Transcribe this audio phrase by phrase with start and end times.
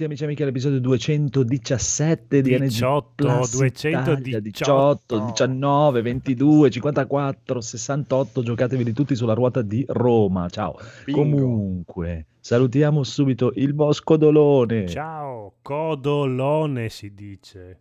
[0.00, 4.18] Benvenuti amici e amiche all'episodio 217 di 18, NG Plus 218.
[4.18, 4.40] Italia.
[4.40, 8.42] 18, 19, 22, 54, 68.
[8.42, 10.48] Giocatevi tutti sulla ruota di Roma.
[10.48, 10.78] Ciao.
[11.04, 11.20] Bingo.
[11.20, 14.88] Comunque, salutiamo subito il Bosco Dolone.
[14.88, 17.80] Ciao, codolone si dice.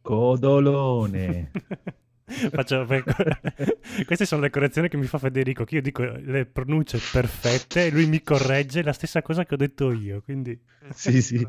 [0.00, 1.50] Codolone.
[2.52, 2.86] Faccio-
[4.04, 7.90] Queste sono le correzioni che mi fa Federico, che io dico le pronunce perfette e
[7.90, 10.58] lui mi corregge la stessa cosa che ho detto io, quindi
[10.92, 11.46] sì, sì.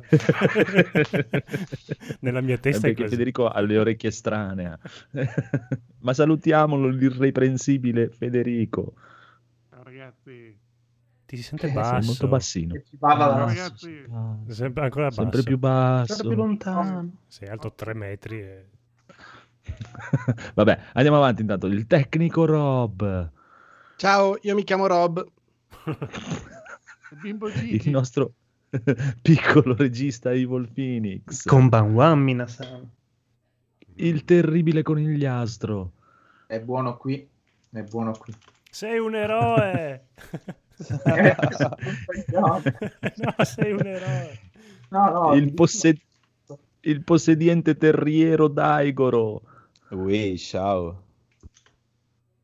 [2.22, 3.16] nella mia testa è perché così.
[3.16, 4.78] Federico ha le orecchie strane.
[6.00, 8.94] Ma salutiamolo l'irreprensibile Federico.
[9.70, 10.58] Ciao ragazzi.
[11.26, 12.08] Ti si sente Eh, basso.
[12.08, 12.74] molto bassino.
[12.74, 14.04] Che ci parla da ragazzi.
[14.48, 15.22] Sempre ancora basso.
[15.22, 16.14] Sempre più basso.
[16.14, 17.12] Sempre più lontano.
[17.28, 18.66] Sei alto 3 metri e...
[20.56, 21.68] Vabbè, andiamo avanti intanto.
[21.68, 23.32] Il tecnico Rob,
[23.98, 25.26] Ciao, io mi chiamo Rob.
[27.22, 28.32] Il nostro
[29.22, 32.90] piccolo regista Evil Phoenix, Konbanwan, minasan.
[33.96, 35.92] il terribile conigliastro,
[36.48, 37.28] È buono qui,
[37.72, 38.34] è buono qui.
[38.70, 40.06] Sei un eroe!
[42.32, 42.62] No,
[43.44, 44.40] sei un eroe.
[44.92, 45.98] No, no, il, ti posse-
[46.82, 49.42] il possediente terriero Daigoro.
[49.92, 51.04] Ui, ciao.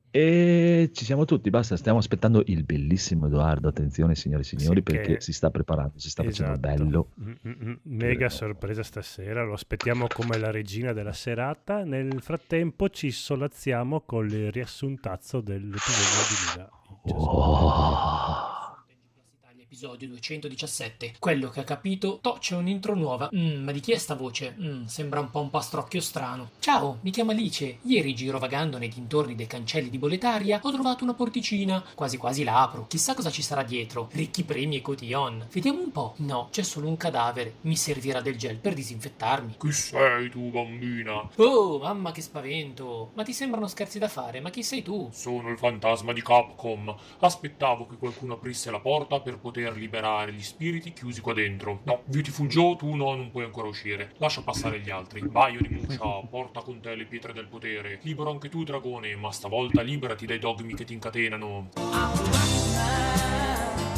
[0.10, 4.82] E ci siamo tutti, basta, stiamo aspettando il bellissimo Edoardo, attenzione signori e signori, Sì,
[4.82, 6.68] perché che- si sta preparando, si sta facendo Esatto.
[6.78, 7.10] bello.
[7.22, 11.84] Mm, mm, mm, Mega sorpresa stasera, lo aspettiamo come la regina della serata.
[11.84, 16.70] Nel frattempo ci solazziamo con il riassuntazzo dell'episodio di Liga.
[17.18, 18.45] Oh.
[19.76, 21.16] Episodio 217.
[21.20, 23.30] Quello che ha capito, to c'è un'intro nuova.
[23.36, 24.56] Mm, ma di chi è sta voce?
[24.58, 26.52] Mm, sembra un po' un pastrocchio strano.
[26.60, 27.80] Ciao, mi chiamo Alice.
[27.82, 31.84] Ieri girovagando nei dintorni dei cancelli di Boletaria ho trovato una porticina.
[31.94, 32.88] Quasi quasi la apro.
[32.88, 34.08] Chissà cosa ci sarà dietro.
[34.14, 35.46] Ricchi premi e cotillon.
[35.52, 36.14] Vediamo un po'.
[36.20, 37.56] No, c'è solo un cadavere.
[37.64, 39.56] Mi servirà del gel per disinfettarmi.
[39.60, 41.30] Chi sei tu, bambina?
[41.36, 43.12] Oh, mamma che spavento.
[43.14, 44.40] Ma ti sembrano scherzi da fare?
[44.40, 45.10] Ma chi sei tu?
[45.12, 46.96] Sono il fantasma di Capcom.
[47.20, 51.82] Aspettavo che qualcuno aprisse la porta per poter liberare gli spiriti chiusi qua dentro.
[51.84, 54.14] No, Beautiful Joe, tu no, non puoi ancora uscire.
[54.18, 55.22] Lascia passare gli altri.
[55.26, 58.00] Vai, Onimusha, porta con te le pietre del potere.
[58.04, 62.65] Libero anche tu, dragone, ma stavolta liberati dai dogmi che ti incatenano.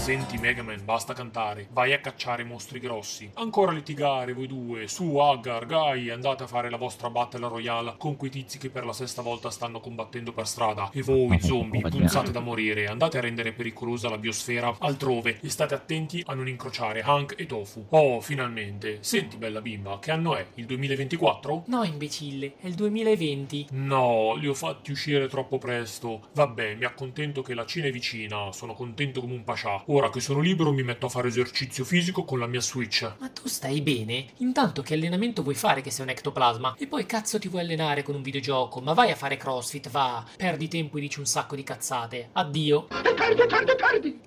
[0.07, 1.67] Senti Megaman, basta cantare.
[1.71, 3.29] Vai a cacciare mostri grossi.
[3.33, 4.87] Ancora litigare voi due.
[4.87, 8.85] Su, Agar, Gai, andate a fare la vostra battle royale con quei tizi che per
[8.85, 10.89] la sesta volta stanno combattendo per strada.
[10.93, 12.87] E voi, zombie, punzate da morire.
[12.87, 17.45] Andate a rendere pericolosa la biosfera altrove e state attenti a non incrociare Hank e
[17.45, 17.87] Tofu.
[17.89, 18.99] Oh, finalmente.
[19.01, 20.47] Senti, bella bimba, che anno è?
[20.53, 21.63] Il 2024?
[21.67, 23.67] No, imbecille, è il 2020.
[23.71, 26.29] No, li ho fatti uscire troppo presto.
[26.33, 28.53] Vabbè, mi accontento che la Cina è vicina.
[28.53, 29.83] Sono contento come un pascià.
[29.87, 33.11] Ora che sono libero mi metto a fare esercizio fisico con la mia Switch.
[33.17, 34.27] Ma tu stai bene?
[34.37, 36.75] Intanto che allenamento vuoi fare che sei un ectoplasma?
[36.77, 38.79] E poi cazzo ti vuoi allenare con un videogioco?
[38.79, 40.23] Ma vai a fare crossfit, va!
[40.37, 42.29] Perdi tempo e dici un sacco di cazzate.
[42.33, 42.87] Addio.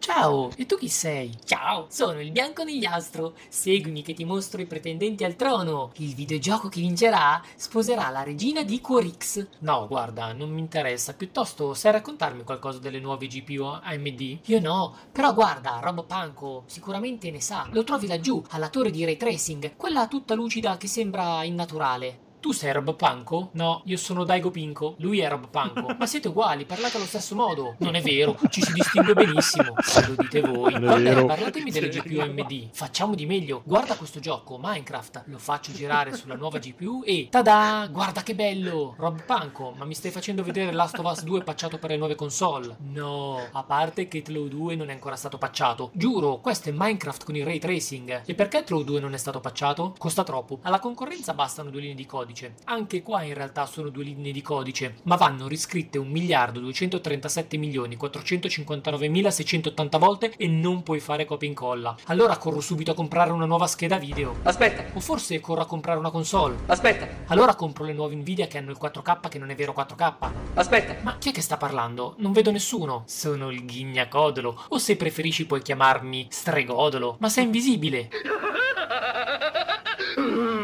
[0.01, 1.37] Ciao, e tu chi sei?
[1.45, 3.35] Ciao, sono il bianco negliastro.
[3.49, 5.93] Seguimi che ti mostro i pretendenti al trono.
[5.97, 9.47] Il videogioco che vincerà sposerà la regina di Quarix.
[9.61, 11.15] No, guarda, non mi interessa.
[11.15, 14.39] Piuttosto, sai raccontarmi qualcosa delle nuove GPU AMD?
[14.47, 17.69] Io no, però guarda, Robo Panko sicuramente ne sa.
[17.73, 22.30] Lo trovi laggiù, alla torre di ray tracing, quella tutta lucida che sembra innaturale.
[22.41, 23.51] Tu sei Rob Panko?
[23.53, 24.95] No, io sono Daigo Pinko.
[24.99, 25.95] Lui è Rob Panko.
[25.99, 27.75] Ma siete uguali, parlate allo stesso modo.
[27.79, 29.75] Non è vero, ci si distingue benissimo.
[29.79, 30.73] Se lo dite voi.
[30.73, 32.71] Vabbè, parlatemi delle GPU AMD.
[32.73, 33.61] Facciamo di meglio.
[33.65, 35.25] Guarda questo gioco, Minecraft.
[35.27, 37.87] Lo faccio girare sulla nuova GPU e tada!
[37.91, 38.95] Guarda che bello!
[38.97, 42.15] Rob Panko, ma mi stai facendo vedere Last of Us 2 pacciato per le nuove
[42.15, 42.77] console?
[42.79, 45.91] No, a parte che Tlow 2 non è ancora stato pacciato.
[45.93, 48.23] Giuro, questo è Minecraft con il ray tracing.
[48.25, 49.95] E perché Tlow 2 non è stato pacciato?
[49.99, 50.61] Costa troppo.
[50.63, 52.29] Alla concorrenza bastano due linee di codice.
[52.65, 57.57] Anche qua in realtà sono due linee di codice, ma vanno riscritte 1 miliardo 237
[57.57, 61.97] milioni 459.680 volte e non puoi fare copia e incolla.
[62.07, 64.37] Allora corro subito a comprare una nuova scheda video.
[64.43, 66.57] Aspetta, O forse corro a comprare una console.
[66.67, 70.31] aspetta, Allora compro le nuove Nvidia che hanno il 4K che non è vero 4K.
[70.55, 70.97] aspetta.
[71.03, 72.15] Ma chi è che sta parlando?
[72.19, 73.03] Non vedo nessuno.
[73.07, 74.65] Sono il ghignacodolo.
[74.69, 77.17] O se preferisci puoi chiamarmi stregodolo.
[77.21, 78.09] Ma sei invisibile.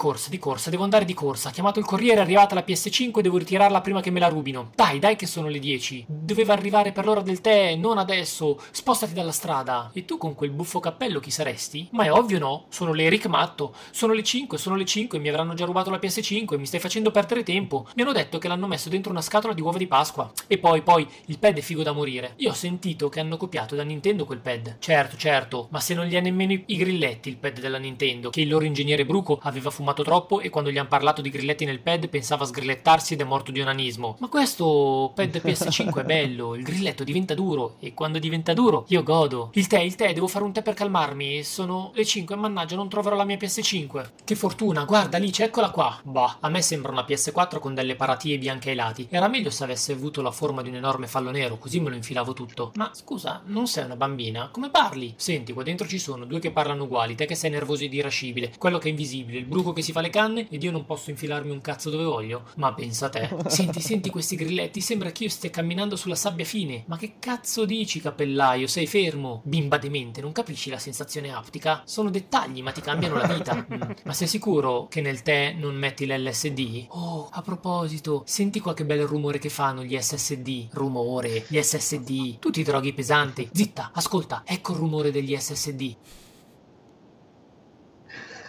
[0.00, 1.50] Corsa, di corsa, devo andare di corsa.
[1.50, 4.70] Ha chiamato il corriere, è arrivata la PS5, devo ritirarla prima che me la rubino.
[4.74, 6.06] Dai, dai che sono le 10.
[6.08, 8.58] Doveva arrivare per l'ora del tè, non adesso.
[8.70, 9.90] Spostati dalla strada.
[9.92, 11.88] E tu con quel buffo cappello chi saresti?
[11.92, 13.74] Ma è ovvio no, sono l'Eric Matto.
[13.90, 17.10] Sono le 5, sono le 5, mi avranno già rubato la PS5, mi stai facendo
[17.10, 17.86] perdere tempo.
[17.94, 20.32] Mi hanno detto che l'hanno messo dentro una scatola di uova di Pasqua.
[20.46, 22.32] E poi, poi, il pad è figo da morire.
[22.36, 24.76] Io ho sentito che hanno copiato da Nintendo quel pad.
[24.78, 28.40] Certo, certo, ma se non gli ha nemmeno i grilletti il pad della Nintendo, che
[28.40, 31.80] il loro ingegnere Bruco aveva fumato troppo e quando gli hanno parlato di grilletti nel
[31.80, 34.16] pad pensava a sgrillettarsi ed è morto di onanismo.
[34.18, 39.02] Ma questo pad PS5 è bello, il grilletto diventa duro e quando diventa duro io
[39.02, 39.50] godo.
[39.54, 42.88] Il tè, il tè, devo fare un tè per calmarmi, sono le 5, mannaggia non
[42.88, 44.10] troverò la mia PS5.
[44.24, 45.98] Che fortuna, guarda Alice, eccola qua.
[46.02, 49.06] Bah, a me sembra una PS4 con delle paratie bianche ai lati.
[49.10, 51.96] Era meglio se avesse avuto la forma di un enorme fallo nero, così me lo
[51.96, 52.72] infilavo tutto.
[52.74, 54.48] Ma scusa, non sei una bambina?
[54.50, 55.14] Come parli?
[55.16, 58.52] Senti, qua dentro ci sono due che parlano uguali, te che sei nervoso ed irascibile,
[58.58, 61.10] quello che è invisibile, il bruco che si fa le canne ed io non posso
[61.10, 62.44] infilarmi un cazzo dove voglio.
[62.56, 63.28] Ma pensa te.
[63.46, 66.84] Senti, senti questi grilletti, sembra che io stia camminando sulla sabbia fine.
[66.86, 68.66] Ma che cazzo dici, cappellaio?
[68.66, 69.40] Sei fermo?
[69.44, 71.82] Bimba demente, non capisci la sensazione aptica?
[71.84, 73.54] Sono dettagli, ma ti cambiano la vita.
[73.54, 73.80] Mm.
[74.04, 76.86] Ma sei sicuro che nel tè non metti l'LSD?
[76.88, 80.68] Oh, a proposito, senti qua che bel rumore che fanno gli SSD.
[80.72, 82.38] Rumore, gli SSD.
[82.38, 83.48] Tu ti droghi pesante.
[83.52, 85.96] Zitta, ascolta, ecco il rumore degli SSD.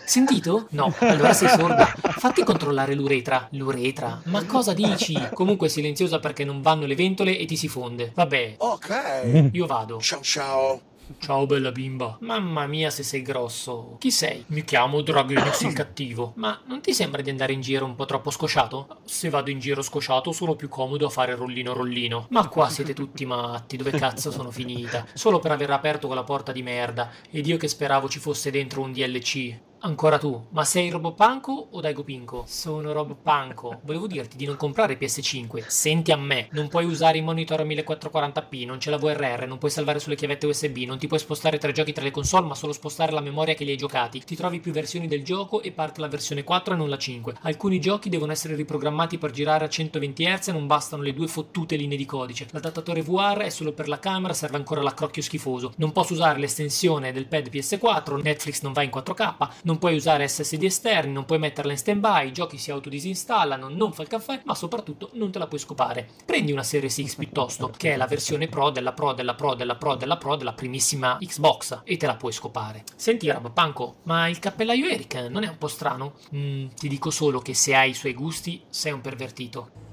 [0.05, 0.67] Sentito?
[0.71, 1.85] No, allora sei sorda.
[1.85, 3.47] Fatti controllare l'uretra.
[3.51, 4.21] L'uretra?
[4.25, 5.17] Ma cosa dici?
[5.33, 8.11] Comunque silenziosa perché non vanno le ventole e ti si fonde.
[8.13, 9.49] Vabbè, Ok.
[9.53, 9.99] io vado.
[9.99, 10.81] Ciao ciao.
[11.19, 12.17] Ciao bella bimba.
[12.21, 13.97] Mamma mia se sei grosso.
[13.99, 14.45] Chi sei?
[14.47, 16.31] Mi chiamo Dragonix il cattivo.
[16.35, 18.99] Ma non ti sembra di andare in giro un po' troppo scosciato?
[19.03, 22.27] Se vado in giro scosciato sono più comodo a fare rollino rollino.
[22.29, 25.05] Ma qua siete tutti matti, dove cazzo sono finita?
[25.13, 27.09] Solo per aver aperto quella porta di merda.
[27.29, 29.59] Ed io che speravo ci fosse dentro un DLC.
[29.83, 32.43] Ancora tu, ma sei Robopanco o Daigo Pinko?
[32.45, 33.79] Sono Robopanco.
[33.83, 35.65] Volevo dirti di non comprare PS5.
[35.65, 39.57] Senti a me, non puoi usare i monitor a 1440p, non c'è la VRR, non
[39.57, 42.45] puoi salvare sulle chiavette USB, non ti puoi spostare tra i giochi tra le console,
[42.45, 44.23] ma solo spostare la memoria che li hai giocati.
[44.23, 47.37] Ti trovi più versioni del gioco e parte la versione 4 e non la 5.
[47.41, 51.27] Alcuni giochi devono essere riprogrammati per girare a 120 Hz e non bastano le due
[51.27, 52.45] fottute linee di codice.
[52.51, 55.73] L'adattatore VR è solo per la camera, serve ancora l'accrocchio schifoso.
[55.77, 60.27] Non posso usare l'estensione del pad PS4, Netflix non va in 4K, non puoi usare
[60.27, 64.41] SSD esterni, non puoi metterla in stand-by, i giochi si autodisinstallano, non fa il caffè,
[64.43, 66.09] ma soprattutto non te la puoi scopare.
[66.25, 69.75] Prendi una Series X piuttosto, che è la versione Pro della Pro della Pro della
[69.75, 72.83] Pro della Pro della primissima Xbox e te la puoi scopare.
[72.97, 76.15] Senti Panco, ma il cappellaio Eric non è un po' strano?
[76.35, 79.90] Mm, ti dico solo che se hai i suoi gusti sei un pervertito.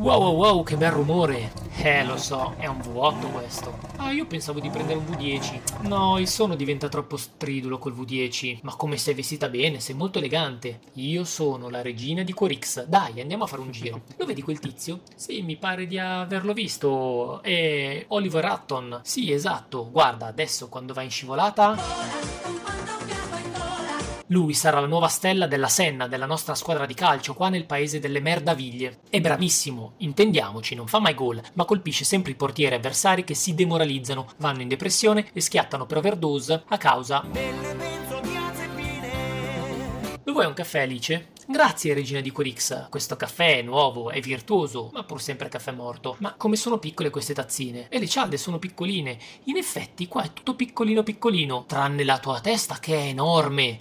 [0.00, 1.52] Wow wow wow che bel rumore.
[1.76, 3.78] Eh lo so, è un V8 questo.
[3.96, 8.60] Ah io pensavo di prendere un V10 No, il suono diventa troppo stridulo col V10
[8.62, 10.80] Ma come sei vestita bene, sei molto elegante.
[10.94, 14.00] Io sono la regina di Corix Dai, andiamo a fare un giro.
[14.16, 15.00] Lo vedi quel tizio?
[15.14, 17.42] Sì, mi pare di averlo visto.
[17.42, 19.00] È Oliver Hutton.
[19.02, 19.90] Sì, esatto.
[19.90, 21.76] Guarda, adesso quando va in scivolata
[24.30, 27.98] lui sarà la nuova stella della Senna, della nostra squadra di calcio, qua nel paese
[27.98, 29.00] delle merdaviglie.
[29.08, 33.54] È bravissimo, intendiamoci, non fa mai gol, ma colpisce sempre i portieri avversari che si
[33.54, 37.24] demoralizzano, vanno in depressione e schiattano per overdose a causa...
[40.24, 41.30] Lo vuoi un caffè, Alice?
[41.48, 42.88] Grazie, regina di Corix.
[42.88, 46.14] Questo caffè è nuovo, è virtuoso, ma pur sempre caffè morto.
[46.20, 47.88] Ma come sono piccole queste tazzine?
[47.88, 49.18] E le cialde sono piccoline.
[49.44, 53.76] In effetti, qua è tutto piccolino piccolino, tranne la tua testa che è enorme.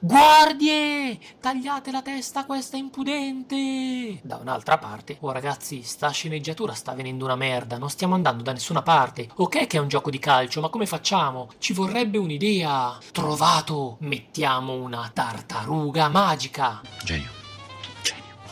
[0.00, 1.18] Guardie!
[1.40, 4.20] Tagliate la testa a questa impudente!
[4.22, 8.52] Da un'altra parte, oh ragazzi, sta sceneggiatura sta venendo una merda, non stiamo andando da
[8.52, 9.28] nessuna parte.
[9.36, 11.50] Ok che è un gioco di calcio, ma come facciamo?
[11.58, 12.98] Ci vorrebbe un'idea.
[13.12, 13.96] Trovato!
[14.00, 16.80] Mettiamo una tartaruga magica.
[17.02, 17.43] Genio.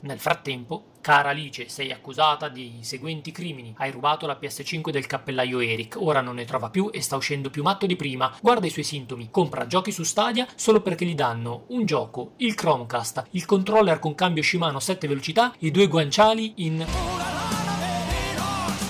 [0.03, 3.73] Nel frattempo, cara Alice, sei accusata dei seguenti crimini.
[3.77, 7.51] Hai rubato la PS5 del cappellaio Eric, ora non ne trova più e sta uscendo
[7.51, 8.35] più matto di prima.
[8.41, 12.55] Guarda i suoi sintomi, compra giochi su Stadia solo perché gli danno un gioco, il
[12.55, 16.85] Chromecast, il controller con cambio Shimano 7 velocità e due guanciali in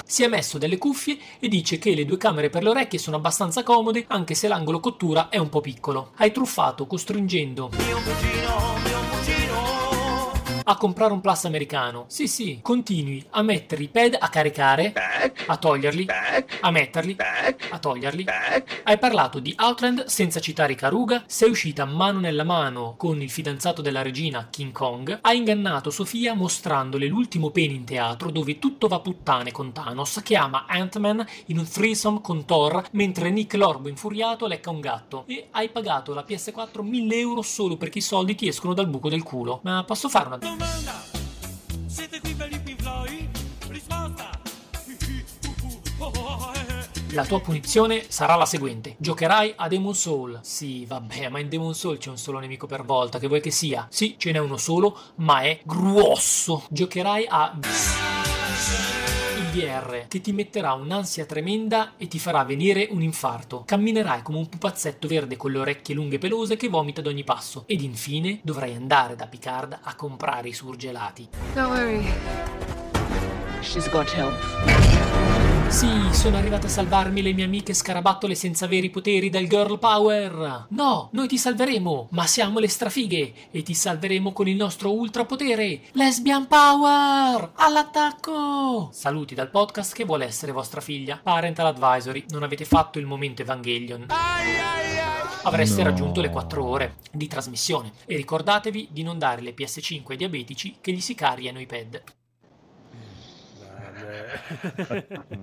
[0.07, 3.17] si è messo delle cuffie e dice che le due camere per le orecchie sono
[3.17, 6.13] abbastanza comode anche se l'angolo cottura è un po' piccolo.
[6.17, 7.71] Hai truffato costringendo
[10.65, 12.05] a comprare un plus americano.
[12.09, 14.93] Sì, sì, continui a mettere i pad a caricare,
[15.47, 16.07] a toglierli,
[16.61, 17.17] a metterli,
[17.71, 18.27] a toglierli.
[18.85, 23.83] Hai parlato di Outland senza citare Karuga, sei uscita mano nella mano con il fidanzato
[23.83, 29.01] della regina King Kong, hai ingannato Sofia mostrandole l'ultimo pene in teatro dove tutto va
[29.01, 34.47] puttane con Thanos che ama Ant-Man in un threesome con Thor mentre Nick Lorbo infuriato
[34.47, 38.49] lecca un gatto e hai pagato la PS4 1000 euro solo perché i soldi ti
[38.49, 39.61] escono dal buco del culo.
[39.63, 41.03] Ma posso fare una Domanda!
[41.87, 43.29] Siete qui per i Pink Floyd?
[43.69, 44.39] Risposta!
[47.13, 48.97] La tua punizione sarà la seguente.
[48.99, 50.41] Giocherai a Demon Soul.
[50.43, 53.51] Sì, vabbè, ma in Demon Soul c'è un solo nemico per volta, che vuoi che
[53.51, 53.87] sia.
[53.91, 56.65] Sì, ce n'è uno solo, ma è grosso.
[56.69, 57.59] Giocherai a
[59.53, 63.65] VR che ti metterà un'ansia tremenda e ti farà venire un infarto.
[63.67, 67.23] Camminerai come un pupazzetto verde con le orecchie lunghe e pelose che vomita ad ogni
[67.23, 67.65] passo.
[67.67, 71.29] Ed infine dovrai andare da Picard a comprare i surgelati.
[71.53, 72.03] Don't worry.
[73.61, 75.52] She's got help.
[75.73, 80.67] Sì, sono arrivate a salvarmi le mie amiche scarabattole senza veri poteri del girl power.
[80.69, 85.81] No, noi ti salveremo, ma siamo le strafighe e ti salveremo con il nostro ultrapotere,
[85.93, 87.53] lesbian power!
[87.55, 88.91] All'attacco!
[88.93, 91.19] Saluti dal podcast che vuole essere vostra figlia.
[91.23, 94.07] Parental advisory, non avete fatto il momento Evangelion.
[95.45, 95.89] Avreste No.
[95.89, 100.77] raggiunto le 4 ore di trasmissione e ricordatevi di non dare le PS5 ai diabetici
[100.81, 102.03] che gli si cariano i pad.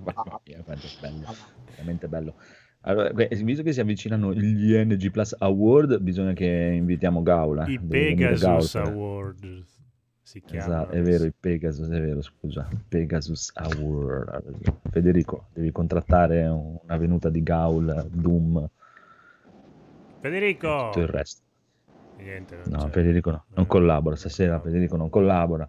[0.04, 1.26] Mamma mia, quanto è bello,
[1.72, 2.34] veramente bello.
[2.82, 7.68] Allora, visto che si avvicinano gli NG Plus Award, bisogna che invitiamo Gaula.
[7.68, 9.64] I Pegasus Gaul per- Award
[10.22, 10.74] si chiamano.
[10.84, 14.74] Esatto, è vero, i Pegasus, è vero, scusa, Pegasus Award.
[14.92, 18.70] Federico, devi contrattare una venuta di Gaul, Doom,
[20.22, 20.86] Federico!
[20.92, 21.42] tutto il resto.
[22.18, 22.90] Niente, No, c'è.
[22.90, 25.68] Federico no, non collabora stasera, Federico non collabora.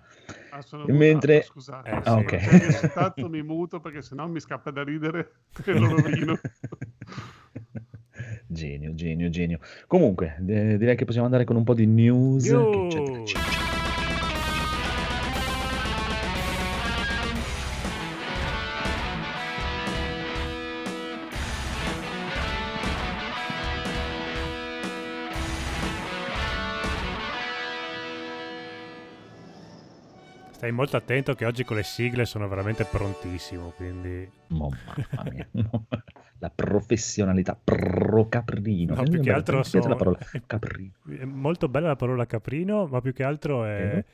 [0.60, 1.90] Ah, sono mentre- mutato, scusate.
[1.90, 2.10] Eh, Ah, sì.
[2.10, 2.24] ok.
[2.24, 5.32] Perché se tanto mi muto perché sennò mi scappa da ridere
[5.64, 6.38] e lo rovino.
[8.46, 9.58] genio, genio, genio.
[9.86, 12.48] Comunque, eh, direi che possiamo andare con un po' di news.
[12.50, 13.69] News.
[30.60, 34.30] Stai molto attento che oggi con le sigle sono veramente prontissimo, quindi...
[34.48, 34.68] Mo-
[35.14, 35.48] mamma mia.
[36.36, 38.94] La professionalità pro caprino.
[38.94, 40.92] No, Eh, più che altro sono- la parola caprino.
[41.18, 44.04] È molto bella la parola caprino, ma più che altro è,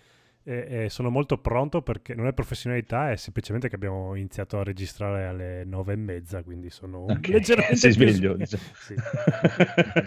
[0.46, 4.62] è- è- sono molto pronto perché non è professionalità, è semplicemente che abbiamo iniziato a
[4.62, 8.62] registrare alle nove e mezza, quindi sono un- Ok, leggermente sei sveglio, sve- diciamo.
[8.78, 8.94] Sì.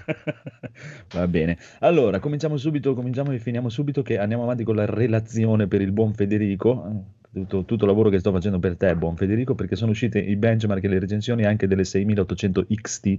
[1.14, 1.58] Va bene.
[1.80, 5.92] Allora, cominciamo subito, cominciamo e finiamo subito che andiamo avanti con la relazione per il
[5.92, 7.06] buon Federico.
[7.32, 10.36] Tutto, tutto il lavoro che sto facendo per te, buon Federico, perché sono uscite i
[10.36, 13.16] benchmark e le recensioni anche delle 6800 XT,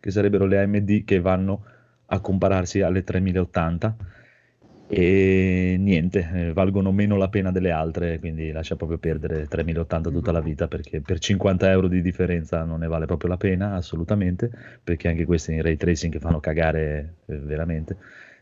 [0.00, 1.64] che sarebbero le AMD che vanno
[2.06, 3.96] a compararsi alle 3080.
[4.96, 10.30] E niente, eh, valgono meno la pena delle altre, quindi lascia proprio perdere 3080 tutta
[10.30, 14.48] la vita perché per 50 euro di differenza non ne vale proprio la pena, assolutamente,
[14.84, 17.96] perché anche queste in ray tracing che fanno cagare eh, veramente.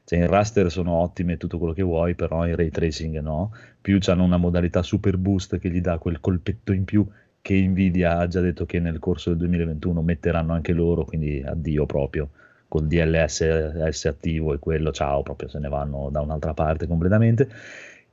[0.05, 3.55] Cioè in raster sono ottime tutto quello che vuoi, però in ray tracing no.
[3.81, 7.07] Più hanno una modalità super boost che gli dà quel colpetto in più
[7.41, 11.87] che Nvidia ha già detto che nel corso del 2021 metteranno anche loro, quindi addio
[11.87, 12.29] proprio
[12.73, 17.47] col DLSS attivo e quello, ciao, proprio se ne vanno da un'altra parte completamente.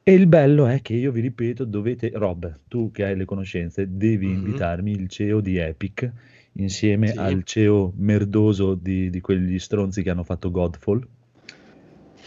[0.04, 3.88] E il bello è che io vi ripeto, dovete, Rob, tu che hai le conoscenze,
[3.90, 4.34] devi Mhm.
[4.34, 6.12] invitarmi il CEO di Epic
[6.54, 7.18] insieme Sì.
[7.18, 11.08] al CEO merdoso di, di quegli stronzi che hanno fatto Godfall.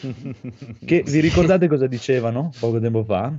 [0.87, 3.31] Che vi ricordate cosa dicevano poco tempo fa?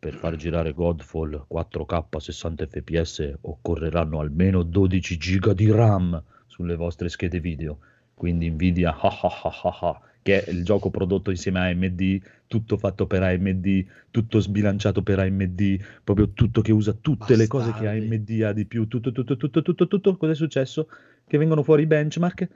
[0.00, 7.08] Per far girare Godfall 4K 60 fps occorreranno almeno 12 giga di RAM sulle vostre
[7.08, 7.78] schede video.
[8.20, 13.06] Quindi Nvidia, ah ah ah, che è il gioco prodotto insieme a AMD, tutto fatto
[13.06, 18.14] per AMD, tutto sbilanciato per AMD, proprio tutto che usa tutte le cose che Bastardi.
[18.14, 20.16] AMD ha di più, tutto, tutto, tutto, tutto, tutto.
[20.18, 20.86] Cosa è successo?
[21.26, 22.48] Che vengono fuori i benchmark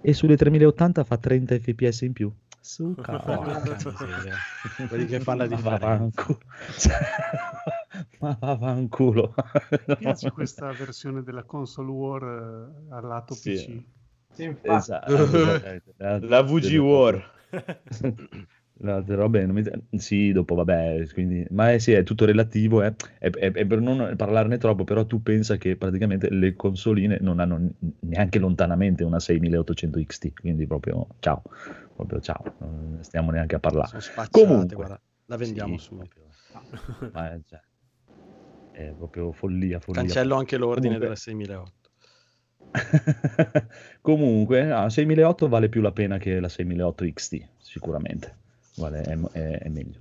[0.00, 2.32] e sulle 3080 fa 30 fps in più.
[2.60, 2.94] Su.
[4.88, 5.86] Quelli che fanno la Ma differenza.
[5.86, 6.38] vaffanculo.
[6.78, 6.98] Cioè,
[8.18, 9.34] Ma vaffanculo.
[9.86, 13.52] Mi piace questa versione della console war eh, al lato Sì.
[13.52, 13.82] PC.
[14.62, 15.94] Esatto, esattamente.
[16.26, 17.32] La VG War.
[18.84, 21.46] Altre robe non mi- sì, dopo vabbè, quindi...
[21.50, 22.92] ma è, sì, è tutto relativo, eh.
[23.20, 27.38] È, è- è per non parlarne troppo, però tu pensa che praticamente le consoline non
[27.38, 31.42] hanno neanche lontanamente una 6800 XT, quindi proprio ciao,
[31.94, 33.98] proprio ciao, non stiamo neanche a parlare.
[34.30, 35.00] Comunque, guarda.
[35.26, 36.16] La vendiamo Sì, subito.
[36.50, 37.10] proprio.
[37.12, 37.60] Ma è, cioè,
[38.72, 40.02] è proprio follia, follia.
[40.02, 41.83] Cancello anche l'ordine Comunque- della 6008.
[44.00, 48.36] Comunque, ah, 6008 vale più la pena che la 6008 XT, sicuramente.
[48.76, 50.00] Vale, è, è- è meglio.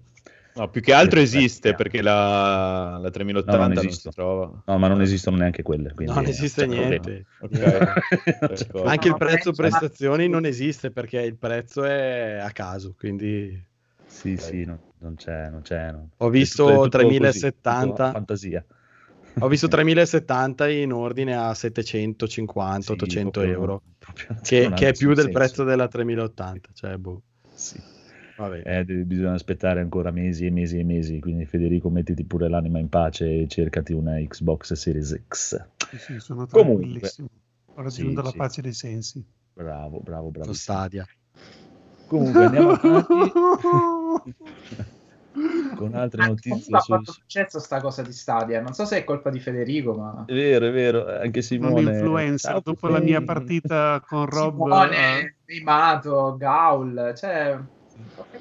[0.55, 1.38] No, più che altro Perfetto.
[1.38, 4.13] esiste perché la, la 3080 No, non non, si esistono.
[4.13, 4.62] trova.
[4.65, 5.93] No, ma non esistono neanche quelle.
[5.93, 6.89] quindi Non esiste problema.
[6.89, 7.25] niente.
[7.39, 7.51] Ok.
[7.51, 8.88] Non c'è D'accordo.
[8.88, 13.60] Anche il No, prezzo prestazioni non esiste perché il prezzo è a caso, quindi
[14.05, 15.91] Sì, sì, no, non c'è, non c'è.
[15.91, 16.10] no.
[16.17, 17.88] Ho È visto tutto- è tutto così, 3070.
[17.88, 18.65] tutto fantasia.
[19.40, 24.94] Ho visto 3070 in ordine a 750, Sì, 800 proprio- euro, proprio che, che è
[24.94, 25.32] più del senso.
[25.32, 27.22] prezzo della 3080, cioè boh.
[27.54, 27.80] Sì.
[28.36, 28.63] Vabbè.
[28.66, 31.20] Eh, bisogna aspettare ancora mesi e mesi e mesi.
[31.20, 35.63] Quindi, Federico, mettiti pure l'anima in pace e cercati una Xbox Series X.
[35.92, 37.28] Sì, sì, sono Comunque, tranquillissimo.
[37.75, 38.38] Ho raggiunto sì, la sì.
[38.38, 39.24] pace dei sensi.
[39.54, 40.52] Bravo, bravo, bravo.
[40.54, 41.06] Stadia.
[42.08, 43.13] Comunque, andiamo avanti
[45.75, 46.75] con altre notizie.
[46.75, 46.98] ha Sul...
[46.98, 48.62] fatto successo sta cosa di Stadia.
[48.62, 51.08] Non so se è colpa di Federico, ma È vero, è vero.
[51.08, 51.98] Anche Sono un Simone.
[51.98, 52.62] influencer.
[52.62, 57.58] Dopo la mia partita con Rob, eh, Simone, Primato, Gaul, cioè...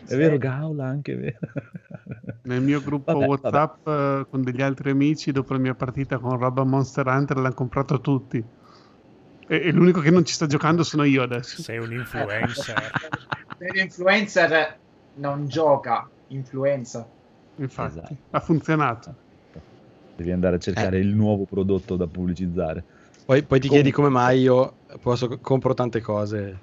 [0.07, 1.39] È vero, Gaula anche, vero.
[2.45, 6.39] nel mio gruppo Vabbè, WhatsApp eh, con degli altri amici, dopo la mia partita con
[6.39, 8.43] Rob a Monster Hunter, l'hanno comprato tutti.
[9.47, 11.63] E, e l'unico che non ci sta giocando sono io adesso.
[11.63, 12.91] Sei un influencer.
[13.73, 14.79] L'influencer
[15.15, 17.07] non gioca, influenza.
[17.57, 18.17] Infatti, Esatto.
[18.31, 19.15] ha funzionato.
[20.17, 21.01] Devi andare a cercare Eh.
[21.01, 22.83] il nuovo prodotto da pubblicizzare.
[23.25, 26.59] Poi, poi ti Comunque- chiedi come mai io posso, compro tante cose.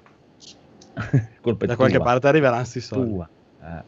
[1.42, 2.04] Da qualche tua.
[2.04, 3.10] parte arriveranno sti soldi.
[3.12, 3.28] tua.
[3.62, 3.82] Eh.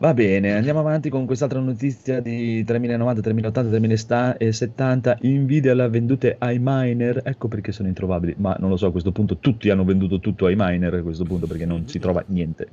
[0.00, 5.18] Va bene, andiamo avanti con quest'altra notizia di 3090, 3080, 3070.
[5.22, 8.36] Nvidia l'ha vendute ai miner, ecco perché sono introvabili.
[8.38, 11.24] Ma non lo so, a questo punto tutti hanno venduto tutto ai miner a questo
[11.24, 12.68] punto perché non si trova niente.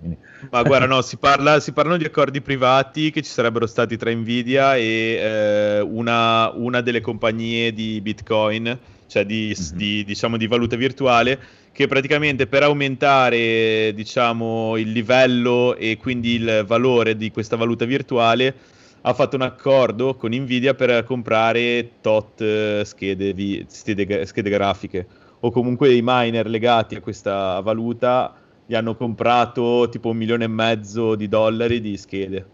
[0.51, 4.13] Ma guarda, no, si, parla, si parlano di accordi privati che ci sarebbero stati tra
[4.13, 8.77] Nvidia e eh, una, una delle compagnie di Bitcoin,
[9.15, 9.77] cioè di, Mhm.
[9.77, 11.39] di, diciamo, di valuta virtuale,
[11.72, 18.53] che praticamente per aumentare diciamo, il livello e quindi il valore di questa valuta virtuale
[19.01, 25.07] ha fatto un accordo con Nvidia per comprare tot eh, schede, vi- schede, schede grafiche
[25.41, 28.34] o comunque i miner legati a questa valuta
[28.65, 32.45] gli hanno comprato tipo un milione e mezzo di dollari di schede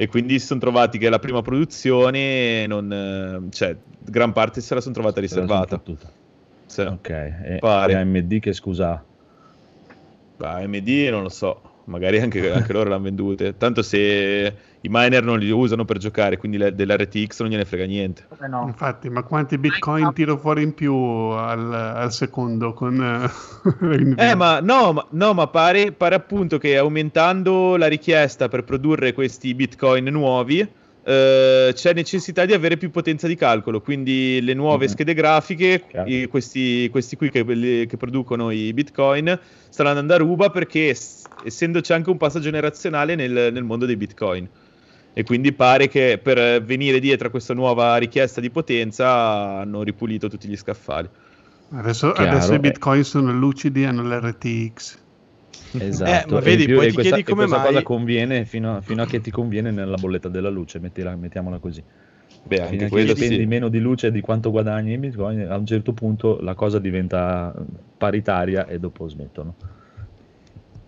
[0.00, 4.80] e quindi si sono trovati che la prima produzione non, cioè gran parte se la
[4.80, 6.10] sono trovata riservata fottuta.
[6.64, 6.80] Sì.
[6.80, 7.92] Ok, e, Pare.
[7.92, 9.04] e AMD che scusa.
[10.38, 13.56] AMD non lo so, magari anche, anche loro l'hanno vendute.
[13.58, 13.98] Tanto se
[14.80, 18.24] i miner non li usano per giocare, quindi le- dell'RTX non gliene frega niente.
[18.34, 18.64] Come no?
[18.66, 24.60] Infatti, ma quanti bitcoin tiro fuori in più al, al secondo con eh, Eh, ma
[24.60, 30.04] no, ma, no, ma pare, pare appunto che aumentando la richiesta per produrre questi bitcoin
[30.04, 30.66] nuovi,
[31.02, 33.80] eh, c'è necessità di avere più potenza di calcolo.
[33.80, 34.90] Quindi le nuove Mhm.
[34.90, 37.44] schede grafiche, i- questi, questi qui che,
[37.86, 43.14] che producono i bitcoin, stanno andando a ruba perché s- essendoci anche un passaggio generazionale
[43.14, 44.48] nel, nel mondo dei bitcoin.
[45.12, 49.08] E quindi pare che per venire dietro a questa nuova richiesta di potenza
[49.58, 51.08] hanno ripulito tutti gli scaffali.
[51.72, 52.56] Adesso, Chiaro, adesso eh.
[52.56, 54.98] i bitcoin sono lucidi, hanno l'RTX.
[55.72, 56.34] Esatto.
[56.34, 58.76] ma e vedi, poi e ti questa, chiedi e come questa mai- cosa conviene fino
[58.76, 61.82] a, fino a che ti conviene nella bolletta della luce, mettila- mettiamola così.
[62.42, 63.46] Beh, Fino anche quello spendi sì.
[63.46, 67.54] meno di luce di quanto guadagni in Bitcoin, a un certo punto la cosa diventa
[67.98, 69.54] paritaria e dopo smettono.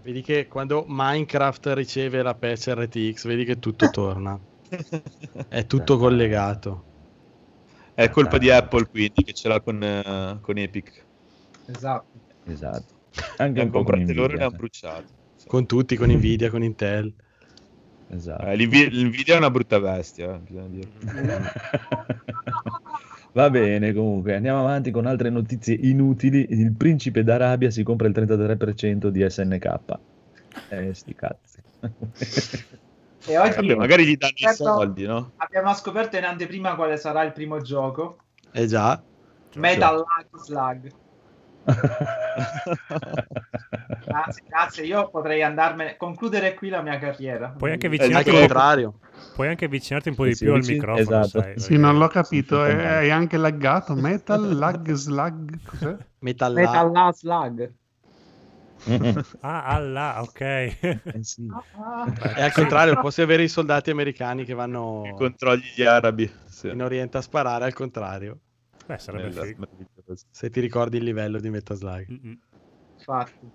[0.02, 4.38] Vedi che quando Minecraft riceve la patch RTX, vedi che tutto torna.
[5.48, 6.84] È tutto collegato.
[7.94, 11.06] È colpa di Apple quindi che ce l'ha con, eh, con Epic.
[11.66, 12.08] Esatto.
[12.44, 12.94] Esatto.
[13.38, 14.46] Anche un po' con comprate loro e Nvidia.
[14.46, 15.06] hanno bruciate.
[15.46, 17.14] Con tutti, con Nvidia, con Intel.
[18.08, 18.46] Esatto.
[18.46, 21.00] Eh, l'Nvi- L'Nvidia è una brutta bestia, eh, bisogna dirlo.
[23.32, 26.46] Va bene, comunque andiamo avanti con altre notizie inutili.
[26.50, 29.80] Il principe d'Arabia si compra il 33% di SNK.
[30.68, 31.58] Eh, sti cazzi.
[33.24, 34.64] E oggi Vabbè, magari gli danno i Certo.
[34.64, 35.30] soldi, no?
[35.36, 38.16] abbiamo scoperto in anteprima quale sarà il primo gioco.
[38.50, 39.00] Eh già.
[39.54, 40.92] Metal Slug.
[44.04, 44.84] Grazie, grazie.
[44.84, 47.48] Io potrei andarmene, concludere qui la mia carriera.
[47.56, 48.98] Puoi anche Eh, avvicinarti, Al un po', contrario.
[49.34, 51.20] puoi anche avvicinarti un po' di Sì, più al vicino- microfono.
[51.20, 51.40] esatto.
[51.42, 53.94] sai, Sì, non l'ho capito, è, è anche laggato.
[53.94, 55.96] Metal, lag, slug, cos'è?
[56.20, 57.72] Metal, Metal Slug.
[59.42, 60.40] Ah, Allah, ok.
[60.40, 61.46] Eh sì.
[62.34, 66.28] È al contrario, posso avere i soldati americani che vanno I controlli gli arabi.
[66.46, 66.68] Sì.
[66.68, 68.38] in Oriente a sparare, al contrario.
[68.86, 69.66] Beh, sarebbe Bella, figo.
[70.30, 72.06] Se ti ricordi il livello di Metal Slug.
[72.10, 72.38] Mm-mm.
[72.96, 73.50] Infatti.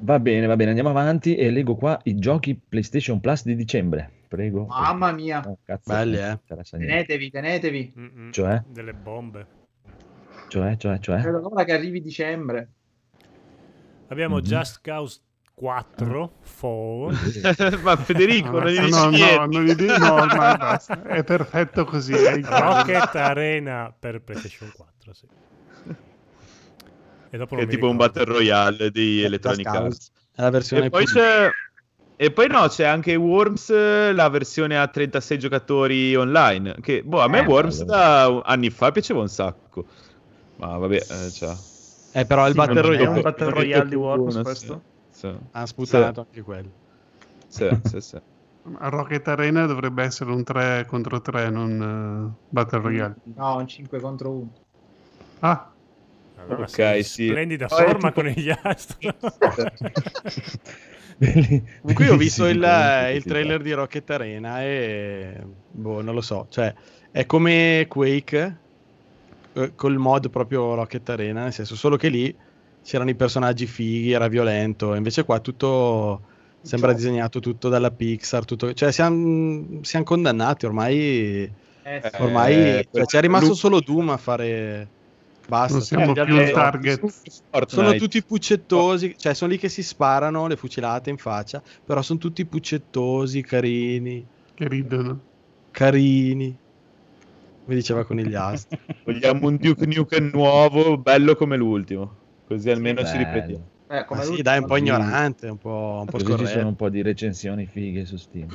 [0.00, 4.10] Va bene, va bene, andiamo avanti e leggo qua i giochi PlayStation Plus di dicembre.
[4.28, 4.66] Prego.
[4.66, 5.42] Mamma mia.
[5.46, 6.38] Oh, cazzo, Belli, eh.
[6.68, 7.92] Tenetevi, tenetevi.
[7.98, 8.32] Mm-mm.
[8.32, 8.62] Cioè?
[8.68, 9.46] Delle bombe.
[10.48, 11.20] Cioè, cioè, cioè.
[11.20, 12.68] Vedo l'ora che arrivi dicembre.
[14.08, 14.42] Abbiamo Mhm.
[14.42, 15.20] Just Cause
[15.56, 17.10] 4, 4.
[17.82, 19.36] Ma Federico, non gli dici no, niente.
[19.38, 21.02] no, non gli dico, no, ormai basta.
[21.02, 22.12] È perfetto così.
[22.12, 22.40] è.
[22.42, 25.26] Rocket Arena per PlayStation 4, sì.
[27.28, 27.96] E è tipo un.
[27.96, 30.10] Battle Royale di Electronic Arts.
[30.10, 30.10] Cause.
[30.34, 31.50] È la versione E poi, più- c'è...
[32.16, 33.70] e poi no, c'è anche Worms,
[34.12, 36.76] la versione a 36 giocatori online.
[36.80, 37.84] Che boh, a me Eh, Worms bello.
[37.84, 39.86] da anni fa piaceva un sacco.
[40.56, 41.54] Ma vabbè, eh, cioè,
[42.12, 44.82] Eh, però il Sì, Battle non è Royale un Battle Royale di Worms questo?
[44.82, 44.95] Sì,
[45.52, 46.70] ha sputtato anche quello.
[47.48, 48.16] sì, sì, sì.
[48.78, 53.16] A Rocket Arena dovrebbe essere un 3 contro 3, non eh, Battle Royale.
[53.36, 54.50] No, un 5 contro 1.
[55.40, 55.72] Ah,
[56.38, 57.26] Allora, Ok, sì.
[57.28, 58.50] Splendida Poi è forma tipo- con gli
[61.80, 62.56] Comunque io ho visto il,
[63.14, 66.74] il trailer di Rocket Arena e boh, non lo so, cioè
[67.10, 68.64] è come Quake
[69.52, 72.36] eh, col mod proprio Rocket Arena, nel senso solo che lì
[72.86, 76.20] c'erano i personaggi fighi, era violento, invece qua tutto
[76.62, 77.02] sembra Gioco.
[77.02, 81.50] disegnato tutto dalla Pixar, tutto, cioè siamo, siamo condannati ormai,
[81.82, 84.88] Eh, ormai Eh, cioè, c'è rimasto solo Doom a fare
[85.48, 85.74] basta.
[85.74, 86.98] non siamo gli più il target.
[87.50, 87.66] Fortnite.
[87.68, 92.18] sono tutti puccettosi, cioè sono lì che si sparano le fucilate in faccia, però sono
[92.20, 95.20] tutti puccettosi, carini, Che ridono.
[95.72, 96.56] carini.
[97.64, 98.78] Come diceva Conigliastro.
[99.04, 102.24] Vogliamo un Duke Nukem nuovo, bello come l'ultimo.
[102.46, 103.64] Così almeno ci ripetiamo.
[103.88, 106.68] Eh, come Ma sì, dai, un po' ignorante, un po', un po' Così ci sono
[106.68, 108.48] un po' di recensioni fighe su Steam.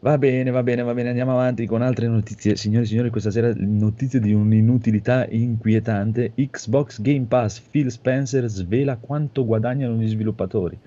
[0.00, 2.56] Va bene, va bene, va bene, andiamo avanti con altre notizie.
[2.56, 6.32] Signori e signori, questa sera notizie di un'inutilità inquietante.
[6.34, 10.78] Xbox Game Pass, Phil Spencer svela quanto guadagnano gli sviluppatori.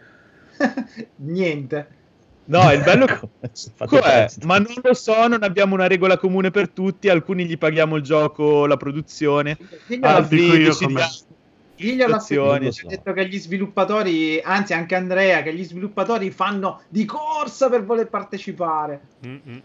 [1.17, 1.87] Niente.
[2.45, 4.45] No, il bello Fate è, presto.
[4.45, 8.03] ma non lo so, non abbiamo una regola comune per tutti, alcuni gli paghiamo il
[8.03, 9.57] gioco, la produzione,
[10.01, 10.73] Ah, altri dico
[11.77, 12.87] io ci ha so.
[12.87, 18.07] detto che gli sviluppatori, anzi anche Andrea, che gli sviluppatori fanno di corsa per voler
[18.09, 19.01] partecipare.
[19.25, 19.39] Mm-mm.
[19.45, 19.61] Eh,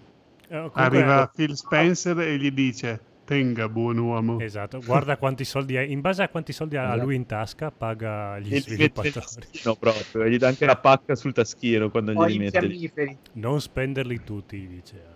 [0.49, 4.39] comunque- Arriva Phil Spencer e gli dice: Tenga, buon uomo.
[4.41, 5.91] Esatto, guarda quanti soldi hai.
[5.93, 9.13] In base a quanti soldi ha lui in tasca, paga gli E gli sviluppatori.
[9.13, 13.17] taschino proprio, gli dà anche la pacca sul taschino quando Poi glieli i mette.
[13.35, 15.11] Non spenderli tutti, dice.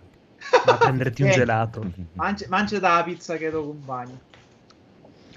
[0.65, 1.31] Ma prenderti un Eh.
[1.31, 1.91] gelato.
[2.13, 4.21] Mangia, mangia dalla pizza che lo compagno.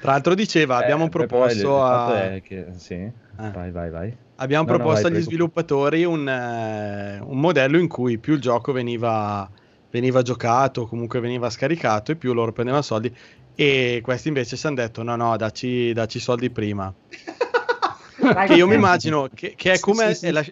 [0.01, 2.41] Tra l'altro diceva, abbiamo Eh, il- il proposto a...
[2.43, 4.17] che- sì, vai, vai, vai.
[4.37, 5.31] Abbiamo No, no, proposto vai, agli prego.
[5.31, 9.49] sviluppatori un, eh, un modello in cui più il gioco veniva,
[9.91, 13.15] veniva giocato, comunque veniva scaricato e più loro prendevano soldi.
[13.55, 16.95] E questi invece ci hanno detto: no, no, dacci, dacci soldi prima.
[18.45, 20.27] Che io mi eh, immagino che, che è, come, sì, sì.
[20.27, 20.45] è la-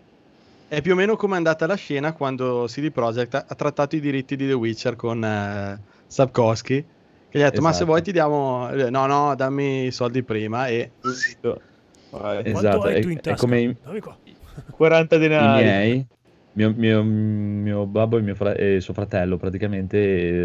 [0.66, 3.96] è più o meno come è andata la scena quando CD Projekt ha, ha trattato
[3.96, 6.86] i diritti di The Witcher con eh, Sapkowski.
[7.30, 7.86] Che gli ha detto: Ma se Esatto.
[7.86, 8.68] vuoi ti diamo.
[8.88, 10.66] No, no, dammi i soldi prima.
[10.68, 10.90] E
[12.42, 14.16] Esatto, hai è- tu in è come i- Dammi qua.
[14.70, 15.62] 40 I denari.
[15.62, 16.06] miei,
[16.52, 19.98] mio, mio- mio babbo e mio fra- e suo fratello praticamente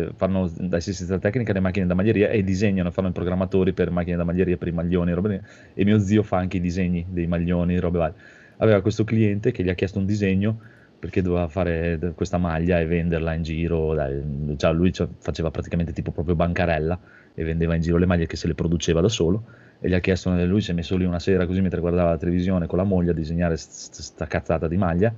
[0.07, 3.89] eh, fanno da assistenza tecnica le macchine da maglieria e disegnano, fanno i programmatori per
[3.89, 5.43] macchine da maglieria, per i maglioni, robe varie.
[5.73, 8.15] e mio zio fa anche i disegni dei maglioni, robe varie.
[8.57, 10.59] Aveva questo cliente che gli ha chiesto un disegno
[11.03, 14.23] perché doveva fare questa maglia e venderla in giro, dai,
[14.55, 16.97] cioè lui faceva praticamente tipo proprio bancarella
[17.33, 19.43] e vendeva in giro le maglie che se le produceva da solo
[19.81, 22.17] e gli ha chiesto, lui si è messo lì una sera così mentre guardava la
[22.17, 25.13] televisione con la moglie a disegnare st- st- sta cazzata di maglia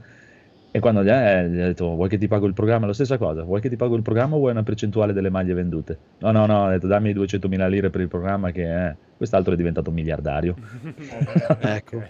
[0.71, 2.85] e quando gli ha, gli ha detto vuoi che ti pago il programma?
[2.85, 5.29] È la stessa cosa, vuoi che ti pago il programma o vuoi una percentuale delle
[5.29, 5.99] maglie vendute?
[6.17, 8.95] No, no, no, ha detto dammi 200.000 lire per il programma che è...
[9.15, 10.55] Quest'altro è diventato miliardario.
[11.61, 12.01] ecco.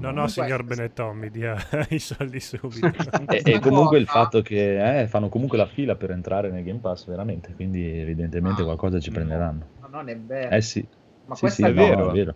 [0.00, 1.56] No, no, signor Benetton, mi dia
[1.90, 2.86] i soldi subito.
[3.30, 6.78] e, e comunque il fatto che eh, fanno comunque la fila per entrare nel Game
[6.78, 9.66] Pass, veramente, quindi evidentemente qualcosa ci prenderanno.
[9.80, 10.54] Ma non è vero.
[10.54, 10.86] Eh sì,
[11.26, 12.34] Ma sì, questa sì, è vero, è vero.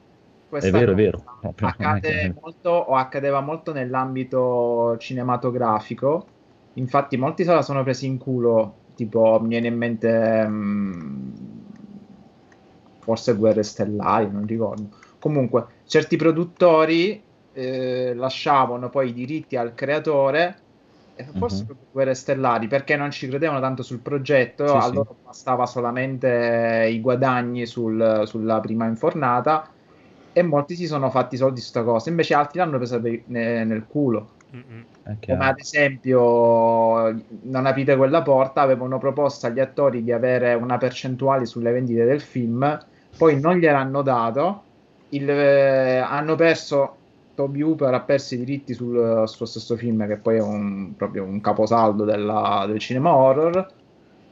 [0.48, 1.24] questa È vero, è vero.
[1.40, 6.26] È che- accade molto o accadeva molto nell'ambito cinematografico.
[6.74, 8.76] Infatti, molti se la sono presi in culo.
[8.94, 11.30] Tipo, mi viene in mente mm,
[12.98, 14.88] forse Guerre Stellari, non ricordo.
[15.18, 20.66] Comunque, certi produttori eh, lasciavano poi i diritti al creatore.
[21.14, 21.66] e Forse Mhm.
[21.66, 24.92] proprio Guerre Stellari perché non ci credevano tanto sul progetto, Sì, a sì.
[24.92, 29.74] loro bastava solamente i guadagni sul- sulla prima infornata
[30.32, 33.64] e molti si sono fatti soldi su sta cosa, invece altri l'hanno presa per- ne-
[33.64, 34.36] nel culo.
[35.26, 37.10] Come ad esempio,
[37.44, 42.20] non aprite quella porta, avevano proposto agli attori di avere una percentuale sulle vendite del
[42.20, 42.76] film,
[43.16, 44.69] poi non gliel'hanno dato
[45.10, 50.20] il, eh, hanno perso Toby Hooper ha perso i diritti sul suo stesso film che
[50.20, 53.66] poi è un, proprio un caposaldo della- del cinema horror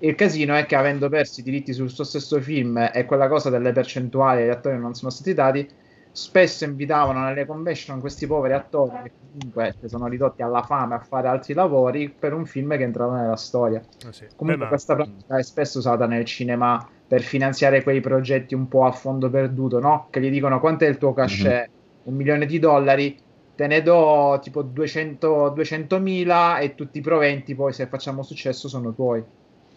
[0.00, 3.50] il casino è che avendo perso i diritti sul suo stesso film e quella cosa
[3.50, 5.68] delle percentuali degli attori non sono stati dati
[6.10, 11.00] spesso invitavano nelle convention questi poveri attori che comunque si sono ridotti alla fame a
[11.00, 14.26] fare altri lavori per un film che entrava nella storia Ah, sì.
[14.36, 18.84] Comunque Beh, questa pratica è spesso usata nel cinema per finanziare quei progetti un po'
[18.84, 20.08] a fondo perduto, no?
[20.10, 21.70] Che gli dicono quanto è il tuo cachet?
[22.04, 23.18] Un milione di dollari,
[23.54, 28.94] te ne do tipo 200 200.000 e tutti i proventi poi se facciamo successo sono
[28.94, 29.24] tuoi.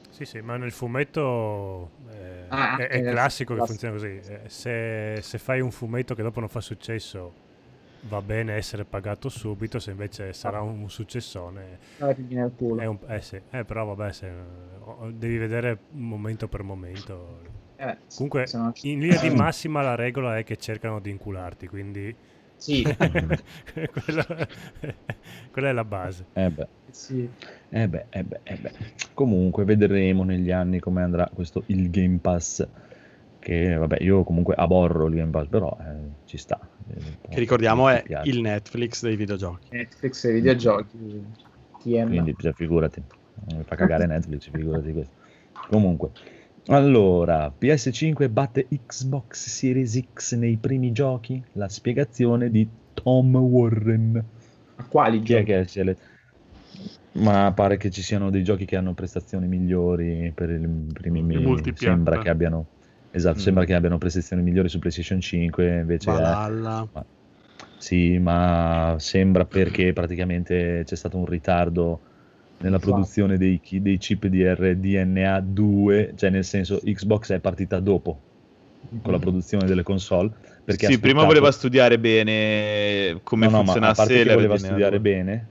[0.09, 4.19] Sì, sì, ma nel fumetto eh, Ah, è, è nel classico che funziona così.
[4.19, 7.33] Eh, se, se fai un fumetto che dopo non fa successo,
[8.01, 11.79] va bene essere pagato subito, se invece sarà un successone...
[11.99, 12.81] Ah, ti viene il culo.
[12.81, 14.31] È un, eh sì, eh, però vabbè, se,
[15.13, 17.39] devi vedere momento per momento.
[17.77, 21.67] Eh, Comunque, se no- in linea di massima la regola è che cercano di incularti,
[21.67, 22.15] quindi...
[22.55, 22.83] Sì.
[22.93, 24.47] Quello-
[25.51, 26.25] quella è la base.
[26.33, 26.67] Eh beh.
[26.91, 27.27] Sì.
[27.69, 28.71] Eh beh, eh beh, eh beh.
[29.15, 32.67] Comunque vedremo negli anni come andrà questo il Game Pass.
[33.39, 36.59] Che vabbè, io comunque aborro il Game Pass, però eh, ci sta.
[36.87, 36.99] Eh,
[37.29, 38.29] Che ricordiamo è piace.
[38.29, 39.67] il Netflix dei videogiochi.
[39.71, 41.25] Netflix e videogiochi.
[41.81, 42.07] TM.
[42.09, 43.01] Quindi cioè, figurati,
[43.55, 45.15] mi fa cagare Netflix, figurati questo.
[45.67, 46.11] Comunque,
[46.67, 51.43] allora, PS5 batte Xbox Series X nei primi giochi?
[51.53, 54.23] La spiegazione di Tom Warren.
[54.75, 55.51] A quali Chi è giochi?
[55.51, 55.97] che se le-
[57.13, 61.73] Ma pare che ci siano dei giochi che hanno prestazioni migliori per i primi mesi.
[61.75, 62.67] Sembra che abbiano
[63.11, 63.41] esatto, Mm.
[63.41, 66.87] sembra che abbiano prestazioni migliori su PlayStation 5, invece è- Valhalla.
[66.93, 67.05] ma-
[67.77, 72.01] sì, ma sembra perché praticamente c'è stato un ritardo
[72.61, 72.91] nella Esatto.
[72.91, 78.19] produzione dei, dei chip di RDNA 2, cioè nel senso Xbox è partita dopo
[79.01, 80.31] con la produzione delle console.
[80.63, 84.65] Perché Sì, prima voleva studiare bene come No, no, funzionasse la voleva RDNA.
[84.67, 85.47] studiare bene,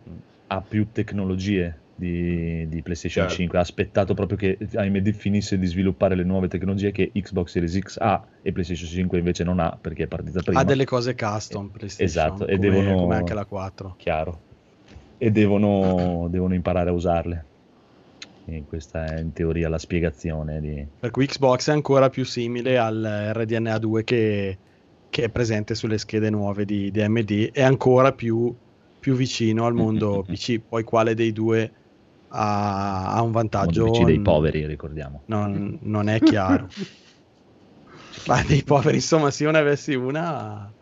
[0.49, 3.39] ha più tecnologie di, di PlayStation Certo.
[3.41, 3.59] 5.
[3.59, 7.99] Ha aspettato proprio che AMD finisse di sviluppare le nuove tecnologie che Xbox Series X
[8.01, 10.61] ha e PlayStation 5 invece non ha perché è partita prima.
[10.61, 12.07] Ha delle cose custom PlayStation.
[12.07, 13.95] Esatto, e come- devono- come anche la 4.
[13.99, 14.41] Chiaro.
[15.23, 17.47] E devono, devono imparare a usarle.
[18.47, 20.87] E questa è in teoria la spiegazione di...
[20.99, 24.59] Per cui Xbox è ancora più simile al RDNA 2 che,
[25.11, 28.57] che è presente sulle schede nuove di, di AMD, è ancora più,
[28.99, 30.63] più vicino al mondo PC.
[30.67, 31.71] Poi quale dei due
[32.29, 33.85] ha, ha un vantaggio?
[33.85, 35.23] mondo PC dei poveri, ricordiamo.
[35.27, 36.67] Non, non è chiaro.
[38.27, 40.75] Ma dei poveri, insomma, se io ne avessi una,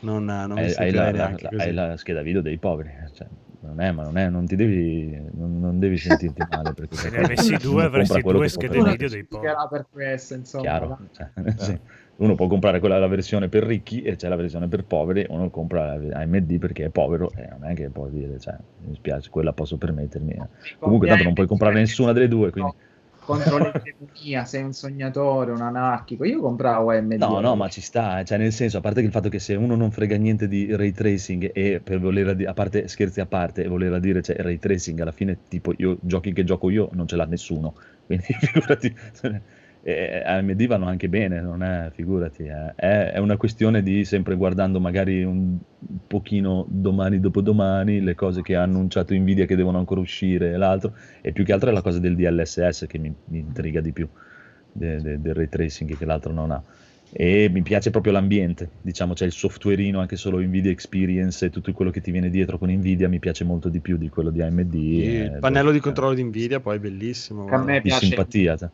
[0.00, 2.90] non, non mi hai, hai la, la- hai la scheda video dei poveri.
[3.14, 3.28] cioè,
[3.62, 7.10] non è, ma non è, non ti devi, non, non devi sentirti male perché Se
[7.10, 9.48] ne avessi due, avresti due schede video dei poveri.
[9.52, 10.62] Era per questo, insomma.
[10.62, 11.78] Chiaro, cioè, sì.
[12.16, 15.48] uno può comprare quella la versione per ricchi e c'è la versione per poveri, uno
[15.50, 19.52] compra AMD perché è povero e non è che può dire, cioè, mi spiace, quella
[19.52, 20.32] posso permettermi.
[20.32, 20.48] eh.
[20.78, 22.72] Comunque tanto non puoi comprare nessuna delle due, quindi
[23.24, 26.24] Contro l'egemonia, sei un sognatore, un anarchico.
[26.24, 27.12] Io compravo AMD.
[27.12, 29.38] No, no, ma ci sta, eh, cioè nel senso, a parte che il fatto che
[29.38, 32.88] se uno non frega niente di ray tracing e per voler a, di- a parte
[32.88, 36.42] scherzi a parte, voler a dire c'è ray tracing, alla fine tipo io giochi che
[36.42, 38.92] gioco io non ce l'ha nessuno, quindi figurati,
[39.84, 42.74] eh, AMD vanno anche bene, non è, figurati, eh.
[42.74, 45.58] è, è una questione di sempre guardando magari un
[46.06, 50.94] pochino domani dopodomani le cose che ha annunciato Nvidia che devono ancora uscire e l'altro,
[51.20, 54.08] e più che altro è la cosa del DLSS che mi, mi intriga di più
[54.70, 56.62] de- de- del ray tracing che l'altro non ha
[57.14, 61.70] e mi piace proprio l'ambiente diciamo c'è il softwareino anche solo Nvidia Experience e tutto
[61.72, 64.40] quello che ti viene dietro con Nvidia mi piace molto di più di quello di
[64.40, 67.42] AMD Il eh, pannello di controllo di Nvidia poi è bellissimo.
[67.42, 67.72] A me guarda.
[67.72, 68.06] di piace.
[68.06, 68.70] simpatia cioè.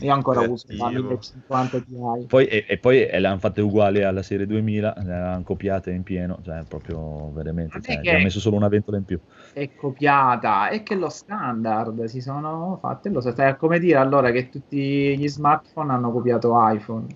[0.00, 1.08] Io ancora uso la Creativo.
[1.08, 1.94] 1050 Ti.
[2.26, 5.90] poi, e, e poi eh, le hanno fatte uguali alla serie 2000 le hanno copiate
[5.90, 9.18] in pieno cioè proprio veramente cioè, che- gli ha messo solo una ventola in più
[9.52, 13.08] È copiata, è che lo standard si sono fatte.
[13.08, 17.06] Lo so, è come dire allora che tutti gli smartphone hanno copiato iPhone.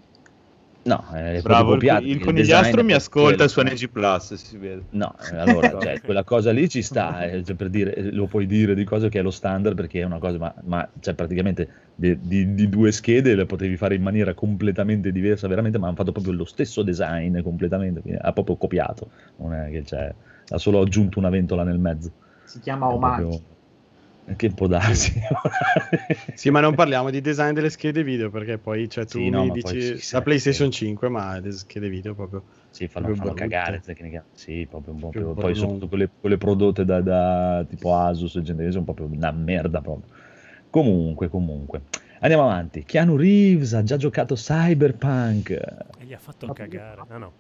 [0.83, 3.49] No è proprio Bravo, il, copiato, il design conigliastro mi ascolta quello.
[3.49, 4.85] su NG Plus, si vede.
[4.91, 8.27] No, eh, allora, cioè, quella cosa lì ci sta, eh, cioè, per dire, eh, lo
[8.27, 11.15] puoi dire di cose che è lo standard perché è una cosa, ma, ma cioè,
[11.15, 15.89] praticamente di, di- di due schede le potevi fare in maniera completamente diversa, veramente, ma
[15.89, 20.15] hanno fatto proprio lo stesso design completamente, quindi ha proprio copiato, non è che c'è,
[20.49, 22.13] ha solo aggiunto una ventola nel mezzo.
[22.43, 23.43] Si chiama È omaggio.
[24.37, 25.13] Che può darsi.
[26.35, 29.43] Sì, ma non parliamo di design delle schede video perché poi cioè, tu Sì, no,
[29.43, 30.87] mi ma poi dici sì, la PlayStation sì.
[30.87, 32.45] 5, ma le schede video proprio.
[32.71, 34.29] Sì, fanno, Proprio fanno cagare tecnicamente.
[34.35, 38.37] Sì, proprio un po' Più più- Poi soprattutto quelle, quelle prodotte da, da tipo Asus
[38.37, 40.13] e gente, sono proprio una merda proprio.
[40.71, 41.83] Comunque, comunque.
[42.21, 42.85] Andiamo avanti.
[42.85, 45.51] Keanu Reeves ha già giocato Cyberpunk.
[45.51, 47.03] E gli ha fatto cagare.
[47.09, 47.33] Ah, no.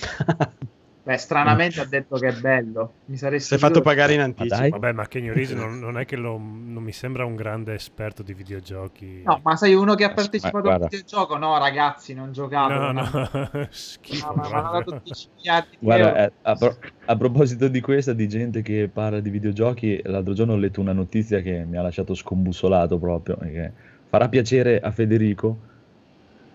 [1.02, 2.94] Beh, stranamente ha detto che è bello.
[3.06, 4.54] Mi sarei Si è fatto pagare in anticipo.
[4.56, 4.70] dai.
[4.70, 8.22] Vabbè, ma Kenny Reeves non, non è che lo- non mi sembra un grande esperto
[8.22, 9.22] di videogiochi.
[9.24, 10.86] No, ma sei uno che ha Ma partecipato al guarda.
[10.88, 11.36] videogioco?
[11.38, 12.74] No, ragazzi, non giocate.
[12.74, 14.26] no, ha- no, schifo.
[14.28, 17.80] No, ma mi hanno dato 10 miliardi di Guarda, eh, a, pro- a proposito di
[17.80, 21.76] questa, di gente che parla di videogiochi, l'altro giorno ho letto una notizia che mi
[21.78, 23.72] ha lasciato scombussolato proprio, che
[24.08, 25.62] farà piacere a Federico,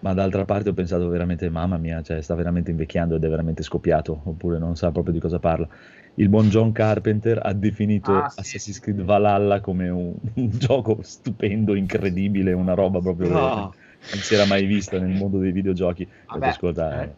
[0.06, 3.64] ma d'altra parte ho pensato veramente, mamma mia, cioè, sta veramente invecchiando ed è veramente
[3.64, 5.68] scoppiato, oppure non sa proprio di cosa parla.
[6.14, 9.02] Il buon John Carpenter ha definito Ah, sì, Assassin's Creed.
[9.02, 13.72] Valhalla come un, un gioco stupendo, incredibile, una roba proprio No.
[13.72, 13.78] che
[14.14, 16.08] non si era mai vista nel mondo dei videogiochi.
[16.28, 17.16] Vabbè, ascolta, eh,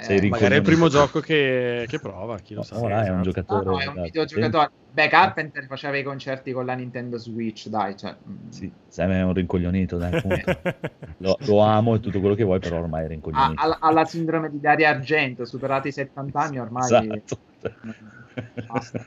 [0.00, 2.76] Eh, Magari è il primo gioco che, che prova, chi lo No, sa.
[2.76, 3.22] no, dai, è un esatto.
[3.22, 3.64] giocatore.
[3.64, 4.70] No, no, è un videogiocatore.
[4.92, 7.96] Beh, Carpenter faceva i concerti con la Nintendo Switch, dai.
[7.96, 8.48] Cioè, mm.
[8.48, 10.12] Sì, Sam è un rincoglionito, dai,
[11.18, 13.60] lo, lo amo e tutto quello che vuoi, però ormai è ha, rincoglionito.
[13.60, 16.84] ha- ha la sindrome di Dario Argento, superati i 70 anni ormai.
[16.84, 17.38] Esatto.
[18.66, 19.04] Basta.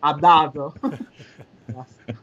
[0.00, 0.74] ha dato.
[1.66, 2.14] Basta.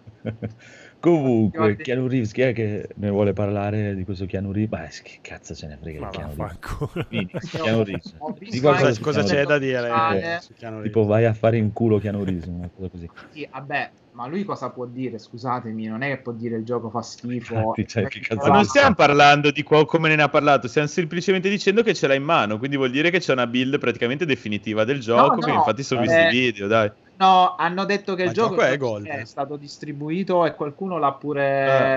[1.02, 5.02] Comunque, Keanu Reeves, chi è che ne vuole parlare di questo Keanu Reeves?
[5.02, 7.50] Beh, che cazzo se ne frega Ma di Keanu Reeves.
[7.50, 8.16] Keanu Reeves.
[8.38, 10.82] Di Cosa, cosa c'è da dire Eh?
[10.84, 13.10] Tipo, vai a fare in culo Keanu Reeves, una cosa così.
[13.32, 15.18] Sì, vabbè, ma lui cosa può dire?
[15.18, 17.56] Scusatemi, non è che può dire il gioco fa schifo.
[17.56, 20.88] Infatti, cioè, che cazzo Ma non stiamo parlando di qua- come ne ha parlato, stiamo
[20.88, 24.26] semplicemente dicendo che ce l'ha in mano, quindi vuol dire che c'è una build praticamente
[24.26, 26.92] definitiva del gioco, no, che infatti sono eh, visti i video, dai.
[27.22, 29.06] No, hanno detto che Ma il gioco, gioco è gold.
[29.06, 31.44] è stato distribuito e qualcuno l'ha pure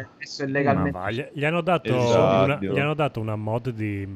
[0.01, 0.07] Eh.
[0.19, 0.99] messo illegalmente.
[0.99, 2.45] va, gli, gli hanno dato Esatto.
[2.45, 4.07] una, gli hanno dato una mod di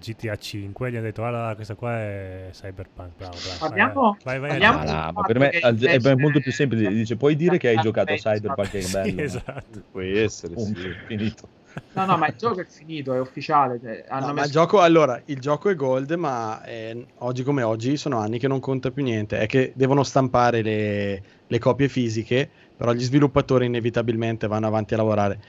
[0.00, 3.58] GTA 5 gli hanno detto guarda questa qua è Cyberpunk bravo, bravo.
[3.60, 5.12] Parliamo- vai, vai, parliamo- vai, vai.
[5.14, 6.88] no, per me è invece- molto più semplice.
[6.88, 9.10] Dice, puoi dire che hai giocato a Cyberpunk, che è bello.
[9.18, 9.82] Sì, esatto.
[9.92, 10.74] Può essere, sì.
[11.06, 11.48] finito.
[11.92, 13.78] No, no, ma il gioco è finito, è ufficiale.
[13.82, 17.42] cioè, hanno No, ma messo- il gioco, allora, il gioco è gold, ma eh, oggi
[17.42, 19.38] come oggi sono anni che non conta più niente.
[19.38, 24.98] È che devono stampare le, le copie fisiche, però gli sviluppatori inevitabilmente vanno avanti a
[24.98, 25.40] lavorare.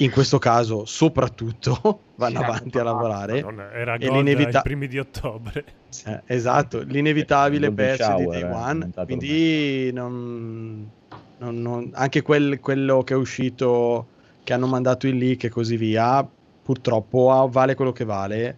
[0.00, 3.34] In questo caso, soprattutto, vanno Sì, avanti a lavorare.
[3.42, 5.64] Madonna, era E gold l'inevita- ai primi di ottobre
[6.04, 8.90] Eh, esatto, l'inevitabile patch di shower, Day eh, One.
[9.04, 10.88] Quindi non,
[11.38, 14.10] non- non- anche quel- quello che è uscito,
[14.48, 16.26] che hanno mandato il leak e così via,
[16.62, 18.56] purtroppo ha- vale quello che vale.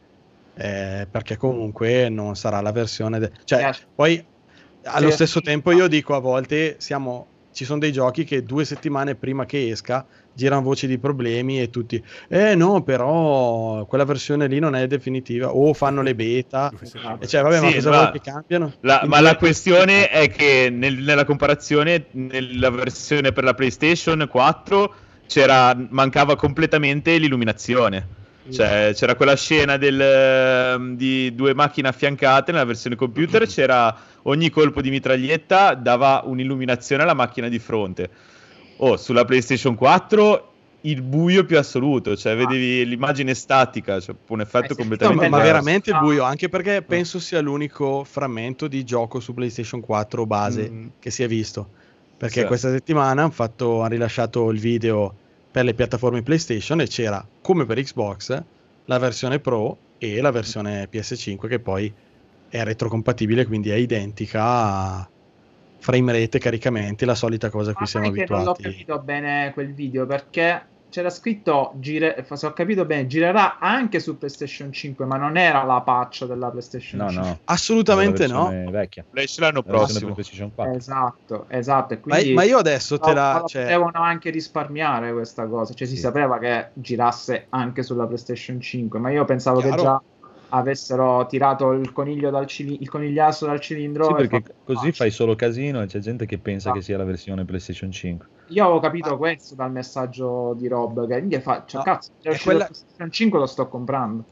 [0.55, 3.19] eh, perché comunque non sarà la versione.
[3.19, 3.81] de- cioè, Sì.
[3.95, 4.23] poi
[4.85, 5.15] allo Sì.
[5.15, 7.27] stesso tempo io dico a volte siamo.
[7.53, 11.71] Ci sono dei giochi che due settimane prima che esca girano voci di problemi e
[11.71, 16.71] tutti, eh no, però quella versione lì non è definitiva, o fanno le beta,
[17.19, 18.73] e cioè, vabbè, ma Sì, cosa ma- vuoi che cambiano?
[18.81, 24.95] La- ma la questione è che nel- nella comparazione, nella versione per la PlayStation 4
[25.31, 28.19] c'era, mancava completamente l'illuminazione.
[28.51, 34.51] Cioè, c'era quella scena del, ehm, di due macchine affiancate nella versione computer, c'era ogni
[34.51, 38.11] colpo di mitraglietta dava un'illuminazione alla macchina di fronte.
[38.79, 40.47] Oh, sulla PlayStation 4
[40.81, 45.29] il buio più assoluto, cioè vedevi l'immagine statica, cioè un effetto Eh sì, No, completamente
[45.29, 49.81] ma, ma veramente il buio, anche perché penso sia l'unico frammento di gioco su PlayStation
[49.81, 50.87] 4 base Mm.
[50.99, 51.69] che si è visto.
[52.17, 52.47] Perché Sì.
[52.47, 55.15] questa settimana hanno, fatto, hanno rilasciato il video
[55.51, 58.43] per le piattaforme PlayStation e c'era, come per Xbox,
[58.85, 61.93] la versione Pro e la versione PS5 che poi
[62.49, 65.09] è retrocompatibile, quindi è identica a
[65.79, 68.63] frame rate caricamenti, la solita cosa a cui siamo che non abituati.
[68.63, 74.19] capito bene quel video perché c'era scritto, gire- se ho capito bene, girerà anche su
[74.19, 77.29] PlayStation 5, ma non era la patch della PlayStation No, 5.
[77.29, 77.39] no.
[77.45, 78.51] Assolutamente no.
[78.71, 79.05] vecchia.
[79.39, 80.07] L'anno prossimo.
[80.07, 80.75] per PlayStation 4.
[80.77, 81.95] Esatto, esatto.
[81.95, 83.45] E Ma, quindi ma io adesso te No, ma la...
[83.47, 86.01] cioè- potevano anche risparmiare questa cosa, cioè si Sì.
[86.01, 89.77] sapeva che girasse anche sulla PlayStation 5, ma io pensavo Chiaro.
[89.77, 90.03] che già
[90.53, 94.07] avessero tirato il coniglio dal cili- il conigliasso dal cilindro.
[94.07, 96.73] Sì, perché così fai solo casino e c'è gente che pensa Ah.
[96.73, 98.27] che sia la versione PlayStation 5.
[98.51, 102.39] Io avevo capito questo dal messaggio di Rob, che gli fa, cioè, No, cazzo, è
[102.39, 104.25] quella- la PlayStation 5 lo sto comprando.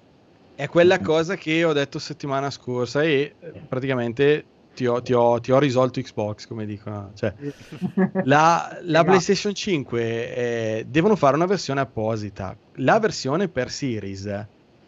[0.55, 5.39] È quella cosa che ho detto settimana scorsa e eh, praticamente ti ho, ti ho-
[5.41, 7.13] ti ho risolto Xbox, come dicono.
[7.15, 7.33] Cioè,
[8.23, 9.05] la, la Esatto.
[9.05, 10.35] PlayStation 5
[10.81, 12.59] eh, devono fare una versione apposita.
[12.79, 14.25] La versione per Series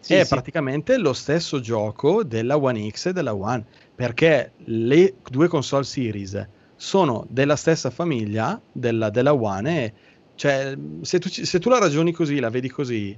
[0.00, 0.26] Sì, è sì.
[0.26, 3.64] praticamente lo stesso gioco della One X e della One,
[3.94, 6.48] perché le due console Series
[6.80, 9.92] sono della stessa famiglia della, della One
[10.34, 13.14] cioè, se tu, se tu la ragioni così, la vedi così,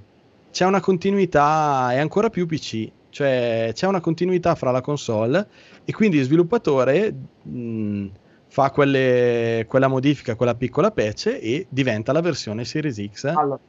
[0.50, 5.46] c'è una continuità, è ancora più PC, cioè c'è una continuità fra la console
[5.84, 8.06] e quindi il sviluppatore mh,
[8.48, 13.26] fa quelle- quella modifica, quella piccola patch e diventa la versione Series X.
[13.26, 13.60] Allora,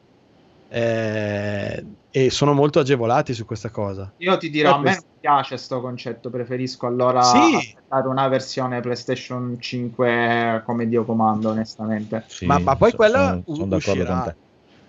[0.73, 4.11] eh, e sono molto agevolati su questa cosa.
[4.17, 7.55] Io ti dirò, a me questo- non piace questo concetto, preferisco allora Sì.
[7.55, 12.25] aspettare una versione PlayStation 5 come Dio comando, onestamente.
[12.45, 13.75] ma, ma poi so- quella sono- sono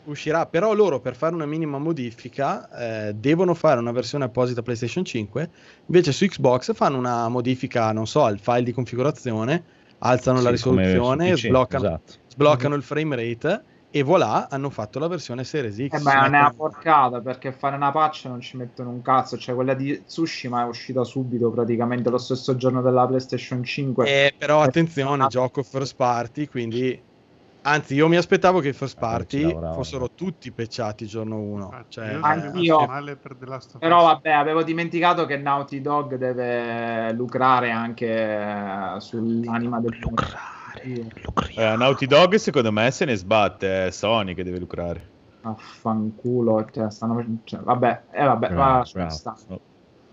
[0.07, 5.05] uscirà, però loro per fare una minima modifica eh, devono fare una versione apposita PlayStation
[5.05, 5.51] 5,
[5.87, 9.65] invece su Xbox fanno una modifica, non so, al file di configurazione,
[9.99, 12.13] alzano la Sì, su risoluzione, PC, sbloccano, esatto.
[12.29, 13.65] sbloccano il frame rate
[13.97, 16.01] e voilà, hanno fatto la versione Series X.
[16.01, 19.01] Eh, ma non è una mettono- porcata perché fare una patch non ci mettono un
[19.03, 19.39] cazzo.
[19.39, 24.09] Cioè, quella di Tsushima è uscita subito, praticamente lo stesso giorno della PlayStation 5.
[24.09, 27.01] Eh, però attenzione, gioco first party, quindi
[27.63, 29.75] anzi io mi aspettavo che i first party lavoravano.
[29.75, 31.85] fossero tutti pecciati giorno 1.
[31.87, 32.89] Cioè, Io Anch'io.
[33.79, 40.63] Però vabbè, avevo dimenticato che Naughty Dog deve lucrare anche eh, sull'anima del lucrare.
[40.83, 45.13] Eh, Naughty Dog secondo me se ne sbatte, è Sony che deve lucrare.
[45.43, 49.35] Affanculo, cioè, stanno, cioè, vabbè, eh, vabbè, Bravo, va, sta.
[49.37, 49.61] Sono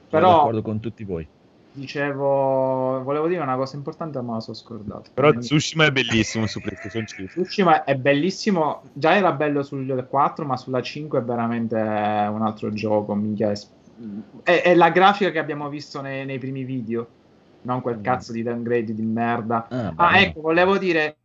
[0.09, 1.27] Però- d'accordo con tutti voi.
[1.73, 5.09] Dicevo, volevo dire una cosa importante, ma me la sono scordato.
[5.13, 7.27] Però Tsushima è bellissimo su PlayStation 5.
[7.43, 12.71] Tsushima è bellissimo, già era bello sul 4, ma sulla 5 è veramente un altro
[12.73, 13.15] gioco.
[13.15, 13.57] minchia, è,
[14.43, 17.07] è- è la grafica che abbiamo visto nei, nei primi video,
[17.63, 19.67] non quel cazzo di downgrade di merda.
[19.69, 21.17] Ah, Ah, beh, ecco, volevo dire,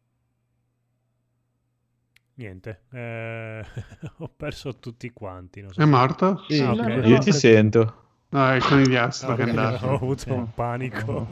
[2.35, 3.65] Niente, eh,
[4.19, 5.63] ho perso tutti quanti.
[5.63, 6.45] non so È se- morto?
[6.49, 7.07] Sì, Ah, ok.
[7.07, 8.05] Io ti sento.
[8.29, 9.87] No, è il conigliastro Ah, che è andato.
[9.87, 11.29] Ho avuto un panico.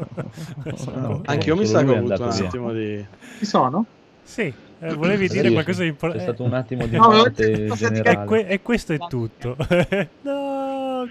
[0.95, 3.07] No, Anche io mi sa che ho è avuto un attimo di...
[3.37, 3.85] chi sono?
[4.23, 4.43] Sì,
[4.81, 6.25] eh, volevi dire qualcosa di importante.
[6.25, 9.57] stato un attimo di No, morte E, que- e questo è tutto.
[10.23, 10.44] no,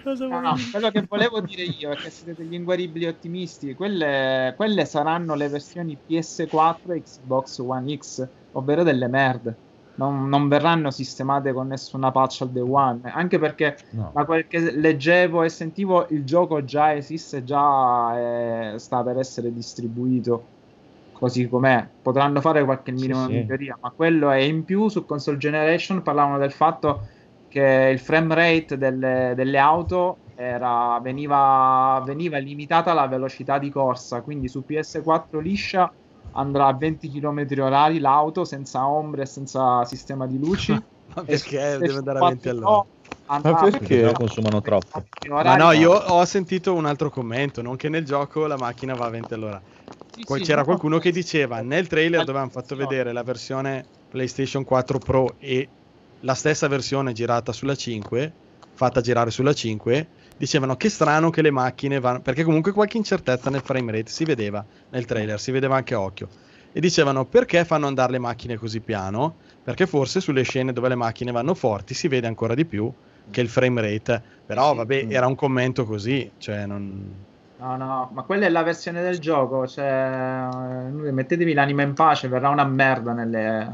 [0.01, 3.73] cosa No, no, quello che volevo dire io è che siete degli inguaribili ottimisti.
[3.75, 9.55] Quelle, quelle saranno le versioni PS4 e Xbox One X, ovvero delle merde.
[9.95, 13.01] Non, non verranno sistemate con nessuna patch al day one.
[13.03, 14.11] Anche perché, No.
[14.13, 19.53] da quel che leggevo e sentivo, il gioco già esiste, già eh, sta per essere
[19.53, 20.45] distribuito
[21.11, 21.87] così com'è.
[22.01, 23.33] Potranno fare qualche minimo sì.
[23.33, 26.01] miglioria, ma quello è in più su console generation.
[26.01, 27.07] Parlavano del fatto
[27.53, 34.21] che il frame rate delle, delle auto era, veniva, veniva limitata alla velocità di corsa,
[34.21, 35.93] quindi su PS4 liscia
[36.31, 40.71] andrà a 20 km orari l'auto senza ombre e senza sistema di luci.
[41.13, 42.85] Ma perché deve andare a PS4 20 all'ora?
[43.27, 43.99] andrà perché?
[43.99, 45.03] Perché consumano troppo.
[45.29, 49.05] Ma no, io ho sentito un altro commento, non che nel gioco la macchina va
[49.05, 49.61] a 20 all'ora.
[50.09, 51.01] Sì, Poi sì, c'era no, qualcuno no.
[51.01, 55.67] che diceva nel trailer dove hanno fatto vedere la versione PlayStation 4 Pro e
[56.23, 58.33] la stessa versione girata sulla 5,
[58.73, 60.07] fatta girare sulla 5,
[60.37, 64.23] dicevano che strano che le macchine vanno perché comunque qualche incertezza nel frame rate si
[64.25, 66.27] vedeva nel trailer, si vedeva anche a occhio.
[66.71, 69.35] E dicevano perché fanno andare le macchine così piano?
[69.63, 72.91] Perché forse sulle scene dove le macchine vanno forti si vede ancora di più
[73.29, 74.21] che il frame rate.
[74.45, 77.31] Però vabbè, era un commento così, cioè non
[77.63, 79.65] No, no, ma quella è la versione del gioco.
[79.65, 83.71] Cioè, eh, mettetevi l'anima in pace, verrà una merda nelle.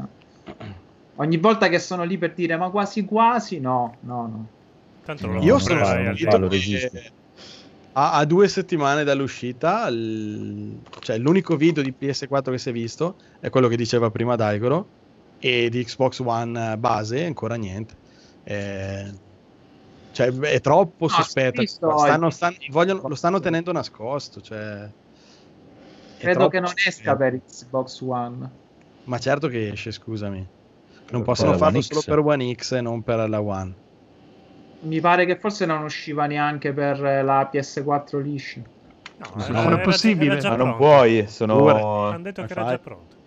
[1.20, 4.48] Ogni volta che sono lì per dire, ma quasi quasi, no, no, no.
[5.04, 7.02] Tanto No, lo Io sono che
[7.92, 13.16] a, a due settimane dall'uscita, il- cioè l'unico video di PS4 che si è visto
[13.38, 14.88] è quello che diceva prima Daigoro
[15.38, 17.94] e di Xbox One base ancora niente.
[18.44, 19.12] Eh,
[20.12, 21.66] cioè è troppo No, sospetto.
[21.66, 24.40] Stanno- il- stan- vogliono- lo stanno tenendo nascosto.
[24.40, 24.88] Cioè,
[26.16, 27.16] Credo che non esca sospetto.
[27.16, 28.50] per Xbox One.
[29.04, 30.46] Ma certo che esce, scusami.
[31.10, 33.74] Non possono farlo solo per One X e non per la One.
[34.82, 38.60] Mi pare che forse non usciva neanche per la PS4 liscia.
[39.18, 40.38] No, Sì, era- non è possibile.
[40.38, 41.66] era Ma non puoi, sono...
[42.08, 43.18] Hanno detto che era già pronto.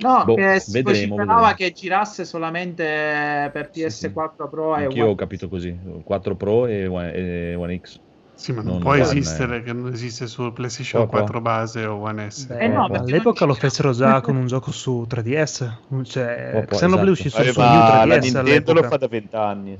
[0.00, 4.06] No, Boh, che si vedremo, che girasse solamente per Sì, sì.
[4.08, 5.16] PS4 Pro e Anch'io ho One.
[5.16, 8.00] capito così, 4 Pro e One, e One X.
[8.40, 11.20] Sì, ma non, Non- può non esistere che non esiste su PlayStation può.
[11.20, 12.48] 4 base o One S.
[12.50, 15.70] Eh no, perché All'epoca lo fecero già con un gioco su 3DS.
[16.04, 17.10] Cioè, Xenoblade esatto.
[17.10, 19.78] uscì su, su ma New la 3DS Nintendo lo fa da vent'anni.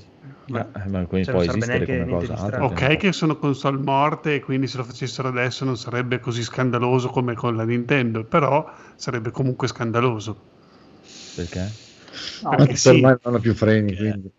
[0.48, 2.36] Ma, eh, ma quindi Cioè, può esistere come niente cosa.
[2.36, 2.64] strano.
[2.66, 7.08] Ok che sono console morte e quindi se lo facessero adesso non sarebbe così scandaloso
[7.08, 10.36] come con la Nintendo, però sarebbe comunque scandaloso.
[11.34, 11.70] Perché?
[12.42, 12.88] No, Perché sì.
[12.88, 14.32] ormai non hanno più freni, quindi.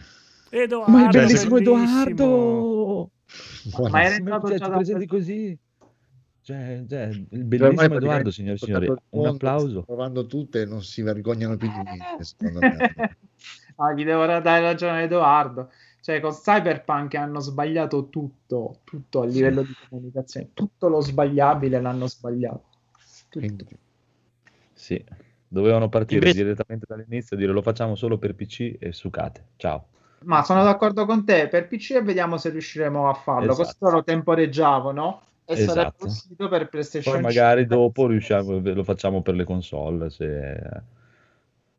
[0.49, 1.57] Edoardo, Ma è Cioè, bellissimo bellissimo.
[1.61, 3.11] Edoardo!
[3.89, 5.57] Ma era Sì, entrato cioè, già da presenti così?
[6.43, 8.93] Cioè, cioè, il Ormai bellissimo Edoardo, signore e signori.
[9.09, 9.83] Un applauso.
[9.83, 12.77] Provando tutte e non si vergognano più di niente, secondo me.
[13.77, 15.71] Ah, gli devo dare ragione a Edoardo.
[16.01, 20.49] Cioè, con Cyberpunk hanno sbagliato tutto, tutto a livello di comunicazione.
[20.53, 22.65] Tutto lo sbagliabile l'hanno sbagliato.
[23.29, 23.39] Tutto.
[23.39, 23.65] Quindi,
[24.73, 25.03] Sì.
[25.47, 29.45] Dovevano partire Invece- direttamente dall'inizio e dire lo facciamo solo per PC e sucate.
[29.57, 29.87] Ciao.
[30.23, 33.51] Ma sono d'accordo con te, per PC e vediamo se riusciremo a farlo.
[33.51, 33.63] Esatto.
[33.63, 36.05] Questo lo temporeggiavano e sarebbe Esatto.
[36.05, 37.75] uscito per PlayStation Poi magari 5.
[37.75, 40.09] dopo riusciamo, lo facciamo per le console.
[40.09, 40.59] Se...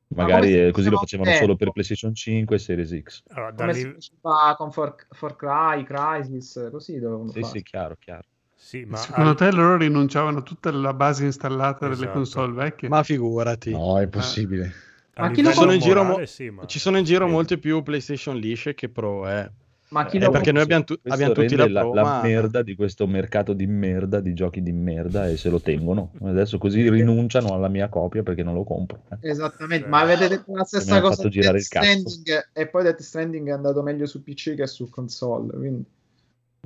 [0.09, 1.45] Magari eh, così lo facevano tempo.
[1.45, 3.22] solo per PlayStation 5 e Series X.
[3.30, 7.59] Allora, da Come lì- si faceva con For, For Cry, Crisis, così dovevano Sì, fare.
[7.59, 8.22] sì, chiaro, chiaro.
[8.55, 12.12] Sì, ma Secondo al- te loro rinunciavano a tutta la base installata delle Esatto.
[12.12, 12.88] console vecchie?
[12.88, 13.70] Ma figurati.
[13.70, 14.64] No, è possibile.
[14.66, 14.70] a
[15.14, 17.28] Ma chi lo Ci sono in giro, mo- morale, sì, ma- ci sono in giro
[17.28, 19.50] molte più PlayStation lisce che Pro, eh.
[19.88, 22.20] Ma chi Eh, lo perché noi abbiamo, tu- abbiamo tutti la Pro, la, ma...
[22.22, 26.12] merda di questo mercato di merda, di giochi di merda e se lo tengono.
[26.22, 29.02] Adesso così rinunciano alla mia copia perché non lo compro.
[29.10, 29.18] eh.
[29.20, 31.64] Esattamente, ma avete detto la stessa cosa girare Death.
[31.66, 35.84] Stranding e poi Death Stranding è andato meglio su PC che su console, quindi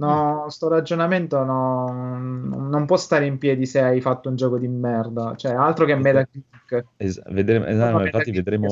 [0.07, 4.69] no, sto ragionamento no, non può stare in piedi se hai fatto un gioco di
[4.69, 6.85] merda, cioè altro che Metacritic.
[6.99, 8.69] Es- vedremo- esatto, infatti vedremo,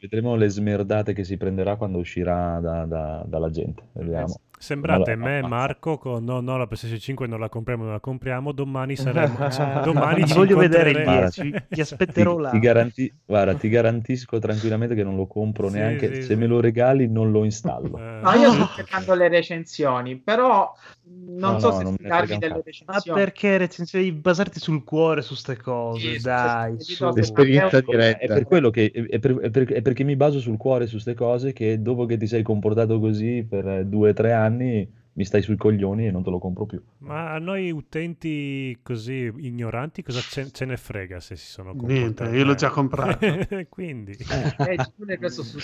[0.00, 3.82] vedremo le smerdate che si prenderà quando uscirà da- da- dalla gente.
[3.92, 4.34] Vediamo.
[4.58, 7.92] Sembrate me e ma- Marco con no, no, la PlayStation 5 non la compriamo, non
[7.92, 9.36] la compriamo, domani saremo
[9.82, 11.30] domani Ti ci voglio vedere il incontreremo.
[11.50, 12.50] 10, ti aspetterò Ti, là.
[12.50, 16.14] ti garanti- guarda, ti garantisco tranquillamente che non lo compro Sì, neanche.
[16.14, 16.34] sì, se sì.
[16.36, 17.98] me lo regali, non lo installo.
[17.98, 20.72] Eh, No, io sto cercando le recensioni, però
[21.06, 22.38] non No, so no, se non un delle cazzo.
[22.46, 23.20] Ma recensioni.
[23.20, 24.04] perché recensioni?
[24.06, 26.74] Devi basarti sul cuore su ste cose, Sì, dai.
[26.78, 27.10] su.
[27.12, 28.34] L'esperienza Ecco, È diretta.
[28.34, 31.14] per quello che è, per- è per- è perché mi baso sul cuore su queste
[31.14, 35.24] cose che dopo che ti sei comportato così per eh, due o tre anni mi
[35.24, 36.82] stai sui coglioni e non te lo compro più.
[36.98, 42.24] Ma a noi utenti così ignoranti cosa ce, ce ne frega se si sono Niente,
[42.24, 42.36] comportati?
[42.36, 43.18] io l'ho già comprato.
[43.68, 44.76] Quindi Eh,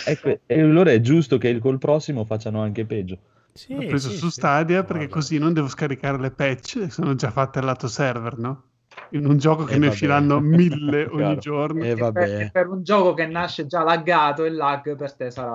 [0.05, 3.19] Ecco, e allora è giusto che col prossimo facciano anche peggio.
[3.53, 4.31] sì, L'ho preso sì, su sì.
[4.31, 5.15] Stadia perché Guarda.
[5.15, 8.70] così non devo scaricare le patch, sono già fatte al lato server, no?
[9.13, 9.93] In un gioco che Eh, ne vabbè.
[9.95, 11.83] usciranno mille ogni giorno.
[11.83, 15.31] Eh, E per, e per un gioco che nasce già laggato, il lag per te
[15.31, 15.51] sarà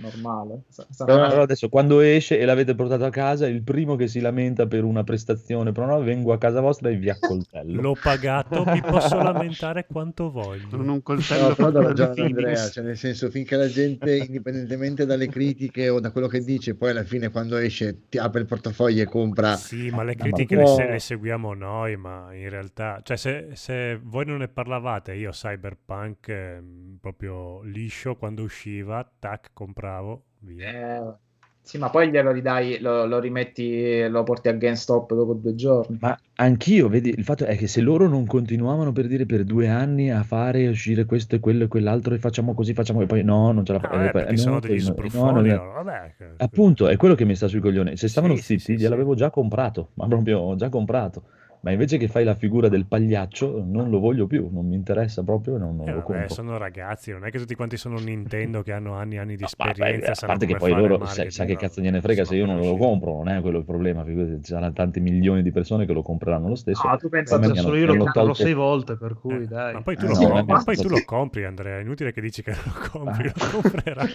[0.00, 0.62] normale.
[0.68, 4.08] Sa- sarà Però allora adesso quando esce e l'avete portato a casa, il primo che
[4.08, 7.80] si lamenta per una prestazione, però no, vengo a casa vostra e vi accoltello.
[7.80, 10.76] L'ho pagato, mi posso lamentare quanto voglio.
[10.76, 12.20] Con un coltello No, però Phoenix.
[12.20, 16.74] Andrea, cioè nel senso finché la gente, indipendentemente dalle critiche o da quello che dice,
[16.74, 19.56] poi alla fine quando esce ti apre il portafoglio e compra.
[19.56, 23.16] Sì, ma le ma critiche può- le, se- le seguiamo noi, ma in realtà, cioè
[23.16, 30.22] se, se voi non ne parlavate, io Cyberpunk ehm, proprio liscio quando usciva, tac, compravo,
[30.40, 30.68] via.
[30.68, 31.14] Eh,
[31.60, 35.98] sì, ma poi glielo ridai, lo, lo rimetti, lo porti a GameStop dopo due giorni.
[36.00, 39.68] Ma anch'io, vedi, il fatto è che se loro non continuavano per dire per due
[39.68, 43.22] anni a fare uscire questo e quello e quell'altro e facciamo così, facciamo e poi
[43.22, 44.02] no, non ce la Ah, facciamo.
[44.06, 46.14] vabbè, perché sono degli sbruffoni, vabbè.
[46.38, 47.96] Appunto, è quello che mi sta sui coglioni.
[47.96, 51.22] Se stavano Sì, sì, zitti, sì, gliel'avevo già comprato, ma proprio già comprato.
[51.64, 55.22] Ma invece che fai la figura del pagliaccio, non lo voglio più, non mi interessa
[55.22, 56.28] proprio non, non Eh, lo compro.
[56.28, 59.42] sono ragazzi, non è che tutti quanti sono Nintendo che hanno anni e anni di
[59.42, 60.10] No, esperienza.
[60.10, 62.58] beh, a parte che poi loro, sai, sa che cazzo gliene frega se io non
[62.58, 65.92] lo compro, non è quello il problema, figurati, ci saranno tanti milioni di persone che
[65.92, 66.84] lo compreranno lo stesso.
[66.84, 69.74] Ah, tu me che Solo io comprato tolto- sei volte, per cui Eh, dai.
[69.74, 71.78] Ma poi tu, Eh, lo, no, compri, ma- poi tu lo compri, Andrea.
[71.78, 73.32] È inutile che dici che non lo compri, lo
[73.62, 74.12] comprerai.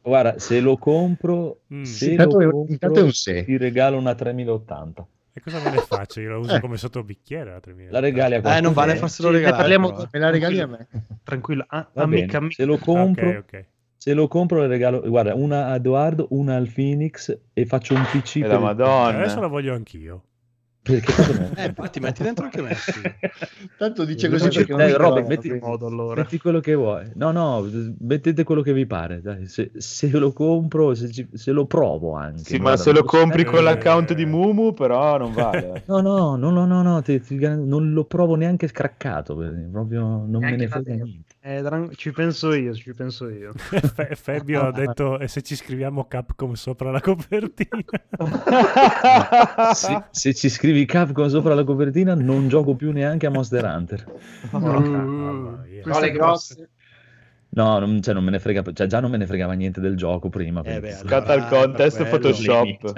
[0.00, 1.82] Guarda, se lo compro, Mm.
[1.82, 3.44] se Intanto lo è- compro, intanto è un se.
[3.44, 5.04] ti regalo una 3080.
[5.36, 6.20] E cosa me ne faccio?
[6.20, 6.60] Io la uso Eh.
[6.60, 7.90] come sottobicchiere la 3000.
[7.90, 8.64] La regali a Eh, qualcuno.
[8.66, 8.96] non vale eh?
[8.96, 9.62] farselo Sì, ne regalare.
[9.62, 10.08] parliamo però, eh.
[10.12, 10.88] Me la regali a me?
[11.24, 12.54] Tranquillo, ah, amica, amica.
[12.54, 13.64] se lo compro, Ok, ok.
[13.96, 18.04] se lo compro le regalo, guarda, una a Edoardo, una al Phoenix e faccio un
[18.12, 19.18] PC E per la il- madonna.
[19.18, 20.22] Adesso la voglio anch'io.
[21.56, 22.74] Eh, infatti metti dentro anche me.
[22.74, 22.92] sì.
[23.78, 26.20] Tanto dice così perché dai, Robin, metti, modo allora.
[26.22, 27.10] metti quello che vuoi.
[27.14, 27.66] No, no,
[28.00, 29.22] mettete quello che vi pare.
[29.22, 29.46] dai.
[29.46, 32.42] Se, se lo compro, se, ci- se lo provo anche.
[32.44, 35.84] Sì, ma guarda, se lo compri con l'account di Mumu, però non vale.
[35.86, 39.34] No, no, no, no, no, no, ti- ti non lo provo neanche scraccato,
[39.70, 41.02] proprio non me Neanche ne da frega te.
[41.02, 41.34] niente.
[41.46, 43.52] Eh, dran- ci penso io, ci penso io.
[43.54, 47.82] Fe- Fabio ha detto e se ci scriviamo Capcom sopra la copertina
[49.74, 54.04] Se, se ci scrivi Capcom sopra la copertina, non gioco più neanche a Monster Hunter.
[54.50, 54.80] Mia.
[54.82, 55.64] No.
[55.84, 55.98] No,
[57.54, 60.28] non, cioè, non me ne frega, cioè, già non me ne fregava niente del gioco
[60.28, 60.60] prima.
[60.62, 62.04] Eh, beh, Scatta il Ah, contest.
[62.08, 62.92] Photoshop.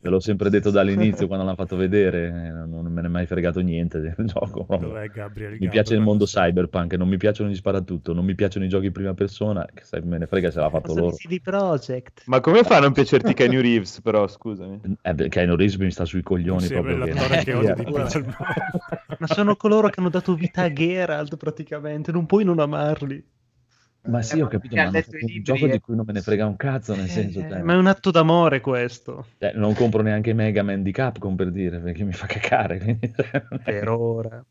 [0.00, 3.26] Ve l'ho sempre detto dall'inizio quando l'hanno fatto vedere, eh, non me ne è mai
[3.26, 4.66] fregato niente del gioco.
[4.68, 5.70] Dov'è Gabriel Mi Gabbo?
[5.72, 8.92] piace il mondo cyberpunk, non mi piacciono gli sparatutto, non mi piacciono i giochi in
[8.92, 11.16] prima persona, che sai, me ne frega se l'ha fatto loro.
[12.26, 14.80] Ma come fa a non piacerti Kenny Reeves, però, scusami?
[15.02, 16.98] Eh beh, Keanu Reeves mi sta sui coglioni Sì, proprio.
[17.04, 18.04] che- l'attore che odio di più Via.
[18.04, 18.36] al mondo.
[19.18, 23.24] Ma sono coloro che hanno dato vita a Geralt praticamente, non puoi non amarli.
[24.02, 25.94] Ma sì, Eh, ho capito, ma hanno fatto i un libri gioco e- di cui
[25.94, 28.60] non me ne frega un cazzo, nel senso, Eh, cioè, ma è un atto d'amore
[28.60, 29.26] questo.
[29.38, 32.78] cioè, non compro neanche Mega Man di Capcom per dire, perché mi fa cacare.
[32.78, 33.12] quindi-
[33.62, 34.44] Per ora.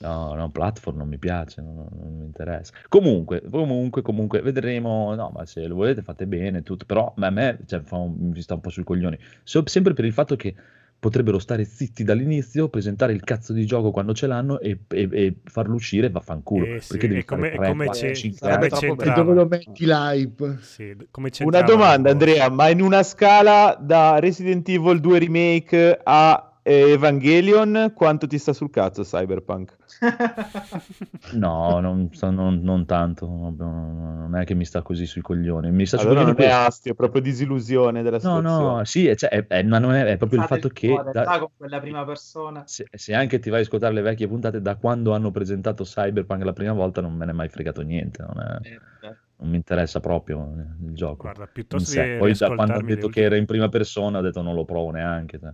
[0.00, 2.72] No, no, platform non mi piace, non, non mi interessa.
[2.88, 5.12] Comunque, comunque, comunque, vedremo.
[5.14, 6.84] No, ma se lo volete fate bene, tutto.
[6.84, 9.18] Però a me cioè, fa un- mi sta un po' sui coglioni.
[9.42, 10.54] So- sempre per il fatto che
[11.00, 15.34] potrebbero stare zitti dall'inizio, presentare il cazzo di gioco quando ce l'hanno e, e- e
[15.44, 16.64] farlo uscire vaffanculo.
[16.66, 18.68] Eh sì, perché devi come- fare 3, come 4, c'è- 5 sarebbe anni.
[18.80, 19.22] troppo E bravo.
[19.22, 20.58] dove lo metti l'hype?
[20.60, 22.10] Sì, come Una domanda?
[22.10, 28.38] Andrea, ma in una scala da Resident Evil 2 Remake a eh, Evangelion, quanto ti
[28.38, 29.76] sta sul cazzo Cyberpunk?
[31.32, 35.70] No, non, non- non tanto, no, no, non è che mi sta così sui coglioni.
[35.70, 38.76] Mi sta Allora non è astio, è proprio disillusione della No, situazione.
[38.76, 41.10] no, sì, è, cioè, è- è- ma non è, è proprio il fatto che cuore,
[41.12, 42.62] da- con quella prima persona.
[42.66, 46.44] se, se anche ti vai a ascoltare le vecchie puntate, da quando hanno presentato Cyberpunk
[46.44, 49.56] la prima volta non me ne è mai fregato niente, non, è- Eh, non mi
[49.56, 51.22] interessa proprio eh, il gioco.
[51.22, 54.42] Guarda, in piuttosto Poi da quando le detto che era in prima persona ho detto
[54.42, 55.52] non lo provo neanche, cioè.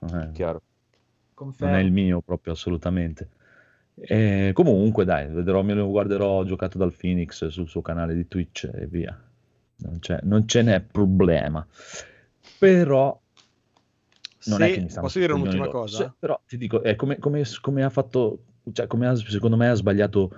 [0.00, 0.62] Non è- Chiaro.
[1.58, 3.28] Non è il mio proprio assolutamente.
[3.94, 8.70] Eh, comunque dai, vedrò, me lo guarderò giocato dal Phoenix sul suo canale di Twitch
[8.72, 9.18] e via.
[9.76, 11.66] Non, c'è, non ce n'è problema.
[12.58, 13.18] Però
[14.46, 15.78] non Se- è che mi stanno posso dire un'ultima loro.
[15.78, 15.96] cosa?
[16.04, 19.68] Se- però ti dico, è come, come- come ha fatto, cioè come ha- secondo me
[19.68, 20.30] ha sbagliato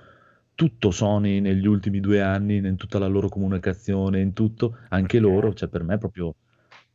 [0.54, 5.54] tutto Sony negli ultimi due anni, in tutta la loro comunicazione, in tutto, anche loro,
[5.54, 6.34] cioè per me proprio...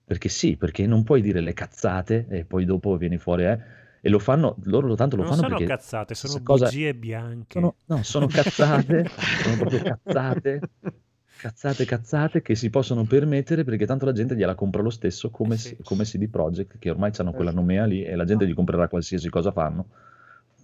[0.07, 3.59] Perché sì, perché non puoi dire le cazzate e poi dopo vieni fuori, eh,
[3.99, 5.73] e lo fanno, loro tanto lo Non fanno sono perché...
[5.75, 7.59] cazzate, sono cosa- bugie bianche.
[7.59, 9.05] sono, no, sono cazzate,
[9.43, 10.59] sono proprio cazzate,
[11.41, 15.55] cazzate, cazzate che si possono permettere perché tanto la gente gliela compra lo stesso come,
[15.55, 15.77] Eh sì.
[15.83, 19.29] come CD Projekt che ormai hanno quella nomea lì e la gente gli comprerà qualsiasi
[19.29, 19.87] cosa fanno.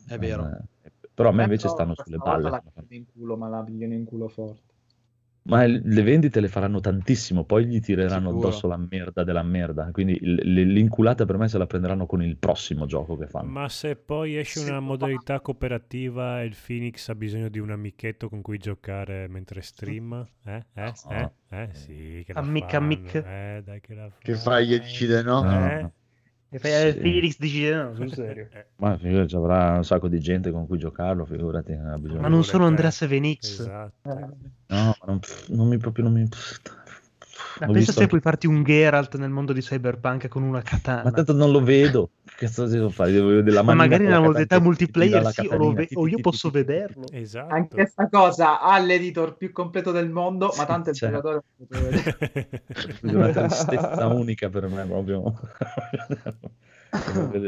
[0.07, 0.47] È vero.
[0.83, 2.49] Eh, però a me invece stanno sulle balle.
[2.49, 4.72] La pigliano in culo, ma la pigliano in culo forte.
[5.43, 8.47] Ma le vendite le faranno tantissimo, poi gli tireranno Sicuro.
[8.47, 9.89] addosso la merda della merda.
[9.91, 13.51] Quindi l- l'inculata per me se la prenderanno con il prossimo gioco che fanno.
[13.51, 18.29] Ma se poi esce una modalità cooperativa e il Phoenix ha bisogno di un amichetto
[18.29, 20.25] con cui giocare mentre stream?
[20.45, 20.65] Eh?
[20.73, 20.99] Eh?
[21.09, 21.31] Eh?
[21.49, 21.69] Eh?
[21.73, 22.77] Sì, che la Amic, fanno.
[22.85, 23.15] amic.
[23.15, 24.35] Eh, dai che la Che fanno.
[24.35, 25.41] fai e decide no?
[25.43, 25.91] No, Eh?
[26.53, 26.99] E fai Sì.
[26.99, 28.47] Felix dice no, sul serio.
[28.75, 31.73] Ma figurati, avrà un sacco di gente con cui giocarlo, figurati.
[31.75, 32.69] non Ma non sono te.
[32.69, 33.59] Andrea Sevenix.
[33.59, 34.09] Esatto.
[34.09, 34.27] Eh.
[34.67, 36.29] No, non, non mi proprio non mi...
[37.59, 41.03] Ma pensa se anche- puoi farti un Geralt nel mondo di Cyberpunk con una katana.
[41.03, 42.09] Ma tanto non lo vedo.
[42.35, 43.11] Che cazzo devo fare?
[43.11, 47.05] Devo vedere la Ma magari nella modalità multiplayer sì, o, ve- o io posso vederlo.
[47.11, 47.53] Esatto.
[47.53, 51.09] Anche questa cosa ha l'editor più completo del mondo, ma tanto il Cioè.
[51.09, 52.63] giocatore non poteva vedere.
[53.01, 55.33] È una tristezza unica per me proprio.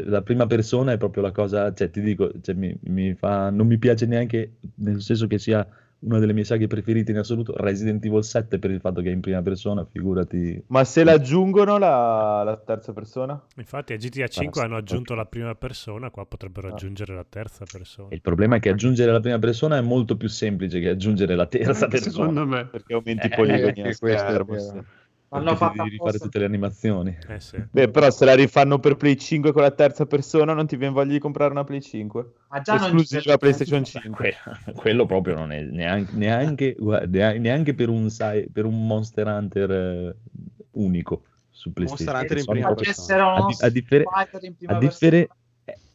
[0.04, 3.66] La prima persona è proprio la cosa, cioè ti dico, cioè, mi, mi fa, non
[3.66, 5.66] mi piace neanche, nel senso che sia
[6.00, 9.12] una delle mie saghe preferite in assoluto, Resident Evil 7 per il fatto che è
[9.12, 10.62] in prima persona, figurati.
[10.68, 13.42] Ma se l'aggiungono la, la terza persona?
[13.56, 14.64] Infatti a GTA 5 Basta.
[14.64, 16.72] hanno aggiunto la prima persona, qua potrebbero Ah.
[16.72, 18.08] aggiungere la terza persona.
[18.12, 21.46] Il problema è che aggiungere la prima persona è molto più semplice che aggiungere la
[21.46, 22.12] terza Anche persona.
[22.12, 22.66] secondo me.
[22.66, 24.84] Perché aumenti i Eh, poligoni anche a questo è schermo.
[25.28, 27.16] L'hanno fatta devi rifare tutte le animazioni.
[27.28, 27.62] Eh sì.
[27.70, 30.94] Beh, però se la rifanno per Play 5 con la terza persona non ti viene
[30.94, 32.32] voglia di comprare una Play 5?
[32.48, 34.34] Ma già non Esclusiva c'è- PlayStation 5.
[34.64, 39.26] Que- quello proprio non è neanche, neanche, guarda, neanche per, un, sai- per un Monster
[39.26, 40.16] Hunter eh,
[40.72, 42.14] unico su PlayStation.
[42.14, 45.28] Monster Hunter in prima Facessero a, uno di- a differ-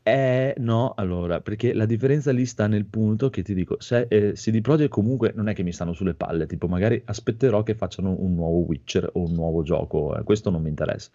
[0.04, 4.32] eh, no, allora, perché la differenza lì sta nel punto che ti dico, se eh,
[4.34, 8.16] CD Projekt comunque non è che mi stanno sulle palle, tipo magari aspetterò che facciano
[8.18, 11.12] un nuovo Witcher o un nuovo gioco, eh, questo non mi interessa.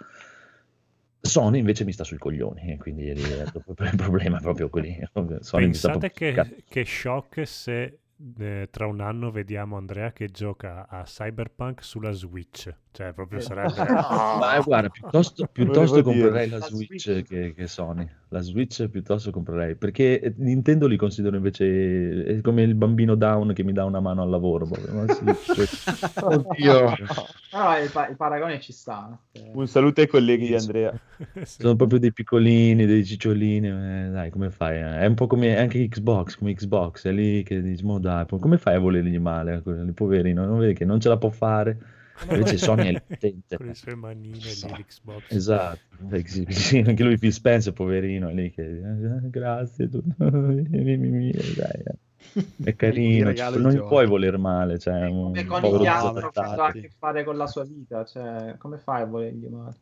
[1.21, 4.97] Sony invece mi sta sui coglioni, e quindi è il problema è proprio quelli.
[5.13, 7.99] Pensate che, che shock se
[8.39, 12.73] eh, tra un anno vediamo Andrea che gioca a Cyberpunk sulla Switch.
[12.97, 13.75] Cioè, proprio sarebbe...
[13.85, 17.29] Ma eh, guarda, piuttosto, piuttosto comprerei la La Switch, Switch.
[17.29, 18.09] Che, che Sony.
[18.31, 23.53] La Switch piuttosto comprerei, perché eh, Nintendo li considero invece è come il bambino down
[23.53, 24.65] che mi dà una mano al lavoro.
[24.65, 25.67] proprio, ma sì, cioè,
[26.25, 26.95] Oddio.
[27.51, 29.19] Però il, pa- il paragone ci sta.
[29.33, 29.51] eh.
[29.53, 30.99] Un saluto ai colleghi di Andrea.
[31.43, 31.61] Sì.
[31.61, 33.69] sono proprio dei piccolini, dei cicciolini.
[33.69, 34.79] eh, dai, come fai?
[34.79, 35.01] eh?
[35.01, 38.39] È un po' come anche Xbox, come Xbox, è lì che dici, "Mo dai, po-
[38.39, 39.53] come fai a volergli male?
[39.53, 41.79] a quelli poverino, non vedi che non ce la può fare?
[42.31, 43.57] Invece Sony è potente.
[43.57, 45.31] Con le sue manine lì, l'Xbox.
[45.31, 45.81] Esatto,
[46.25, 50.03] sì, anche lui Phil Spencer, poverino, lì che "Eh, grazie, tu.
[50.17, 51.95] Dai, eh.
[52.65, 56.73] è carino, cioè, non gli puoi voler male, cioè, Come con gli altri ha a
[56.73, 59.75] che fare con la sua vita, cioè, come fai a volergli male?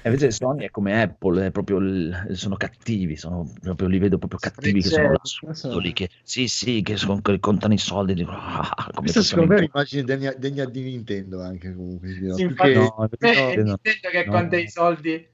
[0.00, 4.16] E invece Sony è come Apple, è proprio il- sono cattivi, sono proprio, li vedo
[4.16, 8.14] proprio cattivi che sono lassù, lì che sì, sì, che, sono, che contano i soldi,
[8.14, 12.12] dico, ah, come Questa possiamo secondo me è un'immagine degna, degna di Nintendo anche comunque.
[12.12, 12.36] sì, no?
[12.38, 13.78] Infatti- che- No, Eh, no, no.
[13.82, 14.30] Nintendo che no.
[14.30, 15.28] con dei soldi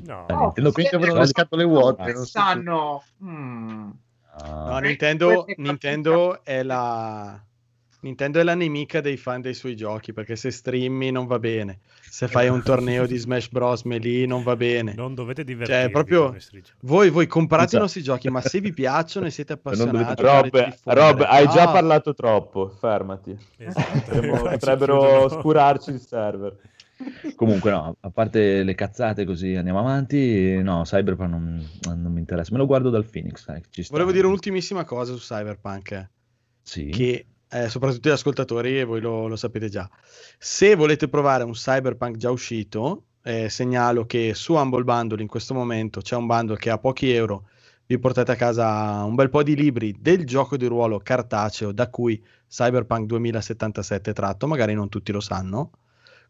[0.00, 3.90] No, Eh, Oh, Nintendo quindi siete avevano le scatole vuote, non so quest'anno mm,
[4.40, 7.42] No, No, Nintendo, Nintendo è la
[8.08, 11.80] Nintendo è la nemica dei fan dei suoi giochi perché se streami non va bene,
[12.08, 13.82] se fai un torneo di Smash Bros.
[13.82, 14.94] Melee non va bene.
[14.94, 16.34] Non dovete divertirvi Cioè, proprio
[16.80, 20.74] voi, voi comprate i nostri giochi, ma se vi piacciono e siete appassionati, dovete- Rob,
[20.84, 23.36] Rob, hai già Ah, parlato troppo, fermati.
[23.58, 24.20] Esatto.
[24.48, 25.28] Potrebbero chiudono.
[25.40, 26.56] scurarci il server.
[27.36, 30.60] Comunque, no, a parte le cazzate, così andiamo avanti.
[30.62, 32.50] No, Cyberpunk non, non mi interessa.
[32.52, 33.42] Me lo guardo dal Phoenix.
[33.42, 33.60] sta.
[33.90, 35.90] Volevo dire un'ultimissima cosa su Cyberpunk.
[35.92, 36.08] eh.
[36.62, 36.88] Sì.
[36.88, 39.88] che eh, soprattutto gli ascoltatori, e voi lo, lo sapete già.
[40.38, 45.54] Se volete provare un cyberpunk già uscito, eh, segnalo che su Humble Bundle in questo
[45.54, 47.48] momento c'è un bundle che a pochi euro
[47.86, 51.88] vi portate a casa un bel po' di libri del gioco di ruolo cartaceo da
[51.88, 55.70] cui Cyberpunk 2077 è tratto, magari non tutti lo sanno.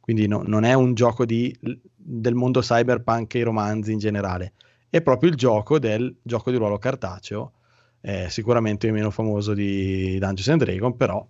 [0.00, 1.56] Quindi no- non è un gioco di-
[1.94, 4.54] del mondo cyberpunk e i romanzi in generale,
[4.88, 7.52] è proprio il gioco del gioco di ruolo cartaceo
[8.00, 11.26] eh, sicuramente il meno famoso di Dungeons and Dragons, però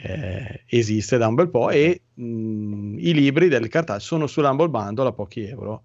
[0.00, 5.08] eh, esiste da un bel po' e mh, i libri del cartaceo sono sull'Humble Bundle
[5.08, 5.82] a pochi euro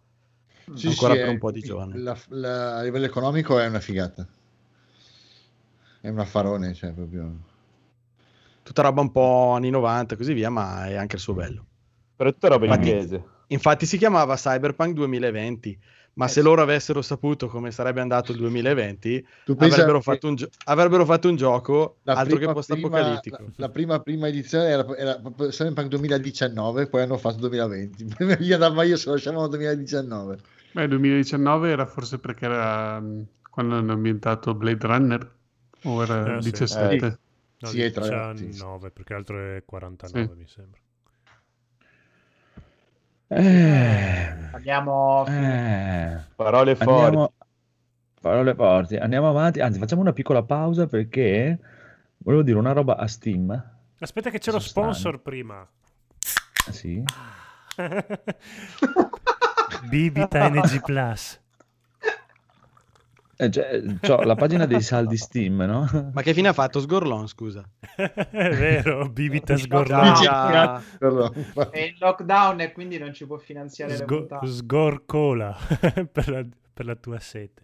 [0.75, 1.99] Sì, ancora sì, per è- un po' di giorni.
[2.01, 4.27] la- la- a livello economico è una figata.
[6.01, 7.31] È un affarone, cioè proprio.
[8.61, 11.65] Tutta roba un po' anni 90 e così via, ma è anche il suo bello.
[12.15, 13.23] Però è tutta roba in Infatti- inglese.
[13.47, 15.77] Infatti si chiamava Cyberpunk 2020,
[16.15, 20.27] ma se loro avessero saputo come sarebbe andato il 2020, Tu pensa avrebbero che- fatto,
[20.27, 23.35] un gio- avrebbero fatto un gioco altro che prima, post-apocalittico.
[23.37, 28.05] prima- la, la prima, prima edizione era, era Cyberpunk 2019, poi hanno fatto 2020.
[28.05, 30.37] Prima gli andava io se lo lasciavano 2019.
[30.73, 35.31] Beh, 2019 era forse perché era mh, quando hanno ambientato Blade Runner
[35.83, 36.49] o era Eh, sì.
[36.51, 37.19] 17?
[37.59, 40.39] No, Sì, è tra- 19, perché l'altro è 49 Sì.
[40.39, 40.79] mi sembra.
[43.35, 46.17] Eh, Abbiamo eh.
[46.35, 47.03] Parole forti.
[47.03, 47.33] Andiamo,
[48.21, 48.95] parole forti.
[48.95, 49.59] Andiamo avanti.
[49.59, 51.59] Anzi, facciamo una piccola pausa perché
[52.17, 53.71] volevo dire una roba a Steam.
[53.99, 55.59] Aspetta che c'è lo sponsor prima.
[55.59, 57.03] Ah, Sì.
[59.89, 61.41] Bibita NG Plus.
[63.43, 66.11] Eh, cioè, c'ho la pagina dei saldi Steam, no?
[66.13, 67.63] Ma che fine ha fatto Sgorlon, scusa?
[67.95, 70.13] è vero, Bibita Ah, Sgorlone.
[70.21, 70.81] già.
[71.69, 74.47] è in lockdown e quindi non ci può finanziare le Sgo- puntate.
[74.47, 75.55] sgorcola
[76.11, 77.61] per, la, per la tua sete.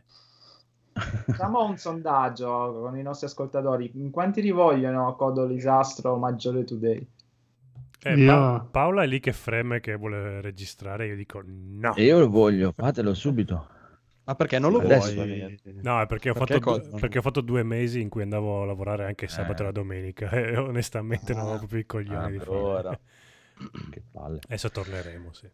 [1.26, 3.92] Facciamo un sondaggio con i nostri ascoltatori.
[3.96, 7.08] In quanti li vogliono Codo Disastro Maggiore Today?
[8.02, 11.08] Eh, Io- Pa- Paola è lì che freme che vuole registrare.
[11.08, 11.94] Io dico no.
[11.96, 13.68] E io lo voglio, fatelo subito.
[14.30, 15.60] Ma perché non lo Adesso vuoi?
[15.82, 16.98] No, è perché ho, Perché fatto, cosa?
[17.00, 19.72] perché ho fatto due mesi in cui andavo a lavorare anche il sabato e la
[19.72, 22.54] domenica e onestamente non avevo proprio i coglioni Ah, di farlo.
[22.60, 23.00] ora.
[23.90, 24.40] Che palle.
[24.46, 25.50] Adesso torneremo, sì.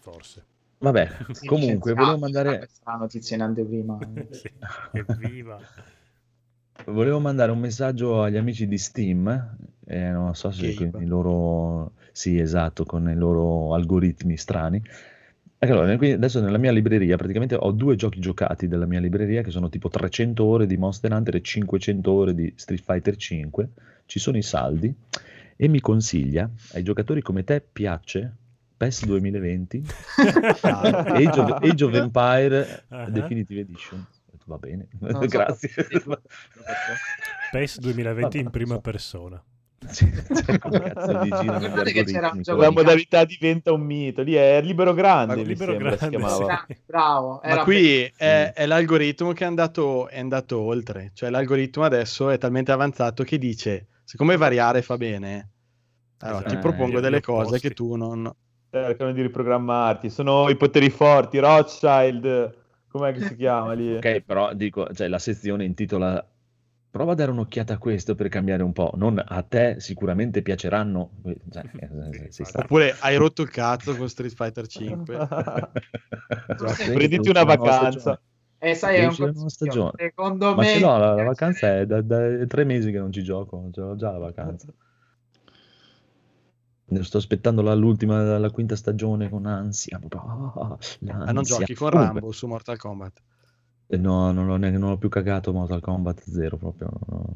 [0.00, 0.44] Forse.
[0.78, 3.98] Vabbè, Sì, comunque volevo mandare, questa è la notizia in anteprima.
[4.30, 4.50] sì.
[4.92, 5.60] Evviva.
[6.86, 9.56] volevo mandare un messaggio agli amici di Steam.
[9.84, 11.92] eh, non so se con i loro...
[12.12, 14.82] Sì, esatto, con i loro algoritmi strani.
[15.64, 19.42] Ecco, Allora, qui adesso nella mia libreria praticamente ho due giochi giocati della mia libreria
[19.42, 23.68] che sono tipo 300 ore di Monster Hunter e 500 ore di Street Fighter 5.
[24.06, 24.92] Ci sono i saldi
[25.54, 28.34] e mi consiglia ai giocatori come te piace
[28.76, 29.84] PES 2020
[30.62, 33.08] Age of, Age of Empire Ah.
[33.08, 34.04] Definitive Edition.
[34.46, 35.70] Va bene, so grazie.
[37.52, 38.80] PES 2020 in prima so.
[38.80, 39.44] persona.
[39.88, 40.10] Sì,
[40.44, 44.22] cioè, cazzo di La modalità diventa un mito.
[44.22, 46.64] Lì è Libero Grande, Ma Libero sembra si Grande, chiamava.
[46.66, 46.76] sì.
[46.86, 47.40] Bravo.
[47.44, 52.38] Ma qui è, è l'algoritmo che è andato, è andato oltre, cioè l'algoritmo adesso è
[52.38, 55.50] talmente avanzato che dice, siccome variare fa bene,
[56.18, 56.68] allora ti Esatto.
[56.68, 57.68] propongo Eh, delle cose opposti.
[57.68, 58.32] che tu non...
[58.70, 60.08] Cercano di riprogrammarti.
[60.08, 61.38] Sono i poteri forti.
[61.38, 62.56] Rothschild,
[62.88, 63.96] com'è che si chiama lì?
[63.96, 66.24] Ok, però dico, cioè, la sezione intitola
[66.92, 68.92] Prova a dare un'occhiata a questo per cambiare un po'.
[68.96, 71.12] Non a te sicuramente piaceranno.
[71.50, 71.88] Cioè, eh,
[72.30, 72.64] sei stato.
[72.66, 75.16] Oppure hai rotto il cazzo con Street Fighter 5.
[76.92, 78.20] Prenditi una vacanza.
[78.58, 79.92] E sai, è un stagione.
[79.96, 80.78] Secondo Ma me...
[80.78, 83.96] l'ho, la, la vacanza è da, da tre mesi che non ci gioco, ce l'ho
[83.96, 84.66] già la vacanza.
[86.84, 89.98] Ne sto aspettando la- l'ultima, la quinta stagione con ansia.
[90.10, 91.56] ah, Ma non l'ansia.
[91.56, 93.22] giochi con Comunque, Rambo su Mortal Kombat.
[93.88, 96.90] Eh, No, non l'ho, neanche- non ho più cagato Mortal Kombat 0 proprio.
[97.08, 97.32] no.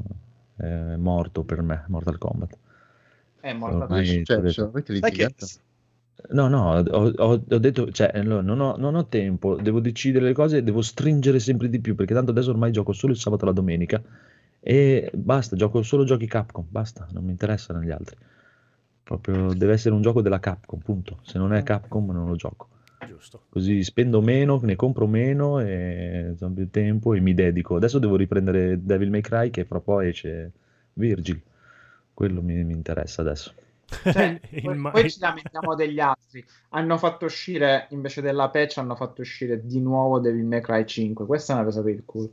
[0.56, 2.56] È morto per me Mortal Kombat.
[3.40, 5.46] È morta Ormai Cioè, cioè, avete litigato?
[6.30, 10.32] No, no, ho, ho- ho detto, cioè, non ho, non ho tempo, devo decidere le
[10.32, 13.46] cose, devo stringere sempre di più, perché tanto adesso ormai gioco solo il sabato e
[13.48, 14.02] la domenica
[14.60, 18.16] e basta, gioco solo giochi Capcom, basta, non mi interessano gli altri.
[19.04, 21.18] Proprio deve essere un gioco della Capcom, punto.
[21.22, 22.68] Se non è Capcom non lo gioco.
[23.06, 23.42] Giusto.
[23.48, 27.76] Così spendo meno, ne compro meno e ho più tempo e mi dedico.
[27.76, 30.52] Adesso devo riprendere Devil May Cry che fra poi esce
[30.94, 31.40] Virgil.
[32.12, 33.52] Quello mi, mi interessa adesso.
[33.86, 36.44] Cioè, poi, poi ci lamentiamo degli altri.
[36.70, 41.26] Hanno fatto uscire, invece della patch, hanno fatto uscire di nuovo Devil May Cry 5.
[41.26, 42.30] Questa è una presa per il culo.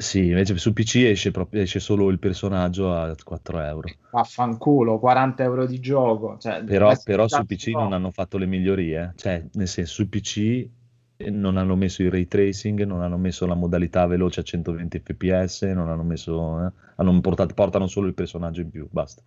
[0.00, 3.88] Sì, invece su PC esce, proprio, esce solo il personaggio a 4 euro.
[4.12, 6.38] Vaffanculo, 40 euro di gioco.
[6.38, 9.12] Cioè, Però, però su PC non hanno fatto le migliorie.
[9.16, 10.68] Cioè, nel senso, su PC
[11.16, 15.00] eh, non hanno messo il ray tracing, non hanno messo la modalità veloce a 120
[15.00, 16.64] fps, non hanno messo...
[16.64, 19.20] eh, hanno portato, portano solo il personaggio in più, basta.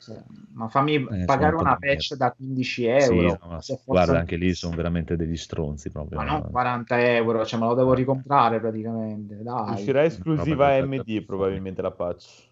[0.00, 0.14] Sì,
[0.54, 3.38] Ma fammi sono pagare una patch da 15 Sì, euro.
[3.42, 6.18] no, Se fosse- guarda, anche lì sono veramente degli stronzi proprio.
[6.18, 9.42] Ma non 40 euro, cioè me lo devo ricomprare praticamente.
[9.42, 9.72] Dai.
[9.74, 12.48] Uscirà esclusiva Roba da- AMD probabilmente la patch.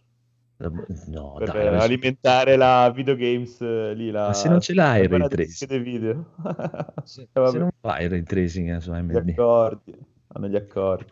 [1.06, 4.74] No, per dai, eh, adesso- alimentare la videogames eh, lì la Ma se non ce
[4.74, 5.80] l'hai il ray tracing?
[5.80, 6.24] video
[7.04, 9.28] Se, Eh, se non fai il ray tracing eh, su gli AMD.
[9.30, 9.94] accordi
[10.32, 11.06] hanno gli accordi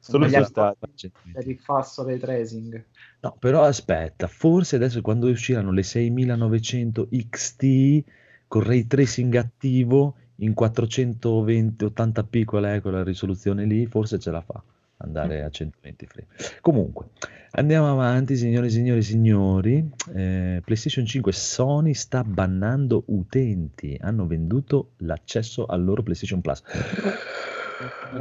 [0.00, 2.82] solo Gli su accordi stati Per il falso ray tracing.
[3.20, 8.04] No, però aspetta, forse adesso quando usciranno le 6900 XT
[8.46, 14.40] con ray tracing attivo in 420 80p qual è quella risoluzione lì, forse ce la
[14.40, 14.62] fa
[14.98, 16.28] andare a 120 frame.
[16.60, 17.06] Comunque,
[17.52, 19.90] andiamo avanti, signore e signori e signori.
[20.14, 26.62] Eh, PlayStation 5 Sony sta bannando utenti, hanno venduto l'accesso al loro PlayStation Plus.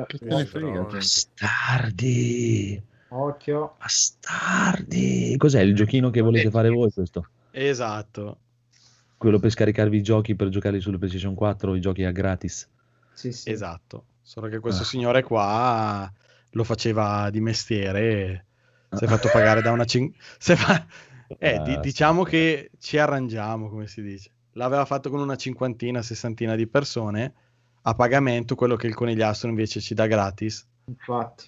[0.08, 0.98] Che te ne frega, gente.
[0.98, 2.84] Bastardi!
[3.10, 3.76] Occhio.
[3.80, 5.36] Bastardi!
[5.38, 7.28] Cos'è il giochino che volete fare voi questo?
[7.52, 8.40] Esatto.
[9.18, 12.68] Quello per scaricarvi i giochi per giocarli sulle PlayStation 4, i giochi a gratis.
[13.14, 13.50] Sì, sì.
[13.50, 14.06] Esatto.
[14.22, 14.86] Solo che questo Ah.
[14.86, 16.12] signore qua
[16.52, 18.46] lo faceva di mestiere.
[18.92, 20.86] Si è fatto pagare da una cin- fa-
[21.40, 24.32] eh, di- diciamo che ci arrangiamo, come si dice.
[24.54, 27.34] L'aveva fatto con una cinquantina, sessantina di persone
[27.84, 30.66] a pagamento, quello che il conigliastro invece ci dà gratis.
[30.86, 31.46] Infatti.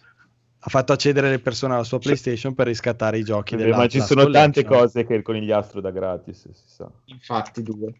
[0.62, 3.88] Ha fatto accedere le persone alla sua PlayStation per riscattare i giochi Vabbè, della ma
[3.88, 7.94] ci sono tante cose che il conigliastro dà gratis si sa Infatti due.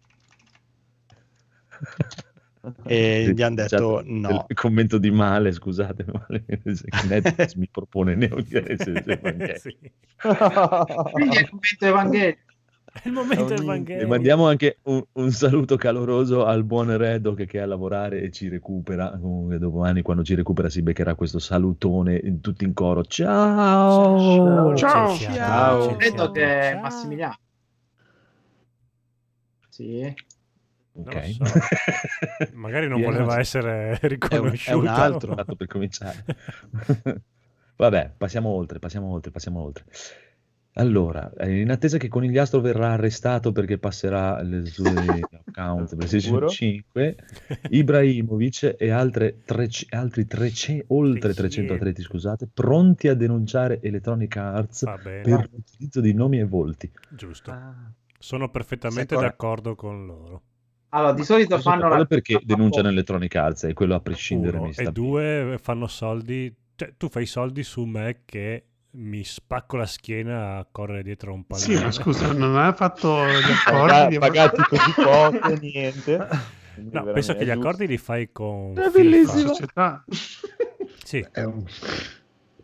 [2.84, 4.46] E gli hanno detto no.
[4.50, 6.44] Il commento di male, scusate, male,
[7.08, 9.58] Netflix mi propone Neo Genesis Evangelion.
[9.58, 9.78] Sì.
[11.12, 12.38] Quindi è il momento Evangelio.
[12.92, 17.46] È il momento del E mandiamo anche un, un saluto caloroso al buon Redo che,
[17.46, 19.12] che è a lavorare e ci recupera.
[19.12, 23.04] Comunque, domani, quando ci recupera, si beccherà questo salutone in, tutti in coro.
[23.04, 24.76] Ciao!
[24.76, 24.76] Ciao.
[24.76, 25.16] Ciao.
[25.16, 25.96] Ciao.
[25.96, 26.82] Credo che è Ciao.
[26.82, 27.36] Massimiliano.
[29.70, 30.14] Sì.
[30.92, 31.36] Non Ok.
[31.38, 31.60] lo so.
[32.54, 34.72] Magari non voleva essere È un, riconosciuto.
[34.72, 35.36] è un altro.
[35.36, 36.26] Tanto per cominciare.
[37.78, 39.86] Vabbè, passiamo oltre, passiamo oltre, passiamo oltre.
[40.74, 44.84] Allora, eh, in attesa che Conigliastro verrà arrestato perché passerà le sue
[45.46, 46.48] account PlayStation Sicuro?
[46.48, 47.16] 5,
[47.72, 51.38] Ibrahimovic e altre trece- altri trece- oltre Sì.
[51.38, 56.90] 300 atleti, scusate, pronti a denunciare Electronic Arts per l'utilizzo di nomi e volti.
[57.10, 57.52] giusto.
[57.52, 57.92] Ah.
[58.22, 60.42] Sono perfettamente Sì, d'accordo con loro.
[60.90, 64.74] Allora, di solito fanno la perché denunciano Electronic Arts e quello a prescindere Uno, mi
[64.74, 66.54] sta e due fanno soldi.
[66.76, 71.36] Cioè, tu fai soldi su me che mi spacco la schiena a correre dietro a
[71.36, 71.86] un Sì, pallone.
[71.86, 74.08] ma scusa, non ha fatto gli Paga- accordi.
[74.14, 76.28] di- pagati così poco niente
[76.80, 77.60] No, penso che gli giusto.
[77.60, 79.48] accordi li fai con È bellissimo.
[79.54, 80.04] società.
[81.04, 81.66] Sì, È un-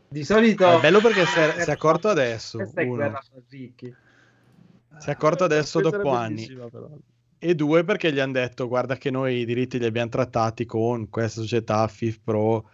[0.07, 2.57] Di solito È bello perché si è, si è accorto adesso.
[2.75, 3.19] Uno.
[3.49, 6.47] Si è accorto adesso Questa dopo anni.
[6.47, 6.89] però.
[7.37, 11.09] E due perché gli hanno detto guarda che noi i diritti li abbiamo trattati con
[11.09, 12.69] questa società FIF Pro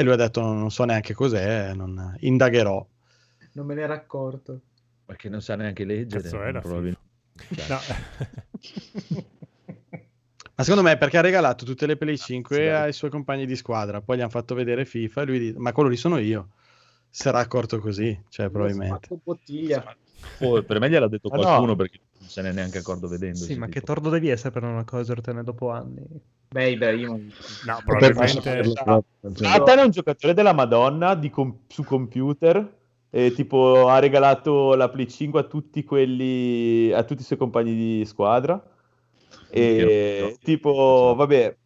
[0.00, 2.86] e lui ha detto non, so neanche cos'è, non, indagherò.
[3.52, 4.60] Non me ne ero accorto.
[5.04, 6.22] Perché non sa neanche leggere.
[6.22, 7.00] cazzo è la probabilmente.
[7.34, 7.66] FIFA?
[7.68, 7.80] No.
[10.56, 12.82] Ma secondo me è perché ha regalato tutte le Play sì, 5 dai.
[12.82, 15.72] ai suoi compagni di squadra, poi gli hanno fatto vedere FIFA e lui dice ma
[15.72, 16.48] quello lì sono io.
[17.10, 19.08] Sarà accorto così, cioè probabilmente.
[20.38, 21.42] Oh, per me gliel'ha detto Ma no.
[21.42, 23.38] qualcuno perché non se ne è neanche accorto vedendo.
[23.38, 23.86] Sì, ma che tipo.
[23.86, 26.04] tordo devi essere per una cosa ortene dopo anni?
[26.50, 27.62] Beh, Ibrahimovic.
[27.64, 29.34] No, per probabilmente farlo troppo, cioè.
[29.34, 34.88] Zlatan è un giocatore della Madonna di com- su computer e tipo ha regalato la
[34.88, 38.62] Play 5 a tutti quelli a tutti i suoi compagni di squadra
[39.48, 41.56] e tipo vabbè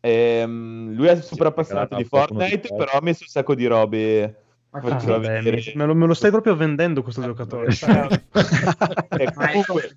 [0.00, 4.80] ehm, lui è super appassionato di Fortnite però ha messo un sacco di robe Ma
[4.80, 5.40] Ah, vabbè,
[5.74, 7.68] me, lo, me lo stai proprio vendendo questo giocatore.
[9.34, 9.94] comunque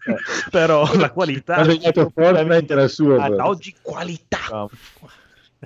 [0.49, 1.55] Però la qualità...
[1.55, 3.19] Ha segnato era suo.
[3.19, 3.47] Ah, però.
[3.47, 4.39] Oggi qualità!
[4.49, 4.69] No.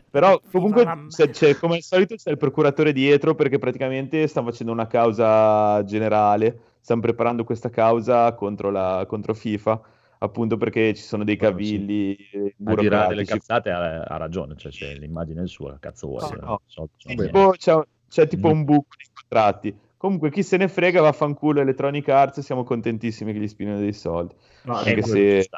[0.10, 4.28] Però comunque Viva la se- c'è- come al solito c'è il procuratore dietro perché praticamente
[4.28, 9.82] stanno facendo una causa generale, stanno preparando questa causa contro, la, contro FIFA.
[10.18, 12.18] appunto perché ci sono dei cavilli
[12.66, 16.30] A dire delle cazzate ha, ha ragione, cioè, c'è l'immagine è sua, cazzo vuoi?
[16.32, 16.62] No, no.
[16.66, 17.80] sono Tipo, c'è,
[18.16, 18.52] c'è tipo Mm.
[18.52, 19.78] un buco nei contratti.
[19.98, 22.40] Comunque, chi se ne frega, vaffanculo Electronic Arts.
[22.40, 24.34] Siamo contentissimi che gli spinano dei soldi.
[24.64, 25.50] No, Anche se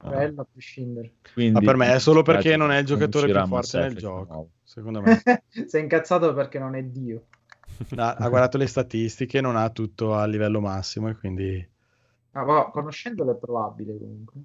[0.00, 1.14] bello a prescindere.
[1.32, 4.32] Quindi, Ma per me è solo perché non è il giocatore più forte nel gioco.
[4.32, 4.50] nuovo.
[4.62, 5.20] Secondo me.
[5.66, 7.24] Sei incazzato perché non è Dio.
[7.96, 11.68] ha, ha guardato le statistiche, non ha tutto a livello massimo e quindi...
[12.32, 14.40] Ah, ma conoscendolo è probabile comunque.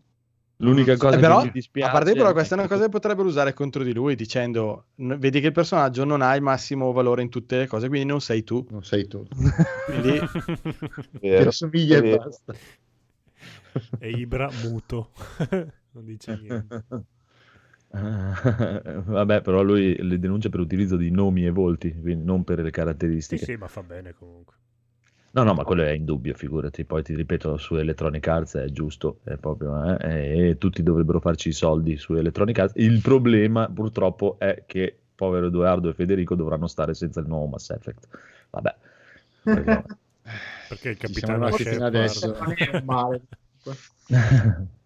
[0.61, 2.89] L'unica cosa Eh, però, che mi dispiace a parte è questa è una cosa che
[2.89, 6.91] potrebbero usare contro di lui dicendo "N- vedi che il personaggio non ha il massimo
[6.91, 8.65] valore in tutte le cose, quindi non sei tu.
[8.69, 9.25] Non sei tu.
[9.85, 10.19] Quindi
[11.19, 12.53] Ti assomiglia e basta.
[13.99, 15.09] E Ibra muto.
[15.93, 16.83] non dice niente.
[17.93, 22.65] Vabbè, però lui le denuncia per utilizzo di nomi e volti, quindi non per le
[22.65, 23.45] Sì, caratteristiche.
[23.45, 24.55] sì, ma fa bene comunque.
[25.33, 26.83] No, no, ma quello è indubbio, figurati.
[26.83, 31.49] Poi ti ripeto, su Electronic Arts è giusto, è proprio, eh, e tutti dovrebbero farci
[31.49, 32.73] i soldi su Electronic Arts.
[32.75, 37.69] Il problema, purtroppo, è che povero Edoardo e Federico dovranno stare senza il nuovo Mass
[37.69, 38.07] Effect.
[38.49, 38.75] Vabbè.
[39.43, 39.83] Perché-
[40.67, 41.95] Perché il Ci siamo capitano Shepard...
[41.95, 42.35] adesso.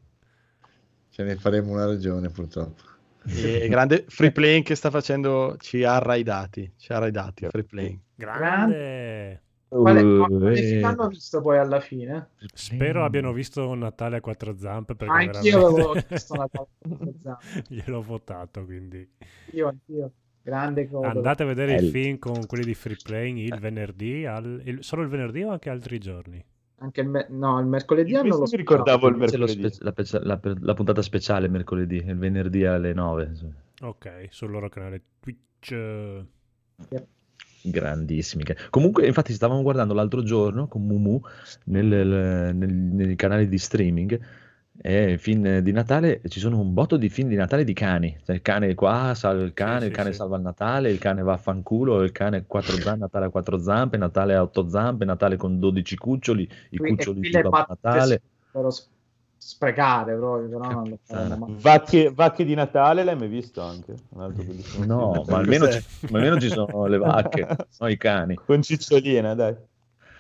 [1.10, 2.84] Ce ne faremo una ragione purtroppo.
[3.26, 8.00] e grande free playing che sta facendo ci ha raidati, ci ha raidati free playing.
[8.16, 9.42] Grande!
[9.68, 12.30] Quale, Uh, quale eh, film hanno visto poi alla fine?
[12.54, 17.14] Spero abbiano visto Natale a quattro zampe perché Anch'io veramente- avevo visto Natale a quattro
[17.22, 17.64] zampe.
[17.70, 19.10] Gliel'ho votato, quindi...
[19.52, 20.12] Io, anch'io.
[20.44, 21.10] Grande cosa.
[21.10, 21.92] Andate a vedere il Bello.
[21.92, 25.72] film con quelli di Free Playing il venerdì, al- il- solo il venerdì o anche
[25.72, 26.44] altri giorni?
[26.78, 29.70] Anche il, me- no, il mercoledì Io hanno lo mi ricordavo il mercoledì.
[29.72, 33.32] spe- la, pe- la pe- la puntata speciale mercoledì, il venerdì alle 9.
[33.82, 35.72] Ok, sul loro canale Twitch.
[35.72, 36.26] eh,
[37.68, 38.44] Grandissimi.
[38.70, 41.20] Comunque, infatti, stavamo guardando l'altro giorno con Mumu
[41.66, 41.86] nel,
[42.56, 44.20] nel- nei canali di streaming.
[44.78, 48.16] E film di Natale ci sono un botto di film di Natale di cani.
[48.24, 50.18] Cioè, il cane qua salva il cane, Sì, il cane sì.
[50.18, 53.30] salva il Natale, il cane va a fanculo, il cane a quattro zampe, Natale a
[53.30, 58.22] quattro zampe, Natale a otto zampe, Natale con 12 cuccioli, i cuccioli di Babbo Natale.
[58.52, 58.90] per s-
[59.38, 61.62] sprecare proprio, però non lo mai.
[61.62, 63.96] Vacche, vacche di Natale l'hai mai visto anche?
[64.10, 65.80] Un altro bellissimo No, ma almeno, ci,
[66.10, 67.48] ma almeno ci sono le vacche,
[67.80, 68.36] no i cani.
[68.36, 69.56] Con Cicciolina, dai.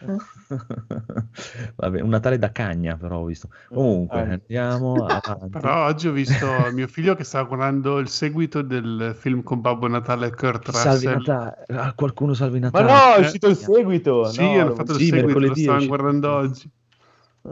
[1.75, 3.49] Vabbè, un Natale da cagna, però ho visto.
[3.69, 4.31] Comunque, Eh.
[4.33, 5.49] andiamo avanti.
[5.51, 9.87] Però oggi ho visto mio figlio che stava guardando il seguito del film con Babbo
[9.87, 11.23] Natale Kurt Salvi Russell.
[11.23, 11.65] Natale.
[11.67, 12.91] Ah, qualcuno salvi Ma Natale.
[12.91, 14.25] no, è Eh, uscito il seguito.
[14.25, 16.69] Sì, no, hanno fatto il sì, seguito, lo stavano guardando oggi.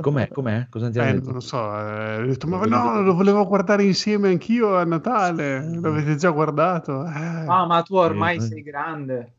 [0.02, 0.28] Com'è?
[0.30, 0.68] Com'è?
[0.70, 1.34] Cosa ti Eh, hanno non detto?
[1.34, 6.16] lo so, eh, ho detto, ma no, lo volevo guardare insieme anch'io a Natale, l'avete
[6.16, 7.06] già guardato?
[7.06, 7.12] Eh,
[7.46, 9.34] Ah, ma tu ormai Eh, sei grande.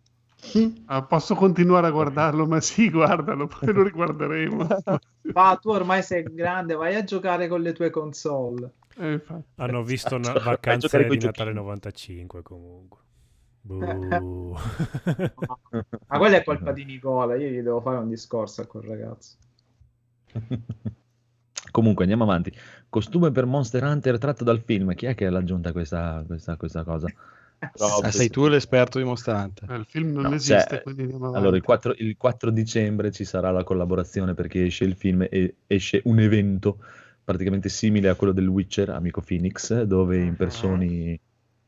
[0.87, 2.47] ah, posso continuare a guardarlo?
[2.47, 4.67] Ma sì, guardalo, poi lo riguarderemo.
[5.37, 8.73] Va, tu ormai sei grande, vai a giocare con le tue console.
[8.97, 9.21] Eh.
[9.57, 10.33] Hanno visto una
[10.65, 11.53] Vai a vacanze giocare di Natale giochini.
[11.53, 12.99] 95 comunque.
[13.63, 14.57] Buh.
[16.07, 19.37] Ma quella è colpa di Nicola, io gli devo fare un discorso a quel ragazzo.
[21.71, 22.53] Comunque, andiamo avanti.
[22.89, 24.95] Costume per Monster Hunter tratto dal film.
[24.95, 27.09] Chi è che l'ha aggiunta questa, questa, questa cosa?
[27.79, 29.71] Ah, sei tu l'esperto di Monster Hunter.
[29.71, 31.65] Eh, il film non No, esiste, cioè, quindi andiamo Allora, il avanti.
[31.65, 36.19] 4, il 4 dicembre ci sarà la collaborazione perché esce il film e esce un
[36.21, 36.79] evento
[37.25, 41.19] praticamente simile a quello del Witcher, Amico Phoenix, dove impersoni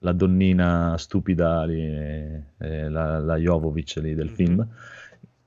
[0.00, 4.34] la donnina stupida, lì, eh, eh, la, la Jovovic lì del Mhm.
[4.34, 4.68] film,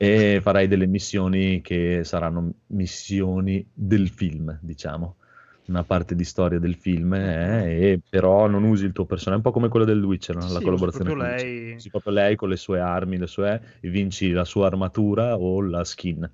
[0.02, 5.18] e farai delle missioni che saranno missioni del film, diciamo.
[5.66, 9.44] Una parte di storia del film, eh, e però non usi il tuo personaggio, un
[9.44, 10.42] po' come quello del Witcher, no?
[10.44, 11.76] la Sì, collaborazione proprio lei.
[11.76, 15.62] Usi proprio lei con le sue armi, le sue, e vinci la sua armatura o
[15.62, 16.30] la skin.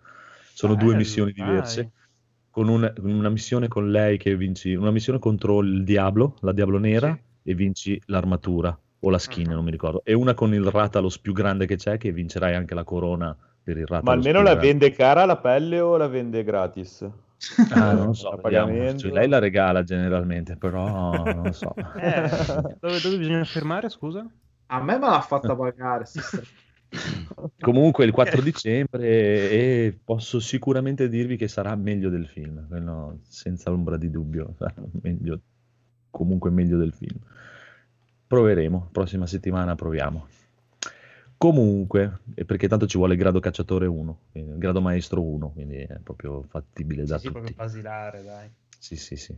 [0.53, 1.43] Sono due Bello, missioni dai.
[1.45, 1.91] diverse.
[2.49, 6.78] Con un- una missione con lei che vinci, una missione contro il Diablo, la Diablo
[6.78, 9.53] Nera, e vinci l'armatura o la skin, Mhm.
[9.53, 10.03] non mi ricordo.
[10.05, 13.36] E una con il Ratalos più grande che c'è, che vincerai anche la corona
[13.66, 14.03] per il Ratalos.
[14.03, 17.05] Ma almeno la vende cara la pelle o la vende gratis?
[17.74, 18.68] Ah, non lo so, vediamo.
[18.68, 18.99] pagamento.
[18.99, 21.74] Cioè, lei la regala generalmente, però non lo so.
[21.95, 22.30] Eh,
[22.80, 24.26] dove, dove bisogna firmare, scusa?
[24.68, 26.05] A me me l'ha fatta pagare.
[27.59, 29.05] Comunque il 4 dicembre
[29.49, 34.55] e posso sicuramente dirvi che sarà meglio del film, quello senza ombra di dubbio,
[35.01, 35.39] meglio,
[36.09, 37.20] comunque meglio del film.
[38.28, 40.28] Proveremo, prossima settimana proviamo.
[41.38, 45.99] Comunque, e perché tanto ci vuole grado cacciatore 1, quindi- grado maestro 1, quindi è
[46.01, 47.55] proprio fattibile da Sì, sì, proprio tutti.
[47.55, 48.49] basilare, dai.
[48.79, 49.36] Sì, sì, sì.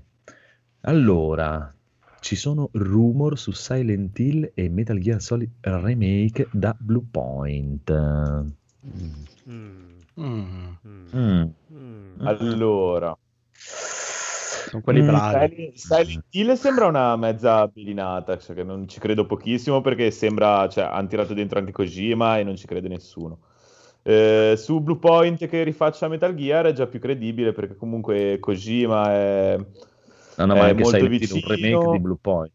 [0.81, 1.73] Allora,
[2.19, 7.91] ci sono rumor su Silent Hill e Metal Gear Solid Remake da Bluepoint.
[7.91, 9.23] Mm.
[9.49, 9.95] Mm.
[10.19, 10.73] Mm.
[11.15, 11.43] Mm.
[11.73, 12.25] Mm.
[12.25, 13.17] Allora,
[14.67, 15.71] Sono quelli Mm, bravi.
[15.75, 20.67] Silent, Silent Hill sembra una mezza bilinata, cioè che non ci credo pochissimo perché sembra,
[20.67, 23.39] cioè, hanno tirato dentro anche Kojima e non ci crede nessuno.
[24.03, 29.09] Eh, su Blue Point che rifaccia Metal Gear è già più credibile perché comunque Kojima
[29.11, 29.55] è,
[30.37, 31.55] No, no, ma è anche molto Silent Hill, un vicino.
[31.55, 32.51] remake di Blue Point.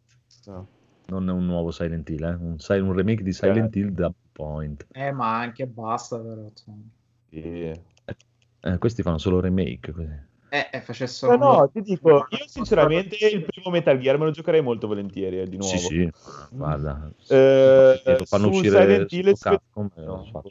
[0.47, 0.67] No.
[1.07, 2.35] Non è un nuovo Silent Hill, eh?
[2.35, 2.57] un,
[2.87, 4.87] un remake di Silent Hill da Blue Point.
[4.93, 6.43] Eh, ma anche basta, però.
[6.43, 6.83] insomma.
[7.29, 7.73] Sì.
[8.65, 9.93] Eh, questi fanno solo remake.
[9.93, 10.31] Così.
[10.53, 11.34] Eh, eh, facessero...
[11.38, 15.40] No, no, ti dico, io sinceramente il primo Metal Gear me lo giocherei molto volentieri
[15.40, 15.74] eh, di nuovo.
[15.78, 16.12] Sì, sì,
[16.50, 17.11] guarda.
[17.26, 20.42] Eh, lo fanno su uscire Silent Hill su Capcom, no.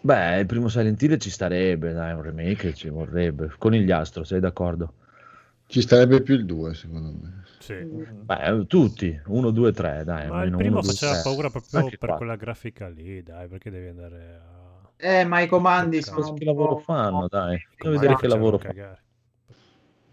[0.00, 3.54] Beh, il primo Silent Hill ci starebbe, dai, un remake ci vorrebbe.
[3.56, 4.94] Conigliastro, sei d'accordo?
[5.68, 7.44] Ci starebbe più il 2, secondo me.
[7.60, 7.74] Sì.
[7.74, 10.28] Beh, tutti, 1, 2, 3, dai.
[10.28, 11.22] Ma il primo uno, due, faceva tre.
[11.22, 12.18] paura proprio Anche per qua.
[12.18, 14.65] quella grafica lì, dai, perché devi andare a...
[14.98, 16.82] Eh, ma i comandi sono Che un lavoro po'...
[16.84, 17.58] fanno, dai.
[17.78, 18.68] Comandi vedere che lavoro fanno.
[18.68, 19.04] cagare.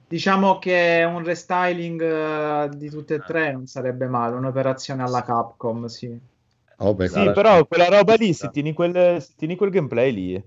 [0.08, 5.86] Diciamo che un restyling eh, di tutte e tre non sarebbe male, un'operazione alla Capcom,
[5.86, 6.18] sì.
[6.80, 10.44] Oh, beh, Sì, però quella roba lì, se tieni quel, se tieni quel gameplay lì,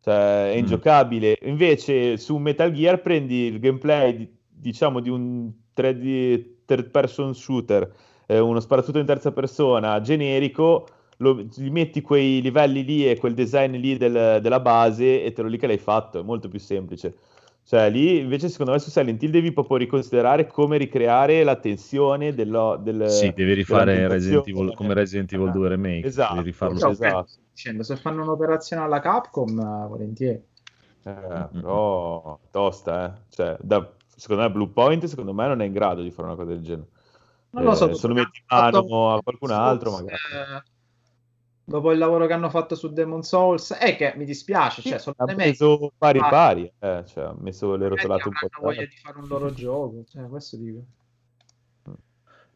[0.00, 0.58] cioè è Mm.
[0.58, 1.38] ingiocabile.
[1.42, 7.92] Invece su Metal Gear prendi il gameplay, di- diciamo, di un 3D third person shooter,
[8.26, 10.86] eh, uno sparatutto in terza persona generico,
[11.18, 15.42] lo- gli metti quei livelli lì e quel design lì del- della base e te
[15.42, 17.14] lo lì che l'hai fatto, è molto più semplice.
[17.64, 22.32] Cioè, lì invece, secondo me, su Silent Hill devi proprio riconsiderare come ricreare la tensione
[22.32, 24.46] dello, del, Sì, devi rifare Resident.
[24.46, 26.06] Evil come Resident Evil 2 Remake.
[26.06, 27.04] Esatto, Devi rifarlo esatto.
[27.04, 30.40] eh, dicendo, se fanno un'operazione alla Capcom, eh, volentieri.
[31.02, 33.34] Eh, però tosta, eh.
[33.34, 36.36] Cioè, da- secondo me Blue Point secondo me non è in grado di fare una
[36.36, 36.88] cosa del genere.
[37.50, 40.10] Non lo so, Eh, se lo metti in fatto mano a qualcun altro, magari.
[40.12, 40.62] eh,
[41.66, 45.16] dopo il lavoro che hanno fatto su Demon Souls, è che mi dispiace, cioè, sono
[45.18, 48.96] ha preso pari Ah, pari, eh, cioè, ha messo le rotolate un po' voglia di
[48.96, 50.84] fare un loro gioco, cioè, questo dico.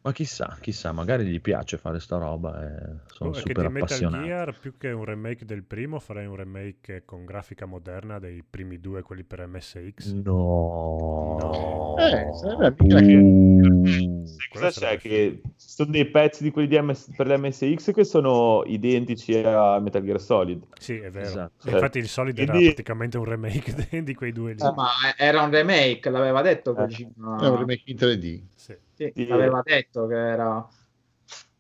[0.03, 2.73] Ma chissà, chissà, magari gli piace fare sta roba e
[3.13, 4.25] sono Oh, super di Metal appassionato.
[4.25, 8.81] Gear, più che un remake del primo, farei un remake con grafica moderna dei primi
[8.81, 10.13] due, quelli per MSX.
[10.15, 11.37] No.
[11.39, 11.97] No.
[11.99, 14.97] Eh, sarebbe mica che- cosa c'è?
[14.97, 19.79] Che ci sono dei pezzi di quelli di MS per l'MSX che sono identici a
[19.81, 20.63] Metal Gear Solid.
[20.79, 21.27] Sì, è vero.
[21.27, 21.69] Esatto.
[21.69, 24.63] Infatti il Solid era Quindi- praticamente un remake di quei due lì.
[24.65, 24.89] Eh, ma
[25.19, 26.75] era un remake, l'aveva detto Eh.
[26.75, 27.39] Kojima.
[27.39, 28.41] È un remake in 3D.
[28.55, 28.75] Sì.
[29.01, 29.27] Sì, Sì.
[29.27, 30.47] l'aveva detto che era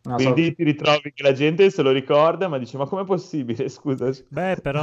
[0.02, 3.04] una Quindi sorta- ti ritrovi che la gente se lo ricorda, ma dice: Ma com'è
[3.04, 3.66] possibile?
[3.70, 4.80] Scusa, Beh, però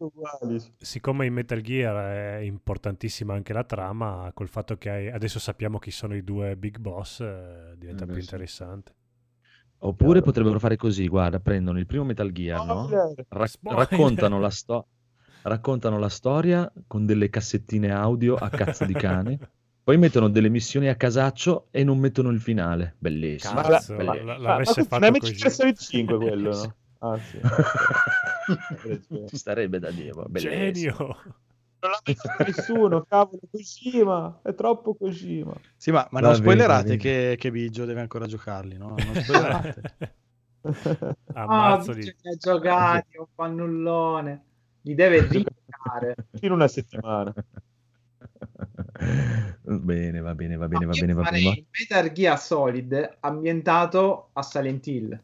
[0.00, 0.60] uguali.
[0.76, 5.78] siccome in Metal Gear è importantissima anche la trama, col fatto che hai- adesso sappiamo
[5.80, 8.20] chi sono i due big boss, eh, diventa Eh, più sì.
[8.20, 8.94] interessante.
[9.80, 12.88] Oppure potrebbero fare così, guarda, prendono il primo Metal Gear, no?
[13.28, 14.86] Ra- raccontano, la sto-
[15.42, 19.38] raccontano la storia con delle cassettine audio a cazzo di cane,
[19.88, 22.96] poi mettono delle missioni a casaccio e non mettono il finale.
[22.98, 23.54] Bellissimo.
[23.54, 24.36] Ma Cazzo, la- la- bellissimo.
[24.38, 25.48] la- Ah, ma fatto è un così.
[25.48, 26.74] Solid 5 quello, no?
[27.00, 27.38] Ah, sì.
[29.28, 30.52] Ci starebbe da dire, bellissimo.
[30.52, 30.96] Genio!
[31.80, 35.54] Non l'ha fatto nessuno, cavolo, Kojima, è troppo Kojima.
[35.78, 38.88] Sì, ma, ma non bene, spoilerate che, che Biggio deve ancora giocarli, no?
[38.88, 39.82] Non spoilerate.
[41.32, 42.16] Ah, Ammazzo dice di...
[42.20, 44.44] che ha giocati, un fannullone.
[44.82, 46.14] Li deve rigiocare.
[46.40, 47.32] In una settimana.
[49.62, 51.66] Bene, va bene, va bene, va bene, va bene.
[51.78, 55.20] Metal Gear Solid ambientato a Silent Hill.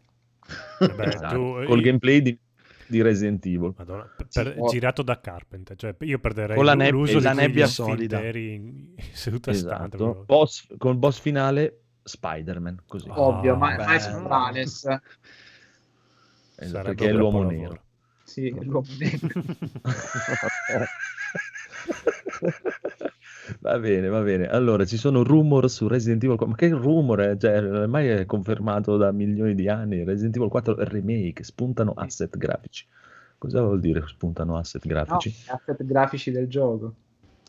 [0.79, 2.39] Vabbè, Esatto, tu- Col io- gameplay di,
[2.87, 3.75] di Resident Evil.
[3.77, 4.63] Madonna, per- Sì.
[4.69, 8.21] girato da Carpenter, cioè io perderei Con la neb- l'uso la nebbia solida.
[8.23, 9.97] in, in seduta stante.
[9.97, 9.97] Esatto.
[9.97, 10.25] proprio.
[10.25, 13.09] Boss, con il boss finale Spider-Man, così.
[13.09, 13.89] Ah, Ovvio, ma bello.
[13.89, 14.89] Miles Morales.
[16.57, 17.69] Esatto, perché è l'uomo capolavoro.
[17.69, 17.83] nero.
[18.23, 19.19] Sì, l'uomo nero.
[23.65, 24.47] Va bene, va bene.
[24.47, 26.47] Allora, ci sono rumor su Resident Evil 4.
[26.55, 27.37] Ma che rumor è?
[27.37, 30.05] Cioè, ormai è confermato da milioni di anni.
[30.05, 32.87] Resident Evil 4 remake, spuntano asset grafici.
[33.39, 35.31] Cosa vuol dire spuntano asset No, grafici?
[35.31, 36.95] gli asset grafici del gioco.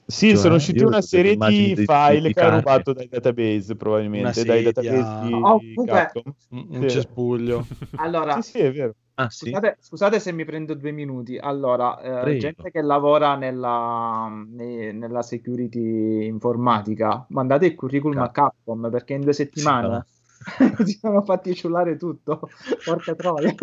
[0.08, 4.48] Sì, Cioè, sono usciti una serie di file che ha rubato dai database, probabilmente, Una
[4.54, 6.34] dai database di Oh, comunque- Capcom.
[6.50, 7.66] Un, cespuglio.
[7.96, 8.94] Allora, Sì, sì, è vero.
[9.16, 9.46] Ah, sì?
[9.46, 11.38] Scusate, scusate se mi prendo due minuti.
[11.38, 18.90] Allora, eh, gente che lavora nella, ne- nella security informatica, mandate il curriculum a Capcom
[18.92, 20.06] perché in due settimane
[20.86, 22.48] si sono fatti ciullare tutto.
[22.84, 23.56] Porca troia.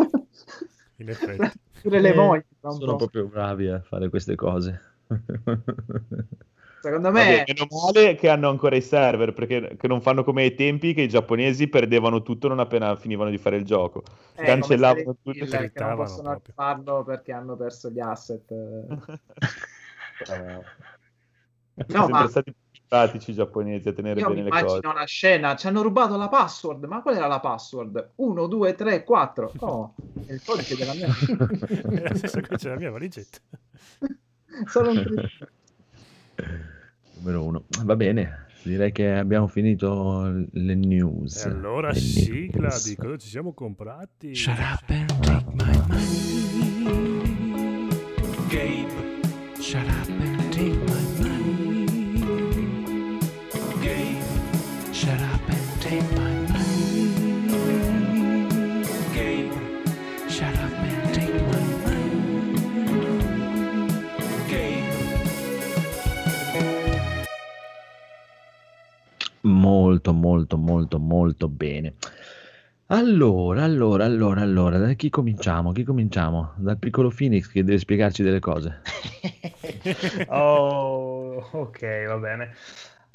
[0.97, 1.51] In effetti.
[1.83, 2.41] Pure le Eh, mogli.
[2.61, 2.95] Sono po'.
[2.95, 4.81] proprio bravi a fare queste cose.
[6.83, 10.41] Secondo Vabbè, me meno male che hanno ancora i server, perché che non fanno come
[10.43, 14.03] ai tempi che i giapponesi perdevano tutto non appena finivano di fare il gioco.
[14.33, 15.55] è Cancellavano come tutto.
[15.55, 18.43] Hill, che non possono farlo perché hanno perso gli asset.
[20.23, 20.63] Sono
[21.75, 24.63] No, sempre ma stati più pratici i giapponesi a tenere io bene le cose.
[24.63, 28.11] immagino una scena, ci hanno rubato la password, ma qual era la password?
[28.15, 29.51] 1, 2, 3, 4.
[29.59, 29.93] Oh,
[30.27, 31.07] è il codice della mia.
[31.09, 33.39] È la stessa cosa della mia valigetta.
[34.67, 35.03] Solo un
[37.17, 37.63] Numero uno.
[37.83, 41.45] Va bene, direi che abbiamo finito le news.
[41.45, 42.87] E allora Le sigla news.
[42.89, 44.35] di cosa ci siamo comprati.
[44.35, 47.21] Shut up and take my money.
[48.49, 48.91] Gabe.
[49.61, 50.12] Shut up
[69.73, 71.95] Molto, molto, molto, molto bene.
[72.87, 75.71] Allora, allora, allora, allora, da chi cominciamo?
[75.71, 76.53] Chi cominciamo?
[76.57, 78.81] Dal piccolo Phoenix che deve spiegarci delle cose.
[80.27, 82.53] Oh, ok, va bene.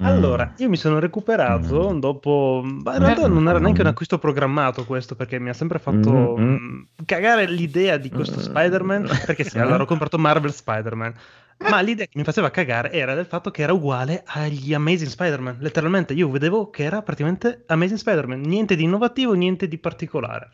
[0.00, 0.04] Mm.
[0.04, 2.62] Allora, io mi sono recuperato dopo.
[2.64, 6.36] ma in realtà non era neanche un acquisto programmato questo, perché mi ha sempre fatto
[6.38, 6.54] Mm, mm.
[6.54, 9.08] mm, cagare l'idea di questo Spider-Man.
[9.26, 11.14] Perché sì, allora ho comprato Marvel Spider-Man.
[11.58, 15.56] Ma l'idea che mi faceva cagare era del fatto che era uguale agli Amazing Spider-Man.
[15.60, 18.40] Letteralmente, io vedevo che era praticamente Amazing Spider-Man.
[18.40, 20.50] Niente di innovativo, niente di particolare.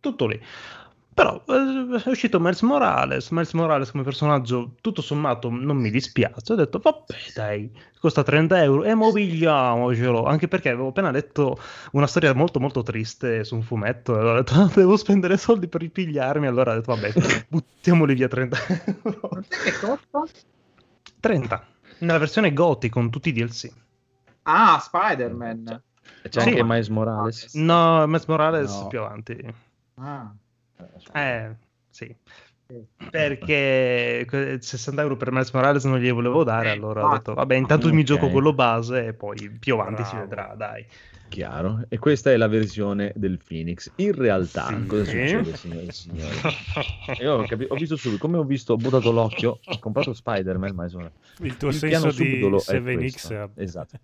[0.00, 0.40] Tutto lì.
[1.20, 3.28] Però eh, è uscito Miles Morales.
[3.30, 6.52] Miles Morales come personaggio, tutto sommato, non mi dispiace.
[6.52, 7.70] Ho detto, vabbè, dai,
[8.00, 10.24] costa 30 euro e mobiliamocelo.
[10.24, 11.60] Anche perché avevo appena letto
[11.92, 14.16] una storia molto, molto triste su un fumetto.
[14.16, 16.46] E allora ho detto, "Ah, devo spendere soldi per ripigliarmi.
[16.46, 17.12] Allora ho detto, vabbè,
[17.48, 18.56] buttiamoli via 30
[19.02, 19.44] euro.
[19.46, 20.22] che costa?
[21.20, 21.66] 30
[21.98, 23.70] nella versione GOTI con tutti i DLC.
[24.44, 25.82] Ah, Spider-Man.
[26.30, 26.48] C'è Sì.
[26.48, 27.52] anche Miles Morales.
[27.56, 28.86] No, Miles Morales No.
[28.86, 29.54] più avanti.
[29.96, 30.32] Ah.
[31.12, 31.50] Eh,
[31.90, 32.14] sì.
[33.10, 37.56] Perché que- 60 euro per Miles Morales non glieli volevo dare, allora ho detto, vabbè,
[37.56, 38.06] intanto mi Ok.
[38.06, 40.28] gioco quello base e poi più avanti si Bravo.
[40.28, 40.86] vedrà, dai.
[41.28, 41.84] Chiaro.
[41.88, 43.90] E questa è la versione del Phoenix.
[43.96, 44.86] In realtà, Sì.
[44.86, 46.36] cosa succede, signore e signori?
[47.20, 50.74] Io ho, capi- ho visto subito, come ho visto, ho buttato l'occhio, ho comprato Spider-Man,
[50.74, 51.10] ma insomma...
[51.38, 52.82] Il tuo piano senso di subdolo è 7X.
[53.10, 53.50] questo.
[53.56, 53.98] Esatto.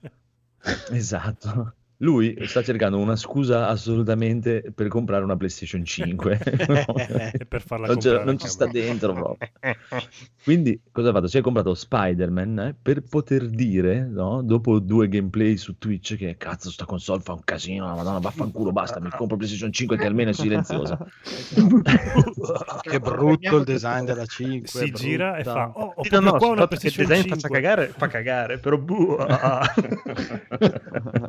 [0.91, 1.75] Esatto.
[1.99, 6.41] Lui sta cercando una scusa assolutamente per comprare una PlayStation 5.
[6.45, 9.49] E per farla non, comprare non ci sta dentro proprio.
[10.45, 11.27] Quindi cosa ha fatto?
[11.27, 16.37] Si è comprato Spider-Man eh, per poter dire, no, dopo due gameplay su Twitch, che
[16.37, 20.07] cazzo sta console fa un casino, la madonna, vaffanculo, basta, mi compro PlayStation 5 che
[20.07, 20.99] almeno è silenziosa.
[22.83, 24.69] che brutto il design della 5.
[24.69, 27.41] Si gira e fa, oh, ho no, no, qua una PlayStation design 5.
[27.41, 29.75] faccia cagare, fa cagare, però buh, ah.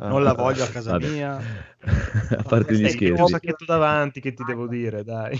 [0.00, 1.08] Non la voglio a casa Vabbè.
[1.10, 1.36] mia.
[2.36, 5.38] a parte gli Stai, ho un scherzi, sacchetto davanti che ti devo dire, dai.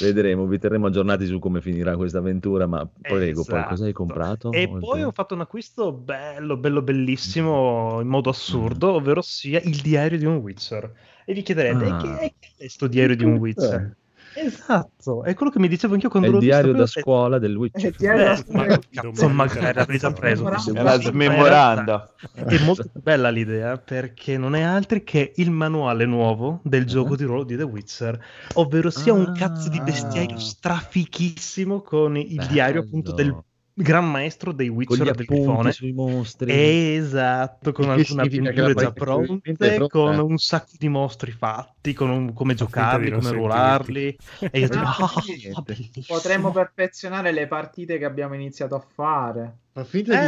[0.00, 3.68] vedremo, vi terremo aggiornati su come finirà questa avventura, ma prego, poi Esatto.
[3.68, 4.52] cosa hai comprato?
[4.52, 4.78] E oltre?
[4.80, 10.18] poi ho fatto un acquisto bello, bello, bellissimo in modo assurdo, ovvero sia il diario
[10.18, 10.92] di un Witcher.
[11.24, 12.20] E vi chiederete, Ah.
[12.22, 13.96] e che è questo diario di un Witcher?
[14.38, 16.54] Esatto, è quello che mi dicevo anch'io È quando il l'ho visto.
[16.56, 17.86] diario da scuola del Witcher.
[17.90, 18.66] Eh, diario da Eh, scuola.
[18.66, 20.46] ma cazzo, magari l'avrei già preso.
[20.74, 22.12] È la smemoranda.
[22.34, 27.24] È molto bella l'idea perché non è altro che il manuale nuovo del gioco di
[27.24, 28.18] ruolo di The Witcher,
[28.54, 30.40] ovvero sia un cazzo di bestiario Ah.
[30.40, 32.48] strafichissimo con il Bello.
[32.52, 33.34] diario appunto del
[33.78, 35.72] gran maestro dei Con Witcher gli del Grifone.
[35.72, 36.50] sui mostri.
[36.94, 42.54] Esatto, con alcune avventure già pronte, con un sacco di mostri fatti, con un- come
[42.54, 44.16] Fa giocarli, di come ruolarli.
[44.50, 46.04] E io dico, bellissimo.
[46.06, 49.56] Potremmo perfezionare le partite che abbiamo iniziato a fare.
[49.74, 50.26] Ma finta di-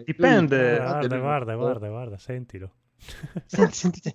[0.00, 0.76] Eh, dipende.
[0.76, 2.72] Guarda, guarda, guarda, guarda, sentilo.
[3.46, 4.14] Senti, sentite.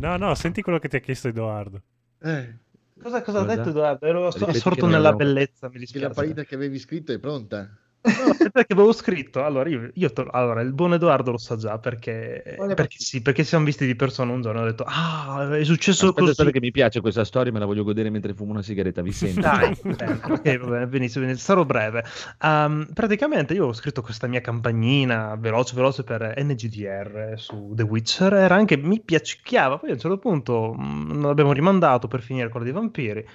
[0.00, 1.82] No, no, senti quello che ti ha chiesto Edoardo.
[2.22, 2.62] Eh,
[3.02, 3.56] Cosa, cosa ha Cosa?
[3.56, 4.06] detto Edoardo?
[4.06, 6.14] Ero assorto nella bellezza, mi che la dispiace.
[6.14, 7.76] partita che avevi scritto è pronta.
[8.04, 9.42] No, che avevo scritto.
[9.42, 12.42] Allora, io, io to- allora, il buon Edoardo lo sa già perché,
[12.74, 14.60] perché sì, perché siamo visti di persona un giorno.
[14.60, 16.30] Ho detto, ah, è successo Aspetta, così.
[16.30, 19.12] aspetta che mi piace questa storia, me la voglio godere mentre fumo una sigaretta, vi
[19.12, 19.40] sento.
[19.40, 22.04] Dai, bene, ok, va bene, benissimo, benissimo, sarò breve.
[22.42, 28.34] Um, praticamente io ho scritto questa mia campagnina veloce, veloce per NGDR su The Witcher.
[28.34, 29.78] Era anche, mi piacicchiava.
[29.78, 33.26] Poi a un certo punto mm, l'abbiamo rimandato per finire quella dei vampiri.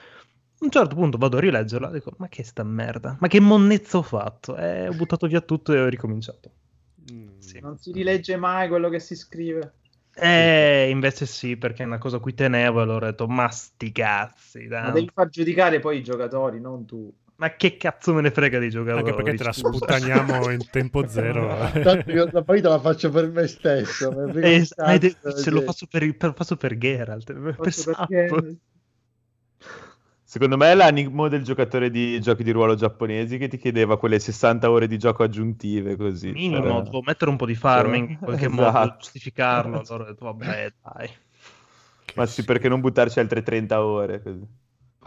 [0.62, 3.16] A un certo punto vado a rileggerla e dico, ma che sta merda?
[3.20, 4.58] Ma che monnezza ho fatto?
[4.58, 6.52] E ho buttato via tutto e ho ricominciato.
[7.40, 7.60] Sì.
[7.62, 9.74] Non si rilegge mai quello che si scrive.
[10.14, 13.50] Eh, invece sì, perché è una cosa a cui tenevo e allora ho detto, ma
[13.50, 14.92] sti cazzi, Ma dai.
[14.92, 17.12] devi far giudicare poi i giocatori, non tu.
[17.38, 19.00] Ma che cazzo me ne frega di giocare?
[19.00, 21.48] Anche perché te la sputtaniamo in tempo zero.
[21.82, 24.10] Tanto io la partita la faccio per me stesso.
[24.10, 25.66] un Eh, ma cazzo, se lo cioè.
[25.66, 28.44] faccio per, per- faccio per Geralt, per, per Sappo.
[30.30, 34.20] Secondo me è l'animo del giocatore di giochi di ruolo giapponesi che ti chiedeva quelle
[34.20, 36.30] 60 ore di gioco aggiuntive così.
[36.30, 38.78] Minimo, per- devo mettere un po' di farming in qualche Esatto.
[38.80, 39.80] modo, giustificarlo.
[39.90, 41.10] Allora ho detto, vabbè, dai.
[42.14, 44.22] Ma sì, perché non buttarci altre 30 ore?
[44.22, 44.46] Così.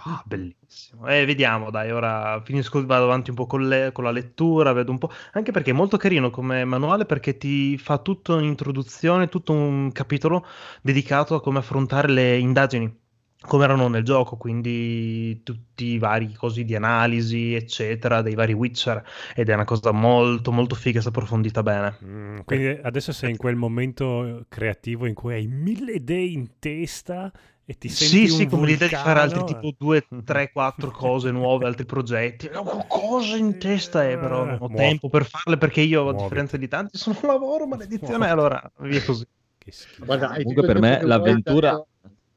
[0.05, 1.07] Ah, bellissimo.
[1.07, 4.91] Eh, vediamo, dai, ora finisco, vado avanti un po' con, le- con la lettura, vedo
[4.91, 5.11] un po'...
[5.35, 10.45] Anche perché è molto carino come manuale perché ti fa tutta un'introduzione, tutto un capitolo
[10.81, 13.02] dedicato a come affrontare le indagini,
[13.47, 19.03] come erano nel gioco, quindi tutti i vari cosi di analisi, eccetera, dei vari Witcher,
[19.35, 21.97] ed è una cosa molto, molto figa se approfondita bene.
[22.05, 27.31] Mm, Quindi adesso sei in quel momento creativo in cui hai mille idee in testa
[27.65, 30.91] e ti senti Sì, sì, un come l'idea di fare altri tipo due, tre, quattro
[30.91, 32.51] cose nuove, altri progetti.
[32.53, 34.75] Ho cose in testa, eh, però non ho Muovi.
[34.75, 38.29] tempo per farle perché io, a differenza di tanti, sono un lavoro, maledizione.
[38.29, 39.25] Allora, via così.
[39.59, 40.05] Che schifo.
[40.05, 41.87] Guarda, Comunque per me l'avventura- tanto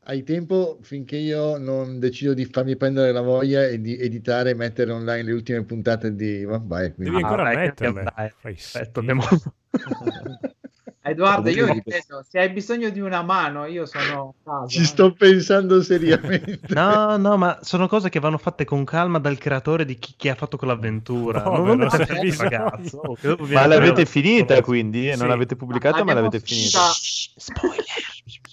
[0.07, 4.53] Hai tempo finché io non decido di farmi prendere la voglia e di editare e
[4.53, 8.03] mettere online le ultime puntate di Vabbè, quindi- Devi ancora che metterle.
[8.15, 9.23] dai, Fai Perfetto, abbiamo...
[11.07, 14.65] Edoardo, io ripeto, se hai bisogno di una mano, io sono casa.
[14.65, 16.59] Ci sto pensando seriamente.
[16.69, 20.29] No, no, ma sono cose che vanno fatte con calma dal creatore di chi, chi
[20.29, 21.43] ha fatto quell'avventura.
[21.43, 22.49] No, non il bisogno.
[22.49, 23.17] ragazzo.
[23.53, 25.11] Ma l'avete finita quindi?
[25.11, 25.17] Sì.
[25.17, 26.79] Non l'avete pubblicata, ma L'abbiamo l'avete finita.
[26.89, 27.85] Spoiler!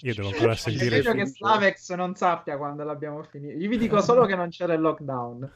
[0.03, 3.57] Io devo ancora È sentire meglio che Slavex non sappia quando l'abbiamo finita.
[3.57, 5.53] Io vi dico solo che non c'era il lockdown.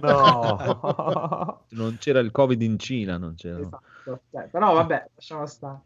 [0.00, 1.62] No.
[1.74, 3.58] Non c'era il Covid in Cina, non c'era.
[3.58, 4.20] Esatto.
[4.30, 5.80] Cioè, però vabbè, lasciamo stare.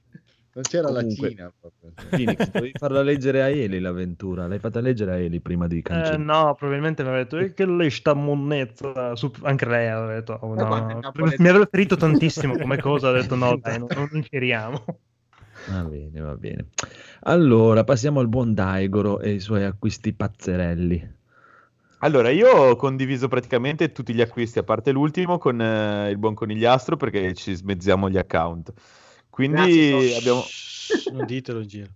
[0.59, 1.93] Non c'era Comunque- la Cina proprio.
[2.11, 4.49] Phoenix, dovevi farla leggere a Eli l'avventura.
[4.49, 6.17] L'hai fatta leggere a Eli prima di Eh, cancellare.
[6.17, 9.15] no, probabilmente mi aveva detto "Eh, che lei sta monnezza.
[9.15, 11.01] Su- Anche lei aveva detto, oh, Ma no,
[11.39, 13.11] mi aveva ferito tantissimo come cosa.
[13.11, 14.85] Ha detto no, dai, non, non ingeriamo.
[15.71, 16.67] Va bene, va bene.
[17.21, 21.15] Allora, passiamo al buon Daigoro e i suoi acquisti pazzerelli.
[21.99, 26.35] Allora, io ho condiviso praticamente tutti gli acquisti, a parte l'ultimo, con eh, il buon
[26.35, 28.73] conigliastro perché ci smezziamo gli account.
[29.39, 30.45] Quindi Grazie, abbiamo...
[31.13, 31.89] Non ditelo in giro.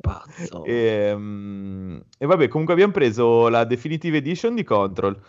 [0.00, 0.62] Pazzo.
[0.62, 5.20] E, mm, e vabbè, comunque abbiamo preso la Definitive Edition di Control.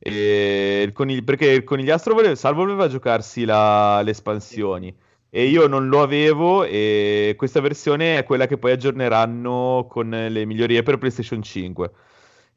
[0.00, 4.92] E il conigli- perché il conigliastro voleva, Salvo voleva giocarsi la- le espansioni
[5.30, 10.44] e io non lo avevo e questa versione è quella che poi aggiorneranno con le
[10.44, 11.90] migliorie per PlayStation 5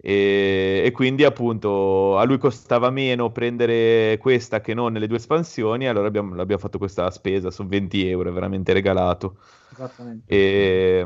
[0.02, 5.88] e, e quindi appunto a lui costava meno prendere questa che non le due espansioni
[5.88, 9.38] allora abbiamo, l'abbiamo fatto questa spesa, sono 20 euro, è veramente regalato
[9.72, 10.24] Esattamente.
[10.26, 11.06] e,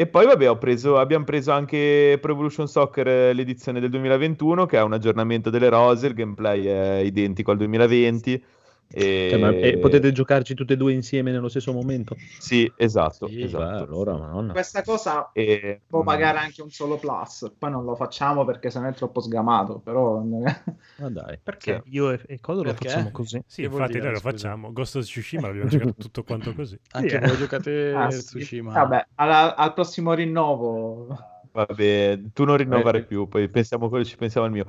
[0.00, 4.76] e poi, vabbè, preso, abbiamo preso anche Pro Evolution Soccer eh, l'edizione del 2021, che
[4.76, 8.44] ha un aggiornamento delle rose, il gameplay è identico al 2020.
[8.90, 9.28] E...
[9.30, 12.16] Cioè, ma- e potete giocarci tutte e due insieme nello stesso momento?
[12.38, 13.64] Sì, esatto, Sì, esatto.
[13.64, 14.52] Beh, allora, madonna.
[14.52, 17.52] Questa cosa E, può mm, pagare anche un solo plus.
[17.58, 19.80] Poi non lo facciamo perché sennò è troppo sgamato.
[19.80, 21.38] Però Ma dai.
[21.42, 23.40] Perché io e, e Codo lo facciamo così.
[23.46, 24.72] Sì, infatti dire, noi lo facciamo.
[24.72, 26.78] Ghost of Tsushima l'abbiamo giocato tutto quanto così.
[26.92, 27.20] Anche Sì, eh.
[27.20, 28.24] voi giocate Ah, sì.
[28.24, 28.72] Tsushima.
[28.72, 31.06] Vabbè, alla- al prossimo rinnovo.
[31.50, 33.04] Vabbè, tu non rinnovare Eh.
[33.04, 34.66] più, poi pensiamo quello, ci pensiamo al mio.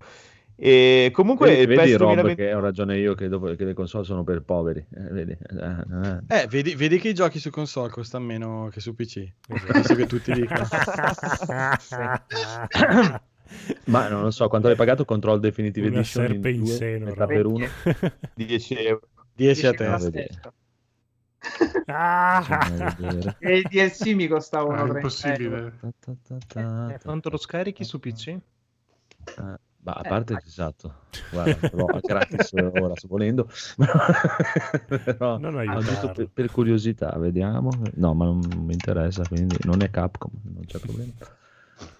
[0.61, 4.03] E comunque Vedi, vedi Rob 2020 che ho ragione io che, dopo, che le console
[4.03, 4.85] sono per poveri.
[4.93, 5.31] Eh, vedi?
[5.31, 6.41] Eh, eh.
[6.41, 9.25] Eh, vedi, vedi che i giochi su console costano meno che su PC.
[9.47, 9.71] Esatto.
[9.73, 10.67] Visto che tutti dicono.
[13.85, 17.05] Ma non lo so, quanto hai pagato Control Definitive Una Edition serpe in due, seno.
[17.05, 17.65] metà per uno?
[18.35, 19.07] 10 euro.
[19.35, 19.89] 10 a Dici te.
[19.89, 20.27] la vedi.
[20.29, 20.53] stessa.
[21.85, 22.41] Ah!
[22.43, 23.35] Fammi vedere.
[23.39, 25.73] E il DLC mi costava Ah, 1,30 impossibile.
[26.55, 28.35] Eh, quanto lo scarichi su PC?
[29.35, 29.57] ta.
[29.89, 30.93] Ma a parte, esatto,
[31.31, 33.47] guarda, però gratis ora sto volendo,
[34.87, 35.81] però Non no, aiutarlo.
[35.81, 37.89] giusto per, per curiosità, vediamo.
[37.95, 41.11] No, ma non mi interessa, quindi non è Capcom, non c'è problema.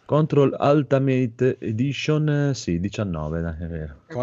[0.06, 3.95] Control Ultimate Edition, eh, sì, 19, dai, è vero.
[4.07, 4.16] Il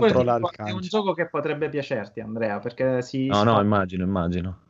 [0.57, 3.27] È un gioco che potrebbe piacerti, Andrea, perché si...
[3.27, 4.65] No, no, immagino, immagino.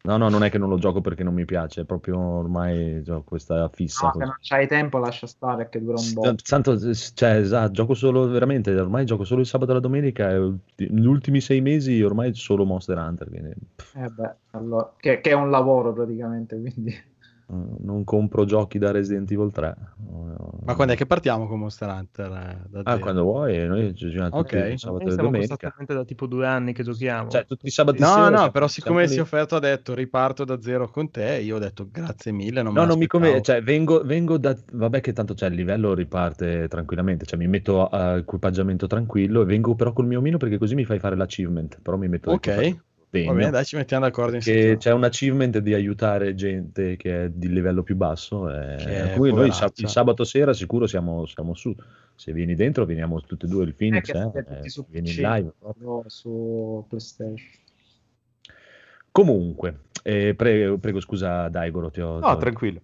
[0.00, 3.02] No, no, non è che non lo gioco perché non mi piace, è proprio ormai
[3.08, 4.06] ho questa fissa.
[4.06, 4.24] No, così.
[4.24, 6.34] se non c'hai tempo lascia stare che dura un po'.
[6.42, 10.52] Tanto, cioè, esatto, gioco solo veramente, ormai gioco solo il sabato e la domenica e
[10.76, 13.28] gli ultimi sei mesi ormai solo Monster Hunter.
[13.28, 13.50] Quindi...
[13.94, 17.07] Eh beh, allora, che, che è un lavoro praticamente, quindi...
[17.50, 19.74] Non compro giochi da Resident Evil 3.
[20.66, 22.26] Ma quando è che partiamo con Monster Hunter?
[22.30, 22.98] eh, da Ah, zero?
[22.98, 24.70] quando vuoi, noi ci giochiamo tutti Ok.
[24.72, 25.74] il sabato e siamo domenica.
[25.86, 27.30] da tipo due anni che giochiamo.
[27.30, 29.08] Cioè, tutti i sabati No, sera no, però siccome lì.
[29.08, 32.62] si è offerto ha detto riparto da zero con te, io ho detto grazie mille,
[32.62, 34.54] non No, non mi conviene, cioè vengo, vengo da...
[34.72, 39.44] Vabbè che tanto c'è il livello riparte tranquillamente, cioè mi metto a equipaggiamento tranquillo e
[39.46, 42.78] vengo però col mio omino perché così mi fai fare l'achievement, però mi metto Ok,
[43.10, 44.76] equipaggiamento Va bene, dai, ci mettiamo d'accordo in che settimana.
[44.78, 49.12] c'è un achievement di aiutare gente che è di livello più basso e per è
[49.14, 49.82] cui noi sa- poveraccia.
[49.82, 51.74] il sabato sera sicuro siamo, siamo su
[52.14, 56.04] se vieni dentro veniamo tutti e due il Phoenix eh, eh, vieni in live o
[56.06, 57.36] su PlayStation.
[59.10, 62.80] comunque eh, prego, prego scusa Daigoro ti ho, No, ho- tranquillo.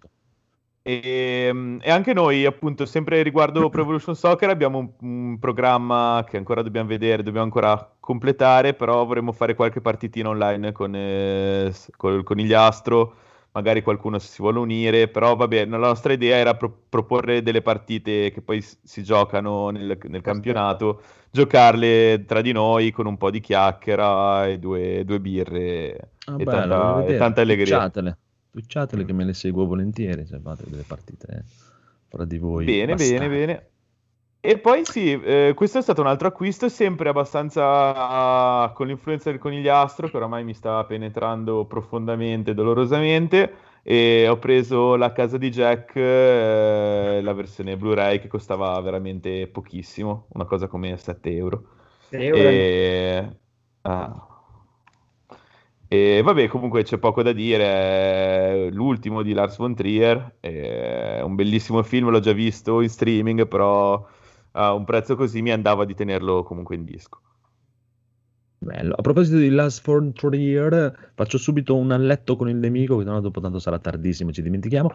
[0.87, 6.37] E, e anche noi, appunto, sempre riguardo Pro Evolution Soccer, abbiamo un, un programma che
[6.37, 12.23] ancora dobbiamo vedere, dobbiamo ancora completare, però vorremmo fare qualche partitina online con, eh, col
[12.23, 13.15] conigliastro,
[13.53, 18.31] magari qualcuno si vuole unire, però vabbè, la nostra idea era pro- proporre delle partite
[18.31, 21.01] che poi si giocano nel, nel campionato,
[21.31, 26.45] giocarle tra di noi con un po' di chiacchiera e due, due birre Ah, e,
[26.45, 27.91] bello, tanta, e tanta allegria.
[28.55, 31.43] Twitchatele, che me le seguo volentieri se fate delle partite eh,
[32.07, 32.65] fra di voi.
[32.65, 33.29] Bene, bene, bastardi.
[33.29, 33.69] bene.
[34.39, 39.31] E poi sì, eh, questo è stato un altro acquisto, sempre abbastanza ah, con l'influenza
[39.31, 45.51] del conigliastro, che oramai mi sta penetrando profondamente, dolorosamente, e ho preso la casa di
[45.51, 51.65] Jack, eh, la versione Blu-ray, che costava veramente pochissimo, una cosa come 7 euro.
[52.09, 53.37] Sei euro E...
[53.83, 54.29] ah.
[55.95, 58.69] E vabbè, comunque c'è poco da dire.
[58.73, 64.05] L'ultimo di Lars von Trier è un bellissimo film, l'ho già visto in streaming, però
[64.53, 67.21] a un prezzo così mi andava di tenerlo comunque in disco.
[68.59, 68.95] Bello.
[68.95, 73.61] A proposito di Last Frontier, faccio subito un alletto con il nemico, che dopo tanto
[73.61, 74.93] sarà tardissimo, ci dimentichiamo.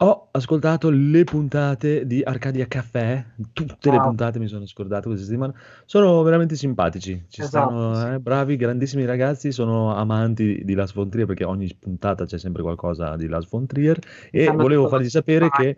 [0.00, 3.24] Ho ascoltato le puntate di Arcadia Caffè,
[3.54, 4.02] tutte le Ah.
[4.02, 5.54] puntate mi sono scordato questa settimana.
[5.86, 8.14] Sono veramente simpatici, ci Esatto, stanno, sì.
[8.14, 12.60] eh, bravi, grandissimi ragazzi, sono amanti di Lars von Trier perché ogni puntata c'è sempre
[12.60, 13.98] qualcosa di Lars von Trier
[14.30, 15.74] e volevo fargli sapere che.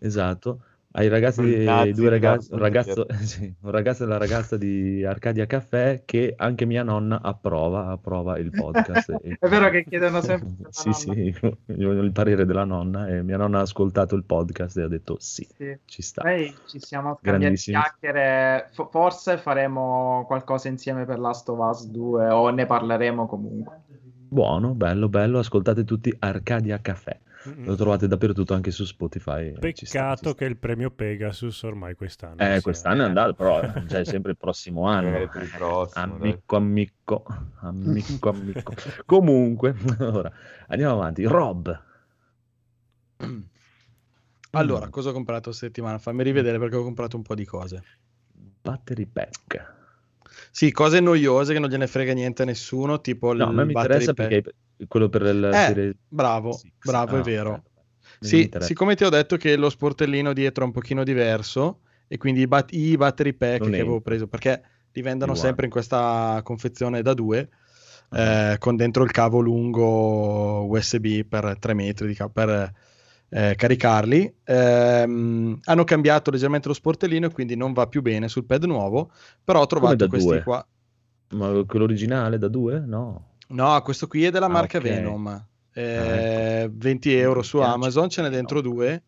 [0.00, 0.62] Esatto,
[0.98, 4.56] ai ragazzi, I nazi ai due ragazzi, un ragazzo, sì, un ragazzo e la ragazza
[4.56, 9.10] di Arcadia Caffè che anche mia nonna approva, approva il podcast.
[9.22, 10.96] E- È vero che chiedono sempre Sì, nonna.
[10.96, 11.34] sì,
[11.78, 14.88] io voglio il parere della nonna e mia nonna ha ascoltato il podcast e ha
[14.88, 15.76] detto sì, Sì.
[15.84, 16.22] ci sta.
[16.22, 18.70] Poi ci siamo scambiati chiacchiere.
[18.72, 23.82] Fo- forse faremo qualcosa insieme per Last of Us 2 o ne parleremo comunque.
[24.28, 27.16] Buono, bello, bello, ascoltate tutti Arcadia Caffè.
[27.64, 29.52] Lo trovate dappertutto anche su Spotify.
[29.60, 30.34] eh, ci sta, Peccato ci sta.
[30.34, 32.36] che il premio Pegasus ormai quest'anno.
[32.38, 35.10] Eh, quest'anno è andato, però c'è sempre il prossimo anno.
[35.10, 36.30] Magari per il prossimo, dai.
[36.30, 37.24] Amico, amico,
[37.60, 38.74] amico, amico.
[39.04, 40.30] Comunque, ora
[40.68, 41.24] andiamo avanti.
[41.24, 41.82] Rob,
[44.52, 45.98] Allora, cosa ho comprato settimana?
[45.98, 47.82] Fammi rivedere perché ho comprato un po' di cose.
[48.62, 49.74] battery pack.
[50.56, 54.04] Sì, cose noiose che non gliene frega niente a nessuno, tipo No, il mi battery
[54.06, 54.28] interessa pack.
[54.30, 56.72] perché è quello per il Eh, serie bravo, Six.
[56.82, 57.50] bravo, Ah, è vero.
[57.52, 57.60] ok.
[58.20, 62.16] Mi Sì, siccome ti ho detto che lo sportellino dietro è un pochino diverso e
[62.16, 64.10] quindi i, bat- i battery pack Non che avevo entra.
[64.10, 64.62] preso, perché
[64.92, 65.46] li vendono Uguale.
[65.46, 67.50] sempre in questa confezione da due,
[68.08, 68.52] Ah.
[68.52, 72.72] eh, con dentro il cavo lungo USB per 3 metri di ca- per
[73.28, 74.34] eh, caricarli.
[74.44, 79.10] Ehm, hanno cambiato leggermente lo sportellino e quindi non va più bene sul pad nuovo,
[79.42, 80.42] però ho trovato questi due?
[80.42, 80.66] qua.
[81.30, 82.80] Ma quello originale da due?
[82.80, 83.30] No.
[83.48, 84.84] No, questo qui è della Ah, marca ok.
[84.84, 85.46] Venom.
[85.72, 86.74] Eh, ecco.
[86.78, 89.02] 20 euro su Amazon, ce n'è dentro due.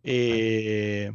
[0.00, 1.12] E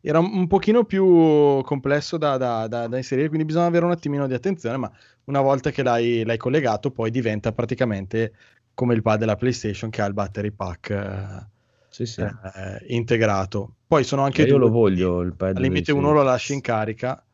[0.00, 3.90] era un un pochino più complesso da, da- da- da inserire, quindi bisogna avere un
[3.92, 4.90] attimino di attenzione, ma
[5.24, 8.34] una volta che l'hai, l'hai collegato poi diventa praticamente
[8.74, 11.46] come il pad della PlayStation che ha il battery pack eh,
[11.88, 12.22] Sì, sì.
[12.24, 13.76] eh, integrato.
[13.86, 16.60] Poi sono anche io due, lo voglio il pad al limite uno lo lasci in
[16.60, 17.24] carica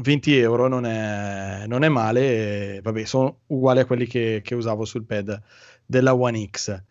[0.00, 4.54] 20 euro non è, non è male e, vabbè sono uguali a quelli che, che
[4.54, 5.40] usavo sul pad
[5.84, 6.82] della One X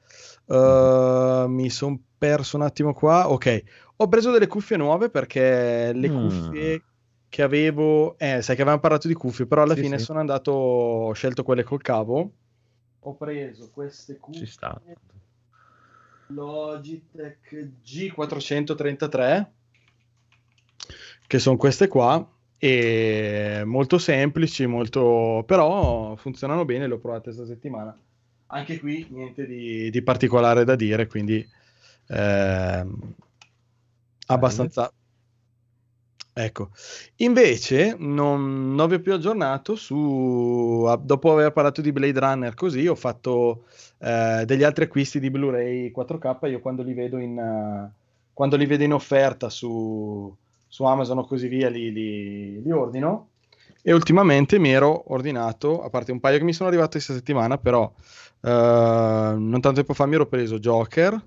[0.48, 3.64] Uh, mi sono perso un attimo qua ok
[3.98, 6.12] ho preso delle cuffie nuove perché le Mm.
[6.12, 6.86] cuffie
[7.28, 10.52] che avevo eh, sai che avevamo parlato di cuffie però alla Sì, fine sono andato
[10.54, 12.32] ho scelto quelle col cavo
[13.08, 14.82] ho preso queste cuffie Ci sta.
[16.28, 19.46] Logitech G433
[21.26, 27.46] che sono queste qua e molto semplici molto però funzionano bene le ho provate questa
[27.46, 27.98] settimana
[28.48, 31.48] anche qui niente di, di particolare da dire quindi
[32.08, 33.14] ehm,
[34.28, 34.92] abbastanza
[36.40, 36.70] Ecco,
[37.16, 42.86] invece non, non vi ho più aggiornato su, dopo aver parlato di Blade Runner così,
[42.86, 43.64] ho fatto
[43.98, 47.92] eh, degli altri acquisti di Blu-ray 4K, io quando li vedo in, eh,
[48.34, 50.32] quando li vedo in offerta su,
[50.68, 53.30] su Amazon o così via li, li- li ordino.
[53.82, 57.58] E ultimamente mi ero ordinato, a parte un paio che mi sono arrivati questa settimana,
[57.58, 57.92] però
[58.42, 61.20] eh, non tanto tempo fa mi ero preso Joker,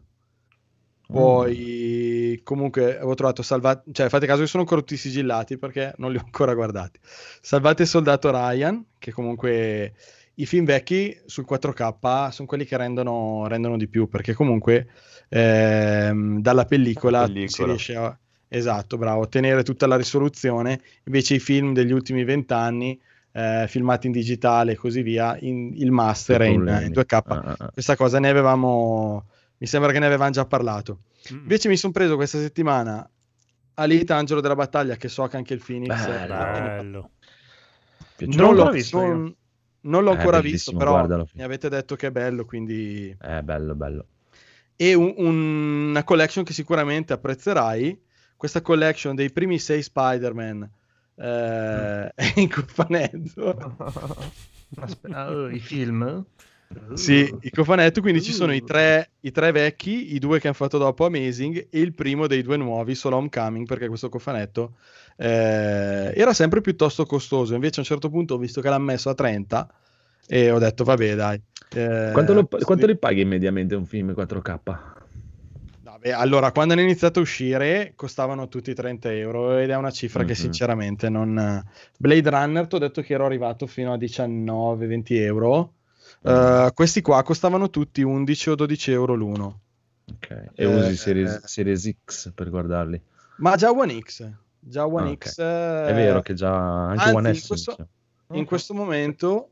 [1.11, 2.00] poi
[2.43, 6.19] comunque avevo trovato salvati, cioè fate caso che sono ancora tutti sigillati perché non li
[6.19, 6.99] ho ancora guardati.
[7.41, 9.95] Salvate il soldato Ryan, che comunque
[10.35, 14.89] i film vecchi sul 4K sono quelli che rendono, rendono di più perché comunque
[15.29, 17.69] ehm, dalla pellicola, La si pellicola.
[17.69, 18.19] riesce a,
[18.49, 22.99] esatto, bravo, ottenere tutta la risoluzione, invece i film degli ultimi vent'anni
[23.33, 27.15] eh, filmati in digitale e così via, in- il master è in, in 2K.
[27.15, 27.71] Ah, ah, ah.
[27.73, 29.27] Questa cosa ne avevamo,
[29.59, 31.01] mi sembra che ne avevamo già parlato.
[31.33, 31.37] Mm.
[31.39, 33.09] Invece mi sono preso questa settimana
[33.75, 36.27] Alita Angelo della Battaglia, che so che anche il Phoenix Bello.
[36.27, 37.11] Bello.
[38.17, 38.43] Piaciuto?
[38.43, 39.35] non l'ho, ancora visto non-
[39.83, 41.29] non l'ho Eh, ancora visto, però guardalo.
[41.35, 43.17] mi avete detto che è bello, quindi...
[43.19, 44.07] Eh, bello, bello.
[44.77, 47.99] E un- un- una collection che sicuramente apprezzerai,
[48.37, 50.71] questa collection dei primi sei Spider-Man
[51.17, 53.57] eh, è in cofanetto.
[54.77, 56.25] Aspetta, oh, I film?
[56.93, 58.35] Sì, il cofanetto, quindi ci Uh.
[58.35, 61.95] sono i tre, i tre vecchi, i due che hanno fatto dopo Amazing e il
[61.95, 64.77] primo dei due nuovi, solo Homecoming, perché questo cofanetto
[65.17, 67.55] eh, era sempre piuttosto costoso.
[67.55, 69.73] Invece a un certo punto ho visto che l'hanno messo a 30
[70.27, 71.41] e ho detto vabbè dai.
[71.73, 72.65] eh, Quanto, lo- sì.
[72.65, 74.99] quanto li paghi mediamente un film 4K?
[75.83, 80.25] Vabbè, allora, quando hanno iniziato a uscire costavano tutti 30 euro ed è una cifra
[80.25, 80.39] che Mhm.
[80.39, 81.65] sinceramente non...
[81.97, 85.75] Blade Runner, ti ho detto che ero arrivato fino a 19-20 euro.
[86.23, 89.61] Eh, questi qua costavano tutti 11 o 12 euro l'uno.
[90.13, 90.31] Ok.
[90.31, 91.41] E Eh, usi Series, eh.
[91.45, 93.01] Series X per guardarli?
[93.39, 94.29] Ma già One X,
[94.59, 95.17] già One Ah.
[95.17, 97.47] X È vero che già anche anzi, One in S.
[97.47, 97.85] questo- c'è.
[98.37, 99.51] in questo momento,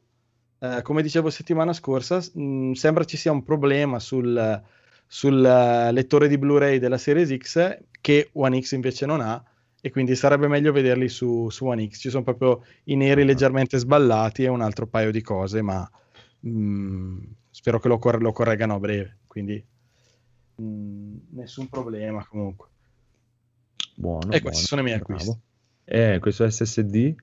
[0.58, 4.62] eh, come dicevo settimana scorsa, mh, sembra ci sia un problema sul,
[5.06, 9.42] sul eh, lettore di Blu-ray della Series X che One X invece non ha
[9.80, 11.98] e quindi sarebbe meglio vederli su, su One X.
[12.00, 15.88] Ci sono proprio i neri leggermente sballati e un altro paio di cose, ma
[16.40, 17.18] mh,
[17.50, 19.64] spero che lo, cor- lo correggano a breve, quindi
[20.56, 22.68] mh, nessun problema comunque.
[23.96, 25.36] Buono, E buono, questi sono i miei bravo.
[25.36, 25.38] acquisti.
[25.84, 27.14] Eh, questo SSD?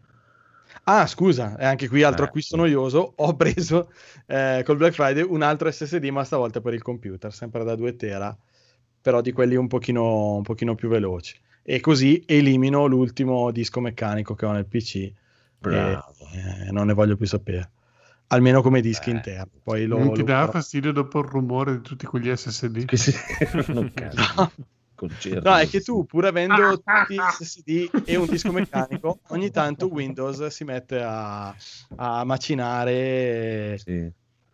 [0.84, 3.14] Ah, scusa, e anche qui altro Eh, acquisto noioso.
[3.18, 3.92] Ho preso
[4.28, 7.96] eh, col Black Friday un altro SSD, ma stavolta per il computer, sempre da 2
[7.96, 8.36] tera,
[9.02, 11.38] però di quelli un pochino, un pochino più veloci.
[11.64, 15.12] E così elimino l'ultimo disco meccanico che ho nel PC
[15.62, 16.28] e Bravo.
[16.68, 17.72] eh, non ne voglio più sapere.
[18.28, 19.60] Almeno come dischi Eh, interni.
[19.62, 22.86] Poi lo, non ti lo dà fastidio dopo il rumore di tutti quegli SSD?
[22.86, 23.14] Che si...
[23.68, 24.52] non cazzo.
[24.96, 25.50] Concerto.
[25.50, 29.88] No, è che tu, pur avendo tutti gli SSD e un disco meccanico, ogni tanto
[29.88, 31.54] Windows si mette a,
[31.98, 34.10] a macinare Sì.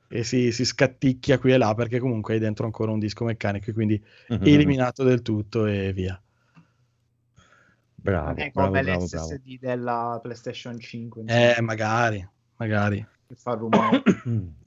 [0.07, 3.69] e si, si scatticchia qui e là perché comunque hai dentro ancora un disco meccanico
[3.69, 4.39] e quindi Mhm.
[4.47, 6.19] eliminato del tutto e via.
[7.95, 9.25] Bravo, è come bravo, bravo.
[9.27, 12.27] l'SSD della PlayStation 5 insomma, Eh, magari,
[12.57, 13.05] magari.
[13.31, 14.03] Che fa rumore.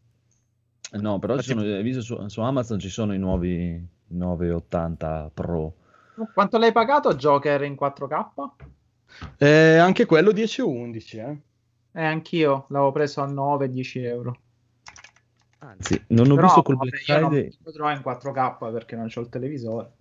[0.95, 5.75] No, però ci sono, hai visto su, su Amazon ci sono i nuovi 980 Pro.
[6.33, 8.49] Quanto l'hai pagato Joker in 4K?
[9.39, 11.39] Eh, anche quello 10 o 11, eh.
[11.95, 14.39] Eh, anch'io l'avevo preso a 9-10 euro.
[15.59, 17.57] Anzi, non ho Però, visto col Black io non Friday.
[17.65, 19.93] lo trovo in 4K perché non c'ho il televisore.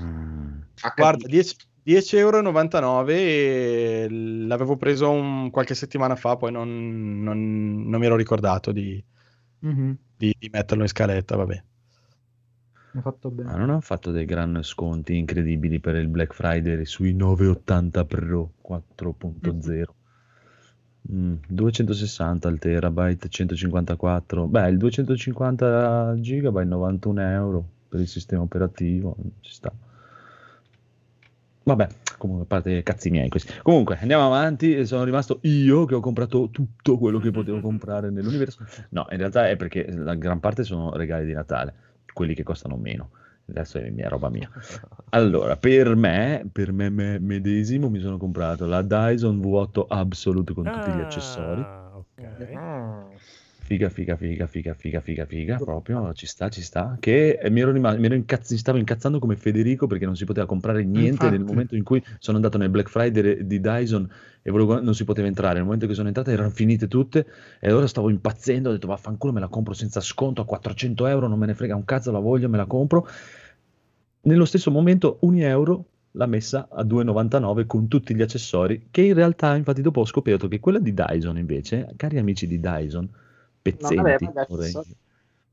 [0.00, 0.60] Mm,
[0.96, 1.56] Guarda, 10,
[1.88, 8.14] 10,99 euro e l'avevo preso un- qualche settimana fa, poi non, non- non mi ero
[8.16, 9.02] ricordato di,
[9.60, 11.62] Mhm, di- di metterlo in scaletta, vabbè.
[12.94, 13.50] Hai fatto bene.
[13.50, 18.52] Ma non hanno fatto dei gran sconti incredibili per il Black Friday sui 980 Pro
[18.60, 19.94] 4.0.
[21.10, 24.46] Mm, 260 al terabyte, 154.
[24.46, 29.16] Beh, il 250 gigabyte 91 euro per il sistema operativo.
[29.40, 29.72] Ci sta.
[31.68, 31.86] Vabbè,
[32.16, 33.52] comunque, a parte cazzi miei questi.
[33.62, 34.86] Comunque, andiamo avanti.
[34.86, 38.64] Sono rimasto io che ho comprato tutto quello che potevo comprare nell'universo.
[38.90, 41.74] No, in realtà è perché la gran parte sono regali di Natale,
[42.14, 43.10] quelli che costano meno.
[43.50, 44.50] Adesso è mia roba mia.
[45.10, 50.64] Allora, per me, per me, me medesimo, mi sono comprato la Dyson V8 Absolute con
[50.64, 51.60] tutti gli accessori.
[51.60, 53.37] Ah, ok.
[53.68, 56.96] Figa, figa, figa, figa, figa, figa, figa, proprio, ci sta, ci sta.
[56.98, 60.24] Che eh, mi ero, rimasto, mi ero incazz- stavo incazzando come Federico perché non si
[60.24, 61.52] poteva comprare niente nel Infatti.
[61.52, 64.08] momento in cui sono andato nel Black Friday di Dyson
[64.40, 65.56] e volevo- non si poteva entrare.
[65.56, 67.26] Nel momento che sono entrato erano finite tutte
[67.60, 71.28] e allora stavo impazzendo, ho detto vaffanculo me la compro senza sconto a 400 euro,
[71.28, 73.06] non me ne frega un cazzo, la voglio, me la compro.
[74.22, 79.12] Nello stesso momento, un euro l'ha messa a 2,99 con tutti gli accessori, che in
[79.12, 83.26] realtà, infatti, dopo ho scoperto che quella di Dyson, invece, cari amici di Dyson,
[83.76, 84.72] pezzenti, accessori.
[84.72, 84.96] dire.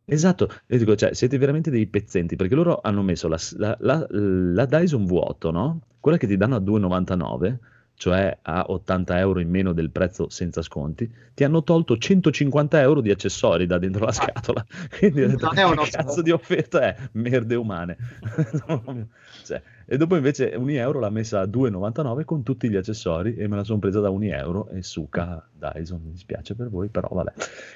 [0.07, 4.07] Esatto, io dico, cioè, siete veramente dei pezzenti, perché loro hanno messo la, la- la-
[4.09, 5.81] la Dyson vuoto, no?
[5.99, 7.59] Quella che ti danno a 2,99,
[7.97, 13.01] cioè a 80 euro in meno del prezzo senza sconti, ti hanno tolto 150 euro
[13.01, 14.65] di accessori da dentro la scatola.
[14.97, 16.95] Quindi ho detto, Non è che uno cazzo di offerta è?
[17.13, 17.97] Merde umane.
[19.45, 23.47] Cioè, e dopo invece un euro l'ha messa a 2,99 con tutti gli accessori e
[23.47, 27.07] me la sono presa da un euro e suca Dyson, mi dispiace per voi, però
[27.11, 27.31] vabbè.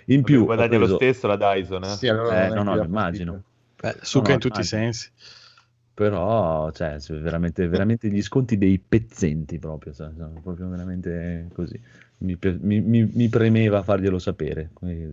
[0.05, 1.89] In più guadagna lo preso- stesso la Dyson, eh?
[1.89, 3.43] Sì, allora eh, no, no, lo immagino.
[3.79, 5.11] Beh, succa No, in tutti i sensi.
[5.99, 10.07] Però, cioè, veramente, veramente gli sconti dei pezzenti proprio, cioè,
[10.41, 11.77] proprio veramente così.
[12.19, 14.69] Mi, mi- mi- premeva farglielo sapere.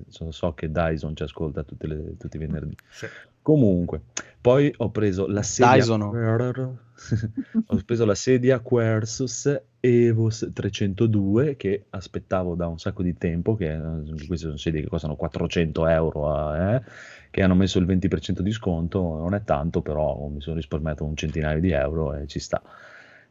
[0.06, 2.76] So, so che Dyson ci ascolta le- tutti i venerdì.
[2.88, 3.08] Sì.
[3.46, 4.00] Comunque,
[4.40, 6.02] poi ho preso la sedia Dyson.
[7.68, 13.72] ho preso la sedia Quersus Evos 302 che aspettavo da un sacco di tempo, che
[13.72, 16.82] eh, queste sono sedie che costano 400 euro, a- eh,
[17.30, 21.14] che hanno messo il 20% di sconto, non è tanto, però mi sono risparmiato un
[21.14, 22.60] centinaio di euro e ci sta.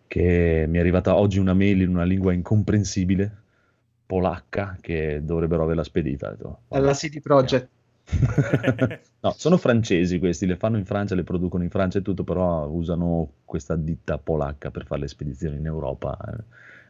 [0.07, 3.35] Che mi è arrivata oggi una mail in una lingua incomprensibile,
[4.05, 6.29] polacca, che dovrebbero averla spedita.
[6.29, 7.67] Detto, Alla CD Projekt.
[9.25, 12.67] No, sono francesi questi, le fanno in Francia, le producono in Francia e tutto, però
[12.67, 16.15] usano questa ditta polacca per fare le spedizioni in Europa.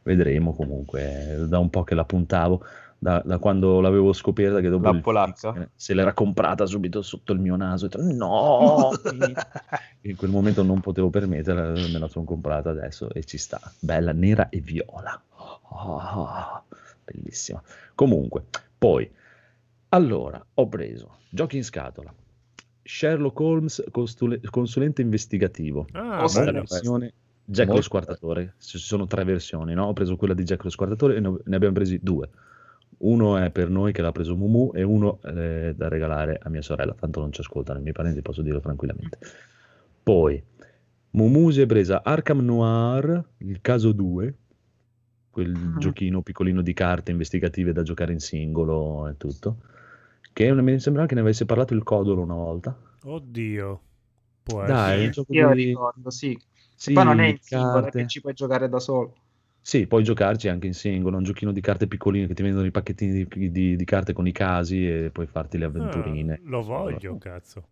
[0.03, 2.61] Vedremo comunque, da un po' che la puntavo,
[2.99, 5.69] da, da quando l'avevo scoperta che dopo La polacca?
[5.75, 8.89] Se l'era comprata subito sotto il mio naso, ho detto, no!
[10.01, 14.11] in quel momento non potevo permetterla, me la sono comprata adesso e ci sta, bella,
[14.11, 15.23] nera e viola.
[15.69, 16.63] Oh,
[17.05, 17.63] bellissima.
[17.95, 18.43] Comunque,
[18.77, 19.09] poi,
[19.87, 22.13] allora, ho preso giochi in scatola.
[22.87, 25.87] Sherlock Holmes, costule- consulente investigativo.
[25.93, 27.13] Ah, Questa è la versione
[27.45, 28.53] Jack lo Molto Squartatore.
[28.59, 29.85] Ci sono tre versioni, no?
[29.85, 32.29] Ho preso quella di Jack lo Squartatore e ne abbiamo presi due.
[32.97, 36.61] Uno è per noi che l'ha preso Mumu e uno eh, da regalare a mia
[36.61, 39.17] sorella, tanto non ci ascoltano i miei parenti, posso dirlo tranquillamente.
[40.01, 40.41] Poi
[41.11, 44.35] Mumu si è presa Arkham Noir, il caso 2,
[45.29, 49.57] quel giochino piccolino di carte investigative da giocare in singolo e tutto,
[50.35, 52.77] che mi sembrava che ne avesse parlato il Codolo una volta.
[53.05, 53.81] Oddio.
[54.43, 55.05] Può Dai, essere.
[55.05, 56.37] un gioco Io di- ricordo, sì.
[56.75, 59.15] Sì, Poi non è in singolo, che ci puoi giocare da solo.
[59.61, 62.71] Sì, puoi giocarci anche in singolo, un giochino di carte piccoline che ti vendono i
[62.71, 66.33] pacchettini di, di- di carte con i casi e puoi farti le avventurine.
[66.33, 67.67] Ah, lo voglio, cazzo.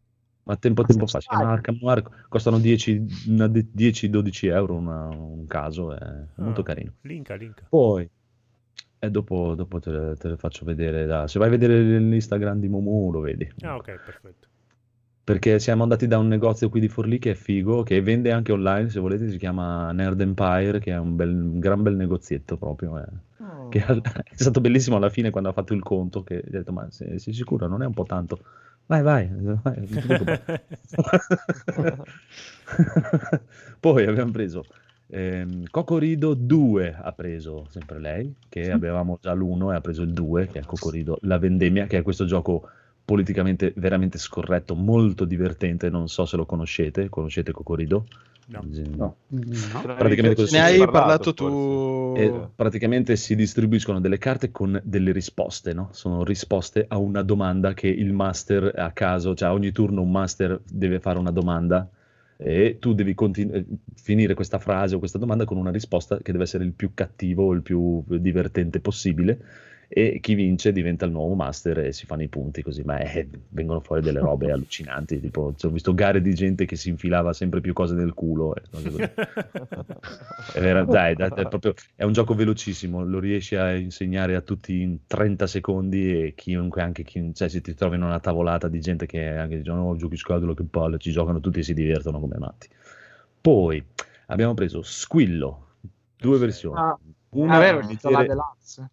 [0.46, 4.76] Ma tempo a tempo fa, si chiama Arkham Noir, costano 10 una de- 10-12 euro
[4.76, 6.94] una- un caso, è molto Ah, carino.
[7.02, 7.64] Linka, linka.
[7.70, 8.10] Poi,
[9.04, 12.58] e dopo, dopo te, le- te le faccio vedere, da- se vai a vedere l'Instagram
[12.60, 13.52] di Momo lo vedi.
[13.62, 14.48] Ah, ok, perfetto.
[15.26, 18.52] Perché siamo andati da un negozio qui di Forlì che è figo, che vende anche
[18.54, 22.56] online, se volete, si chiama Nerd Empire, che è un, bel- un gran bel negozietto
[22.58, 22.98] proprio.
[23.00, 23.06] eh.
[23.70, 26.72] Che al- è stato bellissimo alla fine quando ha fatto il conto, che ho detto,
[26.72, 27.68] ma sei, sei sicuro?
[27.68, 28.40] Non è un po' tanto?
[28.86, 30.66] Vai, vai, vai, non ti preoccupare."
[33.80, 34.66] Poi abbiamo preso
[35.14, 40.12] ehm, Cocorido 2, ha preso sempre lei, che avevamo già l'1 e ha preso il
[40.12, 42.68] 2, che è Cocorido La Vendemmia, che è questo gioco
[43.06, 48.06] politicamente veramente scorretto, molto divertente, non so se lo conoscete, conoscete Cocorido?
[48.46, 49.16] No.
[49.82, 50.92] Praticamente cosa Ne hai succede?
[50.92, 52.14] parlato tu.
[52.18, 55.90] E praticamente si distribuiscono delle carte con delle risposte, no?
[55.92, 60.60] Sono risposte a una domanda che il master a caso, cioè ogni turno un master
[60.70, 61.90] deve fare una domanda
[62.44, 63.66] e tu devi continu- eh,
[63.96, 67.46] finire questa frase o questa domanda con una risposta che deve essere il più cattivo
[67.46, 69.40] o il più divertente possibile
[69.96, 73.28] e chi vince diventa il nuovo master e si fanno i punti così, ma eh,
[73.50, 77.32] vengono fuori delle robe allucinanti, tipo cioè, ho visto gare di gente che si infilava
[77.32, 78.56] sempre più cose nel culo.
[78.56, 78.90] e così.
[80.54, 84.42] È, vera- dai, dai, è proprio- è un gioco velocissimo, lo riesci a insegnare a
[84.42, 88.68] tutti in 30 secondi e chiunque, anche chi, cioè, se ti trovi in una tavolata
[88.68, 91.74] di gente che anche dicono oh, giochi scatola che palle, ci giocano tutti e si
[91.74, 92.68] divertono come matti.
[93.40, 93.84] Poi
[94.28, 95.68] abbiamo preso Squillo,
[96.18, 96.80] due versioni.
[96.80, 96.98] Ah,
[97.30, 98.90] Una ah, vero, la deluxe.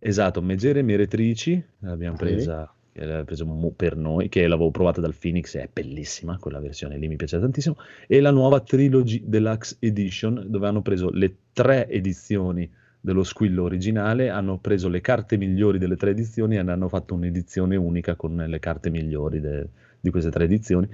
[0.00, 2.22] Esatto, Megere Meretrici, l'abbiamo Sì.
[2.22, 7.16] presa, l'abbiamo per noi, che l'avevo provata dal Phoenix, è bellissima, quella versione lì mi
[7.16, 7.76] piace tantissimo,
[8.06, 12.70] e la nuova Trilogy Deluxe Edition, dove hanno preso le tre edizioni
[13.00, 17.14] dello squillo originale, hanno preso le carte migliori delle tre edizioni e ne hanno fatto
[17.14, 19.68] un'edizione unica con le carte migliori de-
[20.00, 20.88] di queste tre edizioni,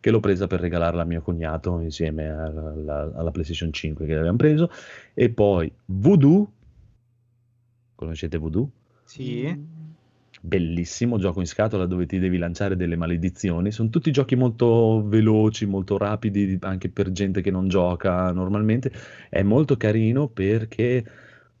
[0.00, 4.36] che l'ho presa per regalarla a mio cognato insieme alla, alla- PlayStation 5 che abbiamo
[4.36, 4.70] preso,
[5.14, 6.52] e poi Voodoo,
[7.96, 8.70] conoscete Voodoo?
[9.04, 9.54] Sì.
[10.40, 13.72] bellissimo gioco in scatola dove ti devi lanciare delle maledizioni.
[13.72, 18.92] Sono tutti giochi molto veloci, molto rapidi, anche per gente che non gioca normalmente.
[19.28, 21.04] È molto carino perché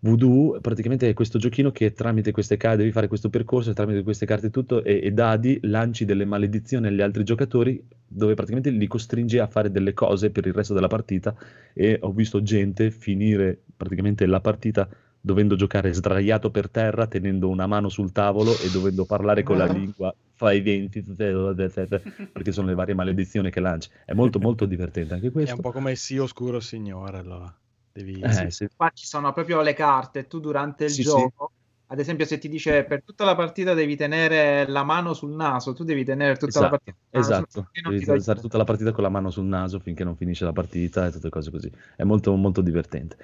[0.00, 4.26] Voodoo praticamente è questo giochino che tramite queste carte devi fare questo percorso tramite queste
[4.26, 8.86] carte e tutto e, e dadi lanci delle maledizioni agli altri giocatori dove praticamente li
[8.86, 11.34] costringi a fare delle cose per il resto della partita
[11.72, 14.88] e ho visto gente finire praticamente la partita
[15.26, 19.66] dovendo giocare sdraiato per terra, tenendo una mano sul tavolo e dovendo parlare con la
[19.66, 23.90] lingua fra i denti, perché sono le varie maledizioni che lanci.
[24.04, 25.56] È molto molto divertente anche È questo.
[25.56, 27.52] un po' come sì oscuro signore, allora.
[27.92, 28.20] Devi...
[28.22, 28.68] Eh, sì.
[28.76, 30.28] Qua ci sono proprio le carte.
[30.28, 31.08] Tu durante il Sì, sì.
[31.08, 31.50] gioco,
[31.86, 35.72] ad esempio, se ti dice per tutta la partita devi tenere la mano sul naso,
[35.72, 36.96] tu devi tenere tutta la Esatto, partita.
[37.10, 37.70] sul naso, esatto.
[37.82, 40.44] Devi ti togli- stare tutta la partita con la mano sul naso finché non finisce
[40.44, 41.72] la partita e tutte cose così.
[41.96, 43.16] È molto molto divertente.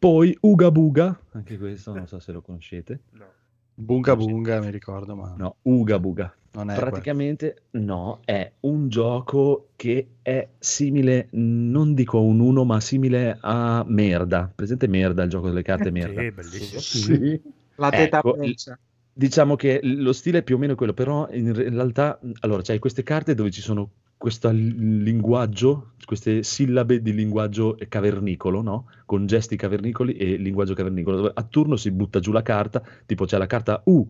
[0.00, 3.00] Poi Uga Buga, anche questo non so se lo conoscete.
[3.74, 6.34] Bunga bunga, mi ricordo, ma No, Uga Buga.
[6.52, 12.64] non è Praticamente no, è un gioco che è simile, non dico a un uno,
[12.64, 14.50] ma simile a Merda.
[14.54, 16.22] Presente Merda, il gioco delle carte Merda?
[16.22, 16.80] Sì, bellissimo.
[16.80, 17.42] Sì.
[17.74, 18.38] La teta Ecco.
[19.12, 23.02] Diciamo che lo stile è più o meno quello, però in realtà, allora, c'hai queste
[23.02, 23.90] carte dove ci sono
[24.20, 28.84] questo linguaggio, queste sillabe di linguaggio cavernicolo, no?
[29.06, 33.24] Con gesti cavernicoli e linguaggio cavernicolo, dove a turno si butta giù la carta, tipo
[33.24, 34.06] c'è la carta U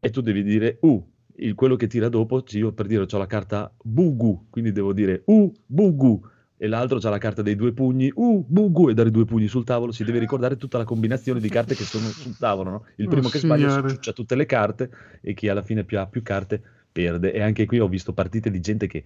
[0.00, 1.06] e tu devi dire U.
[1.40, 5.20] Il, quello che tira dopo, io per dire ho la carta Bugu, quindi devo dire
[5.26, 6.22] U, Bugu.
[6.56, 9.62] E l'altro c'ha la carta dei due pugni, U, Bugu, e dare due pugni sul
[9.62, 9.92] tavolo.
[9.92, 12.84] Si deve ricordare tutta la combinazione di carte che sono sul tavolo, no?
[12.96, 13.90] Il Oh, primo che sbaglia signore.
[13.90, 14.90] ciuccia tutte le carte
[15.20, 16.62] e chi alla fine più ha più carte
[16.98, 17.32] perde.
[17.32, 19.04] E anche qui ho visto partite di gente che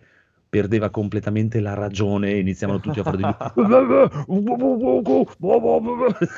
[0.49, 3.27] perdeva completamente la ragione e iniziavano tutti a fare degli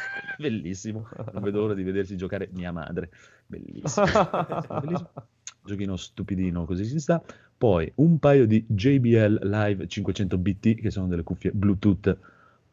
[0.39, 1.09] bellissimo.
[1.33, 3.11] Non vedo l'ora di vedersi giocare mia madre.
[3.47, 4.07] Bellissimo,
[4.81, 5.11] Bellissimo.
[5.65, 7.23] giochino stupidino così si sta.
[7.57, 12.17] Poi un paio di JBL Live 500 BT che sono delle cuffie Bluetooth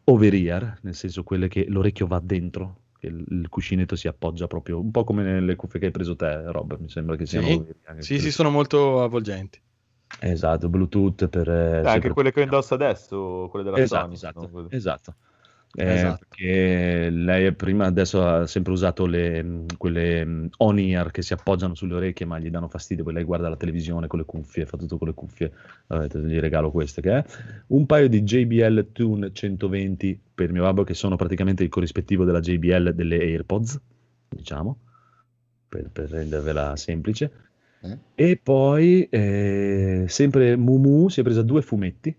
[0.06, 4.80] over ear nel senso quelle che l'orecchio va dentro che il, cuscinetto si appoggia proprio
[4.80, 7.64] un po' come nelle cuffie che hai preso te Rob mi sembra che siano Sì,
[7.98, 9.60] sì, sì, sono molto avvolgenti.
[10.20, 14.14] esatto Bluetooth per eh, anche quelle che indossa adesso, quelle della esatto, Sony.
[14.14, 14.68] esatto, no?
[14.70, 15.16] esatto.
[15.74, 16.26] Eh, Esatto.
[16.28, 21.76] Perché lei prima adesso ha sempre usato le, mh, quelle mh, on-ear che si appoggiano
[21.76, 24.78] sulle orecchie ma gli danno fastidio, poi lei guarda la televisione con le cuffie, fa
[24.78, 25.52] tutto con le cuffie,
[25.88, 27.26] Vabbè, gli regalo queste che è.
[27.68, 32.42] Un paio di JBL Tune 120 per mio babbo che sono praticamente il corrispettivo della
[32.42, 33.80] JBL delle AirPods,
[34.28, 34.78] diciamo,
[35.70, 37.32] per, per rendervela semplice.
[37.82, 37.98] Eh?
[38.14, 42.16] E poi eh, sempre Mumu si è presa due fumetti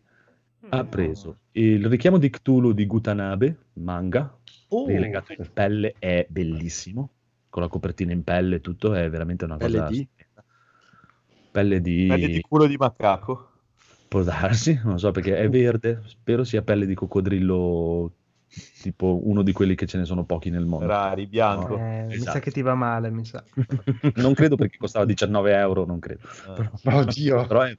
[0.74, 4.35] ha preso il richiamo di Cthulhu di Gutanabe, manga,
[4.69, 7.11] Oh, rilegato in pelle, è bellissimo,
[7.51, 9.90] con la copertina in pelle e tutto, è veramente una Pelle cosa...
[9.90, 10.09] di?
[11.51, 12.07] Pelle di...
[12.09, 13.51] Pelle di culo di macaco.
[14.09, 18.12] Può darsi, non so perché è verde, spero sia pelle di coccodrillo,
[18.81, 20.86] tipo uno di quelli che ce ne sono pochi nel mondo.
[20.86, 21.77] Rari, bianco.
[21.77, 22.39] Eh, Mi sa Esatto.
[22.39, 23.44] che ti va male, mi sa.
[24.16, 26.20] non credo perché costava 19 euro, non credo.
[26.57, 26.70] Eh.
[26.82, 27.47] Però, Oddio.
[27.47, 27.77] però è,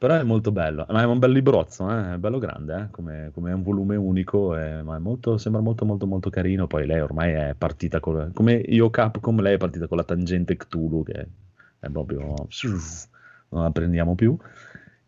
[0.00, 3.30] però è molto bello, ma è un bel librozzo, eh, è bello grande, eh, come,
[3.34, 6.86] come è un volume unico, eh, ma è molto, sembra molto molto molto carino, poi
[6.86, 11.02] lei ormai è partita con, come io Capcom, lei è partita con la tangente Cthulhu,
[11.02, 11.26] che
[11.80, 12.34] è proprio,
[13.50, 14.34] non la prendiamo più,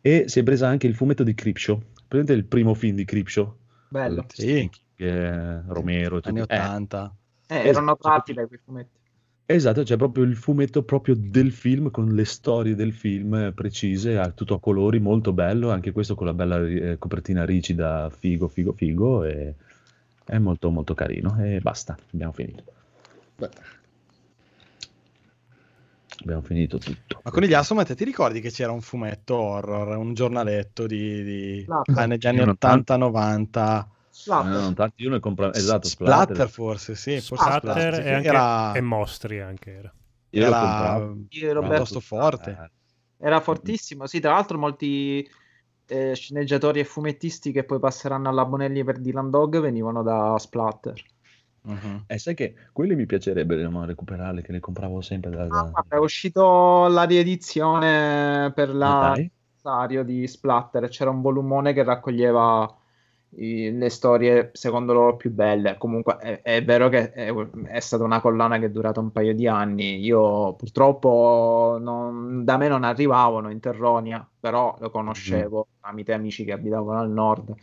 [0.03, 3.57] e si è presa anche il fumetto di Creepshow, prendete il primo film di Creepshow?
[3.89, 4.27] Bello.
[4.29, 4.71] Sì,
[5.69, 6.53] Romero, anni tutto.
[6.53, 7.15] Eh, 80.
[7.47, 9.01] Eh, Esatto, erano cioè, tratti dai quei fumetti.
[9.55, 14.33] Esatto, c'è proprio il fumetto proprio del film con le storie del film eh, precise,
[14.35, 18.73] tutto a colori, molto bello, anche questo con la bella eh, copertina rigida, figo, figo,
[18.73, 19.55] figo, e
[20.25, 22.63] è molto molto carino e basta, abbiamo finito.
[23.37, 23.51] Beh,
[26.21, 27.21] Abbiamo finito tutto.
[27.25, 31.67] Ma con gli Assomat ti ricordi che c'era un fumetto horror, un giornaletto di, di...
[31.87, 33.85] Negli anni Io non 80-90?
[34.13, 34.53] Splatter.
[34.53, 38.13] Eh, non tanti, io ne compravo, esatto, Splatter forse, sì, forse Splatter Splatter, sì, e,
[38.13, 39.95] anche, era, e mostri anche era.
[40.31, 42.51] Io era e piuttosto forte.
[42.51, 45.27] Eh, Era fortissimo, sì, tra l'altro molti
[45.87, 51.03] eh, sceneggiatori e fumettisti che poi passeranno alla Bonelli per Dylan Dog venivano da Splatter.
[51.65, 52.05] Mhm.
[52.09, 55.45] eh, sai che quelli mi piacerebbe no, recuperarli, che li compravo sempre da...
[55.45, 61.73] Ah, da- guarda, è uscito la riedizione per Ah, l'anniversario di Splatter, c'era un volumone
[61.73, 62.77] che raccoglieva
[63.37, 65.77] i- le storie secondo loro più belle.
[65.79, 69.35] Comunque è, è vero che è, è stata una collana che è durata un paio
[69.35, 69.99] di anni.
[70.05, 76.53] Io purtroppo non- da me non arrivavano in Terronia, però lo conoscevo tramite amici che
[76.53, 77.55] abitavano al nord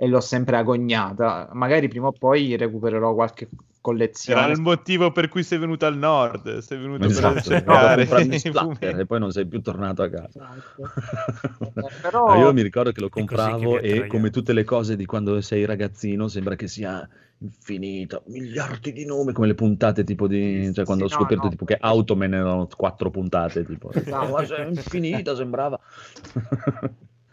[0.00, 1.48] e l'ho sempre agognata.
[1.54, 3.48] Magari prima o poi recupererò qualche
[3.80, 4.40] collezione.
[4.40, 8.06] Era il motivo per cui sei venuto al nord, sei venuto Esatto, per per cercare
[8.06, 9.00] Splatter fumetti.
[9.00, 10.54] e poi non sei più tornato a casa.
[11.78, 14.64] Eh, però- No, io mi ricordo che lo che compravo vi e come tutte le
[14.64, 17.06] cose di quando sei ragazzino sembra che sia
[17.38, 20.70] infinita, miliardi di nomi, come le puntate tipo di...
[20.74, 21.50] cioè quando Sì, ho no, scoperto no.
[21.50, 23.92] tipo che Automan erano quattro puntate, tipo...
[23.92, 24.30] Esatto.
[24.32, 25.78] "Ma sei infinita sembrava...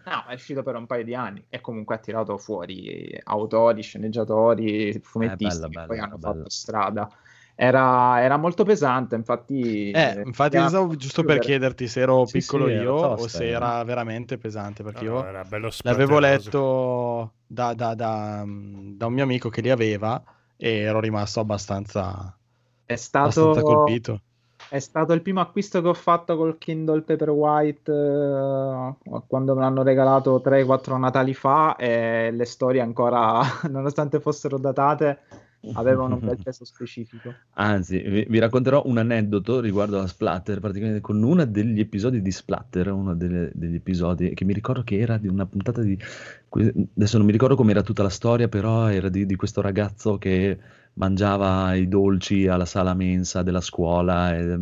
[0.05, 4.99] No, è uscito per un paio di anni e comunque ha tirato fuori autori, sceneggiatori,
[5.01, 6.19] fumettisti bella, che bella, poi hanno bella.
[6.19, 7.09] fatto strada.
[7.55, 9.89] Era, era molto pesante, infatti...
[9.91, 13.27] Eh, infatti era- stavo giusto per chiederti se ero Sì, piccolo sì, era io o
[13.27, 13.49] tosta, se eh.
[13.49, 19.23] era veramente pesante, perché No, io bello l'avevo letto da, da- da- da un mio
[19.23, 20.21] amico che li aveva
[20.57, 22.37] e ero rimasto abbastanza,
[22.83, 24.21] È stato, abbastanza colpito.
[24.69, 29.83] È stato il primo acquisto che ho fatto col Kindle Paperwhite eh, quando me l'hanno
[29.83, 35.19] regalato 3-4 Natali fa e le storie ancora, nonostante fossero datate,
[35.73, 37.33] avevano un bel peso specifico.
[37.53, 42.31] Anzi, vi, vi racconterò un aneddoto riguardo a Splatter, praticamente con uno degli episodi di
[42.31, 45.97] Splatter, uno delle- degli episodi che mi ricordo che era di una puntata di...
[46.49, 50.57] Adesso non mi ricordo com'era tutta la storia, però era di, di questo ragazzo che
[50.95, 54.35] mangiava i dolci alla sala mensa della scuola.
[54.35, 54.59] E,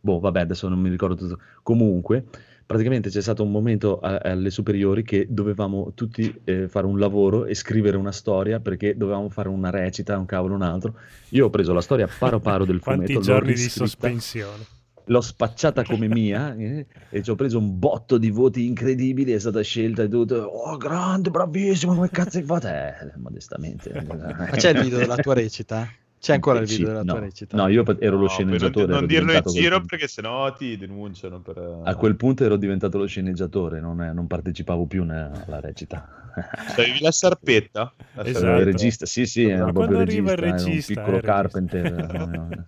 [0.00, 1.38] boh, vabbè, adesso non mi ricordo tutto.
[1.62, 2.24] Comunque,
[2.64, 7.44] praticamente c'è stato un momento a- alle superiori che dovevamo tutti eh, fare un lavoro
[7.44, 10.94] e scrivere una storia perché dovevamo fare una recita, un cavolo, un altro.
[11.30, 14.64] Io ho preso la storia paro paro del Quanti fumetto, l'ho giorni di sospensione.
[15.06, 19.38] L'ho spacciata come mia eh, e ci ho preso un botto di voti incredibili, è
[19.38, 20.36] stata scelta e tutto.
[20.36, 22.68] Oh, grande, bravissimo, come cazzo hai fatto?
[22.68, 24.04] Eh, modestamente.
[24.06, 25.88] Ma c'è il video della tua recita?
[26.18, 27.12] C'è ancora il video della no.
[27.12, 27.56] tua recita?
[27.56, 28.86] No, io ero lo No, sceneggiatore.
[28.86, 29.86] non, non dirlo in quel giro punto.
[29.88, 31.80] perché sennò ti denunciano per...
[31.84, 36.32] A quel punto ero diventato lo sceneggiatore, non, non partecipavo più alla recita.
[36.76, 37.92] Avevi la sarpetta?
[38.14, 38.60] La Esatto.
[38.60, 41.32] Il regista, sì, sì, quando proprio arriva il regista, regista, un piccolo regista.
[41.32, 42.64] Carpenter.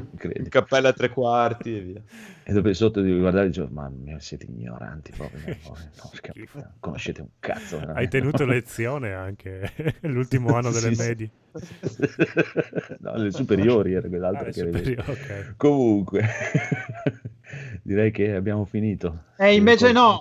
[0.20, 0.40] eh.
[0.40, 2.02] Il cappello a tre quarti e via.
[2.42, 5.40] E dopo sotto di guardare e dicevo, mamma mia, siete ignoranti proprio.
[5.40, 5.76] no,
[6.54, 7.76] no, conoscete un cazzo.
[7.92, 11.02] Hai veramente." tenuto lezione anche l'ultimo anno delle Sì, sì.
[11.02, 11.30] medie.
[13.00, 15.54] no, le superiori era Ah, quell'altro le che superiori, ok.
[15.56, 16.24] Comunque,
[17.82, 19.24] direi che abbiamo finito.
[19.36, 20.20] E invece no.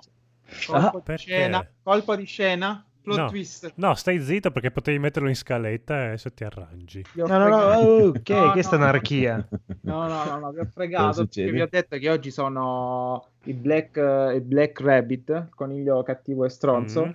[0.72, 1.22] Ah, Colpo di perché?
[1.22, 1.68] scena.
[1.82, 2.85] Colpo di scena.
[3.06, 3.28] Plot No.
[3.30, 3.72] twist.
[3.76, 7.06] No, stai zitto perché potevi metterlo in scaletta e adesso ti arrangi.
[7.14, 8.84] No, no, no, oh, ok, No, questa è no.
[8.86, 9.48] anarchia.
[9.82, 13.54] No, no, no, no, vi ho fregato perché vi ho detto che oggi sono i
[13.54, 13.98] Black,
[14.34, 17.06] il Black Rabbit, il coniglio cattivo e stronzo.
[17.06, 17.12] Mm.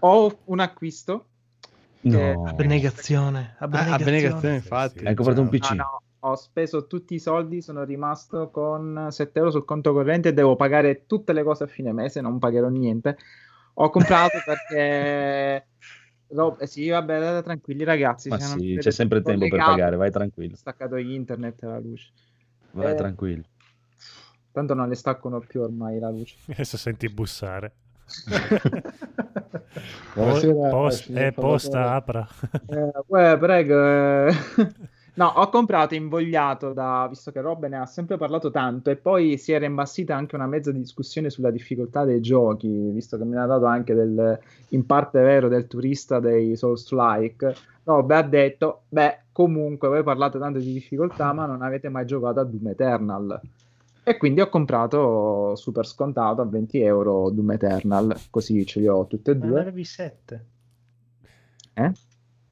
[0.00, 1.26] Ho un acquisto.
[2.00, 2.44] No.
[2.46, 3.56] Abnegazione.
[3.58, 4.02] Ah, Abnegazione.
[4.02, 4.98] abnegazione, Sì, infatti.
[5.00, 5.06] sì.
[5.06, 5.70] Hai comprato un PC?
[5.72, 10.32] no, ho speso tutti i soldi, sono rimasto con 7 euro sul conto corrente e
[10.32, 13.16] devo pagare tutte le cose a fine mese, non pagherò niente.
[13.78, 15.66] Ho comprato perché...
[16.28, 18.30] Rob- eh sì, vabbè, date tranquilli ragazzi.
[18.30, 20.54] Ma sì, c'è sempre tempo per pagare, vai tranquillo.
[20.54, 22.10] Ho staccato internet e la luce.
[22.72, 23.44] Vai Eh, tranquillo.
[24.50, 26.36] Tanto non le staccano più ormai la luce.
[26.50, 27.74] Adesso senti bussare.
[30.14, 32.26] Buonasera, Post- eh, posta, apra.
[32.68, 33.86] Eh, uè, prego.
[33.86, 34.32] eh.
[35.16, 39.38] No, ho comprato invogliato da, visto che Rob ne ha sempre parlato tanto e poi
[39.38, 43.46] si era imbassita anche una mezza discussione sulla difficoltà dei giochi, visto che ne ha
[43.46, 44.38] dato anche del,
[44.70, 47.54] in parte vero, del turista dei Souls-like.
[47.84, 52.40] Rob ha detto, beh, comunque voi parlate tanto di difficoltà, ma non avete mai giocato
[52.40, 53.40] a Doom Eternal.
[54.02, 59.06] E quindi ho comprato super scontato a 20 euro Doom Eternal, così ce li ho
[59.06, 59.60] tutte e Ma ne due.
[59.60, 60.44] avevi sette.
[61.72, 61.92] Eh?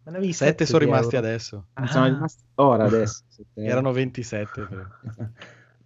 [0.05, 1.27] Ma ne avevi Sette sette sono rimasti euro.
[1.27, 1.65] adesso.
[1.75, 2.09] Non sono Ah.
[2.09, 3.23] rimasti ora adesso.
[3.55, 3.71] euro.
[3.71, 4.67] Erano 27.
[4.67, 4.89] credo.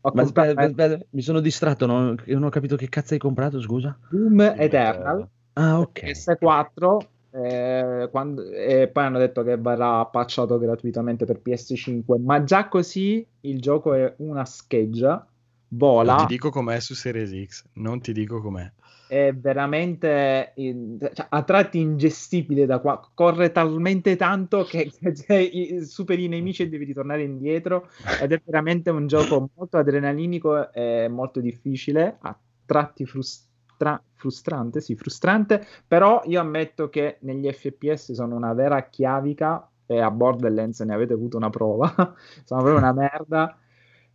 [0.02, 2.14] Ho Ma aspetta, aspetta, mi sono distratto, no?
[2.26, 3.96] non ho capito che cazzo hai comprato, scusa.
[4.10, 6.00] Doom Eternal Ah, ok.
[6.04, 6.98] PS4
[7.32, 13.24] eh, quando- e poi hanno detto che verrà patchato gratuitamente per PS5 ma già così
[13.40, 15.26] il gioco è una scheggia Non
[15.68, 17.64] vola ti dico com'è su Series X.
[17.74, 18.70] Non ti dico com'è.
[19.08, 23.00] È veramente cioè, a tratti ingestibile da qua.
[23.14, 27.88] Corre talmente tanto che, che- i- superi i nemici e devi ritornare indietro.
[28.16, 34.94] Ed è veramente un gioco molto adrenalinico e molto difficile a tratti frustra- frustrante sì
[34.94, 35.64] frustrante.
[35.86, 41.14] Però io ammetto che negli FPS sono una vera chiavica e a Borderlands ne avete
[41.14, 41.88] avuto una prova.
[42.44, 43.58] Sono proprio una merda.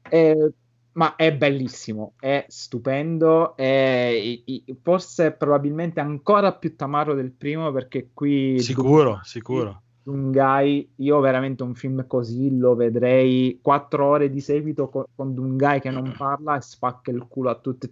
[0.08, 0.54] E
[0.94, 4.42] ma è bellissimo, è stupendo, è
[4.82, 9.82] forse probabilmente ancora più tamaro del primo perché qui Sicuro, sicuro.
[10.04, 15.80] Dungai, io veramente un film così lo vedrei quattro ore di seguito co- con, Dungai
[15.80, 17.90] che non parla e spacca il culo a tutti.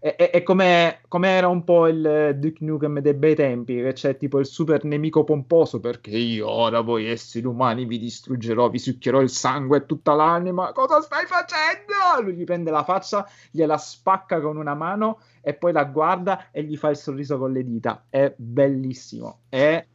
[0.00, 3.92] È, è- è come, come era un po' il Duke Nukem dei bei tempi, che
[3.92, 8.78] c'è tipo il super nemico pomposo perché io ora voi esseri umani vi distruggerò, vi
[8.80, 10.72] succhierò il sangue e tutta l'anima.
[10.72, 11.92] Cosa stai facendo?
[12.22, 16.64] Lui gli prende la faccia, gliela spacca con una mano e poi la guarda e
[16.64, 18.06] gli fa il sorriso con le dita.
[18.08, 19.42] È bellissimo.
[19.48, 19.86] È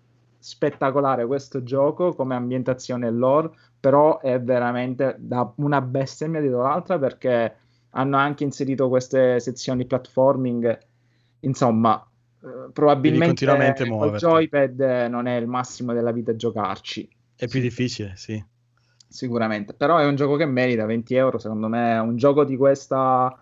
[0.48, 6.98] spettacolare questo gioco come ambientazione e lore, però è veramente da una bestemmia dietro l'altra
[6.98, 7.54] perché
[7.90, 10.80] hanno anche inserito queste sezioni platforming.
[11.42, 12.02] Insomma,
[12.42, 13.46] eh, probabilmente
[13.86, 14.26] muoverti.
[14.26, 14.80] joypad
[15.10, 17.10] non è il massimo della vita giocarci.
[17.36, 18.42] È più difficile, sì.
[19.06, 21.40] Sicuramente, però è un gioco che merita 20 euro.
[21.40, 23.38] Secondo me, un gioco di questa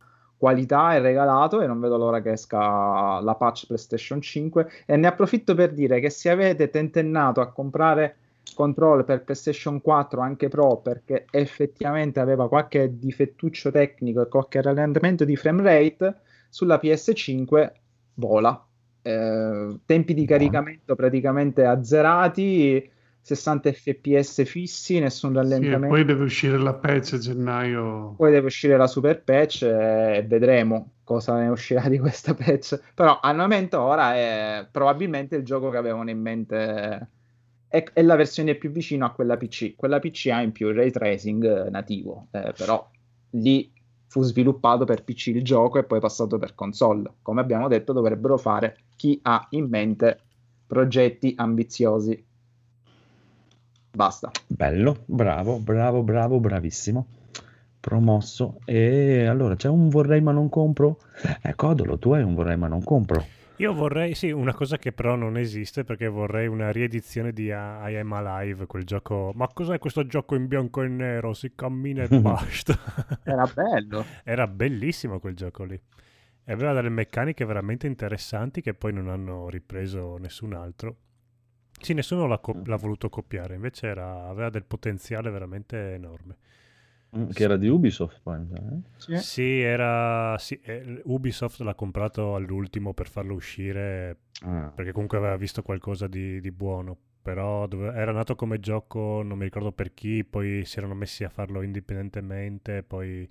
[0.46, 4.68] qualità è regalato e non vedo l'ora che esca la patch PlayStation 5.
[4.86, 8.18] E ne approfitto per dire che se avete tentennato a comprare
[8.54, 15.26] control per PlayStation 4 anche Pro perché effettivamente aveva qualche difettuccio tecnico e qualche rallentamento
[15.26, 16.16] di frame rate,
[16.50, 17.72] sulla PS5
[18.14, 18.68] vola.
[19.02, 22.88] Eh, tempi di caricamento praticamente azzerati.
[23.26, 25.88] 60 fps fissi, nessun Sì, rallentamento.
[25.88, 28.14] poi deve uscire la patch a gennaio.
[28.16, 32.80] Poi deve uscire la super patch e vedremo cosa ne uscirà di questa patch.
[32.94, 37.10] Però al momento ora è probabilmente il gioco che avevano in mente.
[37.68, 39.76] È, è la versione più vicina a quella PC.
[39.76, 42.88] Quella PC ha in più il ray tracing eh, nativo, eh, però
[43.32, 43.72] lì
[44.08, 47.12] fu sviluppato per PC il gioco e poi passato per console.
[47.24, 50.20] Come abbiamo detto, dovrebbero fare chi ha in mente
[50.68, 52.24] progetti ambiziosi.
[53.96, 54.30] Basta.
[54.46, 57.08] Bello, bravo, bravo, bravo, bravissimo.
[57.80, 58.60] Promosso.
[58.66, 61.00] E allora c'è un vorrei ma non compro.
[61.42, 63.26] Eh, Codolo, tu hai un vorrei ma non compro.
[63.58, 67.52] Io vorrei, sì, una cosa che però non esiste perché vorrei una riedizione di I
[67.54, 69.32] Am Alive, quel gioco.
[69.34, 71.34] Ma cos'è questo gioco in bianco e nero?
[71.34, 72.78] Si cammina e basta.
[73.24, 74.04] Era bello.
[74.26, 75.80] Era bellissimo quel gioco lì.
[76.44, 80.98] E aveva delle meccaniche veramente interessanti che poi non hanno ripreso nessun altro.
[81.82, 86.38] Sì, nessuno l'ha, co- l'ha voluto copiare, invece era- aveva del potenziale veramente enorme.
[87.18, 88.46] Mm, Che era di Ubisoft poi.
[88.54, 89.20] eh?
[89.22, 90.38] Sì, era.
[90.38, 94.72] sì, eh, Ubisoft l'ha comprato all'ultimo per farlo uscire Ah.
[94.76, 96.98] perché comunque aveva visto qualcosa di, di buono.
[97.22, 101.24] Però dove- era nato come gioco, non mi ricordo per chi, poi si erano messi
[101.24, 103.28] a farlo indipendentemente, poi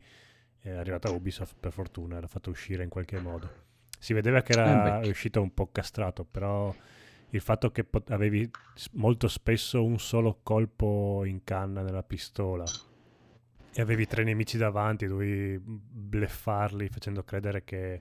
[0.61, 3.49] è arrivata Ubisoft per fortuna, l'ha fatto uscire in qualche modo.
[3.99, 6.75] Si vedeva che era Eh, uscito un po' castrato, però
[7.35, 8.49] il fatto che pot- avevi
[8.93, 12.65] molto spesso un solo colpo in canna nella pistola
[13.77, 18.01] e avevi tre nemici davanti, dovevi bleffarli facendo credere che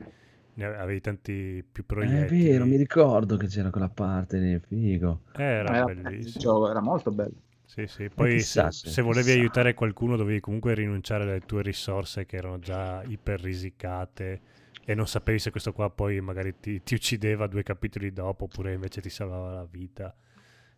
[0.54, 2.28] ne avevi tanti più È proiettili.
[2.28, 5.22] vero, mi ricordo che c'era quella parte lì, figo.
[5.32, 6.34] Era Era bellissimo.
[6.36, 7.42] il gioco, era molto bello.
[7.66, 8.10] Sì, sì.
[8.10, 9.32] Poi chissà se, se- se volevi chissà.
[9.32, 14.42] aiutare qualcuno dovevi comunque rinunciare alle tue risorse che erano già iper risicate
[14.86, 18.74] e non sapevi se questo qua poi magari ti, ti uccideva due capitoli dopo oppure
[18.74, 20.14] invece ti salvava la vita.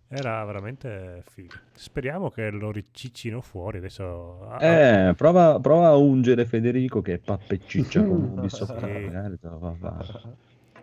[0.07, 1.55] Era veramente figo.
[1.73, 4.47] Speriamo che lo riciccino fuori adesso.
[4.47, 4.65] ah, ah,
[5.09, 8.77] Eh, prova, prova a ungere Federico che è pappeciccia con Ubisoft.
[8.77, 8.85] Sì.
[8.85, 10.35] magari te lo fa fare.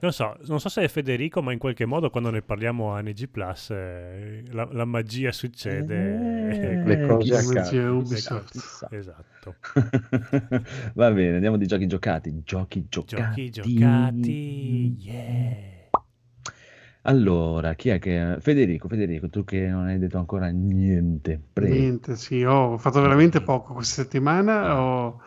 [0.02, 3.00] Non so, non so se è Federico, ma in qualche modo quando ne parliamo a
[3.00, 6.50] NG Plus eh, la, la magia succede.
[6.50, 7.70] Eh, Le cose chissà, a caso.
[7.70, 8.50] chissà, Ubisoft.
[8.50, 8.88] chissà.
[8.90, 9.56] Esatto.
[10.94, 12.42] Va bene, andiamo di giochi giocati.
[12.44, 13.50] Giochi giocati.
[13.50, 14.96] Giochi giocati.
[14.98, 15.90] Yeah.
[17.02, 18.38] Allora, chi è che...
[18.40, 21.40] Federico, Federico, tu che non hai detto ancora niente.
[21.52, 21.74] Prego.
[21.74, 24.80] Niente, sì, ho fatto veramente poco questa settimana.
[24.80, 25.20] Ho...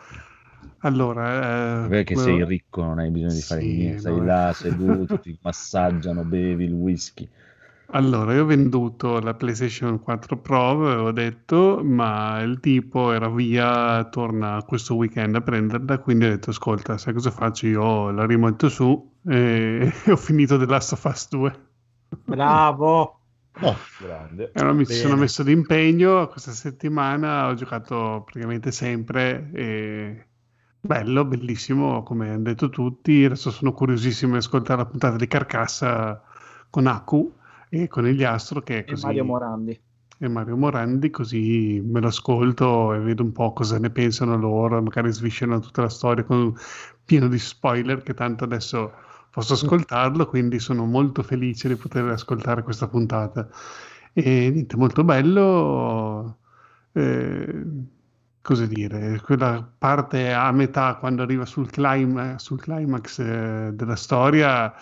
[0.80, 4.00] Allora, eh, Perché come- sei ricco, non hai bisogno di fare Sì, niente.
[4.00, 4.54] Sei no, là eh.
[4.54, 7.28] seduto, ti massaggiano, bevi il whisky.
[7.90, 14.04] Allora, io ho venduto la PlayStation 4 Pro, avevo detto, ma il tipo era via,
[14.10, 17.66] torna questo weekend a prenderla, quindi ho detto, ascolta, sai cosa faccio?
[17.68, 21.60] Io la rimonto su e ho finito The Last of Us 2.
[22.24, 23.20] Bravo.
[23.98, 24.44] Grande.
[24.52, 25.00] E allora mi ci Bene.
[25.02, 30.26] sono messo d'impegno, questa settimana ho giocato praticamente sempre e
[30.86, 33.24] bello, bellissimo, come hanno detto tutti.
[33.24, 36.22] Adesso sono curiosissimo di ascoltare la puntata di Carcassa
[36.70, 37.34] con Aku
[37.68, 39.80] e con Eliastro che è E così Mario Morandi.
[40.18, 44.80] e Mario Morandi, così me lo ascolto e vedo un po' cosa ne pensano loro,
[44.82, 46.54] magari sviscerano tutta la storia con
[47.04, 48.92] pieno di spoiler che tanto adesso
[49.30, 53.48] posso ascoltarlo, quindi sono molto felice di poter ascoltare questa puntata.
[54.12, 56.38] E niente, molto bello.
[56.92, 57.64] eh,
[58.46, 64.72] cosa dire, quella parte a metà quando arriva sul, clima- sul climax eh, della storia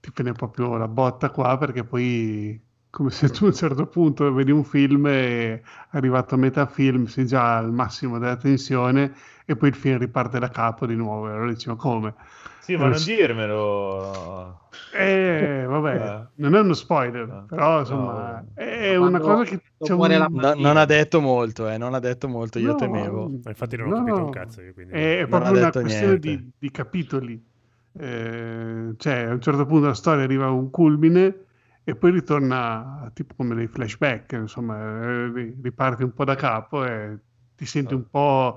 [0.00, 2.60] ti prende proprio la botta qua perché poi
[2.90, 7.06] come se tu a un certo punto vedi un film e arrivato a metà film
[7.06, 9.14] sei già al massimo della tensione
[9.46, 11.26] e poi il film riparte da capo di nuovo.
[11.26, 12.14] Allora dici, ma come?
[12.60, 13.14] Sì, ma Eh, non sì.
[13.14, 14.60] dirmelo.
[14.90, 16.26] Eh, vabbè, Eh.
[16.36, 20.26] non è uno spoiler, però insomma è una cosa che c'è un...
[20.32, 23.28] No, non ha detto molto, eh, non ha detto molto, io No, temevo.
[23.42, 24.94] Ma infatti non ho No, capito un no, cazzo io, quindi...
[24.94, 27.46] È, è Non proprio una questione di, di capitoli.
[28.00, 31.44] Eh, cioè, a un certo punto la storia arriva a un culmine
[31.84, 36.84] e poi ritorna tipo come dei flashback, insomma, eh, ri- riparti un po' da capo
[36.84, 37.18] e
[37.58, 38.56] ti senti un po',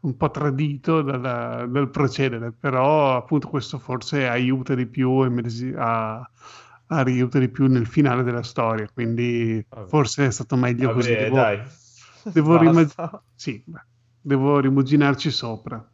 [0.00, 6.16] un po' tradito dalla- dal procedere, però appunto questo forse aiuta di più e a,
[6.18, 6.28] a
[6.88, 9.88] aiuta di più nel finale della storia, quindi Vabbè.
[9.88, 11.16] forse è stato meglio Vabbè, così.
[11.16, 11.62] Devo, dai.
[12.32, 13.86] devo, rimag- sì, beh,
[14.20, 15.84] devo rimuginarci sopra.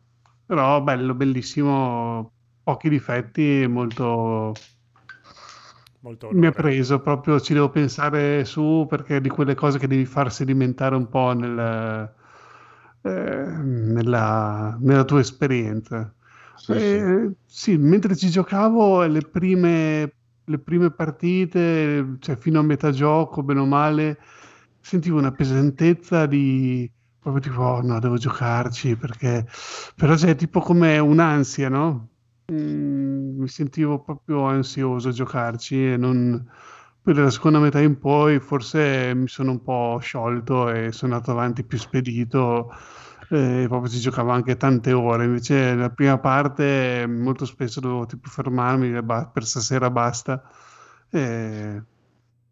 [0.47, 4.53] Però bello, bellissimo, pochi difetti, molto...
[6.01, 9.87] Molto Mi ha preso proprio, ci devo pensare su perché è di quelle cose che
[9.87, 12.15] devi far sedimentare un po' nel,
[13.07, 16.13] nella, nella tua esperienza.
[16.55, 16.79] Sì, sì.
[16.79, 20.13] Eh, sì, mentre ci giocavo le prime,
[20.45, 24.19] le prime partite, cioè fino a metà gioco, bene o male,
[24.81, 29.47] sentivo una pesantezza di proprio tipo, oh no, devo giocarci perché
[29.97, 32.09] però c'è tipo come un'ansia, no?
[32.53, 36.49] Mm, mi sentivo proprio ansioso a giocarci e non...
[37.07, 41.31] Poi dalla seconda metà in poi forse mi sono un po' sciolto e sono andato
[41.31, 42.75] avanti più spedito
[43.31, 45.25] e proprio si giocava anche tante ore.
[45.25, 50.51] Invece la prima parte molto spesso dovevo tipo fermarmi, dire, "Ba- per stasera basta.
[51.09, 51.81] E...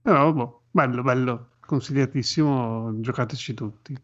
[0.00, 4.00] Però boh, bello, bello, consigliatissimo, giocateci tutti.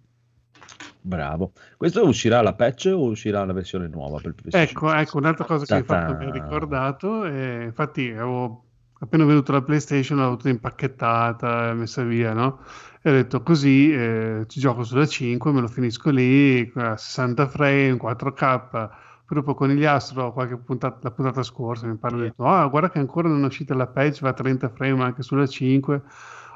[1.01, 1.53] Bravo.
[1.77, 4.35] Questo uscirà la patch o uscirà la versione nuova per?
[4.51, 8.65] Ecco, ecco, un'altra cosa che hai fatto mi ha ricordato, e infatti avevo
[9.01, 12.61] appena venuto la PlayStation, l'avevo tutta impacchettata, messa via, no?
[13.03, 17.47] E ho detto così eh, ci gioco sulla 5, me lo finisco lì, a 60
[17.49, 18.71] frame, 4K.
[18.71, 22.67] Poi dopo con gli Astro, qualche puntata, la puntata scorsa, mi pare, ho detto, ah,
[22.67, 26.03] guarda che ancora non è uscita la patch, va a 30 frame anche sulla 5.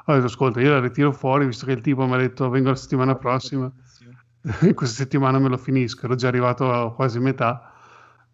[0.07, 2.69] Ho detto, ascolta, io la ritiro fuori, visto che il tipo mi ha detto, vengo
[2.69, 3.71] la settimana prossima.
[4.75, 7.74] Questa settimana me lo finisco, ero già arrivato a quasi metà.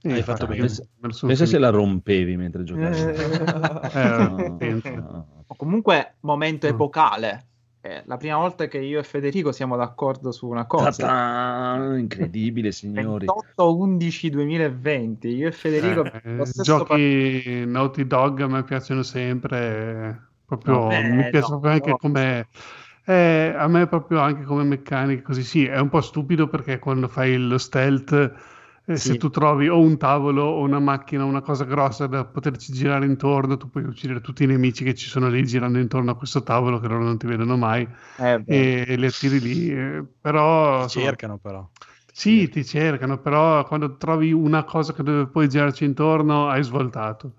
[0.03, 0.61] E Hai fatto bene.
[0.61, 0.83] me Pensa,
[1.27, 2.99] pensa se la rompevi mentre giocavi.
[3.93, 4.89] Eh, No, pensa.
[4.91, 5.43] no.
[5.47, 6.69] O comunque momento Mm.
[6.69, 7.45] epocale.
[7.81, 10.91] È la prima volta che io e Federico siamo d'accordo su una cosa.
[10.91, 11.97] Ta-ta!
[11.97, 13.25] Incredibile, signori.
[13.25, 15.27] 28-11-2020.
[15.27, 21.51] Io e Federico Eh, giochi Naughty Dog a me piacciono sempre, proprio, beh, mi piace
[21.51, 21.97] no, proprio anche no.
[21.97, 22.47] come
[23.05, 27.07] eh, a me proprio anche come meccanica così sì, è un po' stupido perché quando
[27.07, 28.31] fai lo stealth
[28.93, 32.73] eh, se tu trovi o un tavolo o una macchina, una cosa grossa da poterci
[32.73, 36.15] girare intorno, tu puoi uccidere tutti i nemici che ci sono lì girando intorno a
[36.15, 37.87] questo tavolo che loro non ti vedono mai
[38.17, 41.69] Eh, e, e li attiri lì, eh, però Ti cercano però.
[42.13, 47.33] sì, ti cercano, però quando trovi una cosa che dove puoi girarci intorno, hai svoltato.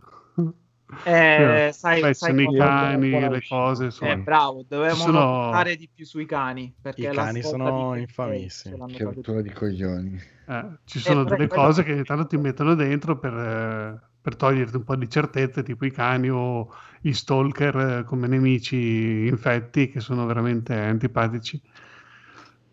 [1.04, 4.14] Eh, Eh, sai, sai sono i cani, buona le cose, Eh, insomma.
[4.16, 6.72] bravo, dovevamo sono- puntare di più sui cani.
[6.80, 8.76] Perché I la cani sono infamissimi.
[8.92, 10.20] Che rottura di coglioni.
[10.48, 14.76] Eh, ci sono però delle cose che intanto ti mettono dentro per, eh, per toglierti
[14.76, 16.68] un po' di certezze, tipo i cani o
[17.00, 21.60] gli stalker eh, come nemici infetti che sono veramente antipatici.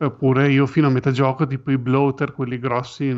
[0.02, 3.14] Oppure io fino a metà gioco, tipo i bloater, quelli grossi,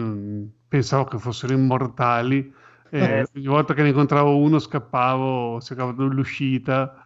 [0.67, 2.51] pensavo che fossero immortali.
[2.93, 3.25] E Eh.
[3.35, 7.05] ogni volta che ne incontravo uno scappavo, cercavo dell'uscita.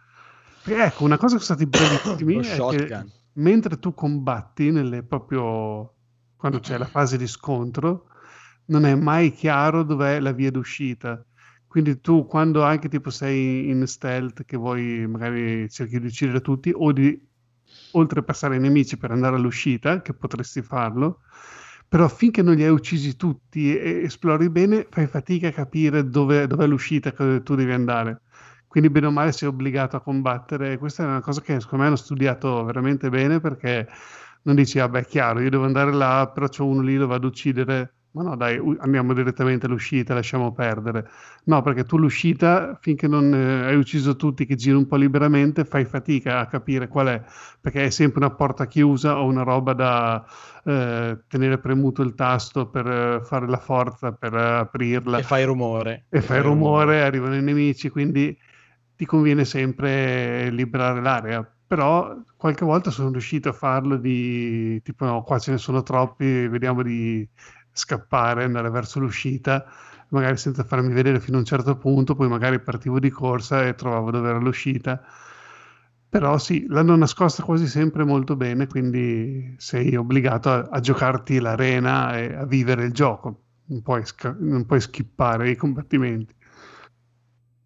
[0.64, 2.40] E ecco, una cosa che sono stati bravissimi
[2.76, 3.04] è
[3.34, 5.92] mentre tu combatti, nelle proprio
[6.36, 8.08] quando c'è la fase di scontro,
[8.66, 11.24] non è mai chiaro dov'è la via d'uscita.
[11.68, 16.72] Quindi tu quando anche tipo sei in stealth che vuoi magari cerchi di uccidere tutti
[16.74, 17.20] o di
[17.92, 21.20] oltrepassare i nemici per andare all'uscita, che potresti farlo,
[21.88, 26.46] però finché non li hai uccisi tutti e esplori bene, fai fatica a capire dove,
[26.46, 28.22] dov'è l'uscita che tu devi andare.
[28.66, 30.76] Quindi bene o male sei obbligato a combattere.
[30.78, 33.88] Questa è una cosa che secondo me hanno studiato veramente bene perché
[34.42, 37.26] non dici, vabbè, è chiaro, io devo andare là, però c'è uno lì, lo vado
[37.26, 37.94] ad uccidere.
[38.16, 41.06] Ma no, dai, andiamo direttamente all'uscita, lasciamo perdere.
[41.44, 45.66] No, perché tu l'uscita, finché non eh, hai ucciso tutti che giri un po' liberamente,
[45.66, 47.22] fai fatica a capire qual è,
[47.60, 50.24] perché è sempre una porta chiusa o una roba da
[50.64, 55.44] eh, tenere premuto il tasto per eh, fare la forza, per eh, aprirla E fai
[55.44, 56.06] rumore.
[56.08, 58.34] e fai rumore, arrivano i nemici, quindi
[58.94, 61.46] ti conviene sempre liberare l'area.
[61.66, 66.46] Però qualche volta sono riuscito a farlo di tipo no, qua ce ne sono troppi,
[66.48, 67.28] vediamo di
[67.76, 69.64] scappare, andare verso l'uscita,
[70.08, 73.74] magari senza farmi vedere fino a un certo punto, poi magari partivo di corsa e
[73.74, 75.02] trovavo dove era l'uscita.
[76.08, 82.16] Però sì, l'hanno nascosta quasi sempre molto bene, quindi sei obbligato a, a giocarti l'arena
[82.16, 83.42] e a vivere il gioco.
[83.66, 86.34] Non puoi, sca- non puoi skippare i combattimenti.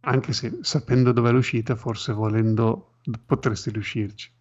[0.00, 4.32] Anche se sapendo dov'è l'uscita, forse volendo potresti riuscirci.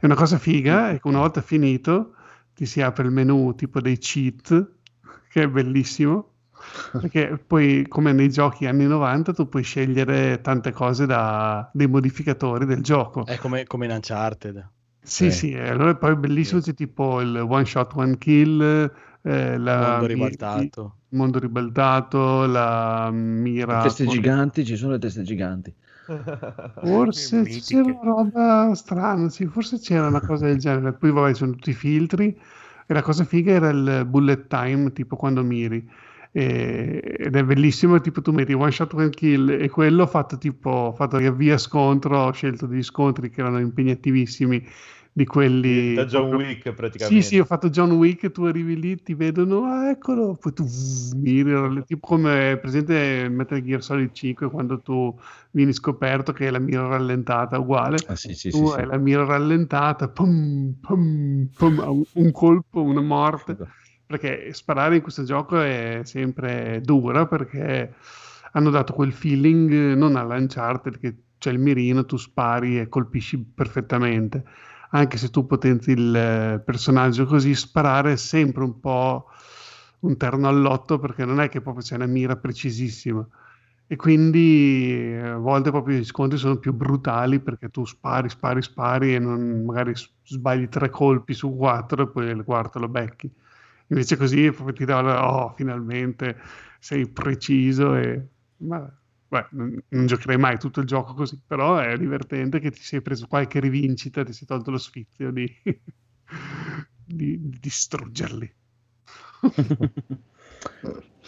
[0.00, 2.14] E una cosa figa è che una volta finito
[2.54, 4.77] ti si apre il menu tipo dei cheat,
[5.38, 6.32] che è bellissimo,
[6.92, 12.66] perché poi come nei giochi anni 90 tu puoi scegliere tante cose da dei modificatori
[12.66, 13.24] del gioco.
[13.24, 14.68] È come, come in Uncharted.
[15.00, 15.30] Sì, Eh.
[15.30, 18.60] sì, e allora poi è bellissimo, c'è tipo il one shot, one kill,
[19.22, 20.94] eh, la Mondo ribaltato.
[21.08, 23.80] il mondo ribaltato, la mira...
[23.82, 25.74] Teste giganti, ci sono le teste giganti.
[26.82, 30.92] Forse c'era una roba strana, sì, forse c'era una cosa del genere.
[30.94, 32.38] Poi vabbè, sono tutti i filtri
[32.88, 35.86] e la cosa figa era il bullet time, tipo quando miri.
[36.32, 40.92] E- ed è bellissimo, tipo tu metti one shot, one kill e quello fatto tipo,
[40.96, 44.66] fatto riavvia scontro, ho scelto degli scontri che erano impegnativissimi
[45.18, 45.94] di quelli...
[45.94, 47.22] Da John proprio- Wick praticamente.
[47.22, 50.64] Sì, sì, ho fatto John Wick, tu arrivi lì, ti vedono, ah, eccolo, poi tu
[51.16, 55.12] miri, tipo come è presente in Metal Gear Solid 5 quando tu
[55.50, 57.96] vieni scoperto che è la mira rallentata, uguale.
[58.06, 58.78] Ah, sì, sì, tu sì, sì.
[58.78, 63.56] hai la mira rallentata, pum, pum, pum, un- colpo, una morte.
[64.06, 67.92] Perché sparare in questo gioco è sempre dura perché
[68.52, 74.44] hanno dato quel feeling non all'Uncharted che c'è il mirino, tu spari e colpisci perfettamente.
[74.90, 79.26] Anche se tu potenzi il eh, personaggio così, sparare è sempre un po'
[80.00, 83.26] un terno all'otto perché non è che proprio c'è una mira precisissima.
[83.90, 88.62] E quindi eh, a volte proprio gli scontri sono più brutali perché tu spari, spari,
[88.62, 89.94] spari e non- magari
[90.24, 93.30] sbagli tre colpi su quattro e poi il quarto lo becchi.
[93.88, 96.36] Invece così proprio ti dà oh, finalmente
[96.78, 98.26] sei preciso e...
[98.58, 98.90] Ma,
[99.28, 103.02] beh, non, non giocherei mai tutto il gioco così, però è divertente che ti sei
[103.02, 105.46] preso qualche rivincita, ti sei tolto lo sfizio di,
[107.04, 108.54] di- di distruggerli.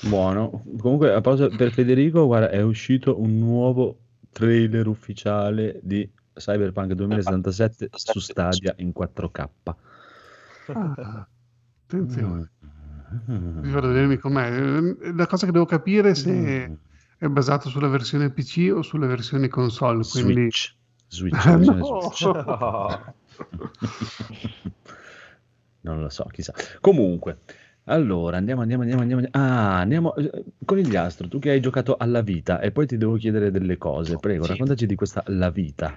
[0.02, 0.64] Buono.
[0.78, 3.98] Comunque, a pausa per Federico, guarda, è uscito un nuovo
[4.32, 9.48] trailer ufficiale di Cyberpunk 2077 su Stadia in 4K.
[10.72, 11.28] Ah,
[11.84, 12.50] attenzione.
[13.30, 13.60] Mm.
[13.60, 14.80] Vi vado a vedermi com'è.
[15.14, 16.74] La cosa che devo capire è se Mm.
[17.20, 20.02] È basato sulla versione PC o sulle versioni console.
[20.10, 20.32] Quindi...
[20.32, 20.74] Switch.
[21.06, 22.10] Switch, versione no!
[22.14, 23.12] Switch.
[25.82, 26.54] Non lo so, chissà.
[26.80, 27.40] Comunque,
[27.84, 29.26] allora andiamo, andiamo, andiamo, andiamo.
[29.32, 30.14] Ah, andiamo.
[30.14, 34.16] eh, Conigliastro, tu che hai giocato alla vita e poi ti devo chiedere delle cose.
[34.16, 35.94] Prego, raccontaci di questa La Vita.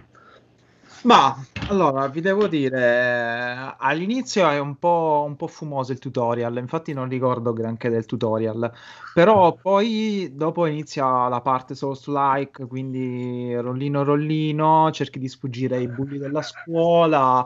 [1.03, 1.35] Ma
[1.67, 7.09] allora vi devo dire, all'inizio è un po', un po' fumoso il tutorial, infatti non
[7.09, 8.71] ricordo granché del tutorial,
[9.13, 16.17] però poi dopo inizia la parte Souls-like, quindi rollino rollino, cerchi di sfuggire ai bulli
[16.17, 17.45] della scuola,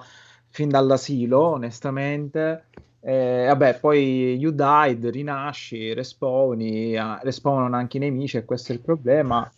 [0.50, 2.66] fin dall'asilo, onestamente.
[3.00, 8.76] E, vabbè, poi you died, rinasci, respawni, ah, respawnano anche i nemici e questo è
[8.76, 9.50] il problema.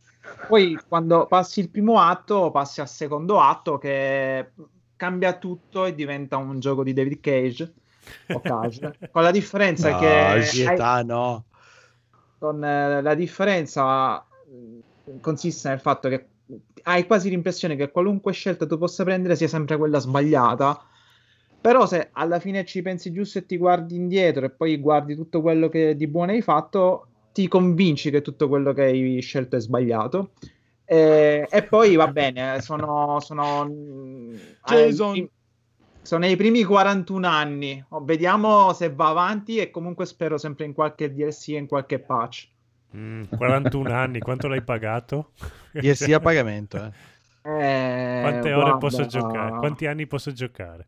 [0.48, 4.52] Poi quando passi il primo atto, passi al secondo atto che
[4.96, 7.74] cambia tutto e diventa un gioco di David Cage
[8.34, 11.46] o Cage, con la differenza No, che Gietà, hai- no.
[12.38, 14.26] con eh, la differenza
[15.06, 16.30] eh, consiste nel fatto che
[16.84, 20.84] hai quasi l'impressione che qualunque scelta tu possa prendere sia sempre quella sbagliata.
[21.62, 25.41] Però se alla fine ci pensi giusto e ti guardi indietro e poi guardi tutto
[25.41, 29.60] quello che di buono hai fatto, ti convinci che tutto quello che hai scelto è
[29.60, 30.31] sbagliato.
[30.85, 34.35] E, e poi va bene, sono, sono, mm,
[34.65, 35.11] Jason.
[35.11, 35.30] ai-
[36.01, 37.84] sono nei primi 41 anni.
[37.89, 41.99] Oh, vediamo se va avanti e comunque spero sempre in qualche DLC e in qualche
[41.99, 42.47] patch.
[42.95, 45.34] Mm, 41 anni, quanto l'hai pagato?
[45.72, 47.18] DLC a pagamento, eh.
[47.41, 49.57] Eh, Quante ore guarda, posso giocare?
[49.57, 50.88] Quanti anni posso giocare?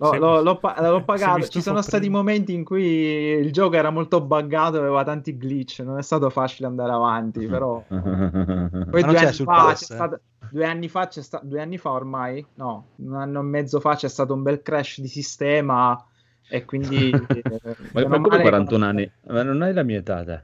[0.00, 1.48] L'ho, Se- l'ho- l'ho l'ho pagato.
[1.48, 2.18] Ci sono stati prima.
[2.18, 6.68] momenti in cui il gioco era molto buggato, aveva tanti glitch, non è stato facile
[6.68, 9.76] andare avanti, però poi due anni, fa eh?
[9.76, 13.80] stato- due anni fa c'è sta- due anni fa ormai, no, un anno e mezzo
[13.80, 16.00] fa c'è stato un bel crash di sistema
[16.46, 17.42] e quindi eh,
[17.92, 19.10] Ma, o come male- 41 anni?
[19.26, 20.42] Ma non hai la mia età, te?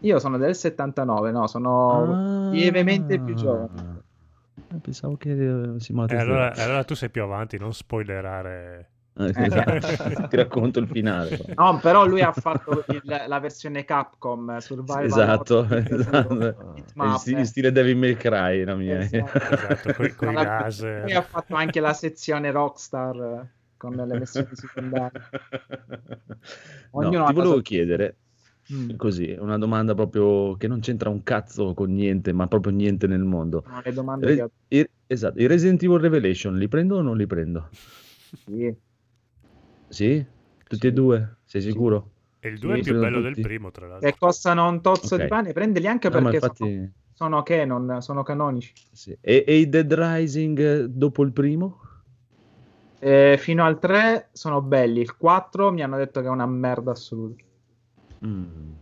[0.00, 3.93] Io sono del 79, no, sono lievemente più giovane.
[4.74, 5.76] Ah, Pensavo che eh,
[6.08, 8.88] Eh, allora, allora tu sei più avanti, non spoilerare.
[9.16, 10.26] Eh, esatto.
[10.28, 11.38] Ti racconto il finale.
[11.54, 16.82] No, però lui ha fatto il- la versione Capcom Survival Esatto, esatto.
[16.84, 17.30] In eh.
[17.38, 18.98] in stile Devil May Cry, la mia.
[18.98, 21.02] Esatto, coi Alla- laser.
[21.02, 25.20] Poi ha fatto anche la sezione Rockstar eh, con le missioni secondarie.
[26.26, 26.36] No,
[26.90, 28.16] Ognuno ti volevo sua- chiedere,
[28.72, 28.96] Mm.
[28.96, 33.22] Così, una domanda proprio che non c'entra un cazzo con niente, ma proprio niente nel
[33.22, 33.64] mondo.
[33.84, 37.26] Le domande Re- che i, esatto, i Resident Evil Revelation li prendo o non li
[37.26, 37.68] prendo?
[38.46, 38.76] sì.
[39.88, 40.24] Sì?
[40.66, 41.36] Tutti e due?
[41.44, 42.10] Sei sicuro?
[42.40, 43.42] E il 2 è Li più bello del tutti?
[43.42, 44.10] primo, tra l'altro.
[44.10, 45.22] che costano un tozzo Ok.
[45.22, 46.64] di pane, prendeli anche No, perché infatti...
[46.64, 48.72] sono, sono canon, sono canonici.
[48.92, 49.16] sì.
[49.20, 51.80] E, e i Dead Rising eh, dopo il primo?
[53.00, 56.92] Eh, fino al 3 sono belli, il 4 mi hanno detto che è una merda
[56.92, 57.44] assoluta.
[58.26, 58.72] Mm.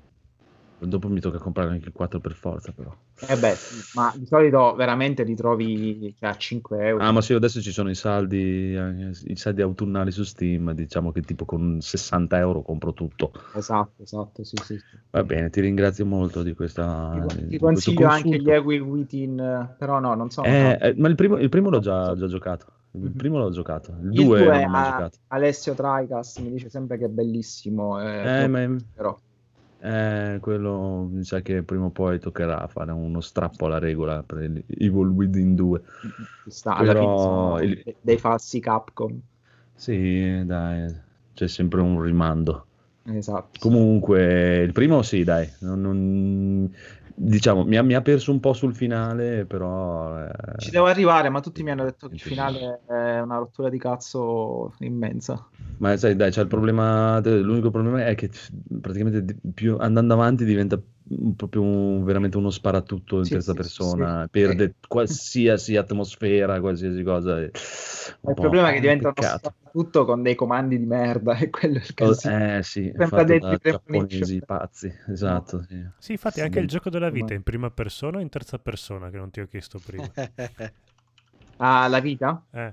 [0.88, 2.92] Dopo mi tocca comprare anche il 4 per forza, però.
[3.28, 3.54] Eh beh,
[3.94, 7.04] ma di solito veramente li trovi cioè, a 5 euro.
[7.04, 10.72] Ah, ma sì, adesso ci sono i saldi, eh, i saldi autunnali su Steam.
[10.72, 13.30] Diciamo che tipo con 60 euro compro tutto.
[13.54, 14.76] Esatto, esatto, sì, sì.
[15.12, 17.16] Va bene, ti ringrazio molto di questa.
[17.28, 20.48] Ti, ti consiglio anche gli Evil Within, eh, però no, non sono...
[20.48, 22.66] Eh, eh, ma il primo, il primo l'ho già, già giocato.
[22.94, 23.12] Il Mhm.
[23.12, 23.92] primo l'ho giocato.
[24.00, 25.18] Il Il 2 due non l'ho giocato.
[25.28, 28.00] Alessio Tricas mi dice sempre che è bellissimo.
[28.00, 29.16] Eh, ma però.
[29.82, 34.42] Eh, quello mi sa che prima o poi toccherà fare uno strappo alla regola per
[34.42, 35.82] il Evil Within 2.
[36.44, 39.20] Ci sta, alla Però il- de- dei falsi Capcom.
[39.74, 40.94] Sì, dai,
[41.34, 42.66] c'è sempre un rimando.
[43.04, 43.58] Esatto.
[43.58, 46.74] Comunque, il primo sì, dai, non- non-
[47.14, 50.24] diciamo, mi ha, mi ha perso un po' sul finale, però...
[50.24, 53.68] eh, Ci devo arrivare, ma tutti mi hanno detto che il finale è una rottura
[53.68, 55.48] di cazzo immensa.
[55.78, 58.30] Ma sai, dai, c'è il problema, l'unico problema è che
[58.80, 60.80] praticamente più andando avanti diventa
[61.36, 64.30] proprio un- veramente uno sparatutto in Sì, terza sì, persona, sì.
[64.30, 67.36] perde qualsiasi atmosfera, qualsiasi cosa.
[67.36, 67.50] Ma il
[68.22, 69.54] un problema è che diventa uno peccato.
[69.70, 72.36] tutto con dei comandi di merda e quello è il Oh, casino.
[72.56, 75.62] Eh sì, Sembra dei giapponesi pazzi, esatto.
[75.68, 75.86] Sì.
[75.98, 78.58] Sì, infatti Sì, anche il gioco della vita è in prima persona o in terza
[78.58, 80.10] persona che non ti ho chiesto prima.
[81.58, 82.42] Ah, la vita?
[82.52, 82.72] Eh.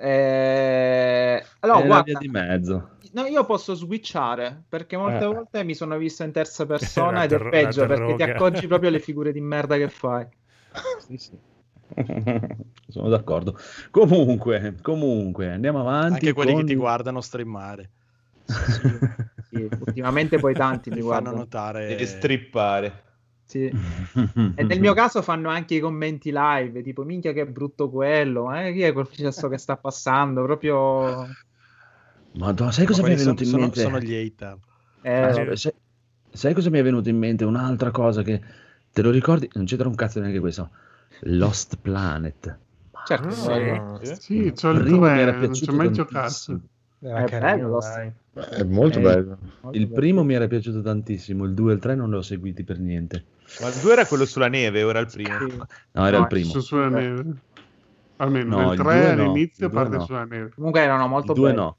[0.00, 2.97] Eh, Allora, È la guarda, via di mezzo.
[3.12, 5.26] No, io posso switchare perché molte Eh.
[5.26, 8.66] volte mi sono visto in terza persona La ed è ter- peggio perché ti accorgi
[8.66, 10.26] proprio alle figure di merda che fai.
[12.88, 13.58] Sono d'accordo.
[13.90, 16.12] Comunque, comunque, andiamo avanti.
[16.14, 17.90] Anche quelli con- che ti guardano streamare.
[19.50, 21.36] Sì, ultimamente poi tanti mi Ti fanno guardano.
[21.36, 21.96] notare.
[21.98, 23.02] E strippare.
[23.44, 23.64] Sì.
[23.64, 28.72] E nel mio caso fanno anche i commenti live, tipo minchia che brutto quello, eh,
[28.74, 30.42] chi è quel processo che sta passando?
[30.44, 31.26] Proprio...
[32.38, 33.80] Madonna, sai cosa Ma mi è venuto in sono, mente?
[33.80, 34.58] sono, sono gli hater.
[35.02, 35.72] Eh, Ah, sai,
[36.30, 37.44] sai- cosa mi è venuto in mente?
[37.44, 38.40] Un'altra cosa che
[38.92, 39.48] te lo ricordi?
[39.54, 40.70] Non c'entra un cazzo neanche questo.
[41.22, 42.58] Lost Planet.
[43.06, 44.00] certo, Ah, bello.
[44.20, 46.58] Sì, c'ho il primo mi 3, era non ci piaciuto ho mai tantissimo.
[46.58, 46.68] giocato.
[47.00, 48.12] Era È carino, bello.
[48.50, 49.38] È molto Eh, bello.
[49.72, 52.62] Il primo mi era piaciuto tantissimo, il 2 e il 3 non li ho seguiti
[52.62, 53.24] per niente.
[53.60, 55.38] Ma il 2 era quello sulla neve, ora il primo.
[55.38, 55.56] Sì.
[55.92, 56.50] No, era No, il primo.
[56.50, 57.24] Su sulla neve.
[58.16, 60.04] Almeno No, il 3 due no, all'inizio due parte no.
[60.04, 60.50] sulla neve.
[60.54, 61.60] Comunque erano molto Il 2 belli.
[61.62, 61.76] no.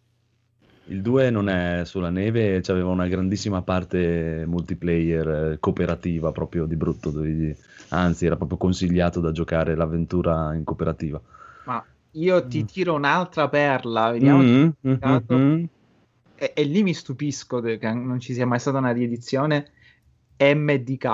[0.90, 6.76] Il 2 non è sulla neve, c'aveva una grandissima parte multiplayer eh, cooperativa proprio di
[6.76, 7.56] brutto, dovevi-
[7.90, 11.22] anzi era proprio consigliato da giocare l'avventura in cooperativa.
[11.66, 14.42] Ma io ti tiro un'altra perla, vediamo.
[14.42, 15.36] Mm, se mm, ho giocato.
[15.36, 15.64] mm, mm.
[16.36, 19.72] E, e lì mi stupisco che non ci sia mai stata una riedizione
[20.38, 21.06] MDK.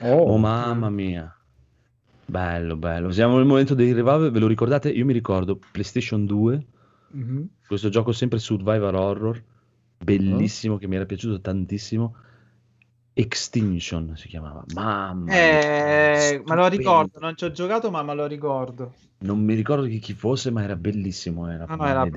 [0.00, 1.32] Oh mamma mia.
[2.26, 3.10] Bello, bello.
[3.12, 4.88] Siamo nel momento dei revival, ve lo ricordate?
[4.88, 6.64] Io mi ricordo PlayStation 2,
[7.12, 7.48] Mhm.
[7.66, 9.42] questo gioco sempre survival horror,
[9.98, 12.14] bellissimo, che mi era piaciuto tantissimo.
[13.12, 14.64] Extinction si chiamava.
[14.72, 15.32] Mamma.
[15.32, 18.94] Eh, me lo ricordo, non ci ho giocato, ma me lo ricordo.
[19.18, 21.48] Non mi ricordo chi, chi fosse, ma era bellissimo.
[21.50, 22.10] Era No, no, era.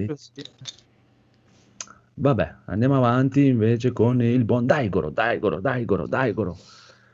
[2.15, 6.57] Vabbè, andiamo avanti invece con il buon Daigoro, Daigoro, Daigoro, Daigoro.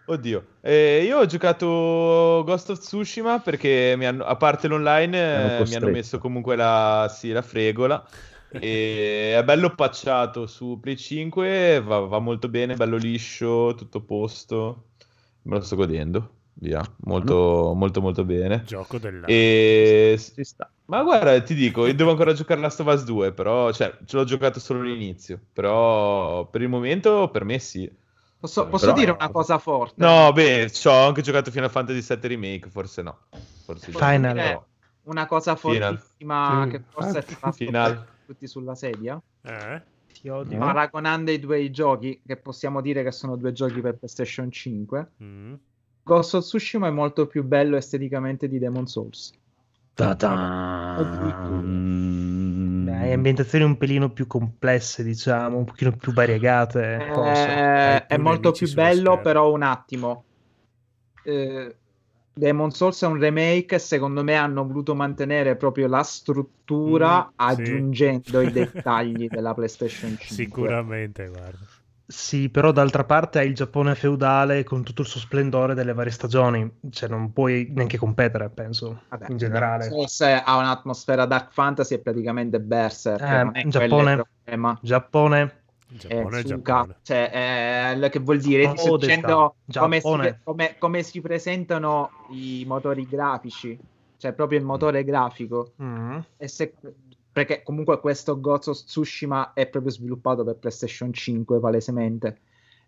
[0.09, 5.65] Oddio, Eh, io ho giocato Ghost of Tsushima perché mi hanno- a parte l'online eh,
[5.67, 8.03] mi hanno messo comunque la, sì, la fregola
[8.49, 14.01] e è bello pacciato su Play 5, va, va molto bene, bello liscio, tutto a
[14.01, 14.83] posto,
[15.43, 18.63] me lo sto godendo, via, molto molto molto bene.
[18.65, 19.27] Gioco dell'anno.
[19.31, 20.17] E...
[20.17, 20.71] Ci sta.
[20.85, 24.17] Ma guarda, ti dico, io devo ancora giocare Last of Us 2, però, cioè, ce
[24.17, 27.89] l'ho giocato solo all'inizio, però per il momento per me sì.
[28.39, 29.95] Posso, posso Però- dire una cosa forte?
[29.97, 33.17] No, beh, ci ho anche giocato Final Fantasy VII Remake, forse no.
[33.65, 34.33] Forse Final.
[34.33, 34.65] dire però-
[35.03, 35.97] Una cosa Final.
[35.97, 37.33] fortissima Sì, che forse infatti.
[37.33, 38.05] ti fa Final.
[38.25, 39.21] tutti sulla sedia.
[39.41, 39.81] Eh?
[40.21, 40.57] Ti odio.
[40.57, 45.53] Paragonando i due giochi, che possiamo dire che sono due giochi per PlayStation 5, Mm.
[46.03, 49.31] Ghost of Tsushima è molto più bello esteticamente di Demon Souls.
[49.93, 50.97] Ta-tan.
[52.89, 56.95] Dai, ambientazioni un pelino più complesse, diciamo, un pochino più variegate.
[56.95, 58.05] Eh, forse.
[58.07, 59.21] è molto più bello, schermo.
[59.21, 60.23] però un attimo.
[61.23, 61.75] Eh,
[62.33, 67.27] Demon Souls è un remake e secondo me hanno voluto mantenere proprio la struttura Mm,
[67.27, 67.33] sì.
[67.35, 70.25] aggiungendo i dettagli della PlayStation 5.
[70.27, 71.65] Sicuramente, guarda.
[72.09, 76.11] Sì, però d'altra parte hai il Giappone feudale con tutto il suo splendore delle varie
[76.11, 79.87] stagioni, cioè non puoi neanche competere, penso, Vabbè, in generale.
[79.89, 83.57] Forse ha un'atmosfera dark fantasy e praticamente Berserk.
[83.57, 84.79] Eh, Giappone, problema.
[84.81, 86.95] Giappone, Giappone Eh, Giappone.
[87.03, 88.65] cioè, eh, che vuol dire?
[88.65, 93.77] Odesta, dicendo come si, come- come si presentano i motori grafici,
[94.17, 95.73] cioè proprio il motore grafico.
[95.81, 96.17] Mm.
[96.37, 96.73] E se-
[97.45, 102.39] perché comunque questo of Tsushima è proprio sviluppato per PlayStation 5 palesemente.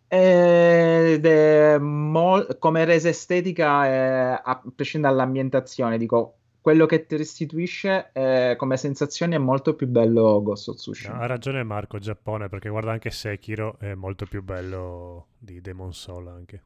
[0.07, 8.09] Ed è mol- come resa estetica, è- a prescindere dall'ambientazione, dico, quello che ti restituisce
[8.13, 11.17] eh, come sensazione è molto più bello Ghost of No, Tsushima.
[11.17, 16.27] ha ragione Marco, Giappone, perché guarda anche Sekiro è molto più bello di Demon Soul
[16.27, 16.63] anche.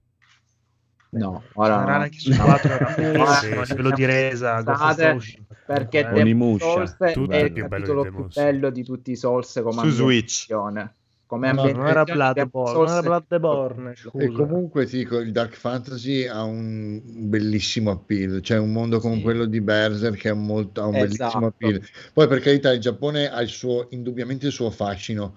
[1.17, 1.85] No, ora no.
[2.01, 2.43] anche su No.
[2.43, 4.63] 4 era Ora bellissimo, a sì, livello di resa,
[5.65, 6.57] perché Eh, Demon.
[6.57, 10.47] Souls è il capitolo più bello di tutti i Souls come Su Switch.
[11.27, 16.43] Come No, no, non era Bloodborne, Bloodborne, E comunque ti dico, il Dark Fantasy ha
[16.43, 19.21] un bellissimo appeal, cioè un mondo come Sì.
[19.21, 21.47] quello di Berserk che ha, molto, ha un bellissimo Esatto.
[21.47, 21.81] appeal.
[22.13, 25.35] Poi per carità il Giappone ha il suo, indubbiamente il suo fascino,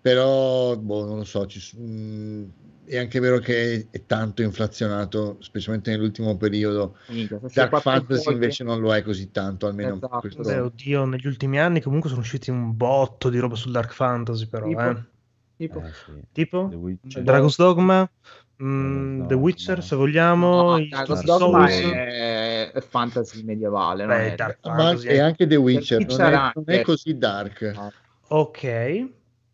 [0.00, 2.52] però boh, non lo so, ci mh,
[2.86, 6.96] è anche vero che è tanto inflazionato, specialmente nell'ultimo periodo.
[7.08, 10.18] Minchia, Dark Fantasy invece non lo è così tanto, almeno Esatto.
[10.20, 10.42] questo.
[10.42, 14.46] Beh, oddio, negli ultimi anni comunque sono usciti un botto di roba sul Dark Fantasy,
[14.46, 14.80] però, Tipo?
[14.90, 15.02] eh.
[15.56, 16.12] tipo- Eh, sì.
[16.32, 16.70] Tipo?
[17.22, 18.08] Dragon's Dogma,
[18.62, 18.78] mm,
[19.16, 19.34] Dragon's The.
[19.34, 21.38] Witcher, se vogliamo, No, Dragon's Souls.
[21.38, 25.98] Dogma è, è fantasy medievale, non Beh, è- Dark Ma Fantasy e anche The Witcher,
[26.00, 27.72] non Witcher è, non è così dark.
[27.74, 27.92] No.
[28.28, 29.06] Ok,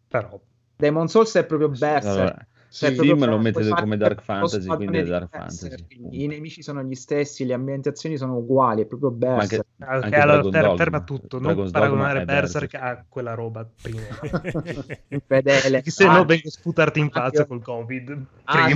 [0.08, 0.40] però
[0.76, 2.04] Demon Souls è proprio Berserk.
[2.06, 5.86] Allora, Sì, proprio Steam lo puoi mette fare come Dark Fantasy, quindi è Dark Berserk.
[5.88, 6.22] Fantasy.
[6.22, 9.66] I nemici sono gli stessi, le ambientazioni sono uguali, è proprio Ma anche, Berserk.
[9.78, 13.68] Ah, ok, anche allora Dragon ferma tutto, non Dragon's Dogma paragonare Berserk a quella roba
[13.82, 14.00] prima.
[15.26, 15.82] Fedele.
[15.84, 18.24] se no Ah, vengo a sputarti in faccia col Covid.
[18.44, 18.68] ah.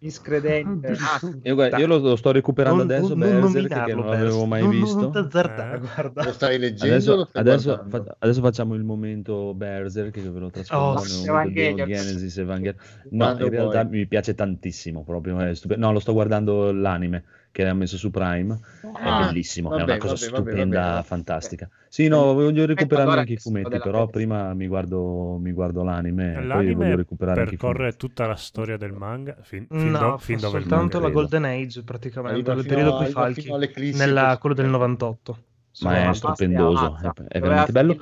[0.00, 0.96] Miscredente.
[1.00, 3.94] Ah, Io, guarda, io lo, lo sto recuperando Non- adesso, non- non Berserk, che nominarlo,
[4.02, 4.48] non l'avevo Berserk.
[4.48, 5.10] mai Non- non visto.
[5.10, 5.80] t'azzardare, Eh?
[5.80, 6.24] guarda.
[6.24, 6.94] Lo stai leggendo?
[6.94, 11.04] Adesso, lo stai adesso, fa- adesso facciamo il momento Berserk che ve lo trasformo Oh,
[11.24, 11.86] Evangelion.
[11.88, 12.76] Genesis Evangelion.
[13.10, 13.98] No, Quando in realtà vuoi.
[13.98, 15.38] mi piace tantissimo proprio.
[15.40, 18.58] È stupe- no, lo sto guardando l'anime che ha messo su Prime.
[19.00, 21.02] Ah, è bellissimo, è vabbè, una cosa vabbè, stupenda, vabbè.
[21.02, 21.68] fantastica.
[21.88, 24.18] Sì, no, voglio recuperarmi allora anche i fumetti, però testa.
[24.18, 28.76] prima mi guardo, mi guardo l'anime e poi voglio L'anime recuperare percorre tutta la storia
[28.76, 31.12] del manga fin, fin No, do- fin dove soltanto manga la credo.
[31.12, 33.48] Golden Age praticamente, il periodo a- falchi,
[33.92, 35.38] nella, quello del 98.
[35.80, 37.96] Ma è stupendoso, è, è veramente bello.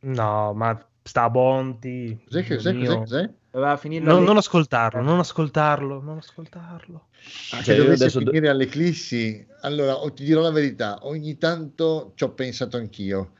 [0.00, 2.18] No, ma sta a Bonti.
[2.24, 3.30] Cos'è, che- cos'è, cos'è?
[3.52, 7.06] Doveva finire Non, non ascoltarlo, non ascoltarlo, non ascoltarlo.
[7.50, 12.12] Ah, Cioè, se dovesse adesso finire all'eclissi, allora o- ti dirò la verità, ogni tanto
[12.14, 13.32] ci ho pensato anch'io.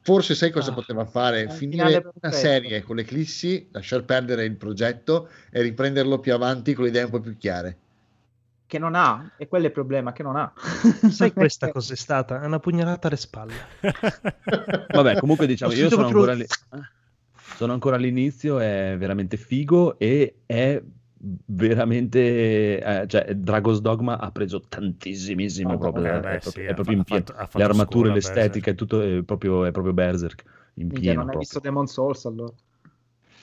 [0.00, 0.74] Forse sai cosa Ah.
[0.74, 1.50] poteva fare?
[1.50, 2.30] Finire una perfetto.
[2.36, 7.10] serie con l'eclissi, lasciar perdere il progetto e riprenderlo più avanti con le idee un
[7.10, 7.76] po' più chiare.
[8.66, 10.50] Che non ha, e quello è il problema, che non ha.
[11.10, 12.40] Sai questa cosa è stata?
[12.40, 13.54] È una pugnalata alle spalle.
[14.88, 16.46] Vabbè, comunque diciamo, io sono ancora, lì-
[17.56, 20.82] sono ancora all'inizio, è veramente figo e è
[21.46, 26.60] veramente, eh, cioè Dragon's Dogma ha preso tantissimissimo Ah, proprio, vabbè, è, beh, proprio, sì,
[26.62, 30.42] è proprio in pieno, le armature, scuola l'estetica, è tutto è proprio, è proprio Berserk,
[30.74, 31.38] in pieno non hai proprio.
[31.38, 32.52] visto Demon Souls allora.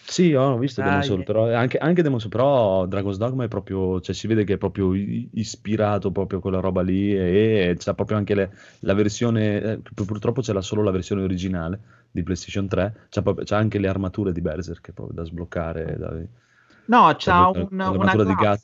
[0.04, 1.24] Sì, ho visto Demon Ah, yeah.
[1.24, 4.58] però anche, anche Demon Souls, però Dragon's Dogma è proprio, cioè si vede che è
[4.58, 8.52] proprio ispirato proprio a quella roba lì e, c'ha proprio anche le-
[8.82, 11.80] la versione, eh, pur- purtroppo c'è la- solo la versione originale
[12.12, 16.14] di PlayStation 3, c'ha, proprio- c'ha anche le armature di Berserk proprio da sbloccare, da-
[16.86, 18.58] No, c'ha proprio un, una di la-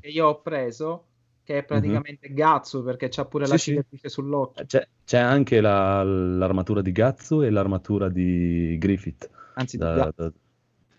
[0.00, 1.06] che io ho preso,
[1.42, 3.70] che è praticamente Gatsu, perché c'ha pure la Sì, sì.
[3.72, 4.64] cicatrice sull'occhio.
[4.66, 10.12] C'è, c'è anche la- l'armatura di Gatsu e l'armatura di Griffith Anzi, di da, Gatsu.
[10.16, 10.32] da-